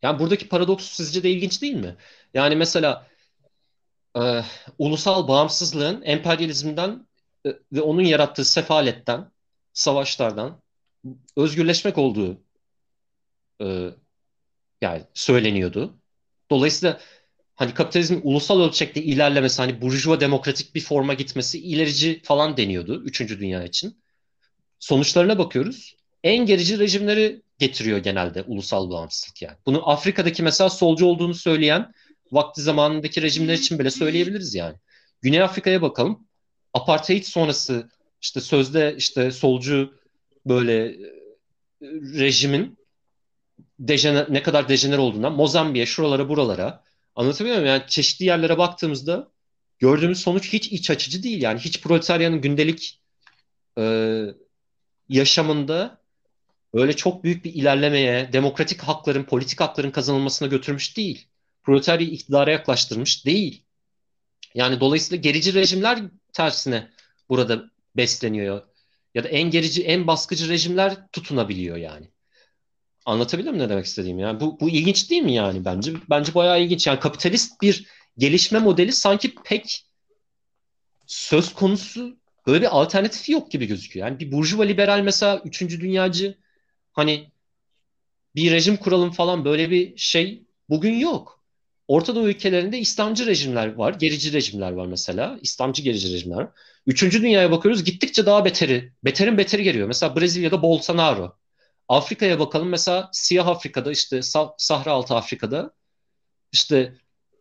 Yani 0.02 0.18
buradaki 0.18 0.48
paradoks 0.48 0.84
sizce 0.86 1.22
de 1.22 1.30
ilginç 1.30 1.62
değil 1.62 1.74
mi? 1.74 1.96
Yani 2.34 2.56
mesela 2.56 3.06
e, 4.16 4.42
ulusal 4.78 5.28
bağımsızlığın 5.28 6.02
emperyalizmden 6.02 7.06
e, 7.46 7.50
ve 7.72 7.80
onun 7.80 8.02
yarattığı 8.02 8.44
sefaletten 8.44 9.30
savaşlardan 9.72 10.62
özgürleşmek 11.36 11.98
olduğu 11.98 12.40
e, 13.62 13.90
yani 14.80 15.02
söyleniyordu. 15.14 15.98
Dolayısıyla 16.50 17.00
hani 17.54 17.74
kapitalizmin 17.74 18.20
ulusal 18.24 18.60
ölçekte 18.60 19.02
ilerlemesi 19.02 19.62
hani 19.62 19.82
burjuva 19.82 20.20
demokratik 20.20 20.74
bir 20.74 20.80
forma 20.80 21.14
gitmesi 21.14 21.58
ilerici 21.58 22.22
falan 22.22 22.56
deniyordu 22.56 23.02
3. 23.04 23.20
dünya 23.40 23.64
için. 23.64 24.02
Sonuçlarına 24.78 25.38
bakıyoruz. 25.38 25.96
En 26.24 26.46
gerici 26.46 26.78
rejimleri 26.78 27.42
getiriyor 27.59 27.98
genelde 27.98 28.43
ulusal 28.43 28.90
bağımsızlık 28.90 29.43
yani. 29.43 29.56
Bunu 29.66 29.90
Afrika'daki 29.90 30.43
mesela 30.43 30.70
solcu 30.70 31.06
olduğunu 31.06 31.35
söyleyen 31.35 31.93
vakti 32.32 32.62
zamanındaki 32.62 33.22
rejimler 33.22 33.55
için 33.55 33.78
bile 33.78 33.90
söyleyebiliriz 33.90 34.55
yani. 34.55 34.76
Güney 35.22 35.43
Afrika'ya 35.43 35.82
bakalım. 35.82 36.28
Apartheid 36.74 37.24
sonrası 37.24 37.89
işte 38.22 38.40
sözde 38.40 38.94
işte 38.98 39.30
solcu 39.30 39.94
böyle 40.47 40.86
e, 40.86 40.97
rejimin 42.18 42.78
dejener, 43.78 44.26
ne 44.28 44.43
kadar 44.43 44.68
dejener 44.68 44.98
olduğundan 44.98 45.32
Mozambik'e, 45.32 45.86
şuralara, 45.86 46.28
buralara 46.28 46.82
anlatabiliyor 47.14 47.56
muyum? 47.56 47.68
Yani 47.68 47.82
çeşitli 47.89 48.24
yerlere 48.24 48.59
baktığımızda 48.59 49.30
gördüğümüz 49.78 50.20
sonuç 50.20 50.52
hiç 50.52 50.72
iç 50.72 50.90
açıcı 50.90 51.22
değil. 51.22 51.43
Yani 51.43 51.60
hiç 51.60 51.80
proletaryanın 51.80 52.40
gündelik 52.40 53.02
e, 53.78 54.24
yaşamında 55.09 56.01
öyle 56.72 56.96
çok 56.96 57.24
büyük 57.24 57.44
bir 57.44 57.54
ilerlemeye, 57.54 58.32
demokratik 58.32 58.80
hakların, 58.82 59.24
politik 59.24 59.60
hakların 59.60 59.90
kazanılmasına 59.90 60.48
götürmüş 60.48 60.96
değil. 60.96 61.28
Proletaryayı 61.62 62.12
iktidara 62.12 62.50
yaklaştırmış 62.50 63.26
değil. 63.26 63.64
Yani 64.54 64.80
dolayısıyla 64.80 65.20
gerici 65.20 65.54
rejimler 65.54 65.98
tersine 66.32 66.88
burada 67.28 67.70
besleniyor. 67.96 68.62
Ya 69.14 69.24
da 69.24 69.28
en 69.28 69.50
gerici, 69.50 69.84
en 69.84 70.06
baskıcı 70.06 70.48
rejimler 70.48 71.08
tutunabiliyor 71.12 71.76
yani. 71.76 72.10
Anlatabiliyor 73.06 73.54
muyum 73.54 73.66
ne 73.66 73.70
demek 73.70 73.84
istediğimi? 73.84 74.22
Yani 74.22 74.40
bu, 74.40 74.60
bu 74.60 74.68
ilginç 74.68 75.10
değil 75.10 75.22
mi 75.22 75.34
yani 75.34 75.64
bence? 75.64 75.92
Bence 76.10 76.34
bayağı 76.34 76.62
ilginç. 76.62 76.86
Yani 76.86 77.00
kapitalist 77.00 77.62
bir 77.62 77.86
gelişme 78.18 78.58
modeli 78.58 78.92
sanki 78.92 79.34
pek 79.44 79.86
söz 81.06 81.54
konusu 81.54 82.18
böyle 82.46 82.60
bir 82.60 82.76
alternatifi 82.76 83.32
yok 83.32 83.50
gibi 83.50 83.66
gözüküyor. 83.66 84.06
Yani 84.06 84.20
bir 84.20 84.32
burjuva 84.32 84.62
liberal 84.62 85.00
mesela 85.00 85.42
üçüncü 85.44 85.80
dünyacı 85.80 86.38
hani 86.98 87.30
bir 88.36 88.50
rejim 88.52 88.76
kuralım 88.76 89.10
falan 89.12 89.44
böyle 89.44 89.70
bir 89.70 89.96
şey 89.96 90.42
bugün 90.68 90.94
yok. 90.94 91.44
Orta 91.88 92.14
Doğu 92.14 92.28
ülkelerinde 92.28 92.78
İslamcı 92.78 93.26
rejimler 93.26 93.74
var, 93.74 93.94
gerici 93.94 94.32
rejimler 94.32 94.72
var 94.72 94.86
mesela. 94.86 95.38
İslamcı 95.42 95.82
gerici 95.82 96.12
rejimler. 96.12 96.48
Üçüncü 96.86 97.22
dünyaya 97.22 97.50
bakıyoruz 97.50 97.84
gittikçe 97.84 98.26
daha 98.26 98.44
beteri, 98.44 98.92
beterin 99.04 99.38
beteri 99.38 99.62
geliyor. 99.62 99.86
Mesela 99.86 100.16
Brezilya'da 100.16 100.62
Bolsonaro. 100.62 101.36
Afrika'ya 101.88 102.38
bakalım 102.38 102.68
mesela 102.68 103.10
Siyah 103.12 103.46
Afrika'da 103.46 103.92
işte 103.92 104.20
Sahra 104.58 104.92
Altı 104.92 105.14
Afrika'da 105.14 105.70
işte 106.52 106.94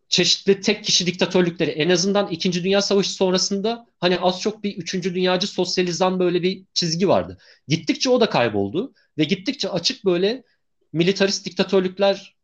çeşitli 0.08 0.60
tek 0.60 0.84
kişi 0.84 1.06
diktatörlükleri 1.06 1.70
en 1.70 1.88
azından 1.90 2.28
İkinci 2.30 2.64
Dünya 2.64 2.82
Savaşı 2.82 3.10
sonrasında 3.12 3.86
hani 4.00 4.18
az 4.18 4.40
çok 4.40 4.64
bir 4.64 4.76
Üçüncü 4.76 5.14
Dünyacı 5.14 5.46
sosyalizan 5.46 6.20
böyle 6.20 6.42
bir 6.42 6.64
çizgi 6.74 7.08
vardı. 7.08 7.38
Gittikçe 7.68 8.10
o 8.10 8.20
da 8.20 8.30
kayboldu 8.30 8.94
ve 9.18 9.24
gittikçe 9.24 9.68
açık 9.68 10.04
böyle 10.04 10.44
militarist 10.92 11.46
diktatörlükler 11.46 12.36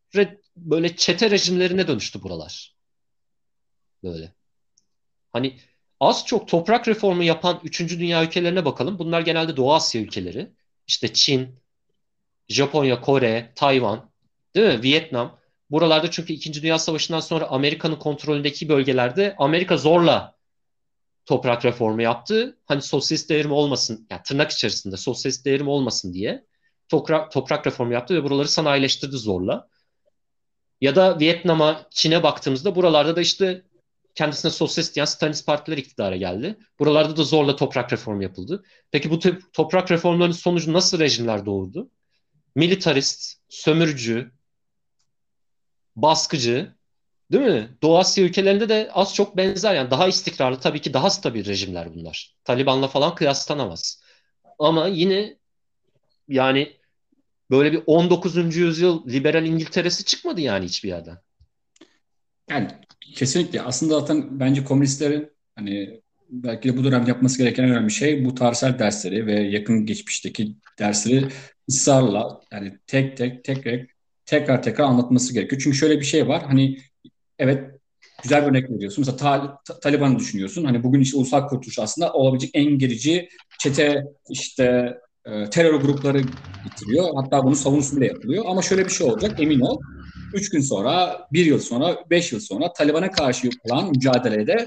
böyle 0.56 0.96
çete 0.96 1.30
rejimlerine 1.30 1.88
dönüştü 1.88 2.22
buralar. 2.22 2.74
Böyle. 4.02 4.34
Hani 5.32 5.58
az 6.00 6.26
çok 6.26 6.48
toprak 6.48 6.88
reformu 6.88 7.22
yapan 7.22 7.60
üçüncü 7.64 8.00
dünya 8.00 8.24
ülkelerine 8.24 8.64
bakalım. 8.64 8.98
Bunlar 8.98 9.20
genelde 9.20 9.56
Doğu 9.56 9.74
Asya 9.74 10.02
ülkeleri. 10.02 10.52
İşte 10.86 11.12
Çin, 11.12 11.60
Japonya, 12.48 13.00
Kore, 13.00 13.52
Tayvan, 13.54 14.10
değil 14.54 14.78
mi? 14.78 14.82
Vietnam. 14.82 15.43
Buralarda 15.70 16.10
çünkü 16.10 16.32
2. 16.32 16.62
Dünya 16.62 16.78
Savaşı'ndan 16.78 17.20
sonra 17.20 17.46
Amerika'nın 17.46 17.96
kontrolündeki 17.96 18.68
bölgelerde 18.68 19.34
Amerika 19.38 19.76
zorla 19.76 20.34
toprak 21.26 21.64
reformu 21.64 22.02
yaptı. 22.02 22.58
Hani 22.66 22.82
sosyalist 22.82 23.30
devrim 23.30 23.52
olmasın, 23.52 24.06
yani 24.10 24.22
tırnak 24.22 24.50
içerisinde 24.50 24.96
sosyalist 24.96 25.44
devrim 25.44 25.68
olmasın 25.68 26.14
diye 26.14 26.44
toprak, 26.88 27.32
toprak 27.32 27.66
reformu 27.66 27.92
yaptı 27.92 28.14
ve 28.14 28.24
buraları 28.24 28.48
sanayileştirdi 28.48 29.16
zorla. 29.16 29.68
Ya 30.80 30.96
da 30.96 31.20
Vietnam'a, 31.20 31.86
Çin'e 31.90 32.22
baktığımızda 32.22 32.74
buralarda 32.76 33.16
da 33.16 33.20
işte 33.20 33.62
kendisine 34.14 34.50
sosyalist 34.50 34.94
diyen 34.94 35.04
Stalinist 35.04 35.46
partiler 35.46 35.78
iktidara 35.78 36.16
geldi. 36.16 36.58
Buralarda 36.78 37.16
da 37.16 37.22
zorla 37.22 37.56
toprak 37.56 37.92
reformu 37.92 38.22
yapıldı. 38.22 38.64
Peki 38.90 39.10
bu 39.10 39.18
toprak 39.52 39.90
reformlarının 39.90 40.34
sonucu 40.34 40.72
nasıl 40.72 40.98
rejimler 40.98 41.46
doğurdu? 41.46 41.90
Militarist, 42.54 43.40
sömürücü, 43.48 44.32
baskıcı, 45.96 46.74
değil 47.32 47.44
mi? 47.44 47.68
Doğu 47.82 47.98
Asya 47.98 48.24
ülkelerinde 48.24 48.68
de 48.68 48.90
az 48.92 49.14
çok 49.14 49.36
benzer. 49.36 49.74
Yani 49.74 49.90
daha 49.90 50.08
istikrarlı, 50.08 50.60
tabii 50.60 50.80
ki 50.80 50.94
daha 50.94 51.10
stabil 51.10 51.46
rejimler 51.46 51.94
bunlar. 51.94 52.36
Taliban'la 52.44 52.88
falan 52.88 53.14
kıyaslanamaz. 53.14 54.02
Ama 54.58 54.88
yine 54.88 55.36
yani 56.28 56.76
böyle 57.50 57.72
bir 57.72 57.82
19. 57.86 58.56
yüzyıl 58.56 59.06
liberal 59.08 59.46
İngiltere'si 59.46 60.04
çıkmadı 60.04 60.40
yani 60.40 60.64
hiçbir 60.64 60.88
yerden. 60.88 61.18
Yani 62.50 62.68
kesinlikle. 63.14 63.62
Aslında 63.62 64.00
zaten 64.00 64.40
bence 64.40 64.64
komünistlerin 64.64 65.30
hani 65.56 66.00
belki 66.30 66.68
de 66.68 66.76
bu 66.76 66.84
dönem 66.84 67.06
yapması 67.06 67.38
gereken 67.38 67.64
en 67.64 67.70
önemli 67.70 67.90
şey 67.90 68.24
bu 68.24 68.34
tarihsel 68.34 68.78
dersleri 68.78 69.26
ve 69.26 69.40
yakın 69.40 69.86
geçmişteki 69.86 70.56
dersleri 70.78 71.28
ısrarla 71.68 72.40
yani 72.52 72.78
tek 72.86 73.16
tek 73.16 73.44
tek 73.44 73.64
tek 73.64 73.93
tekrar 74.26 74.62
tekrar 74.62 74.84
anlatması 74.84 75.34
gerekiyor. 75.34 75.60
Çünkü 75.64 75.76
şöyle 75.76 76.00
bir 76.00 76.04
şey 76.04 76.28
var. 76.28 76.42
Hani 76.46 76.78
evet 77.38 77.70
güzel 78.22 78.42
bir 78.42 78.50
örnek 78.50 78.70
veriyorsun. 78.70 79.02
Mesela 79.02 79.16
ta, 79.16 79.58
ta, 79.66 79.80
Taliban'ı 79.80 80.18
düşünüyorsun. 80.18 80.64
Hani 80.64 80.82
bugün 80.82 81.00
işte 81.00 81.16
ulusal 81.16 81.48
kurtuluş 81.48 81.78
aslında 81.78 82.12
olabilecek 82.12 82.50
en 82.54 82.78
gerici 82.78 83.28
çete 83.58 84.04
işte 84.30 84.98
e, 85.26 85.50
terör 85.50 85.74
grupları 85.74 86.22
bitiriyor. 86.64 87.08
Hatta 87.14 87.44
bunun 87.44 87.54
savunusu 87.54 87.96
bile 87.96 88.06
yapılıyor. 88.06 88.44
Ama 88.48 88.62
şöyle 88.62 88.84
bir 88.84 88.90
şey 88.90 89.06
olacak 89.06 89.40
emin 89.40 89.60
ol. 89.60 89.80
Üç 90.34 90.50
gün 90.50 90.60
sonra, 90.60 91.26
bir 91.32 91.46
yıl 91.46 91.58
sonra, 91.58 91.96
beş 92.10 92.32
yıl 92.32 92.40
sonra 92.40 92.72
Taliban'a 92.72 93.10
karşı 93.10 93.46
yapılan 93.46 93.90
mücadelede 93.90 94.66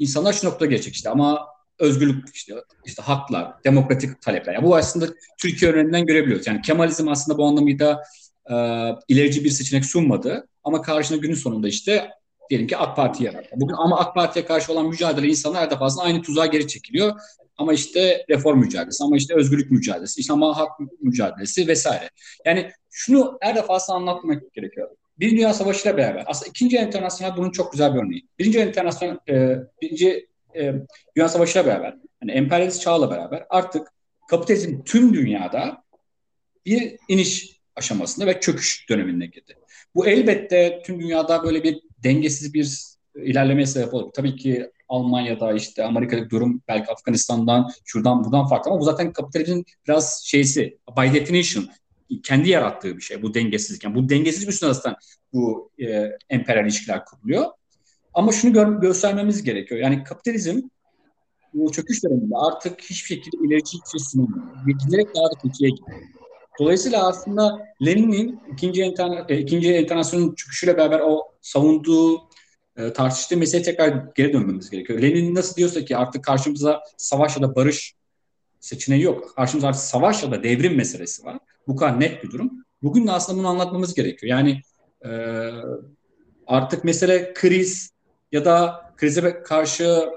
insanlar 0.00 0.32
şu 0.32 0.46
noktaya 0.46 0.66
gelecek 0.66 0.94
işte 0.94 1.10
ama 1.10 1.46
özgürlük 1.78 2.28
işte, 2.34 2.54
işte 2.86 3.02
haklar, 3.02 3.52
demokratik 3.64 4.22
talepler. 4.22 4.54
Yani 4.54 4.64
bu 4.64 4.76
aslında 4.76 5.06
Türkiye 5.40 5.70
örneğinden 5.70 6.06
görebiliyoruz. 6.06 6.46
Yani 6.46 6.62
Kemalizm 6.62 7.08
aslında 7.08 7.38
bu 7.38 7.46
anlamıyla 7.46 8.02
e, 8.50 8.54
ilerici 9.08 9.44
bir 9.44 9.50
seçenek 9.50 9.84
sunmadı. 9.84 10.48
Ama 10.64 10.82
karşına 10.82 11.16
günün 11.16 11.34
sonunda 11.34 11.68
işte 11.68 12.10
diyelim 12.50 12.66
ki 12.66 12.76
AK 12.76 12.96
Parti'ye 12.96 13.34
var. 13.34 13.50
Bugün 13.56 13.74
ama 13.74 13.98
AK 13.98 14.14
Parti'ye 14.14 14.44
karşı 14.44 14.72
olan 14.72 14.86
mücadele 14.86 15.28
insanlar 15.28 15.62
her 15.62 15.70
defasında 15.70 16.04
aynı 16.04 16.22
tuzağa 16.22 16.46
geri 16.46 16.68
çekiliyor. 16.68 17.20
Ama 17.56 17.72
işte 17.72 18.24
reform 18.30 18.58
mücadelesi, 18.58 19.04
ama 19.04 19.16
işte 19.16 19.34
özgürlük 19.34 19.70
mücadelesi, 19.70 20.20
işte 20.20 20.32
ama 20.32 20.56
hak 20.56 20.70
mücadelesi 21.00 21.68
vesaire. 21.68 22.10
Yani 22.44 22.70
şunu 22.90 23.38
her 23.40 23.56
defasında 23.56 23.96
anlatmak 23.96 24.54
gerekiyor. 24.54 24.88
Bir 25.18 25.30
Dünya 25.30 25.54
Savaşı 25.54 25.88
ile 25.88 25.96
beraber, 25.96 26.24
aslında 26.26 26.50
ikinci 26.50 26.76
internasyonel 26.76 27.36
bunun 27.36 27.50
çok 27.50 27.72
güzel 27.72 27.94
bir 27.94 27.98
örneği. 27.98 28.26
Birinci 28.38 28.60
internasyonel, 28.60 29.18
e, 29.28 29.58
birinci 29.82 30.28
e, 30.56 30.74
Dünya 31.16 31.28
Savaşı 31.28 31.58
ile 31.58 31.66
beraber, 31.66 31.96
yani 32.22 32.32
emperyalist 32.32 32.80
çağla 32.80 33.10
beraber 33.10 33.46
artık 33.50 33.88
kapitalizm 34.28 34.82
tüm 34.84 35.14
dünyada 35.14 35.82
bir 36.66 36.96
iniş 37.08 37.57
aşamasında 37.78 38.26
ve 38.26 38.40
çöküş 38.40 38.88
dönemine 38.88 39.26
girdi. 39.26 39.54
Bu 39.94 40.06
elbette 40.06 40.82
tüm 40.84 41.00
dünyada 41.00 41.42
böyle 41.44 41.62
bir 41.62 41.80
dengesiz 42.04 42.54
bir 42.54 42.78
ilerlemeye 43.16 43.66
sebep 43.66 43.94
olur. 43.94 44.10
Tabii 44.14 44.36
ki 44.36 44.70
Almanya'da 44.88 45.52
işte 45.52 45.84
Amerika'daki 45.84 46.30
durum 46.30 46.62
belki 46.68 46.92
Afganistan'dan 46.92 47.70
şuradan 47.84 48.24
buradan 48.24 48.46
farklı 48.46 48.70
ama 48.70 48.80
bu 48.80 48.84
zaten 48.84 49.12
kapitalizmin 49.12 49.64
biraz 49.86 50.22
şeysi 50.24 50.78
by 50.96 51.14
definition 51.14 51.68
kendi 52.22 52.48
yarattığı 52.48 52.96
bir 52.96 53.02
şey 53.02 53.22
bu 53.22 53.34
dengesizlik. 53.34 53.84
Yani 53.84 53.94
bu 53.94 54.08
dengesizlik 54.08 54.48
üstüne 54.48 54.74
zaten 54.74 54.94
bu 55.32 55.70
e, 55.78 56.10
emperyal 56.30 56.64
ilişkiler 56.64 57.04
kuruluyor. 57.04 57.46
Ama 58.14 58.32
şunu 58.32 58.52
gö- 58.52 58.80
göstermemiz 58.80 59.42
gerekiyor. 59.42 59.80
Yani 59.80 60.04
kapitalizm 60.04 60.60
bu 61.54 61.72
çöküş 61.72 62.04
döneminde 62.04 62.34
artık 62.36 62.80
hiçbir 62.80 63.08
şekilde 63.08 63.36
ilerici 63.46 63.78
hiçbir 63.78 63.98
sunulmuyor. 63.98 64.66
Ve 64.66 64.72
giderek 64.72 65.14
daha 65.14 65.24
da 65.24 65.40
kötüye 65.42 65.70
gidiyor. 65.70 66.17
Dolayısıyla 66.58 67.08
aslında 67.08 67.66
Lenin'in 67.86 68.40
ikinci, 68.52 68.82
interna, 68.82 69.26
e, 69.28 69.38
ikinci 69.38 69.74
internasyonun 69.74 70.34
çıkışıyla 70.34 70.76
beraber 70.76 71.00
o 71.00 71.22
savunduğu 71.42 72.18
e, 72.76 72.92
tartıştığı 72.92 73.36
meseleye 73.36 73.64
tekrar 73.64 74.04
geri 74.14 74.32
dönmemiz 74.32 74.70
gerekiyor. 74.70 75.02
Lenin 75.02 75.34
nasıl 75.34 75.56
diyorsa 75.56 75.84
ki 75.84 75.96
artık 75.96 76.24
karşımıza 76.24 76.82
savaş 76.96 77.36
ya 77.36 77.42
da 77.42 77.54
barış 77.54 77.94
seçeneği 78.60 79.02
yok. 79.02 79.32
Karşımızda 79.36 79.68
artık 79.68 79.82
savaş 79.82 80.22
ya 80.22 80.30
da 80.30 80.42
devrim 80.42 80.76
meselesi 80.76 81.24
var. 81.24 81.38
Bu 81.68 81.76
kadar 81.76 82.00
net 82.00 82.24
bir 82.24 82.30
durum. 82.30 82.64
Bugün 82.82 83.06
de 83.06 83.12
aslında 83.12 83.38
bunu 83.38 83.48
anlatmamız 83.48 83.94
gerekiyor. 83.94 84.30
Yani 84.30 84.62
e, 85.04 85.10
artık 86.46 86.84
mesele 86.84 87.32
kriz 87.34 87.90
ya 88.32 88.44
da 88.44 88.82
krize 88.96 89.42
karşı 89.42 90.08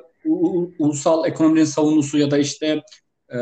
ulusal 0.80 1.27
ekonominin 1.27 1.65
savunusu 1.65 2.18
ya 2.18 2.31
da 2.31 2.38
işte 2.38 2.81
e, 3.30 3.38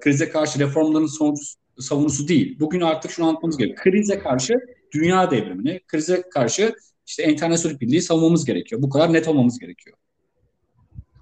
krize 0.00 0.28
karşı 0.28 0.58
reformların 0.58 1.06
sonucu 1.06 1.42
savunusu 1.80 2.28
değil. 2.28 2.60
Bugün 2.60 2.80
artık 2.80 3.10
şunu 3.10 3.26
anlatmamız 3.26 3.56
gerekiyor. 3.56 3.82
Krize 3.82 4.18
karşı 4.18 4.54
dünya 4.92 5.30
devrimini, 5.30 5.80
krize 5.86 6.22
karşı 6.30 6.74
işte 7.06 7.32
internasyonel 7.32 7.80
birliği 7.80 8.02
savunmamız 8.02 8.44
gerekiyor. 8.44 8.82
Bu 8.82 8.88
kadar 8.88 9.12
net 9.12 9.28
olmamız 9.28 9.58
gerekiyor. 9.58 9.96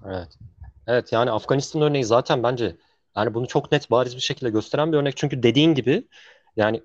Evet. 0.05 0.37
Evet 0.87 1.11
yani 1.11 1.31
Afganistan 1.31 1.81
örneği 1.81 2.05
zaten 2.05 2.43
bence 2.43 2.75
yani 3.15 3.33
bunu 3.33 3.47
çok 3.47 3.71
net 3.71 3.91
bariz 3.91 4.15
bir 4.15 4.21
şekilde 4.21 4.49
gösteren 4.49 4.91
bir 4.91 4.97
örnek. 4.97 5.17
Çünkü 5.17 5.43
dediğin 5.43 5.73
gibi 5.73 6.07
yani 6.55 6.83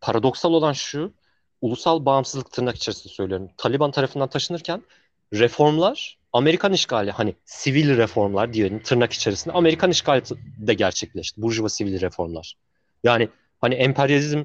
paradoksal 0.00 0.52
olan 0.52 0.72
şu 0.72 1.12
ulusal 1.60 2.04
bağımsızlık 2.04 2.52
tırnak 2.52 2.76
içerisinde 2.76 3.12
söylüyorum. 3.12 3.50
Taliban 3.56 3.90
tarafından 3.90 4.28
taşınırken 4.28 4.82
reformlar 5.32 6.18
Amerikan 6.32 6.72
işgali 6.72 7.10
hani 7.10 7.34
sivil 7.44 7.96
reformlar 7.96 8.52
diyelim 8.52 8.82
tırnak 8.82 9.12
içerisinde 9.12 9.54
Amerikan 9.54 9.90
işgali 9.90 10.22
de 10.58 10.74
gerçekleşti. 10.74 11.42
Burjuva 11.42 11.68
sivil 11.68 12.00
reformlar. 12.00 12.56
Yani 13.04 13.28
hani 13.60 13.74
emperyalizm 13.74 14.44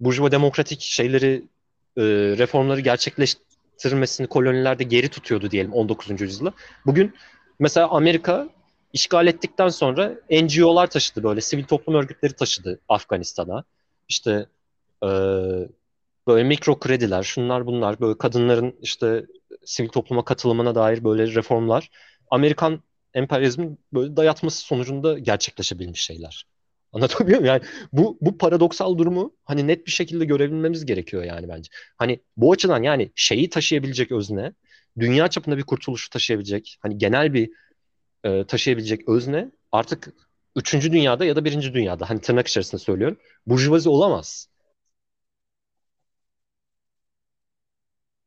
burjuva 0.00 0.32
demokratik 0.32 0.80
şeyleri 0.80 1.42
e, 1.96 2.02
reformları 2.38 2.80
gerçekleştirmesini 2.80 4.26
kolonilerde 4.26 4.84
geri 4.84 5.08
tutuyordu 5.08 5.50
diyelim 5.50 5.72
19. 5.72 6.20
yüzyılda. 6.20 6.52
Bugün 6.86 7.14
mesela 7.58 7.88
Amerika 7.88 8.48
işgal 8.92 9.26
ettikten 9.26 9.68
sonra 9.68 10.12
NGO'lar 10.30 10.86
taşıdı 10.86 11.22
böyle 11.22 11.40
sivil 11.40 11.64
toplum 11.64 11.94
örgütleri 11.94 12.32
taşıdı 12.32 12.80
Afganistan'a. 12.88 13.64
İşte 14.08 14.46
e, 15.02 15.08
böyle 16.26 16.44
mikro 16.44 16.78
krediler, 16.78 17.22
şunlar 17.22 17.66
bunlar, 17.66 18.00
böyle 18.00 18.18
kadınların 18.18 18.74
işte 18.82 19.26
sivil 19.64 19.88
topluma 19.88 20.24
katılımına 20.24 20.74
dair 20.74 21.04
böyle 21.04 21.34
reformlar 21.34 21.90
Amerikan 22.30 22.82
emperyalizmin 23.14 23.78
böyle 23.92 24.16
dayatması 24.16 24.58
sonucunda 24.58 25.18
gerçekleşebilmiş 25.18 26.00
şeyler. 26.00 26.46
Anlatabiliyor 26.96 27.40
muyum? 27.40 27.54
Yani 27.54 27.62
bu, 27.92 28.18
bu 28.20 28.38
paradoksal 28.38 28.98
durumu 28.98 29.34
hani 29.44 29.66
net 29.66 29.86
bir 29.86 29.90
şekilde 29.90 30.24
görebilmemiz 30.24 30.86
gerekiyor 30.86 31.24
yani 31.24 31.48
bence. 31.48 31.70
Hani 31.96 32.20
bu 32.36 32.52
açıdan 32.52 32.82
yani 32.82 33.12
şeyi 33.14 33.50
taşıyabilecek 33.50 34.12
özne, 34.12 34.52
dünya 34.98 35.28
çapında 35.28 35.56
bir 35.56 35.62
kurtuluşu 35.62 36.10
taşıyabilecek, 36.10 36.78
hani 36.80 36.98
genel 36.98 37.34
bir 37.34 37.50
e, 38.24 38.44
taşıyabilecek 38.44 39.08
özne 39.08 39.50
artık 39.72 40.12
üçüncü 40.56 40.92
dünyada 40.92 41.24
ya 41.24 41.36
da 41.36 41.44
birinci 41.44 41.74
dünyada 41.74 42.10
hani 42.10 42.20
tırnak 42.20 42.46
içerisinde 42.46 42.80
söylüyorum 42.80 43.18
burjuvazi 43.46 43.88
olamaz. 43.88 44.48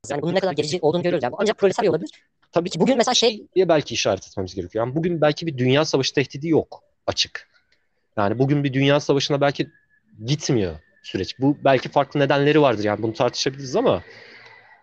Yani 0.10 0.22
bunun 0.22 0.36
ne 0.36 0.40
kadar 0.40 0.54
gerici 0.54 0.80
olduğunu 0.82 1.04
görüyoruz. 1.04 1.24
Yani. 1.24 1.36
Ancak 1.38 1.58
proletarya 1.58 1.92
olabilir. 1.92 2.12
Tabii 2.52 2.70
ki 2.70 2.80
bugün 2.80 2.98
mesela 2.98 3.16
şey 3.16 3.48
diye 3.56 3.70
belki 3.70 3.94
işaret 3.94 4.28
etmemiz 4.28 4.56
gerekiyor. 4.56 4.86
Yani 4.86 4.96
bugün 4.96 5.22
belki 5.22 5.48
bir 5.48 5.58
dünya 5.58 5.86
savaşı 5.86 6.14
tehdidi 6.14 6.48
yok 6.48 6.84
açık. 7.08 7.49
Yani 8.22 8.40
bugün 8.40 8.64
bir 8.64 8.74
dünya 8.74 9.00
savaşına 9.00 9.42
belki 9.42 9.70
gitmiyor 10.26 10.76
süreç. 11.04 11.40
Bu 11.40 11.58
belki 11.64 11.90
farklı 11.90 12.20
nedenleri 12.20 12.62
vardır 12.62 12.84
yani 12.84 13.04
bunu 13.04 13.14
tartışabiliriz 13.14 13.76
ama 13.76 14.04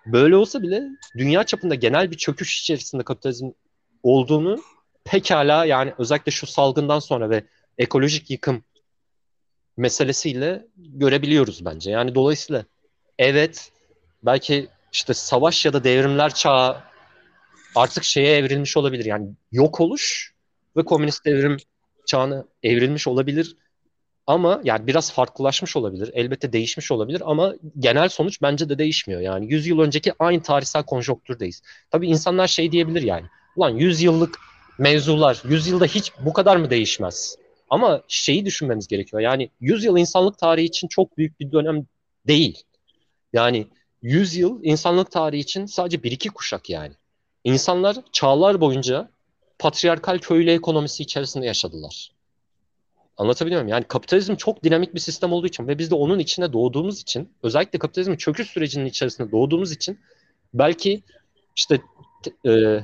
böyle 0.06 0.36
olsa 0.36 0.62
bile 0.62 0.82
dünya 1.16 1.44
çapında 1.44 1.74
genel 1.74 2.10
bir 2.10 2.16
çöküş 2.16 2.60
içerisinde 2.60 3.02
kapitalizm 3.02 3.50
olduğunu 4.02 4.62
pekala 5.04 5.64
yani 5.64 5.94
özellikle 5.98 6.32
şu 6.32 6.46
salgından 6.46 6.98
sonra 6.98 7.30
ve 7.30 7.44
ekolojik 7.78 8.30
yıkım 8.30 8.64
meselesiyle 9.76 10.66
görebiliyoruz 10.76 11.64
bence. 11.64 11.90
Yani 11.90 12.14
dolayısıyla 12.14 12.64
evet 13.18 13.72
belki 14.22 14.68
işte 14.92 15.14
savaş 15.14 15.64
ya 15.66 15.72
da 15.72 15.84
devrimler 15.84 16.34
çağı 16.34 16.82
artık 17.74 18.04
şeye 18.04 18.36
evrilmiş 18.36 18.76
olabilir. 18.76 19.04
Yani 19.04 19.28
yok 19.52 19.80
oluş 19.80 20.34
ve 20.76 20.84
komünist 20.84 21.24
devrim 21.24 21.56
çağına 22.06 22.44
evrilmiş 22.62 23.06
olabilir. 23.06 23.56
Ama 24.26 24.60
yani 24.64 24.86
biraz 24.86 25.12
farklılaşmış 25.12 25.76
olabilir. 25.76 26.10
Elbette 26.14 26.52
değişmiş 26.52 26.92
olabilir 26.92 27.22
ama 27.24 27.54
genel 27.78 28.08
sonuç 28.08 28.42
bence 28.42 28.68
de 28.68 28.78
değişmiyor. 28.78 29.20
Yani 29.20 29.52
100 29.52 29.66
yıl 29.66 29.80
önceki 29.80 30.12
aynı 30.18 30.42
tarihsel 30.42 30.82
konjonktürdeyiz. 30.82 31.62
Tabii 31.90 32.06
insanlar 32.06 32.46
şey 32.46 32.72
diyebilir 32.72 33.02
yani. 33.02 33.26
Ulan 33.56 33.70
100 33.70 34.02
yıllık 34.02 34.38
mevzular 34.78 35.42
100 35.48 35.66
yılda 35.66 35.84
hiç 35.84 36.12
bu 36.24 36.32
kadar 36.32 36.56
mı 36.56 36.70
değişmez? 36.70 37.36
Ama 37.70 38.02
şeyi 38.08 38.44
düşünmemiz 38.44 38.86
gerekiyor. 38.88 39.22
Yani 39.22 39.50
100 39.60 39.84
yıl 39.84 39.96
insanlık 39.96 40.38
tarihi 40.38 40.66
için 40.66 40.88
çok 40.88 41.18
büyük 41.18 41.40
bir 41.40 41.52
dönem 41.52 41.86
değil. 42.26 42.62
Yani 43.32 43.66
100 44.02 44.36
yıl 44.36 44.60
insanlık 44.62 45.10
tarihi 45.10 45.40
için 45.40 45.66
sadece 45.66 46.02
bir 46.02 46.12
iki 46.12 46.28
kuşak 46.28 46.70
yani. 46.70 46.92
İnsanlar 47.44 47.96
çağlar 48.12 48.60
boyunca 48.60 49.08
patriarkal 49.58 50.18
köylü 50.18 50.50
ekonomisi 50.50 51.02
içerisinde 51.02 51.46
yaşadılar. 51.46 52.12
Anlatabiliyor 53.16 53.60
muyum? 53.60 53.72
Yani 53.72 53.84
kapitalizm 53.84 54.36
çok 54.36 54.64
dinamik 54.64 54.94
bir 54.94 55.00
sistem 55.00 55.32
olduğu 55.32 55.46
için 55.46 55.68
ve 55.68 55.78
biz 55.78 55.90
de 55.90 55.94
onun 55.94 56.18
içine 56.18 56.52
doğduğumuz 56.52 57.00
için 57.00 57.30
özellikle 57.42 57.78
kapitalizmin 57.78 58.16
çöküş 58.16 58.50
sürecinin 58.50 58.86
içerisinde 58.86 59.32
doğduğumuz 59.32 59.72
için 59.72 60.00
belki 60.54 61.02
işte 61.56 61.80
e, 62.46 62.80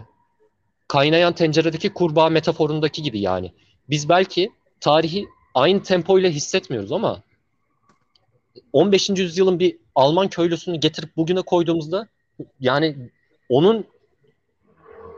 kaynayan 0.89 1.33
tenceredeki 1.33 1.93
kurbağa 1.93 2.29
metaforundaki 2.29 3.03
gibi 3.03 3.21
yani. 3.21 3.53
Biz 3.91 4.09
belki 4.09 4.53
tarihi 4.81 5.27
aynı 5.55 5.83
tempoyla 5.83 6.31
hissetmiyoruz 6.31 6.93
ama 6.93 7.23
15. 8.73 9.11
yüzyılın 9.11 9.59
bir 9.59 9.79
Alman 9.95 10.29
köylüsünü 10.29 10.77
getirip 10.77 11.17
bugüne 11.17 11.43
koyduğumuzda 11.43 12.09
yani 12.61 13.11
onun 13.49 13.87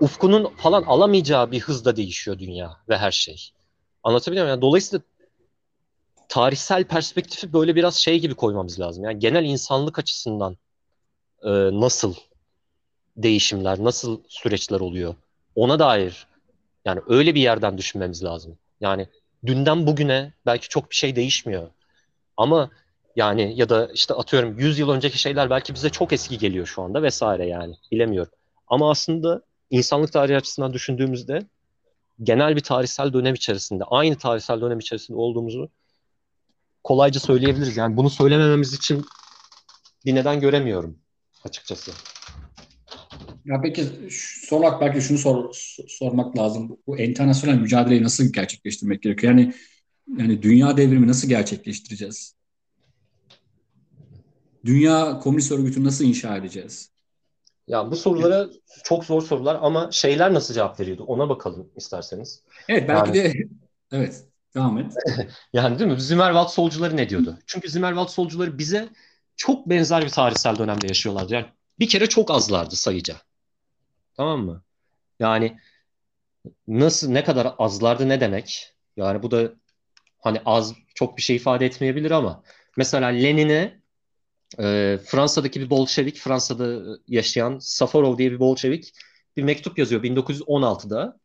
ufkunun 0.00 0.54
falan 0.56 0.82
alamayacağı 0.82 1.50
bir 1.50 1.60
hızda 1.60 1.96
değişiyor 1.96 2.38
dünya 2.38 2.76
ve 2.88 2.98
her 2.98 3.10
şey. 3.10 3.50
Anlatabiliyor 4.02 4.44
muyum? 4.46 4.54
Yani 4.54 4.62
dolayısıyla 4.62 5.04
tarihsel 6.28 6.84
perspektifi 6.84 7.52
böyle 7.52 7.76
biraz 7.76 7.96
şey 7.96 8.20
gibi 8.20 8.34
koymamız 8.34 8.80
lazım. 8.80 9.04
Yani 9.04 9.18
genel 9.18 9.44
insanlık 9.44 9.98
açısından 9.98 10.56
e, 11.42 11.50
nasıl 11.80 12.14
değişimler, 13.16 13.84
nasıl 13.84 14.20
süreçler 14.28 14.80
oluyor 14.80 15.14
ona 15.54 15.78
dair 15.78 16.26
yani 16.84 17.00
öyle 17.08 17.34
bir 17.34 17.40
yerden 17.40 17.78
düşünmemiz 17.78 18.24
lazım. 18.24 18.58
Yani 18.80 19.08
dünden 19.46 19.86
bugüne 19.86 20.32
belki 20.46 20.68
çok 20.68 20.90
bir 20.90 20.94
şey 20.94 21.16
değişmiyor. 21.16 21.68
Ama 22.36 22.70
yani 23.16 23.52
ya 23.56 23.68
da 23.68 23.90
işte 23.92 24.14
atıyorum 24.14 24.58
100 24.58 24.78
yıl 24.78 24.88
önceki 24.88 25.18
şeyler 25.18 25.50
belki 25.50 25.74
bize 25.74 25.90
çok 25.90 26.12
eski 26.12 26.38
geliyor 26.38 26.66
şu 26.66 26.82
anda 26.82 27.02
vesaire 27.02 27.46
yani 27.46 27.74
bilemiyorum. 27.92 28.32
Ama 28.66 28.90
aslında 28.90 29.42
insanlık 29.74 30.12
tarihi 30.12 30.36
açısından 30.36 30.72
düşündüğümüzde 30.72 31.46
genel 32.22 32.56
bir 32.56 32.60
tarihsel 32.60 33.12
dönem 33.12 33.34
içerisinde, 33.34 33.84
aynı 33.84 34.18
tarihsel 34.18 34.60
dönem 34.60 34.78
içerisinde 34.78 35.18
olduğumuzu 35.18 35.70
kolayca 36.84 37.20
söyleyebiliriz. 37.20 37.76
Yani 37.76 37.96
bunu 37.96 38.10
söylemememiz 38.10 38.74
için 38.74 39.04
bir 40.04 40.14
neden 40.14 40.40
göremiyorum 40.40 40.98
açıkçası. 41.44 41.90
Ya 43.44 43.60
peki 43.62 43.86
son 44.46 44.58
olarak 44.58 44.80
belki 44.80 45.00
şunu 45.00 45.18
sor, 45.18 45.54
sormak 45.88 46.38
lazım. 46.38 46.78
Bu 46.86 46.98
internasyonel 46.98 47.58
mücadeleyi 47.58 48.02
nasıl 48.02 48.32
gerçekleştirmek 48.32 49.02
gerekiyor? 49.02 49.32
Yani 49.32 49.54
yani 50.18 50.42
dünya 50.42 50.76
devrimi 50.76 51.06
nasıl 51.06 51.28
gerçekleştireceğiz? 51.28 52.36
Dünya 54.64 55.18
Komünist 55.18 55.52
Örgütü 55.52 55.84
nasıl 55.84 56.04
inşa 56.04 56.36
edeceğiz? 56.36 56.93
Ya 57.68 57.90
bu 57.90 57.96
sorulara 57.96 58.48
çok 58.84 59.04
zor 59.04 59.22
sorular 59.22 59.58
ama 59.62 59.90
şeyler 59.90 60.34
nasıl 60.34 60.54
cevap 60.54 60.80
veriyordu 60.80 61.04
ona 61.04 61.28
bakalım 61.28 61.70
isterseniz. 61.76 62.42
Evet 62.68 62.88
belki 62.88 63.18
yani, 63.18 63.34
de 63.34 63.48
evet 63.92 64.24
devam 64.54 64.78
et. 64.78 64.92
yani 65.52 65.78
değil 65.78 65.90
mi? 65.90 66.00
Zimmerwald 66.00 66.48
solcuları 66.48 66.96
ne 66.96 67.08
diyordu? 67.08 67.38
Çünkü 67.46 67.68
Zimmerwald 67.68 68.08
solcuları 68.08 68.58
bize 68.58 68.88
çok 69.36 69.68
benzer 69.68 70.04
bir 70.04 70.08
tarihsel 70.08 70.58
dönemde 70.58 70.86
yaşıyorlardı. 70.86 71.34
Yani 71.34 71.46
bir 71.78 71.88
kere 71.88 72.08
çok 72.08 72.30
azlardı 72.30 72.76
sayıca. 72.76 73.16
Tamam 74.16 74.40
mı? 74.40 74.62
Yani 75.20 75.58
nasıl 76.68 77.10
ne 77.10 77.24
kadar 77.24 77.54
azlardı 77.58 78.08
ne 78.08 78.20
demek? 78.20 78.74
Yani 78.96 79.22
bu 79.22 79.30
da 79.30 79.52
hani 80.18 80.40
az 80.46 80.74
çok 80.94 81.16
bir 81.16 81.22
şey 81.22 81.36
ifade 81.36 81.66
etmeyebilir 81.66 82.10
ama 82.10 82.42
mesela 82.76 83.08
Lenin'e 83.08 83.80
e, 84.58 84.98
Fransa'daki 85.04 85.60
bir 85.60 85.70
Bolşevik, 85.70 86.16
Fransa'da 86.18 86.98
yaşayan 87.08 87.58
Safarov 87.58 88.18
diye 88.18 88.32
bir 88.32 88.40
Bolşevik 88.40 88.92
bir 89.36 89.42
mektup 89.42 89.78
yazıyor 89.78 90.02
1916'da 90.02 91.18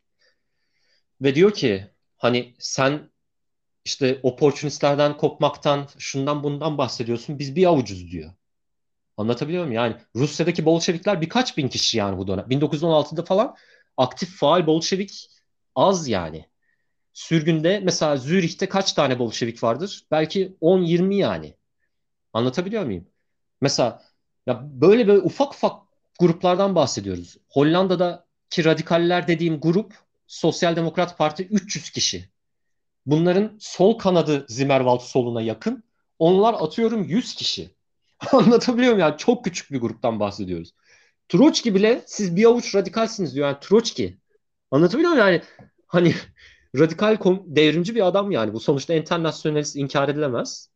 ve 1.21 1.35
diyor 1.35 1.53
ki 1.53 1.87
hani 2.17 2.55
sen 2.59 3.11
işte 3.85 4.19
oportunistlerden 4.23 5.17
kopmaktan 5.17 5.87
şundan 5.97 6.43
bundan 6.43 6.77
bahsediyorsun 6.77 7.39
biz 7.39 7.55
bir 7.55 7.65
avucuz 7.65 8.11
diyor. 8.11 8.33
Anlatabiliyor 9.17 9.63
muyum? 9.63 9.75
Yani 9.75 9.95
Rusya'daki 10.15 10.65
Bolşevikler 10.65 11.21
birkaç 11.21 11.57
bin 11.57 11.67
kişi 11.67 11.97
yani 11.97 12.17
bu 12.17 12.27
dönem. 12.27 12.45
1916'da 12.49 13.23
falan 13.23 13.55
aktif 13.97 14.37
faal 14.37 14.67
Bolşevik 14.67 15.29
az 15.75 16.07
yani. 16.07 16.49
Sürgünde 17.13 17.79
mesela 17.83 18.17
Zürih'te 18.17 18.69
kaç 18.69 18.93
tane 18.93 19.19
Bolşevik 19.19 19.63
vardır? 19.63 20.07
Belki 20.11 20.57
10-20 20.61 21.15
yani. 21.15 21.55
Anlatabiliyor 22.33 22.85
muyum? 22.85 23.07
Mesela 23.61 24.03
ya 24.47 24.61
böyle 24.63 25.07
böyle 25.07 25.21
ufak 25.21 25.53
ufak 25.53 25.81
gruplardan 26.19 26.75
bahsediyoruz. 26.75 27.37
Hollanda'daki 27.49 28.65
radikaller 28.65 29.27
dediğim 29.27 29.59
grup 29.59 29.93
Sosyal 30.27 30.75
Demokrat 30.75 31.17
Parti 31.17 31.43
300 31.43 31.89
kişi. 31.89 32.29
Bunların 33.05 33.57
sol 33.59 33.97
kanadı 33.97 34.45
Zimmerwald 34.49 34.99
soluna 34.99 35.41
yakın. 35.41 35.83
Onlar 36.19 36.53
atıyorum 36.53 37.03
100 37.03 37.35
kişi. 37.35 37.69
Anlatabiliyor 38.31 38.93
muyum? 38.93 39.07
Yani 39.07 39.17
çok 39.17 39.45
küçük 39.45 39.71
bir 39.71 39.79
gruptan 39.79 40.19
bahsediyoruz. 40.19 40.73
Troçki 41.29 41.75
bile 41.75 42.01
siz 42.05 42.35
bir 42.35 42.45
avuç 42.45 42.75
radikalsiniz 42.75 43.35
diyor. 43.35 43.47
Yani 43.47 43.57
Troçki. 43.61 44.17
Anlatabiliyor 44.71 45.11
muyum? 45.11 45.27
Yani 45.27 45.41
hani 45.87 46.13
radikal 46.77 47.17
devrimci 47.45 47.95
bir 47.95 48.07
adam 48.07 48.31
yani. 48.31 48.53
Bu 48.53 48.59
sonuçta 48.59 48.93
internasyonalist 48.93 49.75
inkar 49.75 50.09
edilemez. 50.09 50.69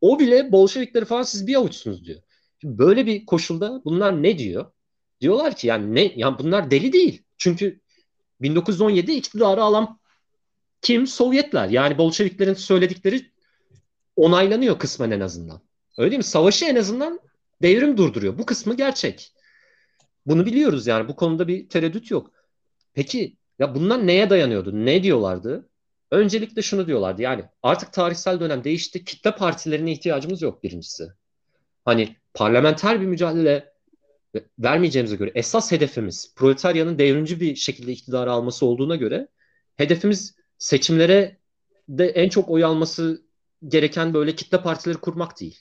O 0.00 0.18
bile 0.18 0.52
Bolşevikleri 0.52 1.04
falan 1.04 1.22
siz 1.22 1.46
bir 1.46 1.54
avuçsunuz 1.54 2.04
diyor. 2.04 2.20
Şimdi 2.60 2.78
böyle 2.78 3.06
bir 3.06 3.26
koşulda 3.26 3.82
bunlar 3.84 4.22
ne 4.22 4.38
diyor? 4.38 4.72
Diyorlar 5.20 5.56
ki 5.56 5.66
yani 5.66 5.94
ne 5.94 6.12
yani 6.16 6.38
bunlar 6.38 6.70
deli 6.70 6.92
değil. 6.92 7.22
Çünkü 7.38 7.80
1917 8.40 9.12
iktidarı 9.12 9.62
alan 9.62 10.00
kim? 10.82 11.06
Sovyetler. 11.06 11.68
Yani 11.68 11.98
Bolşeviklerin 11.98 12.54
söyledikleri 12.54 13.30
onaylanıyor 14.16 14.78
kısmen 14.78 15.10
en 15.10 15.20
azından. 15.20 15.60
Öyle 15.98 16.10
değil 16.10 16.18
mi? 16.18 16.24
Savaşı 16.24 16.64
en 16.64 16.76
azından 16.76 17.20
devrim 17.62 17.96
durduruyor. 17.96 18.38
Bu 18.38 18.46
kısmı 18.46 18.76
gerçek. 18.76 19.32
Bunu 20.26 20.46
biliyoruz 20.46 20.86
yani. 20.86 21.08
Bu 21.08 21.16
konuda 21.16 21.48
bir 21.48 21.68
tereddüt 21.68 22.10
yok. 22.10 22.30
Peki 22.94 23.36
ya 23.58 23.74
bunlar 23.74 24.06
neye 24.06 24.30
dayanıyordu? 24.30 24.84
Ne 24.84 25.02
diyorlardı? 25.02 25.68
Öncelikle 26.10 26.62
şunu 26.62 26.86
diyorlardı. 26.86 27.22
Yani 27.22 27.44
artık 27.62 27.92
tarihsel 27.92 28.40
dönem 28.40 28.64
değişti. 28.64 29.04
Kitle 29.04 29.36
partilerine 29.36 29.92
ihtiyacımız 29.92 30.42
yok 30.42 30.62
birincisi. 30.62 31.08
Hani 31.84 32.16
parlamenter 32.34 33.00
bir 33.00 33.06
mücadele 33.06 33.72
vermeyeceğimize 34.58 35.16
göre 35.16 35.32
esas 35.34 35.72
hedefimiz 35.72 36.34
proletaryanın 36.36 36.98
devrimci 36.98 37.40
bir 37.40 37.56
şekilde 37.56 37.92
iktidarı 37.92 38.32
alması 38.32 38.66
olduğuna 38.66 38.96
göre 38.96 39.28
hedefimiz 39.76 40.34
seçimlere 40.58 41.36
de 41.88 42.08
en 42.08 42.28
çok 42.28 42.50
oy 42.50 42.64
alması 42.64 43.22
gereken 43.68 44.14
böyle 44.14 44.34
kitle 44.34 44.62
partileri 44.62 44.98
kurmak 44.98 45.40
değil. 45.40 45.58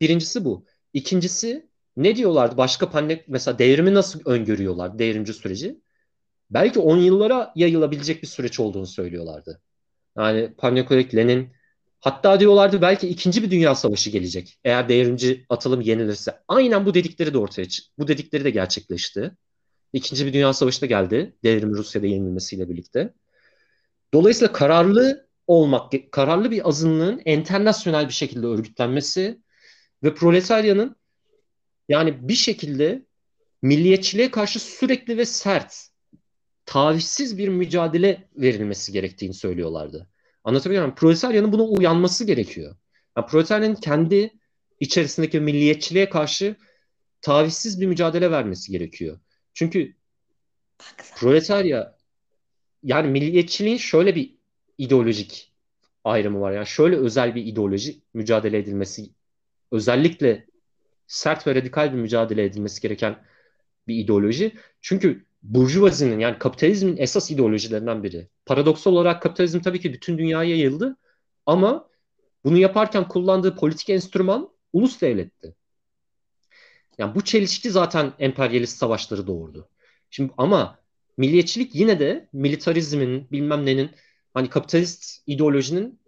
Birincisi 0.00 0.44
bu. 0.44 0.66
İkincisi 0.92 1.68
ne 1.96 2.16
diyorlardı? 2.16 2.56
Başka 2.56 2.90
panel 2.90 3.22
mesela 3.26 3.58
devrimi 3.58 3.94
nasıl 3.94 4.20
öngörüyorlar 4.24 4.98
devrimci 4.98 5.32
süreci? 5.32 5.80
Belki 6.50 6.78
10 6.78 6.96
yıllara 6.96 7.52
yayılabilecek 7.56 8.22
bir 8.22 8.26
süreç 8.26 8.60
olduğunu 8.60 8.86
söylüyorlardı. 8.86 9.60
Yani 10.16 10.54
Panyakolek, 10.58 11.14
Lenin 11.14 11.52
Hatta 12.00 12.40
diyorlardı 12.40 12.82
belki 12.82 13.08
ikinci 13.08 13.42
bir 13.42 13.50
dünya 13.50 13.74
savaşı 13.74 14.10
gelecek. 14.10 14.58
Eğer 14.64 14.88
devrimci 14.88 15.46
atılım 15.48 15.80
yenilirse. 15.80 16.40
Aynen 16.48 16.86
bu 16.86 16.94
dedikleri 16.94 17.34
de 17.34 17.38
ortaya 17.38 17.68
çıktı. 17.68 17.92
Bu 17.98 18.08
dedikleri 18.08 18.44
de 18.44 18.50
gerçekleşti. 18.50 19.32
İkinci 19.92 20.26
bir 20.26 20.32
dünya 20.32 20.52
savaşı 20.52 20.80
da 20.80 20.86
geldi. 20.86 21.36
Devrim 21.44 21.74
Rusya'da 21.74 22.06
yenilmesiyle 22.06 22.68
birlikte. 22.68 23.14
Dolayısıyla 24.14 24.52
kararlı 24.52 25.28
olmak, 25.46 25.92
kararlı 26.12 26.50
bir 26.50 26.68
azınlığın 26.68 27.22
internasyonel 27.24 28.08
bir 28.08 28.12
şekilde 28.12 28.46
örgütlenmesi 28.46 29.40
ve 30.02 30.14
proletaryanın 30.14 30.96
yani 31.88 32.28
bir 32.28 32.34
şekilde 32.34 33.06
milliyetçiliğe 33.62 34.30
karşı 34.30 34.60
sürekli 34.60 35.18
ve 35.18 35.24
sert, 35.24 35.88
tavizsiz 36.66 37.38
bir 37.38 37.48
mücadele 37.48 38.28
verilmesi 38.36 38.92
gerektiğini 38.92 39.34
söylüyorlardı. 39.34 40.08
Anlatabiliyor 40.44 40.82
muyum? 40.84 40.94
Proletaryanın 40.94 41.52
buna 41.52 41.62
uyanması 41.62 42.24
gerekiyor. 42.24 42.76
Yani 43.16 43.26
proletaryanın 43.26 43.74
kendi 43.74 44.32
içerisindeki 44.80 45.40
milliyetçiliğe 45.40 46.08
karşı 46.08 46.56
tavizsiz 47.22 47.80
bir 47.80 47.86
mücadele 47.86 48.30
vermesi 48.30 48.72
gerekiyor. 48.72 49.20
Çünkü 49.54 49.94
proletarya 51.16 51.96
yani 52.82 53.10
milliyetçiliğin 53.10 53.76
şöyle 53.76 54.14
bir 54.14 54.34
ideolojik 54.78 55.52
ayrımı 56.04 56.40
var. 56.40 56.52
Yani 56.52 56.66
şöyle 56.66 56.96
özel 56.96 57.34
bir 57.34 57.46
ideoloji 57.46 58.00
mücadele 58.14 58.58
edilmesi 58.58 59.10
özellikle 59.72 60.46
sert 61.06 61.46
ve 61.46 61.54
radikal 61.54 61.92
bir 61.92 61.98
mücadele 61.98 62.44
edilmesi 62.44 62.80
gereken 62.80 63.22
bir 63.88 63.94
ideoloji. 63.96 64.52
Çünkü 64.80 65.24
burjuvazinin 65.42 66.18
yani 66.18 66.38
kapitalizmin 66.38 66.96
esas 66.96 67.30
ideolojilerinden 67.30 68.02
biri. 68.02 68.28
Paradoksal 68.46 68.92
olarak 68.92 69.22
kapitalizm 69.22 69.60
tabii 69.60 69.80
ki 69.80 69.92
bütün 69.92 70.18
dünyaya 70.18 70.50
yayıldı 70.50 70.96
ama 71.46 71.88
bunu 72.44 72.58
yaparken 72.58 73.08
kullandığı 73.08 73.56
politik 73.56 73.90
enstrüman 73.90 74.50
ulus 74.72 75.00
devletti. 75.00 75.54
Yani 76.98 77.14
bu 77.14 77.24
çelişki 77.24 77.70
zaten 77.70 78.12
emperyalist 78.18 78.78
savaşları 78.78 79.26
doğurdu. 79.26 79.68
Şimdi 80.10 80.32
ama 80.38 80.78
milliyetçilik 81.16 81.74
yine 81.74 82.00
de 82.00 82.28
militarizmin 82.32 83.30
bilmem 83.32 83.66
nenin 83.66 83.90
hani 84.34 84.50
kapitalist 84.50 85.22
ideolojinin 85.26 86.00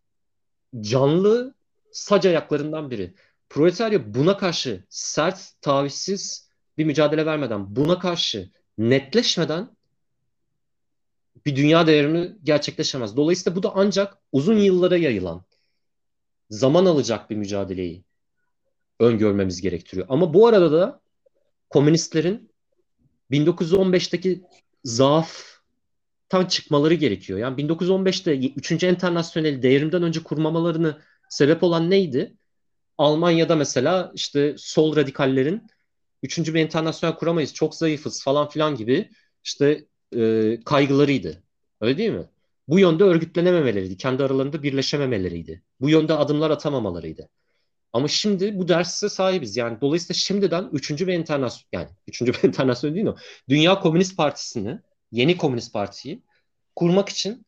canlı 0.81 1.55
sac 1.93 2.27
ayaklarından 2.27 2.91
biri. 2.91 3.15
Proletarya 3.51 4.15
buna 4.15 4.37
karşı 4.37 4.85
sert, 4.89 5.53
tavizsiz 5.61 6.49
bir 6.79 6.85
mücadele 6.85 7.27
vermeden, 7.27 7.77
buna 7.77 7.99
karşı 7.99 8.51
netleşmeden 8.91 9.77
bir 11.47 11.57
dünya 11.57 11.87
devrimi 11.87 12.37
gerçekleşemez. 12.45 13.17
Dolayısıyla 13.17 13.57
bu 13.57 13.63
da 13.63 13.73
ancak 13.75 14.19
uzun 14.33 14.59
yıllara 14.59 14.97
yayılan, 14.97 15.45
zaman 16.51 16.87
alacak 16.87 17.31
bir 17.31 17.37
mücadeleyi 17.37 18.05
öngörmemiz 19.01 19.61
gerektiriyor. 19.61 20.07
Ama 20.11 20.35
bu 20.35 20.47
arada 20.47 20.73
da 20.73 21.01
komünistlerin 21.71 22.53
1915'teki 23.31 24.43
zaaftan 24.85 26.47
çıkmaları 26.49 26.95
gerekiyor. 26.95 27.39
Yani 27.39 27.63
1915'te 27.63 28.39
3. 28.39 28.85
Enternasyonel 28.85 29.63
devrimden 29.63 30.03
önce 30.03 30.23
kurmamalarını 30.23 30.99
sebep 31.29 31.63
olan 31.63 31.91
neydi? 31.91 32.37
Almanya'da 32.99 33.57
mesela 33.57 34.13
işte 34.15 34.55
sol 34.59 34.97
radikallerin 34.97 35.67
üçüncü 36.23 36.55
bir 36.55 36.61
internasyonel 36.61 37.17
kuramayız, 37.17 37.55
çok 37.55 37.75
zayıfız 37.75 38.25
falan 38.25 38.49
filan 38.49 38.77
gibi 38.77 39.11
işte 39.45 39.85
e, 40.17 40.59
kaygılarıydı. 40.65 41.43
Öyle 41.81 41.99
değil 41.99 42.11
mi? 42.11 42.27
Bu 42.69 42.79
yönde 42.79 43.05
örgütlenememeleriydi. 43.05 43.97
Kendi 43.97 44.25
aralarında 44.25 44.63
birleşememeleriydi. 44.63 45.63
Bu 45.81 45.91
yönde 45.91 46.15
adımlar 46.15 46.51
atamamalarıydı. 46.51 47.29
Ama 47.93 48.09
şimdi 48.09 48.59
bu 48.59 48.69
derse 48.69 49.09
sahibiz. 49.09 49.57
Yani 49.57 49.81
dolayısıyla 49.81 50.15
şimdiden 50.15 50.69
üçüncü 50.73 51.07
bir 51.07 51.15
internasyon 51.15 51.69
yani 51.73 51.89
üçüncü 52.07 52.33
bir 52.33 52.43
internasyon 52.49 52.95
değil 52.95 53.07
mi? 53.07 53.15
Dünya 53.49 53.81
Komünist 53.81 54.17
Partisi'ni, 54.17 54.79
yeni 55.13 55.37
Komünist 55.37 55.73
Partiyi 55.73 56.23
kurmak 56.77 57.09
için 57.09 57.47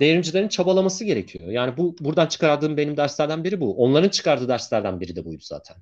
devrimcilerin 0.00 0.48
çabalaması 0.48 1.04
gerekiyor. 1.04 1.50
Yani 1.50 1.76
bu 1.76 1.96
buradan 2.00 2.26
çıkardığım 2.26 2.76
benim 2.76 2.96
derslerden 2.96 3.44
biri 3.44 3.60
bu. 3.60 3.76
Onların 3.76 4.08
çıkardığı 4.08 4.48
derslerden 4.48 5.00
biri 5.00 5.16
de 5.16 5.24
buydu 5.24 5.42
zaten. 5.42 5.76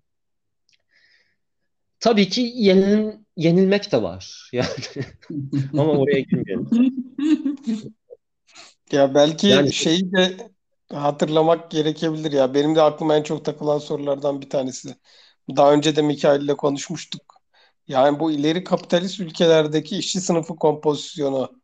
Tabii 2.00 2.28
ki 2.28 2.52
yenil, 2.54 3.12
yenilmek 3.36 3.92
de 3.92 4.02
var. 4.02 4.50
Yani 4.52 4.68
ama 5.72 5.92
oraya 5.92 6.20
girmeyelim. 6.20 6.68
Ya 8.92 9.14
belki 9.14 9.46
yani, 9.46 9.72
şeyi 9.72 10.12
de 10.12 10.36
hatırlamak 10.92 11.70
gerekebilir 11.70 12.32
ya. 12.32 12.54
Benim 12.54 12.74
de 12.74 12.82
aklıma 12.82 13.16
en 13.16 13.22
çok 13.22 13.44
takılan 13.44 13.78
sorulardan 13.78 14.40
bir 14.40 14.50
tanesi. 14.50 14.94
Daha 15.56 15.72
önce 15.72 15.96
de 15.96 16.02
Mikail 16.02 16.42
ile 16.42 16.54
konuşmuştuk. 16.56 17.36
Yani 17.88 18.20
bu 18.20 18.32
ileri 18.32 18.64
kapitalist 18.64 19.20
ülkelerdeki 19.20 19.96
işçi 19.96 20.20
sınıfı 20.20 20.56
kompozisyonu. 20.56 21.60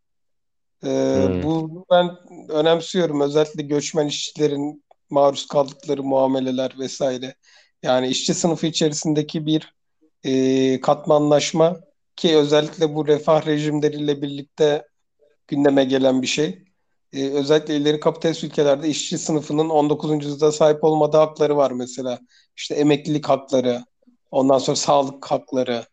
Ee, 0.85 1.25
hmm. 1.27 1.43
Bu 1.43 1.87
ben 1.91 2.11
önemsiyorum. 2.49 3.21
Özellikle 3.21 3.63
göçmen 3.63 4.07
işçilerin 4.07 4.85
maruz 5.11 5.47
kaldıkları 5.47 6.03
muameleler 6.03 6.75
vesaire. 6.79 7.35
Yani 7.83 8.09
işçi 8.09 8.35
sınıfı 8.35 8.67
içerisindeki 8.67 9.47
bir 9.47 9.75
e, 10.25 10.81
katmanlaşma 10.81 11.81
ki 12.17 12.37
özellikle 12.37 12.95
bu 12.95 13.07
refah 13.07 13.47
rejimleriyle 13.47 14.23
birlikte 14.23 14.87
gündeme 15.49 15.85
gelen 15.85 16.23
bir 16.23 16.27
şey. 16.27 16.65
E, 17.13 17.31
özellikle 17.31 17.77
ileri 17.77 18.01
kapitalist 18.01 18.45
ülkelerde 18.45 18.89
işçi 18.89 19.19
sınıfının 19.19 19.69
19. 19.69 20.25
yüzyılda 20.25 20.53
sahip 20.53 20.85
olmadığı 20.85 21.17
hakları 21.17 21.57
var 21.57 21.71
mesela. 21.71 22.19
İşte 22.57 22.75
emeklilik 22.75 23.29
hakları, 23.29 23.85
ondan 24.31 24.59
sonra 24.59 24.77
sağlık 24.77 25.27
hakları, 25.27 25.87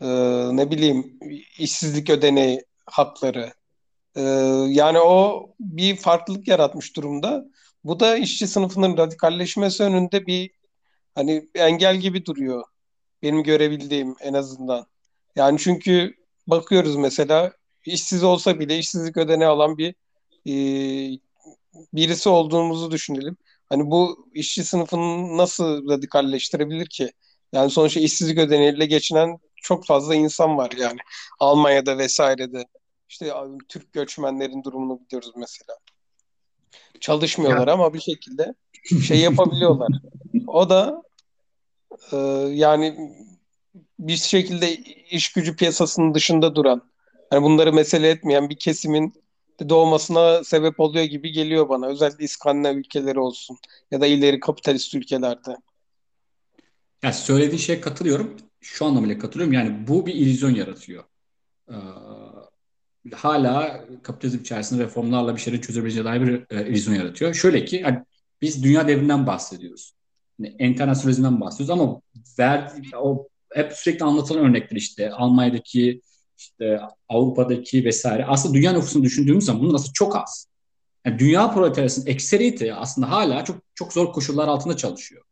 e, 0.00 0.06
ne 0.52 0.70
bileyim 0.70 1.18
işsizlik 1.58 2.10
ödeneği 2.10 2.64
hakları. 2.86 3.52
E, 4.16 4.22
yani 4.68 4.98
o 5.00 5.46
bir 5.60 5.96
farklılık 5.96 6.48
yaratmış 6.48 6.96
durumda. 6.96 7.44
Bu 7.84 8.00
da 8.00 8.16
işçi 8.16 8.48
sınıfının 8.48 8.96
radikalleşmesi 8.96 9.82
önünde 9.82 10.26
bir 10.26 10.50
hani 11.14 11.48
engel 11.54 11.96
gibi 11.96 12.26
duruyor. 12.26 12.64
Benim 13.22 13.42
görebildiğim 13.42 14.16
en 14.20 14.34
azından. 14.34 14.86
Yani 15.36 15.58
çünkü 15.58 16.14
bakıyoruz 16.46 16.96
mesela 16.96 17.52
işsiz 17.86 18.24
olsa 18.24 18.60
bile 18.60 18.78
işsizlik 18.78 19.16
ödeneği 19.16 19.50
alan 19.50 19.78
bir 19.78 19.94
e, 20.46 20.54
birisi 21.92 22.28
olduğumuzu 22.28 22.90
düşünelim. 22.90 23.36
Hani 23.68 23.90
bu 23.90 24.28
işçi 24.34 24.64
sınıfını 24.64 25.36
nasıl 25.36 25.88
radikalleştirebilir 25.88 26.86
ki? 26.86 27.12
Yani 27.52 27.70
sonuçta 27.70 28.00
işsizlik 28.00 28.38
ödeneğiyle 28.38 28.86
geçinen 28.86 29.38
çok 29.56 29.86
fazla 29.86 30.14
insan 30.14 30.56
var 30.56 30.72
yani. 30.78 30.98
Almanya'da 31.40 31.98
vesairede. 31.98 32.64
İşte 33.08 33.32
Türk 33.68 33.92
göçmenlerin 33.92 34.64
durumunu 34.64 35.00
biliyoruz 35.00 35.32
mesela. 35.36 35.78
Çalışmıyorlar 37.00 37.68
ya. 37.68 37.74
ama 37.74 37.94
bir 37.94 38.00
şekilde 38.00 38.54
şey 39.06 39.20
yapabiliyorlar. 39.20 39.88
O 40.46 40.70
da 40.70 41.02
e, 42.12 42.16
yani 42.50 43.14
bir 43.98 44.16
şekilde 44.16 44.76
iş 45.10 45.32
gücü 45.32 45.56
piyasasının 45.56 46.14
dışında 46.14 46.54
duran, 46.54 46.82
yani 47.32 47.42
bunları 47.42 47.72
mesele 47.72 48.10
etmeyen 48.10 48.50
bir 48.50 48.56
kesimin 48.56 49.12
doğmasına 49.68 50.44
sebep 50.44 50.80
oluyor 50.80 51.04
gibi 51.04 51.32
geliyor 51.32 51.68
bana. 51.68 51.86
Özellikle 51.86 52.24
İskandinav 52.24 52.76
ülkeleri 52.76 53.18
olsun 53.18 53.58
ya 53.90 54.00
da 54.00 54.06
ileri 54.06 54.40
kapitalist 54.40 54.94
ülkelerde. 54.94 55.56
Yani 57.02 57.14
söylediğin 57.14 57.58
şeye 57.58 57.80
katılıyorum. 57.80 58.36
Şu 58.60 58.86
anlamıyla 58.86 59.18
katılıyorum. 59.18 59.52
Yani 59.52 59.88
bu 59.88 60.06
bir 60.06 60.14
illüzyon 60.14 60.54
yaratıyor. 60.54 61.04
Ee, 61.70 61.74
hala 63.14 63.84
kapitalizm 64.02 64.40
içerisinde 64.40 64.82
reformlarla 64.82 65.36
bir 65.36 65.40
şeyleri 65.40 65.62
çözebileceği 65.62 66.04
dair 66.04 66.20
bir 66.20 66.56
e, 66.56 66.68
illüzyon 66.68 66.94
yaratıyor. 66.94 67.34
Şöyle 67.34 67.64
ki 67.64 67.76
yani 67.76 67.98
biz 68.42 68.64
dünya 68.64 68.88
devrinden 68.88 69.26
bahsediyoruz. 69.26 69.94
Yani 70.38 70.56
internasyonalizmden 70.58 71.40
bahsediyoruz 71.40 71.70
ama 71.70 72.00
verdi, 72.38 72.96
o 72.96 73.28
hep 73.52 73.72
sürekli 73.72 74.04
anlatılan 74.04 74.44
örnekler 74.44 74.76
işte 74.76 75.10
Almanya'daki 75.10 76.02
işte 76.36 76.80
Avrupa'daki 77.08 77.84
vesaire. 77.84 78.24
Aslında 78.24 78.54
dünya 78.54 78.72
nüfusunu 78.72 79.04
düşündüğümüz 79.04 79.44
zaman 79.44 79.62
bunun 79.62 79.74
aslında 79.74 79.92
çok 79.94 80.16
az. 80.16 80.48
Yani 81.04 81.18
dünya 81.18 81.50
proletaryasının 81.50 82.06
ekseriyeti 82.06 82.74
aslında 82.74 83.10
hala 83.10 83.44
çok 83.44 83.56
çok 83.74 83.92
zor 83.92 84.12
koşullar 84.12 84.48
altında 84.48 84.76
çalışıyor. 84.76 85.22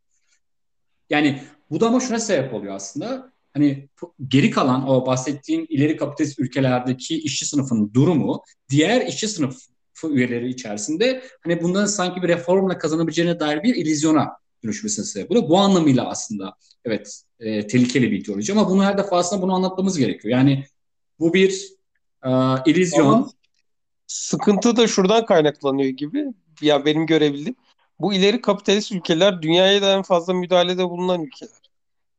Yani 1.11 1.43
bu 1.70 1.81
da 1.81 1.87
ama 1.87 2.01
şuna 2.01 2.20
sebep 2.20 2.55
oluyor 2.55 2.74
aslında. 2.74 3.33
Hani 3.55 3.89
geri 4.28 4.51
kalan 4.51 4.89
o 4.89 5.07
bahsettiğin 5.07 5.66
ileri 5.69 5.97
kapitalist 5.97 6.39
ülkelerdeki 6.39 7.19
işçi 7.19 7.47
sınıfının 7.47 7.95
durumu 7.95 8.43
diğer 8.70 9.07
işçi 9.07 9.28
sınıfı 9.28 10.09
üyeleri 10.09 10.49
içerisinde 10.49 11.23
hani 11.41 11.62
bunların 11.62 11.87
sanki 11.87 12.23
bir 12.23 12.28
reformla 12.28 12.78
kazanabileceğine 12.78 13.41
dair 13.41 13.62
bir 13.62 13.74
ilizyona 13.74 14.37
dönüşmesine 14.66 15.05
sebep 15.05 15.30
oluyor. 15.30 15.48
Bu 15.48 15.59
anlamıyla 15.59 16.09
aslında 16.09 16.56
evet 16.84 17.22
e, 17.40 17.66
tehlikeli 17.66 18.10
bir 18.10 18.20
ideoloji 18.20 18.52
ama 18.52 18.70
bunu 18.70 18.84
her 18.84 18.98
defasında 18.98 19.43
bunu 19.43 19.55
anlatmamız 19.55 19.98
gerekiyor. 19.98 20.38
Yani 20.38 20.64
bu 21.18 21.34
bir 21.34 21.68
e, 22.24 22.30
illüzyon. 22.66 23.30
sıkıntı 24.06 24.76
da 24.76 24.86
şuradan 24.86 25.26
kaynaklanıyor 25.26 25.88
gibi. 25.88 26.24
Ya 26.60 26.84
benim 26.84 27.06
görebildiğim. 27.06 27.56
bu 28.01 28.14
ileri 28.14 28.40
kapitalist 28.40 28.93
ülkeler 28.93 29.43
dünyaya 29.43 29.82
da 29.82 29.93
en 29.93 30.02
fazla 30.02 30.34
müdahalede 30.34 30.90
bulunan 30.90 31.22
ülkeler. 31.22 31.52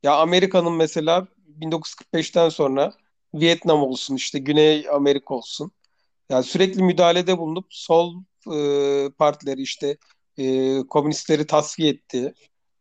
Ya 0.02 0.16
Amerika'nın 0.16 0.72
mesela 0.72 1.26
1945'ten 1.60 2.48
sonra 2.48 2.92
Vietnam 3.34 3.82
olsun 3.82 4.16
işte 4.16 4.38
Güney 4.38 4.86
Amerika 4.92 5.34
olsun. 5.34 5.70
Yani 6.30 6.44
sürekli 6.44 6.82
müdahalede 6.82 7.38
bulunup 7.38 7.66
sol 7.70 8.14
e, 8.52 9.10
partileri 9.18 9.62
işte 9.62 9.96
e, 10.38 10.78
komünistleri 10.90 11.46
tasfiye 11.46 11.90
etti 11.90 12.34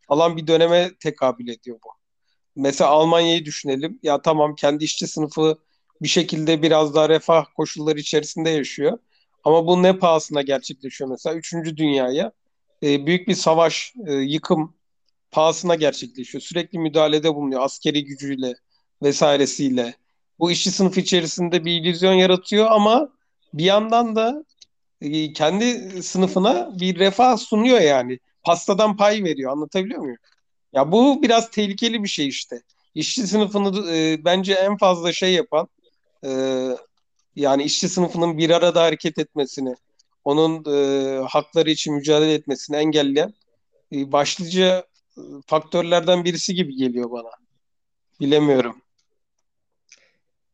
falan 0.07 0.37
bir 0.37 0.47
döneme 0.47 0.91
tekabül 0.99 1.47
ediyor 1.47 1.77
bu. 1.85 1.89
Mesela 2.55 2.89
Almanya'yı 2.89 3.45
düşünelim. 3.45 3.99
Ya 4.03 4.21
tamam 4.21 4.55
kendi 4.55 4.83
işçi 4.83 5.07
sınıfı 5.07 5.57
bir 6.01 6.07
şekilde 6.07 6.61
biraz 6.61 6.95
daha 6.95 7.09
refah 7.09 7.45
koşulları 7.55 7.99
içerisinde 7.99 8.49
yaşıyor. 8.49 8.97
Ama 9.43 9.67
bu 9.67 9.83
ne 9.83 9.99
pahasına 9.99 10.41
gerçekleşiyor 10.41 11.09
mesela? 11.09 11.35
Üçüncü 11.35 11.77
dünyaya 11.77 12.31
e, 12.83 13.05
büyük 13.05 13.27
bir 13.27 13.35
savaş, 13.35 13.93
e, 14.07 14.13
yıkım 14.13 14.75
pahasına 15.31 15.75
gerçekleşiyor. 15.75 16.41
Sürekli 16.41 16.79
müdahalede 16.79 17.35
bulunuyor 17.35 17.61
askeri 17.61 18.05
gücüyle 18.05 18.53
vesairesiyle. 19.03 19.95
Bu 20.39 20.51
işçi 20.51 20.71
sınıfı 20.71 20.99
içerisinde 20.99 21.65
bir 21.65 21.71
illüzyon 21.71 22.13
yaratıyor 22.13 22.67
ama 22.71 23.09
bir 23.53 23.63
yandan 23.65 24.15
da 24.15 24.45
kendi 25.33 26.03
sınıfına 26.03 26.79
bir 26.79 26.99
refah 26.99 27.37
sunuyor 27.37 27.79
yani. 27.81 28.19
Pastadan 28.43 28.97
pay 28.97 29.23
veriyor. 29.23 29.51
Anlatabiliyor 29.51 29.99
muyum? 29.99 30.17
Ya 30.73 30.91
bu 30.91 31.23
biraz 31.23 31.51
tehlikeli 31.51 32.03
bir 32.03 32.07
şey 32.07 32.27
işte. 32.27 32.61
İşçi 32.95 33.27
sınıfını 33.27 33.91
e, 33.91 34.25
bence 34.25 34.53
en 34.53 34.77
fazla 34.77 35.13
şey 35.13 35.33
yapan 35.33 35.67
e, 36.25 36.31
yani 37.35 37.63
işçi 37.63 37.89
sınıfının 37.89 38.37
bir 38.37 38.49
arada 38.49 38.83
hareket 38.83 39.17
etmesini, 39.17 39.75
onun 40.23 40.65
e, 40.73 41.19
hakları 41.27 41.69
için 41.69 41.93
mücadele 41.93 42.33
etmesini 42.33 42.77
engelleyen 42.77 43.33
e, 43.93 44.11
başlıca 44.11 44.85
e, 45.17 45.21
faktörlerden 45.45 46.25
birisi 46.25 46.55
gibi 46.55 46.75
geliyor 46.75 47.11
bana. 47.11 47.29
Bilemiyorum. 48.19 48.81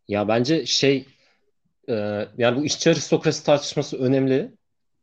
Ya 0.07 0.27
bence 0.27 0.65
şey 0.65 1.05
e, 1.89 1.93
yani 2.37 2.57
bu 2.57 2.65
işçi 2.65 2.89
aristokrasi 2.89 3.45
tartışması 3.45 3.97
önemli. 3.97 4.51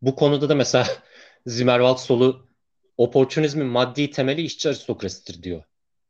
Bu 0.02 0.14
konuda 0.14 0.48
da 0.48 0.54
mesela 0.54 0.86
Zimmerwald 1.46 1.96
solu 1.96 2.48
oportunizmin 2.96 3.66
maddi 3.66 4.10
temeli 4.10 4.42
işçi 4.42 4.68
aristokrasidir 4.68 5.42
diyor. 5.42 5.62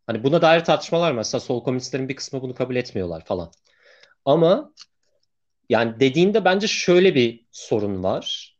Hani 0.06 0.24
buna 0.24 0.42
dair 0.42 0.64
tartışmalar 0.64 1.12
mesela 1.12 1.40
sol 1.40 1.64
komünistlerin 1.64 2.08
bir 2.08 2.16
kısmı 2.16 2.42
bunu 2.42 2.54
kabul 2.54 2.76
etmiyorlar 2.76 3.24
falan. 3.24 3.52
Ama 4.24 4.72
yani 5.68 6.00
dediğinde 6.00 6.44
bence 6.44 6.66
şöyle 6.66 7.14
bir 7.14 7.46
sorun 7.52 8.02
var. 8.02 8.56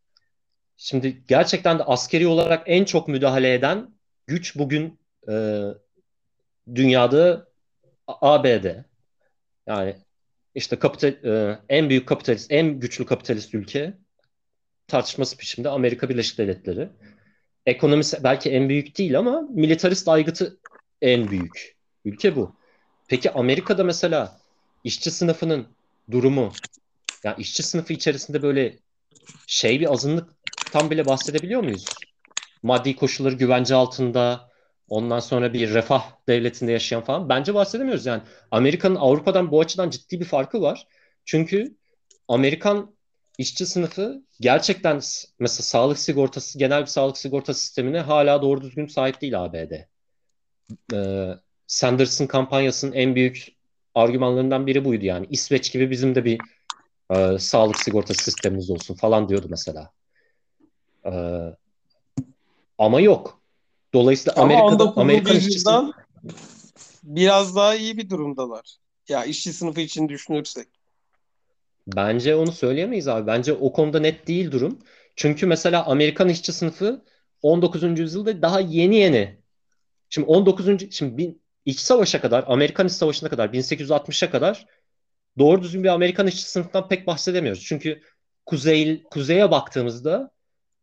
Şimdi 0.77 1.24
gerçekten 1.28 1.78
de 1.78 1.82
askeri 1.82 2.27
olarak 2.27 2.62
en 2.66 2.85
çok 2.85 3.09
müdahale 3.09 3.55
eden 3.55 3.95
güç 4.27 4.57
bugün 4.57 5.01
e, 5.28 5.65
dünyada 6.74 7.47
ABD. 8.07 8.85
Yani 9.66 9.97
işte 10.55 10.78
kapital, 10.78 11.09
e, 11.09 11.59
en 11.68 11.89
büyük 11.89 12.09
kapitalist, 12.09 12.52
en 12.52 12.81
güçlü 12.81 13.06
kapitalist 13.06 13.55
ülke 13.55 13.94
tartışması 14.86 15.36
peşinde 15.36 15.68
Amerika 15.68 16.09
Birleşik 16.09 16.39
Devletleri. 16.39 16.89
Ekonomisi 17.66 18.24
belki 18.24 18.51
en 18.51 18.68
büyük 18.68 18.98
değil 18.98 19.18
ama 19.18 19.40
militarist 19.40 20.09
aygıtı 20.09 20.59
en 21.02 21.31
büyük 21.31 21.77
ülke 22.05 22.36
bu. 22.36 22.56
Peki 23.09 23.31
Amerika'da 23.31 23.85
mesela 23.85 24.40
işçi 24.85 25.10
sınıfının 25.10 25.66
durumu, 26.10 26.52
yani 27.24 27.35
işçi 27.39 27.62
sınıfı 27.62 27.93
içerisinde 27.93 28.43
böyle 28.43 28.78
şey 29.47 29.81
bir 29.81 29.93
azınlıktan 29.93 30.90
bile 30.90 31.06
bahsedebiliyor 31.06 31.62
muyuz? 31.62 31.85
Maddi 32.62 32.97
koşulları 32.97 33.35
güvence 33.35 33.74
altında, 33.74 34.49
ondan 34.90 35.20
sonra 35.20 35.52
bir 35.52 35.74
refah 35.74 36.12
devletinde 36.28 36.72
yaşayan 36.72 37.02
falan. 37.02 37.28
Bence 37.28 37.54
bahsedemiyoruz 37.54 38.06
yani. 38.06 38.22
Amerika'nın 38.50 38.96
Avrupa'dan 38.96 39.50
bu 39.50 39.60
açıdan 39.60 39.90
ciddi 39.90 40.20
bir 40.20 40.24
farkı 40.24 40.62
var. 40.62 40.86
Çünkü 41.24 41.76
Amerikan 42.28 42.94
işçi 43.38 43.66
sınıfı 43.66 44.22
gerçekten 44.40 45.00
mesela 45.38 45.62
sağlık 45.62 45.98
sigortası, 45.98 46.58
genel 46.58 46.80
bir 46.80 46.86
sağlık 46.86 47.18
sigortası 47.18 47.60
sistemine 47.60 48.00
hala 48.00 48.42
doğru 48.42 48.60
düzgün 48.62 48.86
sahip 48.86 49.20
değil 49.20 49.44
ABD. 49.44 49.72
Ee, 50.94 51.34
Sanders'ın 51.66 52.26
kampanyasının 52.26 52.92
en 52.92 53.14
büyük 53.14 53.56
argümanlarından 53.94 54.66
biri 54.66 54.84
buydu 54.84 55.04
yani. 55.04 55.26
İsveç 55.30 55.72
gibi 55.72 55.90
bizim 55.90 56.14
de 56.14 56.24
bir 56.24 56.40
e, 57.10 57.38
sağlık 57.38 57.80
sigortası 57.80 58.24
sistemimiz 58.24 58.70
olsun 58.70 58.94
falan 58.94 59.28
diyordu 59.28 59.46
mesela. 59.50 59.90
E, 61.04 61.12
ama 62.78 63.00
yok. 63.00 63.39
Dolayısıyla 63.94 64.42
ama 64.42 64.54
Amerika'da 64.54 64.92
Amerikan 64.96 65.36
işçisi 65.36 65.70
biraz 67.02 67.56
daha 67.56 67.74
iyi 67.74 67.96
bir 67.96 68.10
durumdalar. 68.10 68.76
Ya 69.08 69.24
işçi 69.24 69.52
sınıfı 69.52 69.80
için 69.80 70.08
düşünürsek. 70.08 70.68
Bence 71.86 72.36
onu 72.36 72.52
söyleyemeyiz 72.52 73.08
abi. 73.08 73.26
Bence 73.26 73.52
o 73.52 73.72
konuda 73.72 74.00
net 74.00 74.26
değil 74.26 74.50
durum. 74.50 74.78
Çünkü 75.16 75.46
mesela 75.46 75.86
Amerikan 75.86 76.28
işçi 76.28 76.52
sınıfı 76.52 77.04
19. 77.42 77.98
yüzyılda 77.98 78.42
daha 78.42 78.60
yeni 78.60 78.96
yeni. 78.96 79.40
Şimdi 80.10 80.26
19. 80.26 80.94
şimdi 80.94 81.18
bin, 81.18 81.42
İç 81.64 81.78
savaşa 81.78 82.20
kadar, 82.20 82.44
Amerikan 82.46 82.86
İç 82.86 82.92
Savaşı'na 82.92 83.28
kadar, 83.28 83.48
1860'a 83.48 84.30
kadar 84.30 84.66
doğru 85.38 85.62
düzgün 85.62 85.84
bir 85.84 85.88
Amerikan 85.88 86.26
işçi 86.26 86.42
sınıfından 86.42 86.88
pek 86.88 87.06
bahsedemiyoruz. 87.06 87.64
Çünkü 87.64 88.02
kuzey 88.46 89.02
kuzeye 89.02 89.50
baktığımızda 89.50 90.30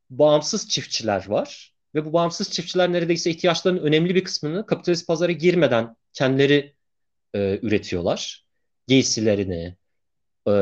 bağımsız 0.10 0.70
çiftçiler 0.70 1.28
var 1.28 1.77
ve 1.98 2.06
bu 2.06 2.14
bağımsız 2.14 2.52
çiftçiler 2.52 2.94
neredeyse 2.94 3.30
ihtiyaçlarının 3.30 3.84
önemli 3.84 4.16
bir 4.16 4.24
kısmını 4.24 4.66
kapitalist 4.66 5.08
pazara 5.08 5.32
girmeden 5.32 5.96
kendileri 6.14 6.76
e, 7.34 7.60
üretiyorlar. 7.62 8.46
Giysilerini, 8.88 9.76
e, 10.50 10.54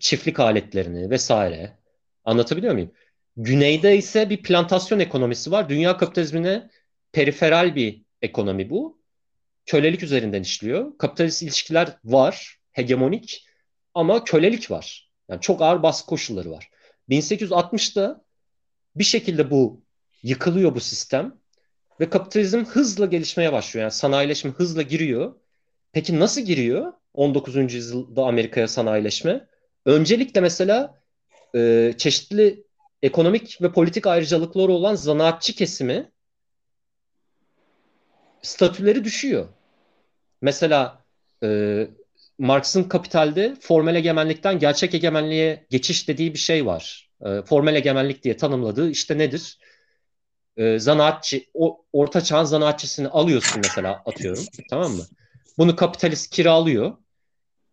çiftlik 0.00 0.40
aletlerini 0.40 1.10
vesaire. 1.10 1.78
Anlatabiliyor 2.24 2.72
muyum? 2.72 2.92
Güneyde 3.36 3.96
ise 3.96 4.30
bir 4.30 4.42
plantasyon 4.42 4.98
ekonomisi 4.98 5.50
var. 5.50 5.68
Dünya 5.68 5.96
kapitalizmine 5.96 6.70
periferal 7.12 7.74
bir 7.74 8.02
ekonomi 8.22 8.70
bu. 8.70 8.98
Kölelik 9.66 10.02
üzerinden 10.02 10.42
işliyor. 10.42 10.98
Kapitalist 10.98 11.42
ilişkiler 11.42 11.98
var, 12.04 12.58
hegemonik 12.72 13.46
ama 13.94 14.24
kölelik 14.24 14.70
var. 14.70 15.10
Yani 15.28 15.40
çok 15.40 15.62
ağır 15.62 15.82
baskı 15.82 16.06
koşulları 16.06 16.50
var. 16.50 16.70
1860'da 17.10 18.24
bir 18.96 19.04
şekilde 19.04 19.50
bu 19.50 19.87
yıkılıyor 20.22 20.74
bu 20.74 20.80
sistem 20.80 21.38
ve 22.00 22.10
kapitalizm 22.10 22.64
hızla 22.64 23.06
gelişmeye 23.06 23.52
başlıyor. 23.52 23.82
Yani 23.82 23.92
sanayileşme 23.92 24.50
hızla 24.50 24.82
giriyor. 24.82 25.34
Peki 25.92 26.20
nasıl 26.20 26.40
giriyor 26.40 26.92
19. 27.14 27.74
yüzyılda 27.74 28.24
Amerika'ya 28.24 28.68
sanayileşme? 28.68 29.48
Öncelikle 29.86 30.40
mesela 30.40 31.02
e, 31.54 31.94
çeşitli 31.98 32.64
ekonomik 33.02 33.62
ve 33.62 33.72
politik 33.72 34.06
ayrıcalıkları 34.06 34.72
olan 34.72 34.94
zanaatçı 34.94 35.54
kesimi 35.54 36.12
statüleri 38.42 39.04
düşüyor. 39.04 39.48
Mesela 40.42 41.04
e, 41.42 41.88
Marx'ın 42.38 42.84
Kapital'de 42.84 43.56
formel 43.60 43.94
egemenlikten 43.94 44.58
gerçek 44.58 44.94
egemenliğe 44.94 45.66
geçiş 45.70 46.08
dediği 46.08 46.34
bir 46.34 46.38
şey 46.38 46.66
var. 46.66 47.10
E, 47.20 47.42
formel 47.42 47.74
egemenlik 47.74 48.22
diye 48.22 48.36
tanımladığı 48.36 48.90
işte 48.90 49.18
nedir? 49.18 49.58
E, 50.58 50.78
zanaatçı, 50.78 51.44
o, 51.54 51.84
orta 51.92 52.20
çağın 52.20 52.44
zanaatçısını 52.44 53.10
alıyorsun 53.10 53.62
mesela 53.62 54.02
atıyorum. 54.06 54.46
Tamam 54.70 54.92
mı? 54.92 55.06
Bunu 55.58 55.76
kapitalist 55.76 56.30
kiralıyor. 56.30 56.96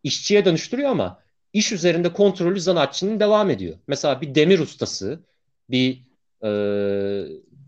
işçiye 0.03 0.45
dönüştürüyor 0.45 0.89
ama 0.89 1.19
iş 1.53 1.71
üzerinde 1.71 2.13
kontrolü 2.13 2.59
zanaatçının 2.59 3.19
devam 3.19 3.49
ediyor. 3.49 3.77
Mesela 3.87 4.21
bir 4.21 4.35
demir 4.35 4.59
ustası, 4.59 5.19
bir 5.69 6.01
e, 6.43 6.49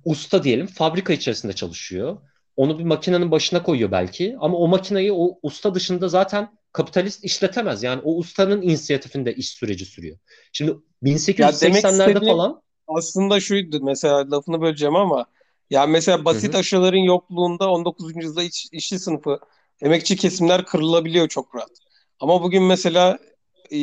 usta 0.05 0.43
diyelim 0.43 0.67
fabrika 0.67 1.13
içerisinde 1.13 1.53
çalışıyor. 1.53 2.17
Onu 2.55 2.79
bir 2.79 2.83
makinenin 2.83 3.31
başına 3.31 3.63
koyuyor 3.63 3.91
belki 3.91 4.35
ama 4.39 4.57
o 4.57 4.67
makineyi 4.67 5.11
o 5.13 5.39
usta 5.43 5.75
dışında 5.75 6.09
zaten 6.09 6.57
kapitalist 6.71 7.23
işletemez. 7.23 7.83
Yani 7.83 8.01
o 8.03 8.17
ustanın 8.17 8.61
inisiyatifinde 8.61 9.35
iş 9.35 9.49
süreci 9.49 9.85
sürüyor. 9.85 10.17
Şimdi 10.51 10.75
1880'lerde 11.03 12.25
falan 12.27 12.61
aslında 12.87 13.39
şuydu 13.39 13.79
mesela 13.83 14.31
lafını 14.31 14.61
böleceğim 14.61 14.95
ama 14.95 15.25
ya 15.69 15.85
mesela 15.87 16.25
basit 16.25 16.53
Hı-hı. 16.53 16.59
aşıların 16.59 16.97
yokluğunda 16.97 17.69
19. 17.69 18.15
yüzyılda 18.15 18.43
iş, 18.43 18.67
işçi 18.71 18.99
sınıfı 18.99 19.39
emekçi 19.81 20.15
kesimler 20.15 20.65
kırılabiliyor 20.65 21.27
çok 21.27 21.55
rahat. 21.55 21.71
Ama 22.19 22.43
bugün 22.43 22.63
mesela 22.63 23.19
e, 23.71 23.77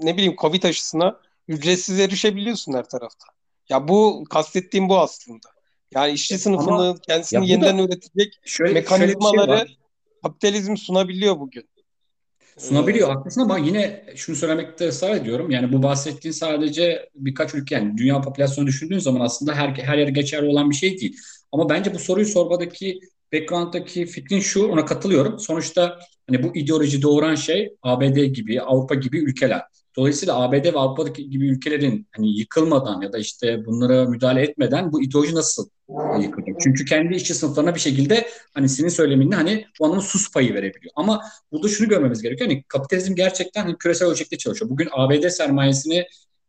ne 0.00 0.16
bileyim 0.16 0.36
Covid 0.40 0.62
aşısına 0.62 1.20
ücretsiz 1.48 2.00
erişebiliyorsun 2.00 2.72
her 2.72 2.88
tarafta. 2.88 3.26
Ya 3.68 3.88
bu 3.88 4.24
kastettiğim 4.30 4.88
bu 4.88 5.00
aslında. 5.00 5.48
Yani 5.94 6.12
işçi 6.12 6.38
sınıfını 6.38 6.74
Ama, 6.74 6.98
kendisini 7.06 7.50
yeniden 7.50 7.78
da, 7.78 7.82
üretecek 7.82 8.40
şöyle, 8.44 8.72
mekanizmaları 8.72 9.50
şöyle 9.50 9.66
şey 9.66 9.76
kapitalizm 10.22 10.76
sunabiliyor 10.76 11.40
bugün. 11.40 11.69
Sunabiliyor 12.60 13.08
haklısın 13.08 13.40
ama 13.40 13.58
yine 13.58 14.04
şunu 14.16 14.36
söylemekte 14.36 14.88
ısrar 14.88 15.16
ediyorum. 15.16 15.50
Yani 15.50 15.72
bu 15.72 15.82
bahsettiğin 15.82 16.32
sadece 16.32 17.08
birkaç 17.14 17.54
ülke 17.54 17.74
yani 17.74 17.98
dünya 17.98 18.20
popülasyonu 18.20 18.66
düşündüğün 18.66 18.98
zaman 18.98 19.20
aslında 19.20 19.54
her, 19.54 19.68
her 19.68 19.98
yere 19.98 20.10
geçerli 20.10 20.48
olan 20.48 20.70
bir 20.70 20.74
şey 20.74 21.00
değil. 21.00 21.16
Ama 21.52 21.68
bence 21.68 21.94
bu 21.94 21.98
soruyu 21.98 22.26
sormadaki 22.26 23.00
background'daki 23.32 24.06
fikrin 24.06 24.40
şu 24.40 24.66
ona 24.66 24.84
katılıyorum. 24.84 25.38
Sonuçta 25.38 25.98
hani 26.28 26.42
bu 26.42 26.56
ideoloji 26.56 27.02
doğuran 27.02 27.34
şey 27.34 27.76
ABD 27.82 28.24
gibi, 28.24 28.60
Avrupa 28.60 28.94
gibi 28.94 29.18
ülkeler. 29.18 29.62
Dolayısıyla 29.96 30.42
ABD 30.42 30.64
ve 30.64 30.78
Avrupa'daki 30.78 31.30
gibi 31.30 31.48
ülkelerin 31.48 32.08
hani 32.16 32.38
yıkılmadan 32.38 33.00
ya 33.00 33.12
da 33.12 33.18
işte 33.18 33.66
bunlara 33.66 34.04
müdahale 34.04 34.42
etmeden 34.42 34.92
bu 34.92 35.02
ideoloji 35.02 35.34
nasıl 35.34 35.68
yıkılacak? 36.22 36.60
Çünkü 36.60 36.84
kendi 36.84 37.14
işçi 37.14 37.34
sınıflarına 37.34 37.74
bir 37.74 37.80
şekilde 37.80 38.28
hani 38.54 38.68
senin 38.68 38.88
söyleminde 38.88 39.36
hani 39.36 39.64
bu 39.80 39.84
anlamda 39.84 40.02
sus 40.02 40.32
payı 40.32 40.54
verebiliyor. 40.54 40.92
Ama 40.96 41.22
burada 41.52 41.68
şunu 41.68 41.88
görmemiz 41.88 42.22
gerekiyor. 42.22 42.50
Hani 42.50 42.62
kapitalizm 42.62 43.14
gerçekten 43.14 43.62
hani 43.62 43.78
küresel 43.78 44.08
ölçekte 44.08 44.38
çalışıyor. 44.38 44.70
Bugün 44.70 44.88
ABD 44.92 45.28
sermayesini 45.28 46.06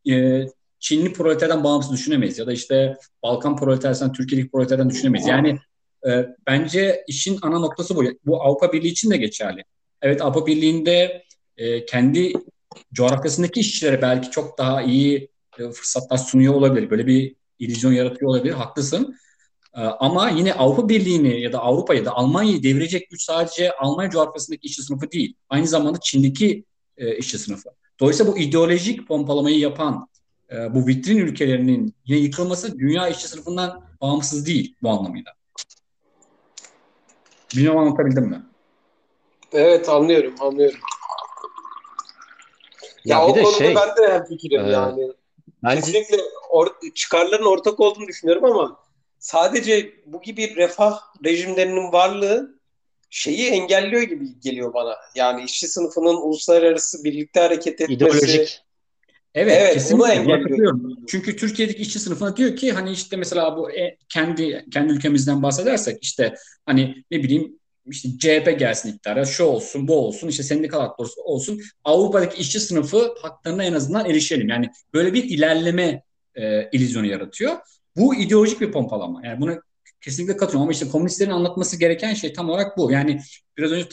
e, 0.09 0.45
Çinli 0.79 1.13
proleterden 1.13 1.63
bağımsız 1.63 1.91
düşünemeyiz. 1.91 2.39
Ya 2.39 2.47
da 2.47 2.53
işte 2.53 2.97
Balkan 3.23 3.57
proleterden, 3.57 4.11
Türkiye'deki 4.11 4.51
proleterden 4.51 4.89
düşünemeyiz. 4.89 5.27
Yani 5.27 5.59
e, 6.07 6.27
bence 6.47 7.03
işin 7.07 7.39
ana 7.41 7.59
noktası 7.59 7.95
bu. 7.95 8.03
Bu 8.25 8.43
Avrupa 8.43 8.73
Birliği 8.73 8.87
için 8.87 9.11
de 9.11 9.17
geçerli. 9.17 9.63
Evet 10.01 10.21
Avrupa 10.21 10.47
Birliği'nde 10.47 11.23
e, 11.57 11.85
kendi 11.85 12.33
coğrafyasındaki 12.93 13.59
işçilere 13.59 14.01
belki 14.01 14.31
çok 14.31 14.57
daha 14.57 14.81
iyi 14.81 15.29
e, 15.59 15.71
fırsatlar 15.71 16.17
sunuyor 16.17 16.53
olabilir. 16.53 16.89
Böyle 16.89 17.07
bir 17.07 17.35
illüzyon 17.59 17.91
yaratıyor 17.91 18.31
olabilir. 18.31 18.53
Haklısın. 18.53 19.17
E, 19.75 19.81
ama 19.81 20.29
yine 20.29 20.53
Avrupa 20.53 20.89
Birliği'ni 20.89 21.41
ya 21.41 21.53
da 21.53 21.59
Avrupa 21.59 21.93
ya 21.93 22.05
da 22.05 22.11
Almanya'yı 22.11 22.63
devirecek 22.63 23.09
güç 23.09 23.23
sadece 23.23 23.71
Almanya 23.71 24.09
coğrafyasındaki 24.09 24.67
işçi 24.67 24.83
sınıfı 24.83 25.11
değil. 25.11 25.35
Aynı 25.49 25.67
zamanda 25.67 25.99
Çin'deki 25.99 26.63
e, 26.97 27.17
işçi 27.17 27.39
sınıfı. 27.39 27.69
Dolayısıyla 27.99 28.33
bu 28.33 28.37
ideolojik 28.37 29.07
pompalamayı 29.07 29.59
yapan 29.59 30.07
e, 30.51 30.75
bu 30.75 30.87
vitrin 30.87 31.17
ülkelerinin 31.17 31.95
yine 32.05 32.19
yıkılması 32.19 32.79
dünya 32.79 33.07
işçi 33.07 33.27
sınıfından 33.27 33.83
bağımsız 34.01 34.45
değil 34.45 34.75
bu 34.83 34.89
anlamıyla. 34.89 35.31
Bilmiyorum 37.55 37.79
anlatabildim 37.79 38.23
mi? 38.23 38.41
Evet 39.53 39.89
anlıyorum 39.89 40.35
anlıyorum. 40.39 40.79
Ya, 43.05 43.17
ya 43.17 43.25
o 43.25 43.33
konuda 43.33 43.57
şey, 43.57 43.75
ben 43.75 43.95
de 43.97 44.13
hem 44.13 44.25
fikrim 44.25 44.65
e, 44.65 44.69
yani. 44.69 45.11
Bence... 45.63 45.81
Kesinlikle 45.81 46.17
or- 46.51 46.93
çıkarların 46.93 47.45
ortak 47.45 47.79
olduğunu 47.79 48.07
düşünüyorum 48.07 48.45
ama 48.45 48.79
sadece 49.21 49.93
bu 50.05 50.21
gibi 50.21 50.55
refah 50.55 50.99
rejimlerinin 51.25 51.91
varlığı 51.91 52.59
şeyi 53.09 53.49
engelliyor 53.49 54.01
gibi 54.01 54.39
geliyor 54.39 54.73
bana. 54.73 54.95
Yani 55.15 55.43
işçi 55.43 55.67
sınıfının 55.67 56.15
uluslararası 56.15 57.03
birlikte 57.03 57.39
hareket 57.39 57.81
etmesi. 57.81 57.93
İdeolojik. 57.93 58.61
Evet, 59.33 59.57
evet 59.61 59.73
kesinlikle 59.73 60.13
engelliyor. 60.13 60.79
Çünkü 61.07 61.35
Türkiye'deki 61.35 61.81
işçi 61.81 61.99
sınıfına 61.99 62.37
diyor 62.37 62.55
ki 62.55 62.71
hani 62.71 62.91
işte 62.91 63.17
mesela 63.17 63.57
bu 63.57 63.71
e, 63.71 63.97
kendi 64.09 64.65
kendi 64.73 64.93
ülkemizden 64.93 65.43
bahsedersek 65.43 66.03
işte 66.03 66.35
hani 66.65 67.03
ne 67.11 67.23
bileyim 67.23 67.59
işte 67.89 68.09
CHP 68.19 68.59
gelsin 68.59 68.89
iktidara, 68.89 69.25
şu 69.25 69.43
olsun, 69.43 69.87
bu 69.87 69.95
olsun, 69.95 70.27
işte 70.27 70.43
sendikal 70.43 70.79
hakları 70.79 71.09
olsun. 71.23 71.61
Avrupa'daki 71.83 72.41
işçi 72.41 72.59
sınıfı 72.59 73.15
haklarına 73.21 73.63
en 73.63 73.73
azından 73.73 74.05
erişelim. 74.05 74.49
Yani 74.49 74.69
böyle 74.93 75.13
bir 75.13 75.23
ilerleme 75.23 76.03
e, 76.35 76.69
illüzyonu 76.71 77.05
yaratıyor. 77.05 77.57
Bu 77.97 78.15
ideolojik 78.15 78.61
bir 78.61 78.71
pompalama. 78.71 79.21
Yani 79.27 79.41
buna 79.41 79.61
kesinlikle 80.01 80.37
katılıyorum 80.37 80.63
ama 80.63 80.71
işte 80.71 80.89
komünistlerin 80.89 81.31
anlatması 81.31 81.79
gereken 81.79 82.13
şey 82.13 82.33
tam 82.33 82.49
olarak 82.49 82.77
bu. 82.77 82.91
Yani 82.91 83.21
biraz 83.57 83.71
önce 83.71 83.89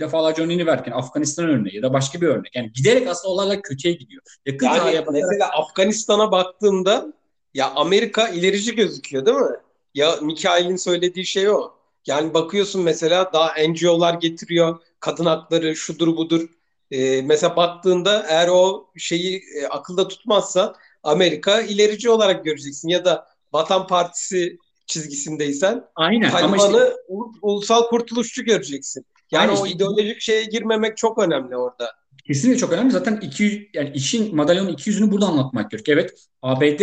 defalarca 0.00 0.44
örneğini 0.44 0.66
verken 0.66 0.92
Afganistan 0.92 1.48
örneği 1.48 1.76
ya 1.76 1.82
da 1.82 1.92
başka 1.92 2.20
bir 2.20 2.26
örnek. 2.26 2.56
Yani 2.56 2.72
giderek 2.72 3.08
aslında 3.08 3.34
olaylar 3.34 3.62
kötüye 3.62 3.94
gidiyor. 3.94 4.22
Yakın 4.46 4.66
yani 4.66 4.78
bakarak... 4.78 5.06
mesela 5.06 5.50
Afganistan'a 5.52 6.32
baktığımda 6.32 7.12
ya 7.54 7.70
Amerika 7.70 8.28
ilerici 8.28 8.74
gözüküyor 8.74 9.26
değil 9.26 9.36
mi? 9.36 9.56
Ya 9.94 10.16
Mikail'in 10.22 10.76
söylediği 10.76 11.26
şey 11.26 11.50
o. 11.50 11.72
Yani 12.06 12.34
bakıyorsun 12.34 12.82
mesela 12.82 13.32
daha 13.32 13.54
NGO'lar 13.68 14.14
getiriyor 14.14 14.78
kadın 15.00 15.26
hakları 15.26 15.76
şudur 15.76 16.16
budur. 16.16 16.48
Ee, 16.90 17.22
mesela 17.22 17.56
baktığında 17.56 18.26
eğer 18.28 18.48
o 18.48 18.86
şeyi 18.96 19.42
e, 19.56 19.66
akılda 19.66 20.08
tutmazsa 20.08 20.74
Amerika 21.02 21.60
ilerici 21.60 22.10
olarak 22.10 22.44
göreceksin 22.44 22.88
ya 22.88 23.04
da 23.04 23.26
Vatan 23.52 23.86
Partisi 23.86 24.58
çizgisindeysen 24.86 25.84
Aynen. 25.96 26.30
Taliban'ı 26.30 26.56
işte... 26.56 26.94
ulusal 27.42 27.82
kurtuluşçu 27.88 28.44
göreceksin. 28.44 29.06
Yani 29.30 29.50
Aynen 29.50 29.60
o 29.60 29.66
işte... 29.66 29.76
ideolojik 29.76 30.20
şeye 30.20 30.44
girmemek 30.44 30.96
çok 30.96 31.18
önemli 31.18 31.56
orada. 31.56 31.92
Kesinlikle 32.26 32.58
çok 32.58 32.72
önemli. 32.72 32.90
Zaten 32.90 33.20
iki, 33.22 33.70
yani 33.74 33.90
işin 33.94 34.36
madalyonun 34.36 34.72
iki 34.72 34.90
yüzünü 34.90 35.12
burada 35.12 35.26
anlatmak 35.26 35.70
gerekiyor. 35.70 35.98
Evet 35.98 36.14
ABD 36.42 36.80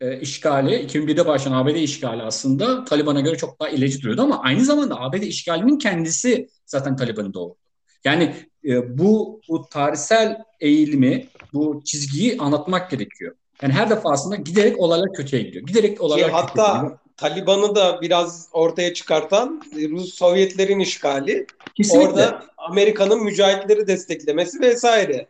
e, 0.00 0.20
işgali, 0.20 0.74
2001'de 0.74 1.26
başlayan 1.26 1.52
ABD 1.52 1.74
işgali 1.74 2.22
aslında 2.22 2.84
Taliban'a 2.84 3.20
göre 3.20 3.36
çok 3.36 3.60
daha 3.60 3.68
ilerici 3.68 4.02
duruyordu 4.02 4.22
ama 4.22 4.40
aynı 4.42 4.64
zamanda 4.64 5.00
ABD 5.00 5.22
işgalinin 5.22 5.78
kendisi 5.78 6.48
zaten 6.66 6.96
Taliban'ı 6.96 7.34
doğurdu. 7.34 7.56
Yani 8.04 8.34
e, 8.64 8.98
bu, 8.98 9.40
bu 9.48 9.66
tarihsel 9.70 10.42
eğilimi, 10.60 11.26
bu 11.52 11.82
çizgiyi 11.84 12.38
anlatmak 12.38 12.90
gerekiyor. 12.90 13.34
Yani 13.62 13.72
her 13.72 13.90
defasında 13.90 14.36
giderek 14.36 14.78
olaylar 14.78 15.12
kötüye 15.12 15.42
gidiyor. 15.42 15.66
Giderek 15.66 16.00
olaylar 16.00 16.28
Ki 16.28 16.32
hatta 16.32 16.76
gidiyor. 16.76 16.98
Taliban'ı 17.16 17.74
da 17.74 18.00
biraz 18.02 18.48
ortaya 18.52 18.94
çıkartan 18.94 19.62
Rus 19.90 20.14
Sovyetlerin 20.14 20.78
işgali. 20.78 21.46
Kesinlikle. 21.74 22.08
Orada 22.08 22.44
Amerika'nın 22.56 23.24
mücahitleri 23.24 23.86
desteklemesi 23.86 24.60
vesaire. 24.60 25.28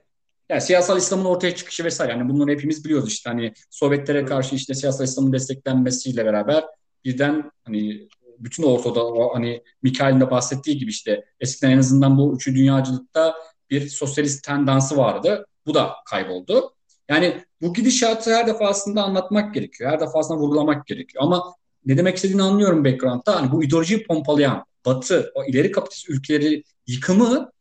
Yani 0.48 0.61
siyasal 0.61 0.98
İslam'ın 0.98 1.24
ortaya 1.24 1.55
çıkışı 1.55 1.85
vesaire. 1.85 2.12
Yani 2.12 2.28
bunları 2.28 2.51
hepimiz 2.51 2.85
biliyoruz 2.85 3.09
işte 3.09 3.31
hani 3.31 3.52
Sovyetlere 3.70 4.24
karşı 4.24 4.55
işte 4.55 4.74
siyasal 4.74 5.05
İslam'ın 5.05 5.32
desteklenmesiyle 5.32 6.24
beraber 6.24 6.65
birden 7.05 7.51
hani 7.65 8.09
bütün 8.39 8.62
ortada 8.62 9.07
o 9.07 9.35
hani 9.35 9.62
Mikail'in 9.82 10.20
de 10.20 10.31
bahsettiği 10.31 10.78
gibi 10.78 10.90
işte 10.90 11.24
eskiden 11.40 11.70
en 11.70 11.78
azından 11.78 12.19
bu 12.19 12.35
üçü 12.35 12.55
dünyacılıkta 12.55 13.35
bir 13.70 13.89
sosyalist 13.89 14.44
tendansı 14.44 14.97
vardı. 14.97 15.47
Bu 15.66 15.74
da 15.74 15.94
kayboldu. 16.11 16.74
Yani 17.11 17.45
bu 17.61 17.74
gidişatı 17.74 18.35
her 18.35 18.47
defasında 18.47 19.03
anlatmak 19.03 19.55
gerekiyor. 19.55 19.91
Her 19.91 20.01
defasında 20.01 20.39
vurgulamak 20.39 20.87
gerekiyor. 20.87 21.24
Ama 21.24 21.55
ne 21.87 21.97
demek 21.97 22.16
istediğini 22.16 22.43
anlıyorum 22.43 22.85
background'da. 22.85 23.37
Hani 23.37 23.53
bu 23.53 23.65
ideolojiyi 23.65 24.07
pompalayan 24.07 24.65
Batı, 24.87 25.32
o 25.35 25.45
ileri 25.45 25.73
kapitalist 25.73 26.11
ülkeleri 26.11 26.65
yıkımı 26.87 27.53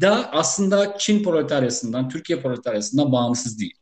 da 0.00 0.32
aslında 0.32 0.98
Çin 0.98 1.24
proletaryasından, 1.24 2.08
Türkiye 2.08 2.40
proletaryasından 2.40 3.12
bağımsız 3.12 3.60
değil. 3.60 3.74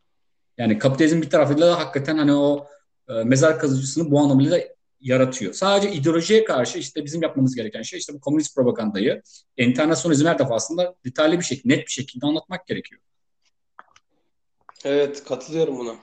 Yani 0.58 0.78
kapitalizm 0.78 1.22
bir 1.22 1.30
tarafıyla 1.30 1.66
da 1.66 1.78
hakikaten 1.78 2.18
hani 2.18 2.32
o 2.32 2.66
e, 3.08 3.12
mezar 3.12 3.58
kazıcısını 3.58 4.10
bu 4.10 4.20
anlamıyla 4.20 4.58
da 4.58 4.62
yaratıyor. 5.00 5.52
Sadece 5.52 5.92
ideolojiye 5.92 6.44
karşı 6.44 6.78
işte 6.78 7.04
bizim 7.04 7.22
yapmamız 7.22 7.54
gereken 7.54 7.82
şey 7.82 7.98
işte 7.98 8.14
bu 8.14 8.20
komünist 8.20 8.54
propagandayı, 8.54 9.22
internasyonizm 9.56 10.26
her 10.26 10.38
defasında 10.38 10.94
detaylı 11.04 11.38
bir 11.38 11.44
şekilde, 11.44 11.74
net 11.74 11.86
bir 11.86 11.92
şekilde 11.92 12.26
anlatmak 12.26 12.66
gerekiyor. 12.66 13.00
Evet, 14.84 15.24
katılıyorum 15.24 15.78
buna. 15.78 15.94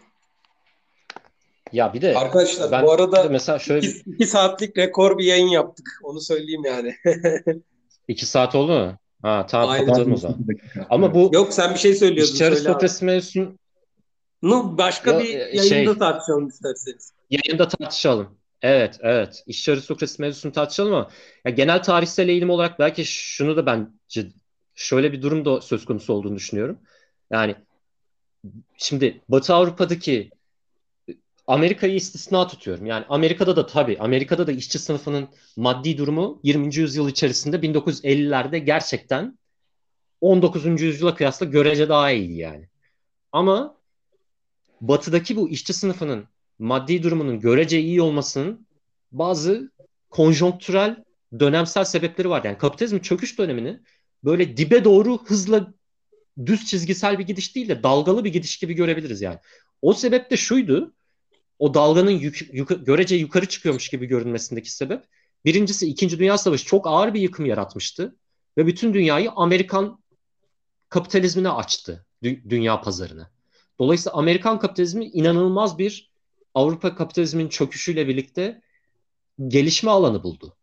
Ya 1.71 1.93
bir 1.93 2.01
de 2.01 2.17
arkadaşlar 2.17 2.71
ben 2.71 2.83
bu 2.85 2.91
arada 2.91 3.23
mesela 3.23 3.59
şöyle 3.59 3.87
iki, 3.87 4.09
iki 4.09 4.25
saatlik 4.25 4.77
rekor 4.77 5.17
bir 5.17 5.25
yayın 5.25 5.47
yaptık. 5.47 5.99
Onu 6.03 6.21
söyleyeyim 6.21 6.61
yani. 6.65 6.95
iki 8.07 8.25
saat 8.25 8.55
oldu 8.55 8.71
mu? 8.71 8.97
Ha 9.21 9.45
tamam 9.49 9.69
Aynen. 9.69 9.85
kapatalım 9.85 10.13
o 10.13 10.17
zaman. 10.17 10.37
Ama 10.89 11.13
bu 11.13 11.29
Yok 11.33 11.53
sen 11.53 11.73
bir 11.73 11.79
şey 11.79 11.95
söylüyordun. 11.95 12.31
İşçi 12.31 12.45
aristokrasi 12.45 13.05
mevzusunu 13.05 13.57
No, 14.41 14.77
başka 14.77 15.11
ya, 15.11 15.19
bir 15.19 15.39
e, 15.39 15.39
yayında 15.39 15.91
şey, 15.91 15.99
tartışalım 15.99 16.47
isterseniz. 16.47 17.13
Yayında 17.29 17.67
tartışalım. 17.67 18.37
Evet, 18.61 18.97
evet. 19.01 19.43
İşçi 19.47 19.71
aristokrasi 19.71 20.21
mevzusunu 20.21 20.51
tartışalım 20.51 20.93
ama 20.93 21.09
ya 21.45 21.51
genel 21.51 21.83
tarihsel 21.83 22.29
eğilim 22.29 22.49
olarak 22.49 22.79
belki 22.79 23.05
şunu 23.05 23.57
da 23.57 23.65
bence 23.65 24.27
şöyle 24.75 25.11
bir 25.11 25.21
durum 25.21 25.45
da 25.45 25.61
söz 25.61 25.85
konusu 25.85 26.13
olduğunu 26.13 26.35
düşünüyorum. 26.35 26.79
Yani 27.31 27.55
şimdi 28.77 29.21
Batı 29.29 29.53
Avrupa'daki 29.53 30.31
Amerika'yı 31.47 31.95
istisna 31.95 32.47
tutuyorum. 32.47 32.85
Yani 32.85 33.05
Amerika'da 33.09 33.55
da 33.55 33.65
tabii 33.65 33.97
Amerika'da 33.99 34.47
da 34.47 34.51
işçi 34.51 34.79
sınıfının 34.79 35.29
maddi 35.57 35.97
durumu 35.97 36.39
20. 36.43 36.75
yüzyıl 36.75 37.09
içerisinde 37.09 37.57
1950'lerde 37.57 38.57
gerçekten 38.57 39.39
19. 40.21 40.81
yüzyıla 40.81 41.15
kıyasla 41.15 41.45
görece 41.45 41.89
daha 41.89 42.11
iyiydi 42.11 42.33
yani. 42.33 42.67
Ama 43.31 43.77
batıdaki 44.81 45.35
bu 45.35 45.49
işçi 45.49 45.73
sınıfının 45.73 46.27
maddi 46.59 47.03
durumunun 47.03 47.39
görece 47.39 47.79
iyi 47.79 48.01
olmasının 48.01 48.67
bazı 49.11 49.71
konjonktürel 50.09 51.03
dönemsel 51.39 51.83
sebepleri 51.83 52.29
var. 52.29 52.43
Yani 52.43 52.57
kapitalizmin 52.57 52.99
çöküş 52.99 53.39
dönemini 53.39 53.79
böyle 54.23 54.57
dibe 54.57 54.83
doğru 54.83 55.23
hızla 55.25 55.73
düz 56.45 56.65
çizgisel 56.65 57.19
bir 57.19 57.23
gidiş 57.23 57.55
değil 57.55 57.69
de 57.69 57.83
dalgalı 57.83 58.23
bir 58.23 58.33
gidiş 58.33 58.57
gibi 58.57 58.73
görebiliriz 58.73 59.21
yani. 59.21 59.37
O 59.81 59.93
sebep 59.93 60.31
de 60.31 60.37
şuydu 60.37 60.93
o 61.61 61.73
dalganın 61.73 62.11
yük, 62.11 62.49
yuk, 62.53 62.85
görece 62.85 63.15
yukarı 63.15 63.45
çıkıyormuş 63.45 63.89
gibi 63.89 64.05
görünmesindeki 64.05 64.71
sebep. 64.71 65.03
Birincisi 65.45 65.87
İkinci 65.87 66.19
Dünya 66.19 66.37
Savaşı 66.37 66.65
çok 66.65 66.87
ağır 66.87 67.13
bir 67.13 67.21
yıkım 67.21 67.45
yaratmıştı. 67.45 68.15
ve 68.57 68.67
bütün 68.67 68.93
dünyayı 68.93 69.31
Amerikan 69.31 70.03
kapitalizmine 70.89 71.49
açtı. 71.49 72.05
Dü- 72.23 72.49
dünya 72.49 72.81
pazarını. 72.81 73.27
Dolayısıyla 73.79 74.17
Amerikan 74.17 74.59
kapitalizmi 74.59 75.05
inanılmaz 75.05 75.77
bir 75.77 76.11
Avrupa 76.53 76.95
kapitalizminin 76.95 77.49
çöküşüyle 77.49 78.07
birlikte 78.07 78.61
gelişme 79.47 79.91
alanı 79.91 80.23
buldu. 80.23 80.55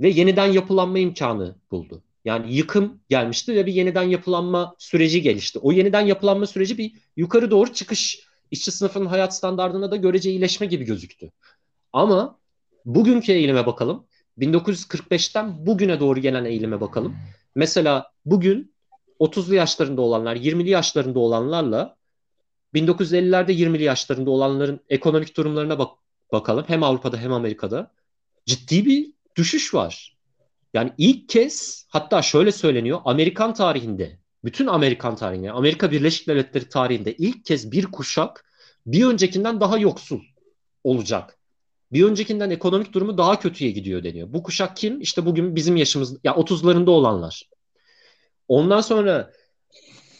Ve 0.00 0.08
yeniden 0.08 0.46
yapılanma 0.46 0.98
imkanı 0.98 1.56
buldu. 1.70 2.02
Yani 2.24 2.54
yıkım 2.54 3.00
gelmişti 3.08 3.54
ve 3.54 3.66
bir 3.66 3.72
yeniden 3.72 4.02
yapılanma 4.02 4.74
süreci 4.78 5.22
gelişti. 5.22 5.58
O 5.58 5.72
yeniden 5.72 6.00
yapılanma 6.00 6.46
süreci 6.46 6.78
bir 6.78 6.92
yukarı 7.16 7.50
doğru 7.50 7.72
çıkış 7.72 8.20
işçi 8.50 8.72
sınıfının 8.72 9.06
hayat 9.06 9.36
standartına 9.36 9.90
da 9.90 9.96
görece 9.96 10.30
iyileşme 10.30 10.66
gibi 10.66 10.84
gözüktü. 10.84 11.30
Ama 11.92 12.38
bugünkü 12.84 13.32
eğilime 13.32 13.66
bakalım. 13.66 14.06
1945'ten 14.38 15.66
bugüne 15.66 16.00
doğru 16.00 16.20
gelen 16.20 16.44
eğilime 16.44 16.80
bakalım. 16.80 17.16
Mesela 17.54 18.12
bugün 18.24 18.74
30'lu 19.20 19.54
yaşlarında 19.54 20.02
olanlar, 20.02 20.36
20'li 20.36 20.70
yaşlarında 20.70 21.18
olanlarla 21.18 21.96
1950'lerde 22.74 23.52
20'li 23.52 23.82
yaşlarında 23.82 24.30
olanların 24.30 24.80
ekonomik 24.88 25.36
durumlarına 25.36 25.78
bak 25.78 25.98
bakalım. 26.32 26.64
Hem 26.68 26.82
Avrupa'da 26.82 27.16
hem 27.16 27.32
Amerika'da 27.32 27.90
ciddi 28.46 28.86
bir 28.86 29.12
düşüş 29.36 29.74
var. 29.74 30.13
Yani 30.74 30.92
ilk 30.98 31.28
kez 31.28 31.86
hatta 31.88 32.22
şöyle 32.22 32.52
söyleniyor 32.52 33.00
Amerikan 33.04 33.54
tarihinde 33.54 34.18
bütün 34.44 34.66
Amerikan 34.66 35.16
tarihinde 35.16 35.52
Amerika 35.52 35.90
Birleşik 35.90 36.28
Devletleri 36.28 36.68
tarihinde 36.68 37.14
ilk 37.14 37.44
kez 37.44 37.72
bir 37.72 37.84
kuşak 37.84 38.44
bir 38.86 39.06
öncekinden 39.06 39.60
daha 39.60 39.78
yoksul 39.78 40.20
olacak. 40.84 41.38
Bir 41.92 42.04
öncekinden 42.04 42.50
ekonomik 42.50 42.92
durumu 42.92 43.18
daha 43.18 43.38
kötüye 43.38 43.70
gidiyor 43.70 44.04
deniyor. 44.04 44.32
Bu 44.32 44.42
kuşak 44.42 44.76
kim? 44.76 45.00
İşte 45.00 45.26
bugün 45.26 45.56
bizim 45.56 45.76
yaşımız 45.76 46.12
ya 46.12 46.18
yani 46.24 46.36
30'larında 46.36 46.90
olanlar. 46.90 47.48
Ondan 48.48 48.80
sonra 48.80 49.32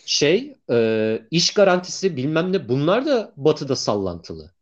şey 0.07 0.57
e, 0.71 1.23
iş 1.31 1.55
garantisi 1.55 2.17
bilmem 2.17 2.53
ne 2.53 2.69
bunlar 2.69 3.07
da 3.07 3.33
batıda 3.37 3.77
sallantılı. 3.77 4.53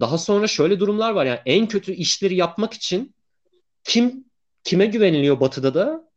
Daha 0.00 0.18
sonra 0.18 0.46
şöyle 0.46 0.80
durumlar 0.80 1.10
var 1.10 1.26
yani 1.26 1.40
en 1.46 1.68
kötü 1.68 1.92
işleri 1.92 2.36
yapmak 2.36 2.72
için 2.74 3.14
kim 3.84 4.27
kime 4.68 4.86
güveniliyor 4.86 5.40
batıda 5.40 5.74
da? 5.74 6.08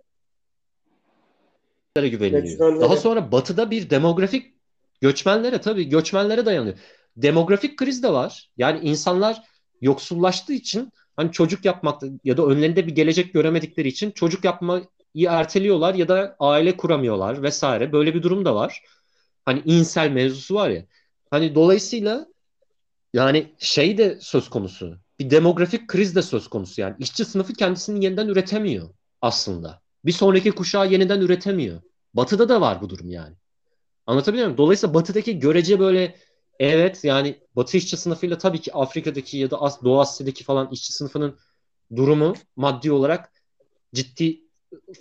güveniliyor. 1.96 2.44
Göçmenlere. 2.44 2.82
Daha 2.82 2.98
sonra 2.98 3.32
batıda 3.32 3.72
bir 3.72 3.90
demografik 3.90 4.54
göçmenlere 5.02 5.62
tabii 5.62 5.90
göçmenlere 5.90 6.46
dayanıyor. 6.46 6.78
Demografik 7.18 7.78
kriz 7.78 8.04
de 8.04 8.14
var. 8.14 8.50
Yani 8.58 8.80
insanlar 8.80 9.42
yoksullaştığı 9.82 10.54
için 10.54 10.92
hani 11.16 11.32
çocuk 11.32 11.66
yapmakta 11.66 12.08
ya 12.24 12.38
da 12.38 12.46
önlerinde 12.46 12.88
bir 12.88 12.96
gelecek 12.96 13.34
göremedikleri 13.34 13.88
için 13.88 14.12
çocuk 14.12 14.44
yapmayı 14.44 14.88
erteliyorlar 15.28 15.94
ya 15.94 16.08
da 16.08 16.36
aile 16.40 16.78
kuramıyorlar 16.78 17.44
vesaire. 17.44 17.92
Böyle 17.92 18.16
bir 18.16 18.24
durum 18.24 18.46
da 18.46 18.56
var. 18.56 18.84
Hani 19.46 19.62
insel 19.66 20.12
mevzusu 20.12 20.56
var 20.56 20.70
ya. 20.70 20.86
Hani 21.30 21.56
dolayısıyla 21.56 22.28
yani 23.14 23.54
şey 23.58 23.98
de 23.98 24.18
söz 24.22 24.50
konusu. 24.50 24.98
Bir 25.22 25.30
demografik 25.30 25.88
kriz 25.88 26.16
de 26.16 26.22
söz 26.22 26.48
konusu 26.48 26.82
yani. 26.82 26.96
işçi 27.00 27.26
sınıfı 27.26 27.54
kendisini 27.54 28.06
yeniden 28.06 28.28
üretemiyor 28.28 28.90
aslında. 29.22 29.82
Bir 30.06 30.12
sonraki 30.12 30.52
kuşağı 30.52 30.92
yeniden 30.92 31.22
üretemiyor. 31.22 31.82
Batı'da 32.14 32.50
da 32.50 32.62
var 32.62 32.82
bu 32.82 32.90
durum 32.90 33.10
yani. 33.10 33.36
Anlatabiliyor 34.06 34.48
muyum? 34.48 34.58
Dolayısıyla 34.58 34.94
Batı'daki 34.94 35.40
görece 35.40 35.80
böyle 35.80 36.16
evet 36.60 37.04
yani 37.04 37.40
Batı 37.56 37.78
işçi 37.78 37.98
sınıfıyla 37.98 38.38
tabii 38.38 38.62
ki 38.62 38.74
Afrika'daki 38.74 39.38
ya 39.38 39.52
da 39.52 39.60
Doğu 39.84 40.00
Asya'daki 40.00 40.44
falan 40.44 40.70
işçi 40.72 40.94
sınıfının 40.94 41.38
durumu 41.96 42.34
maddi 42.56 42.92
olarak 42.92 43.32
ciddi 43.94 44.42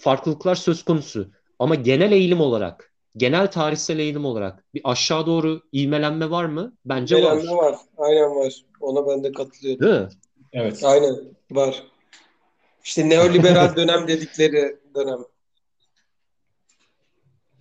farklılıklar 0.01 0.55
söz 0.55 0.84
konusu. 0.84 1.30
Ama 1.59 1.74
genel 1.74 2.12
eğilim 2.12 2.40
olarak, 2.40 2.89
genel 3.16 3.50
tarihsel 3.50 3.98
eğilim 3.98 4.24
olarak 4.24 4.64
bir 4.74 4.80
aşağı 4.84 5.26
doğru 5.26 5.62
ivmelenme 5.74 6.30
var 6.30 6.44
mı? 6.44 6.72
Bence 6.84 7.18
ivmelenme 7.18 7.50
var. 7.50 7.72
var. 7.72 7.78
Aynen 7.98 8.36
var. 8.36 8.54
Ona 8.80 9.08
ben 9.08 9.24
de 9.24 9.32
katılıyorum. 9.32 9.86
Değil 9.86 10.00
mi? 10.00 10.08
Evet. 10.52 10.84
Aynen 10.84 11.16
var. 11.50 11.82
İşte 12.84 13.08
neoliberal 13.08 13.76
dönem 13.76 14.08
dedikleri 14.08 14.76
dönem. 14.94 15.18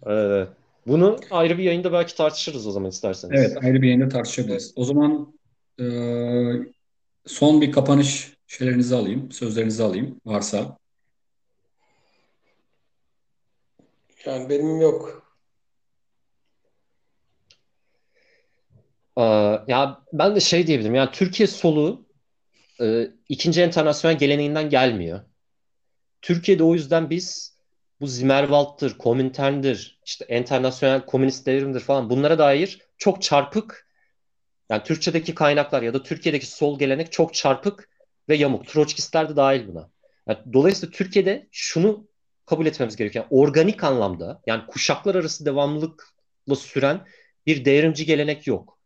Evet. 0.05 0.47
Bunu 0.87 1.19
ayrı 1.31 1.57
bir 1.57 1.63
yayında 1.63 1.93
belki 1.93 2.15
tartışırız 2.15 2.67
o 2.67 2.71
zaman 2.71 2.89
isterseniz. 2.89 3.39
Evet, 3.39 3.57
ayrı 3.63 3.81
bir 3.81 3.87
yayında 3.87 4.09
tartışabiliriz. 4.09 4.73
O 4.75 4.83
zaman 4.83 5.33
e, 5.79 5.85
son 7.25 7.61
bir 7.61 7.71
kapanış 7.71 8.33
şeylerinizi 8.47 8.95
alayım, 8.95 9.31
sözlerinizi 9.31 9.83
alayım 9.83 10.21
varsa. 10.25 10.77
Yani 14.25 14.49
benim 14.49 14.81
yok. 14.81 15.28
Ee, 19.19 19.23
ya 19.67 20.01
ben 20.13 20.35
de 20.35 20.39
şey 20.39 20.67
diyebilirim. 20.67 20.95
Yani 20.95 21.09
Türkiye 21.11 21.47
solu 21.47 22.05
e, 22.81 23.07
ikinci 23.29 23.61
enternasyonel 23.61 24.17
geleneğinden 24.17 24.69
gelmiyor. 24.69 25.21
Türkiye'de 26.21 26.63
o 26.63 26.73
yüzden 26.73 27.09
biz 27.09 27.57
bu 28.01 28.07
Zimmerwald'tır, 28.07 28.97
Komintern'dir, 28.97 29.99
işte 30.05 30.25
enternasyonel 30.25 31.05
komünist 31.05 31.45
devrimdir 31.45 31.79
falan 31.79 32.09
bunlara 32.09 32.39
dair 32.39 32.79
çok 32.97 33.21
çarpık 33.21 33.87
yani 34.69 34.83
Türkçedeki 34.83 35.35
kaynaklar 35.35 35.81
ya 35.81 35.93
da 35.93 36.03
Türkiye'deki 36.03 36.45
sol 36.45 36.79
gelenek 36.79 37.11
çok 37.11 37.33
çarpık 37.33 37.89
ve 38.29 38.35
yamuk. 38.35 38.67
Troçkistler 38.67 39.29
de 39.29 39.35
dahil 39.35 39.67
buna. 39.67 39.89
Yani 40.27 40.37
dolayısıyla 40.53 40.91
Türkiye'de 40.91 41.47
şunu 41.51 42.07
kabul 42.45 42.65
etmemiz 42.65 42.95
gerekiyor. 42.95 43.25
Organik 43.29 43.83
anlamda 43.83 44.41
yani 44.47 44.65
kuşaklar 44.67 45.15
arası 45.15 45.45
devamlılıkla 45.45 46.55
süren 46.55 47.07
bir 47.45 47.65
devrimci 47.65 48.05
gelenek 48.05 48.47
yok. 48.47 48.78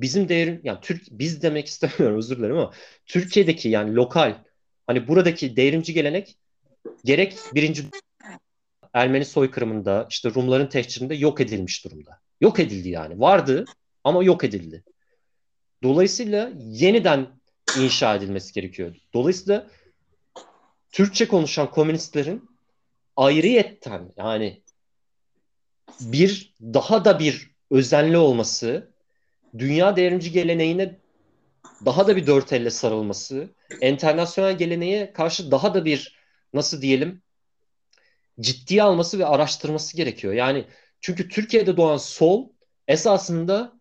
Bizim 0.00 0.28
devrim 0.28 0.60
yani 0.64 0.78
Türk 0.82 1.02
biz 1.10 1.42
demek 1.42 1.66
istemiyorum 1.66 2.18
özür 2.18 2.38
dilerim 2.38 2.56
ama 2.56 2.72
Türkiye'deki 3.06 3.68
yani 3.68 3.94
lokal 3.94 4.34
hani 4.86 5.08
buradaki 5.08 5.56
devrimci 5.56 5.94
gelenek 5.94 6.38
gerek 7.04 7.36
birinci 7.54 7.84
Ermeni 8.92 9.24
soykırımında 9.24 10.06
işte 10.10 10.34
Rumların 10.34 10.66
tehcirinde 10.66 11.14
yok 11.14 11.40
edilmiş 11.40 11.84
durumda. 11.84 12.20
Yok 12.40 12.60
edildi 12.60 12.88
yani. 12.88 13.20
Vardı 13.20 13.64
ama 14.04 14.24
yok 14.24 14.44
edildi. 14.44 14.84
Dolayısıyla 15.82 16.52
yeniden 16.56 17.28
inşa 17.78 18.14
edilmesi 18.14 18.52
gerekiyor. 18.52 18.96
Dolayısıyla 19.14 19.66
Türkçe 20.92 21.28
konuşan 21.28 21.70
komünistlerin 21.70 22.50
ayrıyetten 23.16 24.12
yani 24.16 24.62
bir 26.00 26.54
daha 26.60 27.04
da 27.04 27.18
bir 27.18 27.50
özenli 27.70 28.16
olması, 28.16 28.90
dünya 29.58 29.96
devrimci 29.96 30.32
geleneğine 30.32 30.96
daha 31.84 32.06
da 32.06 32.16
bir 32.16 32.26
dört 32.26 32.52
elle 32.52 32.70
sarılması, 32.70 33.48
internasyonel 33.80 34.58
geleneğe 34.58 35.12
karşı 35.12 35.50
daha 35.50 35.74
da 35.74 35.84
bir 35.84 36.20
nasıl 36.54 36.82
diyelim 36.82 37.22
ciddiye 38.40 38.82
alması 38.82 39.18
ve 39.18 39.26
araştırması 39.26 39.96
gerekiyor. 39.96 40.32
Yani 40.32 40.64
çünkü 41.00 41.28
Türkiye'de 41.28 41.76
doğan 41.76 41.96
sol 41.96 42.48
esasında 42.88 43.80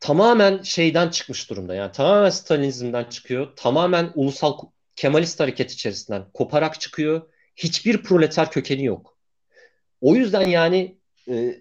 tamamen 0.00 0.62
şeyden 0.62 1.08
çıkmış 1.08 1.50
durumda. 1.50 1.74
Yani 1.74 1.92
tamamen 1.92 2.30
Stalinizmden 2.30 3.04
çıkıyor. 3.04 3.56
Tamamen 3.56 4.12
ulusal 4.14 4.58
Kemalist 4.96 5.40
hareket 5.40 5.72
içerisinden 5.72 6.24
koparak 6.34 6.80
çıkıyor. 6.80 7.22
Hiçbir 7.56 8.02
proleter 8.02 8.50
kökeni 8.50 8.84
yok. 8.84 9.18
O 10.00 10.14
yüzden 10.14 10.48
yani 10.48 10.98
e, 11.28 11.58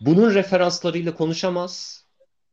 bunun 0.00 0.34
referanslarıyla 0.34 1.14
konuşamaz 1.14 2.04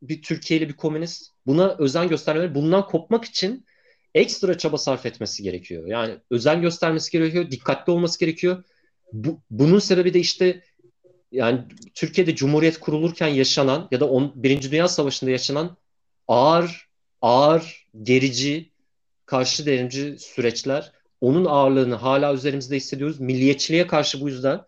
bir 0.02 0.22
Türkiye'li 0.22 0.68
bir 0.68 0.76
komünist. 0.76 1.32
Buna 1.46 1.68
özen 1.78 2.08
göstermeleri, 2.08 2.54
bundan 2.54 2.86
kopmak 2.86 3.24
için 3.24 3.66
ekstra 4.14 4.58
çaba 4.58 4.78
sarf 4.78 5.06
etmesi 5.06 5.42
gerekiyor. 5.42 5.86
Yani 5.86 6.14
özen 6.30 6.60
göstermesi 6.60 7.10
gerekiyor, 7.10 7.50
dikkatli 7.50 7.90
olması 7.92 8.18
gerekiyor. 8.20 8.64
Bu, 9.12 9.40
bunun 9.50 9.78
sebebi 9.78 10.14
de 10.14 10.20
işte 10.20 10.62
yani 11.32 11.64
Türkiye'de 11.94 12.34
Cumhuriyet 12.34 12.80
kurulurken 12.80 13.28
yaşanan 13.28 13.88
ya 13.90 14.00
da 14.00 14.08
on, 14.08 14.32
Birinci 14.34 14.70
Dünya 14.70 14.88
Savaşı'nda 14.88 15.30
yaşanan 15.30 15.76
ağır, 16.28 16.88
ağır, 17.20 17.86
gerici, 18.02 18.70
karşı 19.26 19.66
devrimci 19.66 20.16
süreçler 20.18 20.92
onun 21.20 21.44
ağırlığını 21.44 21.94
hala 21.94 22.34
üzerimizde 22.34 22.76
hissediyoruz. 22.76 23.20
Milliyetçiliğe 23.20 23.86
karşı 23.86 24.20
bu 24.20 24.28
yüzden 24.28 24.60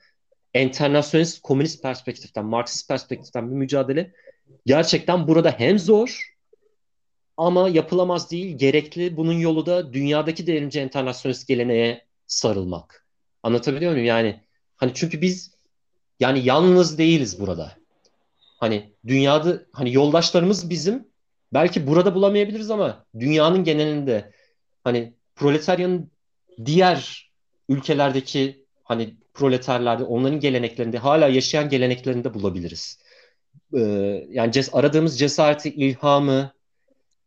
enternasyonist, 0.54 1.42
komünist 1.42 1.82
perspektiften, 1.82 2.44
Marksist 2.44 2.88
perspektiften 2.88 3.50
bir 3.50 3.56
mücadele 3.56 4.12
gerçekten 4.66 5.28
burada 5.28 5.50
hem 5.50 5.78
zor 5.78 6.34
ama 7.36 7.68
yapılamaz 7.68 8.30
değil, 8.30 8.58
gerekli. 8.58 9.16
Bunun 9.16 9.32
yolu 9.32 9.66
da 9.66 9.92
dünyadaki 9.92 10.46
devrimci 10.46 10.80
enternasyonist 10.80 11.48
geleneğe 11.48 12.04
sarılmak. 12.26 13.06
Anlatabiliyor 13.42 13.92
muyum? 13.92 14.06
Yani 14.06 14.40
hani 14.76 14.92
çünkü 14.94 15.22
biz 15.22 15.54
yani 16.20 16.44
yalnız 16.44 16.98
değiliz 16.98 17.40
burada. 17.40 17.72
Hani 18.58 18.92
dünyada 19.06 19.62
hani 19.72 19.92
yoldaşlarımız 19.92 20.70
bizim 20.70 21.08
belki 21.52 21.86
burada 21.86 22.14
bulamayabiliriz 22.14 22.70
ama 22.70 23.06
dünyanın 23.20 23.64
genelinde 23.64 24.32
hani 24.84 25.14
proletaryanın 25.36 26.10
diğer 26.64 27.30
ülkelerdeki 27.68 28.64
hani 28.84 29.16
proleterlerde 29.38 30.04
onların 30.04 30.40
geleneklerinde 30.40 30.98
hala 30.98 31.28
yaşayan 31.28 31.68
geleneklerinde 31.68 32.34
bulabiliriz. 32.34 32.98
Ee, 33.74 33.80
yani 34.28 34.52
ces 34.52 34.74
aradığımız 34.74 35.18
cesareti, 35.18 35.70
ilhamı, 35.74 36.52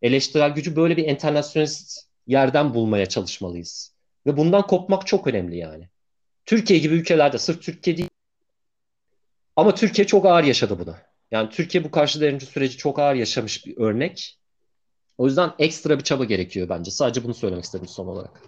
eleştirel 0.01 0.51
gücü 0.51 0.75
böyle 0.75 0.97
bir 0.97 1.07
internasyonist 1.07 2.07
yerden 2.27 2.73
bulmaya 2.73 3.05
çalışmalıyız. 3.05 3.93
Ve 4.25 4.37
bundan 4.37 4.67
kopmak 4.67 5.07
çok 5.07 5.27
önemli 5.27 5.57
yani. 5.57 5.89
Türkiye 6.45 6.79
gibi 6.79 6.95
ülkelerde 6.95 7.37
sırf 7.37 7.61
Türkiye 7.61 7.97
değil 7.97 8.09
ama 9.55 9.75
Türkiye 9.75 10.07
çok 10.07 10.25
ağır 10.25 10.43
yaşadı 10.43 10.79
bunu. 10.79 10.95
Yani 11.31 11.49
Türkiye 11.49 11.83
bu 11.83 11.91
karşı 11.91 12.21
devrimci 12.21 12.45
süreci 12.45 12.77
çok 12.77 12.99
ağır 12.99 13.15
yaşamış 13.15 13.65
bir 13.65 13.77
örnek. 13.77 14.37
O 15.17 15.25
yüzden 15.25 15.51
ekstra 15.59 15.99
bir 15.99 16.03
çaba 16.03 16.25
gerekiyor 16.25 16.69
bence. 16.69 16.91
Sadece 16.91 17.23
bunu 17.23 17.33
söylemek 17.33 17.63
istedim 17.63 17.87
son 17.87 18.07
olarak. 18.07 18.41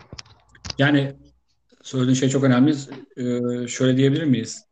Yani 0.77 1.15
söylediğin 1.83 2.15
şey 2.15 2.29
çok 2.29 2.43
önemli. 2.43 2.75
Ee, 3.17 3.67
şöyle 3.67 3.97
diyebilir 3.97 4.23
miyiz? 4.23 4.65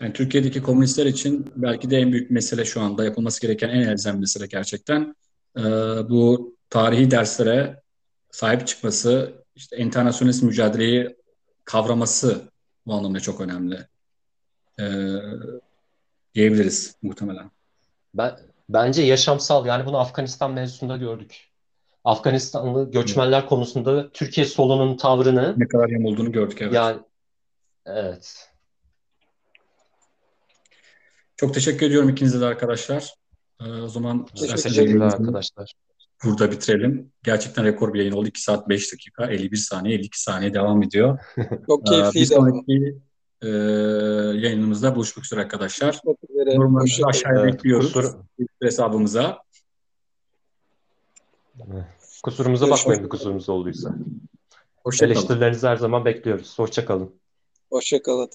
Yani 0.00 0.12
Türkiye'deki 0.12 0.62
komünistler 0.62 1.06
için 1.06 1.52
belki 1.56 1.90
de 1.90 1.96
en 1.96 2.12
büyük 2.12 2.30
mesele 2.30 2.64
şu 2.64 2.80
anda 2.80 3.04
yapılması 3.04 3.40
gereken 3.40 3.68
en 3.68 3.80
elzem 3.80 4.20
mesele 4.20 4.46
gerçekten 4.46 5.14
e, 5.56 5.62
bu 6.08 6.54
tarihi 6.70 7.10
derslere 7.10 7.82
sahip 8.30 8.66
çıkması, 8.66 9.34
işte 9.54 9.76
internasyonist 9.76 10.42
mücadeleyi 10.42 11.16
kavraması 11.64 12.42
bu 12.86 12.94
anlamda 12.94 13.20
çok 13.20 13.40
önemli. 13.40 13.86
E, 14.80 14.84
diyebiliriz 16.34 16.96
muhtemelen. 17.02 17.50
Ben, 18.14 18.38
bence 18.68 19.02
yaşamsal 19.02 19.66
yani 19.66 19.86
bunu 19.86 19.98
Afganistan 19.98 20.52
mevzusunda 20.52 20.96
gördük. 20.96 21.47
Afganistanlı 22.08 22.90
göçmenler 22.90 23.38
evet. 23.38 23.48
konusunda 23.48 24.10
Türkiye 24.12 24.46
solunun 24.46 24.96
tavrını 24.96 25.54
ne 25.56 25.68
kadar 25.68 25.88
yamulduğunu 25.88 26.32
gördük 26.32 26.62
evet. 26.62 26.74
Yani 26.74 26.98
evet. 27.86 28.48
Çok 31.36 31.54
teşekkür 31.54 31.86
ediyorum 31.86 32.08
ikinize 32.08 32.40
de 32.40 32.44
arkadaşlar. 32.44 33.14
Ee, 33.60 33.64
o 33.64 33.88
zaman 33.88 34.26
teşekkürler 34.26 35.06
arkadaşlar. 35.06 35.72
Burada 36.24 36.50
bitirelim. 36.50 37.12
Gerçekten 37.22 37.64
rekor 37.64 37.94
bir 37.94 37.98
yayın 37.98 38.12
oldu. 38.12 38.28
2 38.28 38.42
saat 38.42 38.68
5 38.68 38.92
dakika 38.92 39.26
51 39.26 39.56
saniye 39.56 39.94
52 39.94 40.22
saniye 40.22 40.54
devam 40.54 40.82
ediyor. 40.82 41.18
Çok 41.66 41.86
keyifliydi. 41.86 42.18
Ee, 42.18 42.20
bir 42.20 42.26
sonraki 42.26 42.98
e, 43.42 43.48
yayınımızda 44.46 44.94
buluşmak 44.94 45.24
üzere 45.24 45.40
arkadaşlar. 45.40 46.00
Yorumlarınızı 46.34 47.06
aşağıya 47.06 47.40
evet, 47.40 47.54
bekliyoruz. 47.54 47.92
Kusur... 47.92 48.14
hesabımıza. 48.62 49.48
Kusurumuza 52.22 52.70
bakmayın 52.70 53.04
bir 53.04 53.08
kusurumuz 53.08 53.48
olduysa. 53.48 53.94
Eleştirilerinizi 55.02 55.66
her 55.66 55.76
zaman 55.76 56.04
bekliyoruz. 56.04 56.58
Hoşçakalın. 56.58 57.14
Hoşçakalın. 57.70 58.30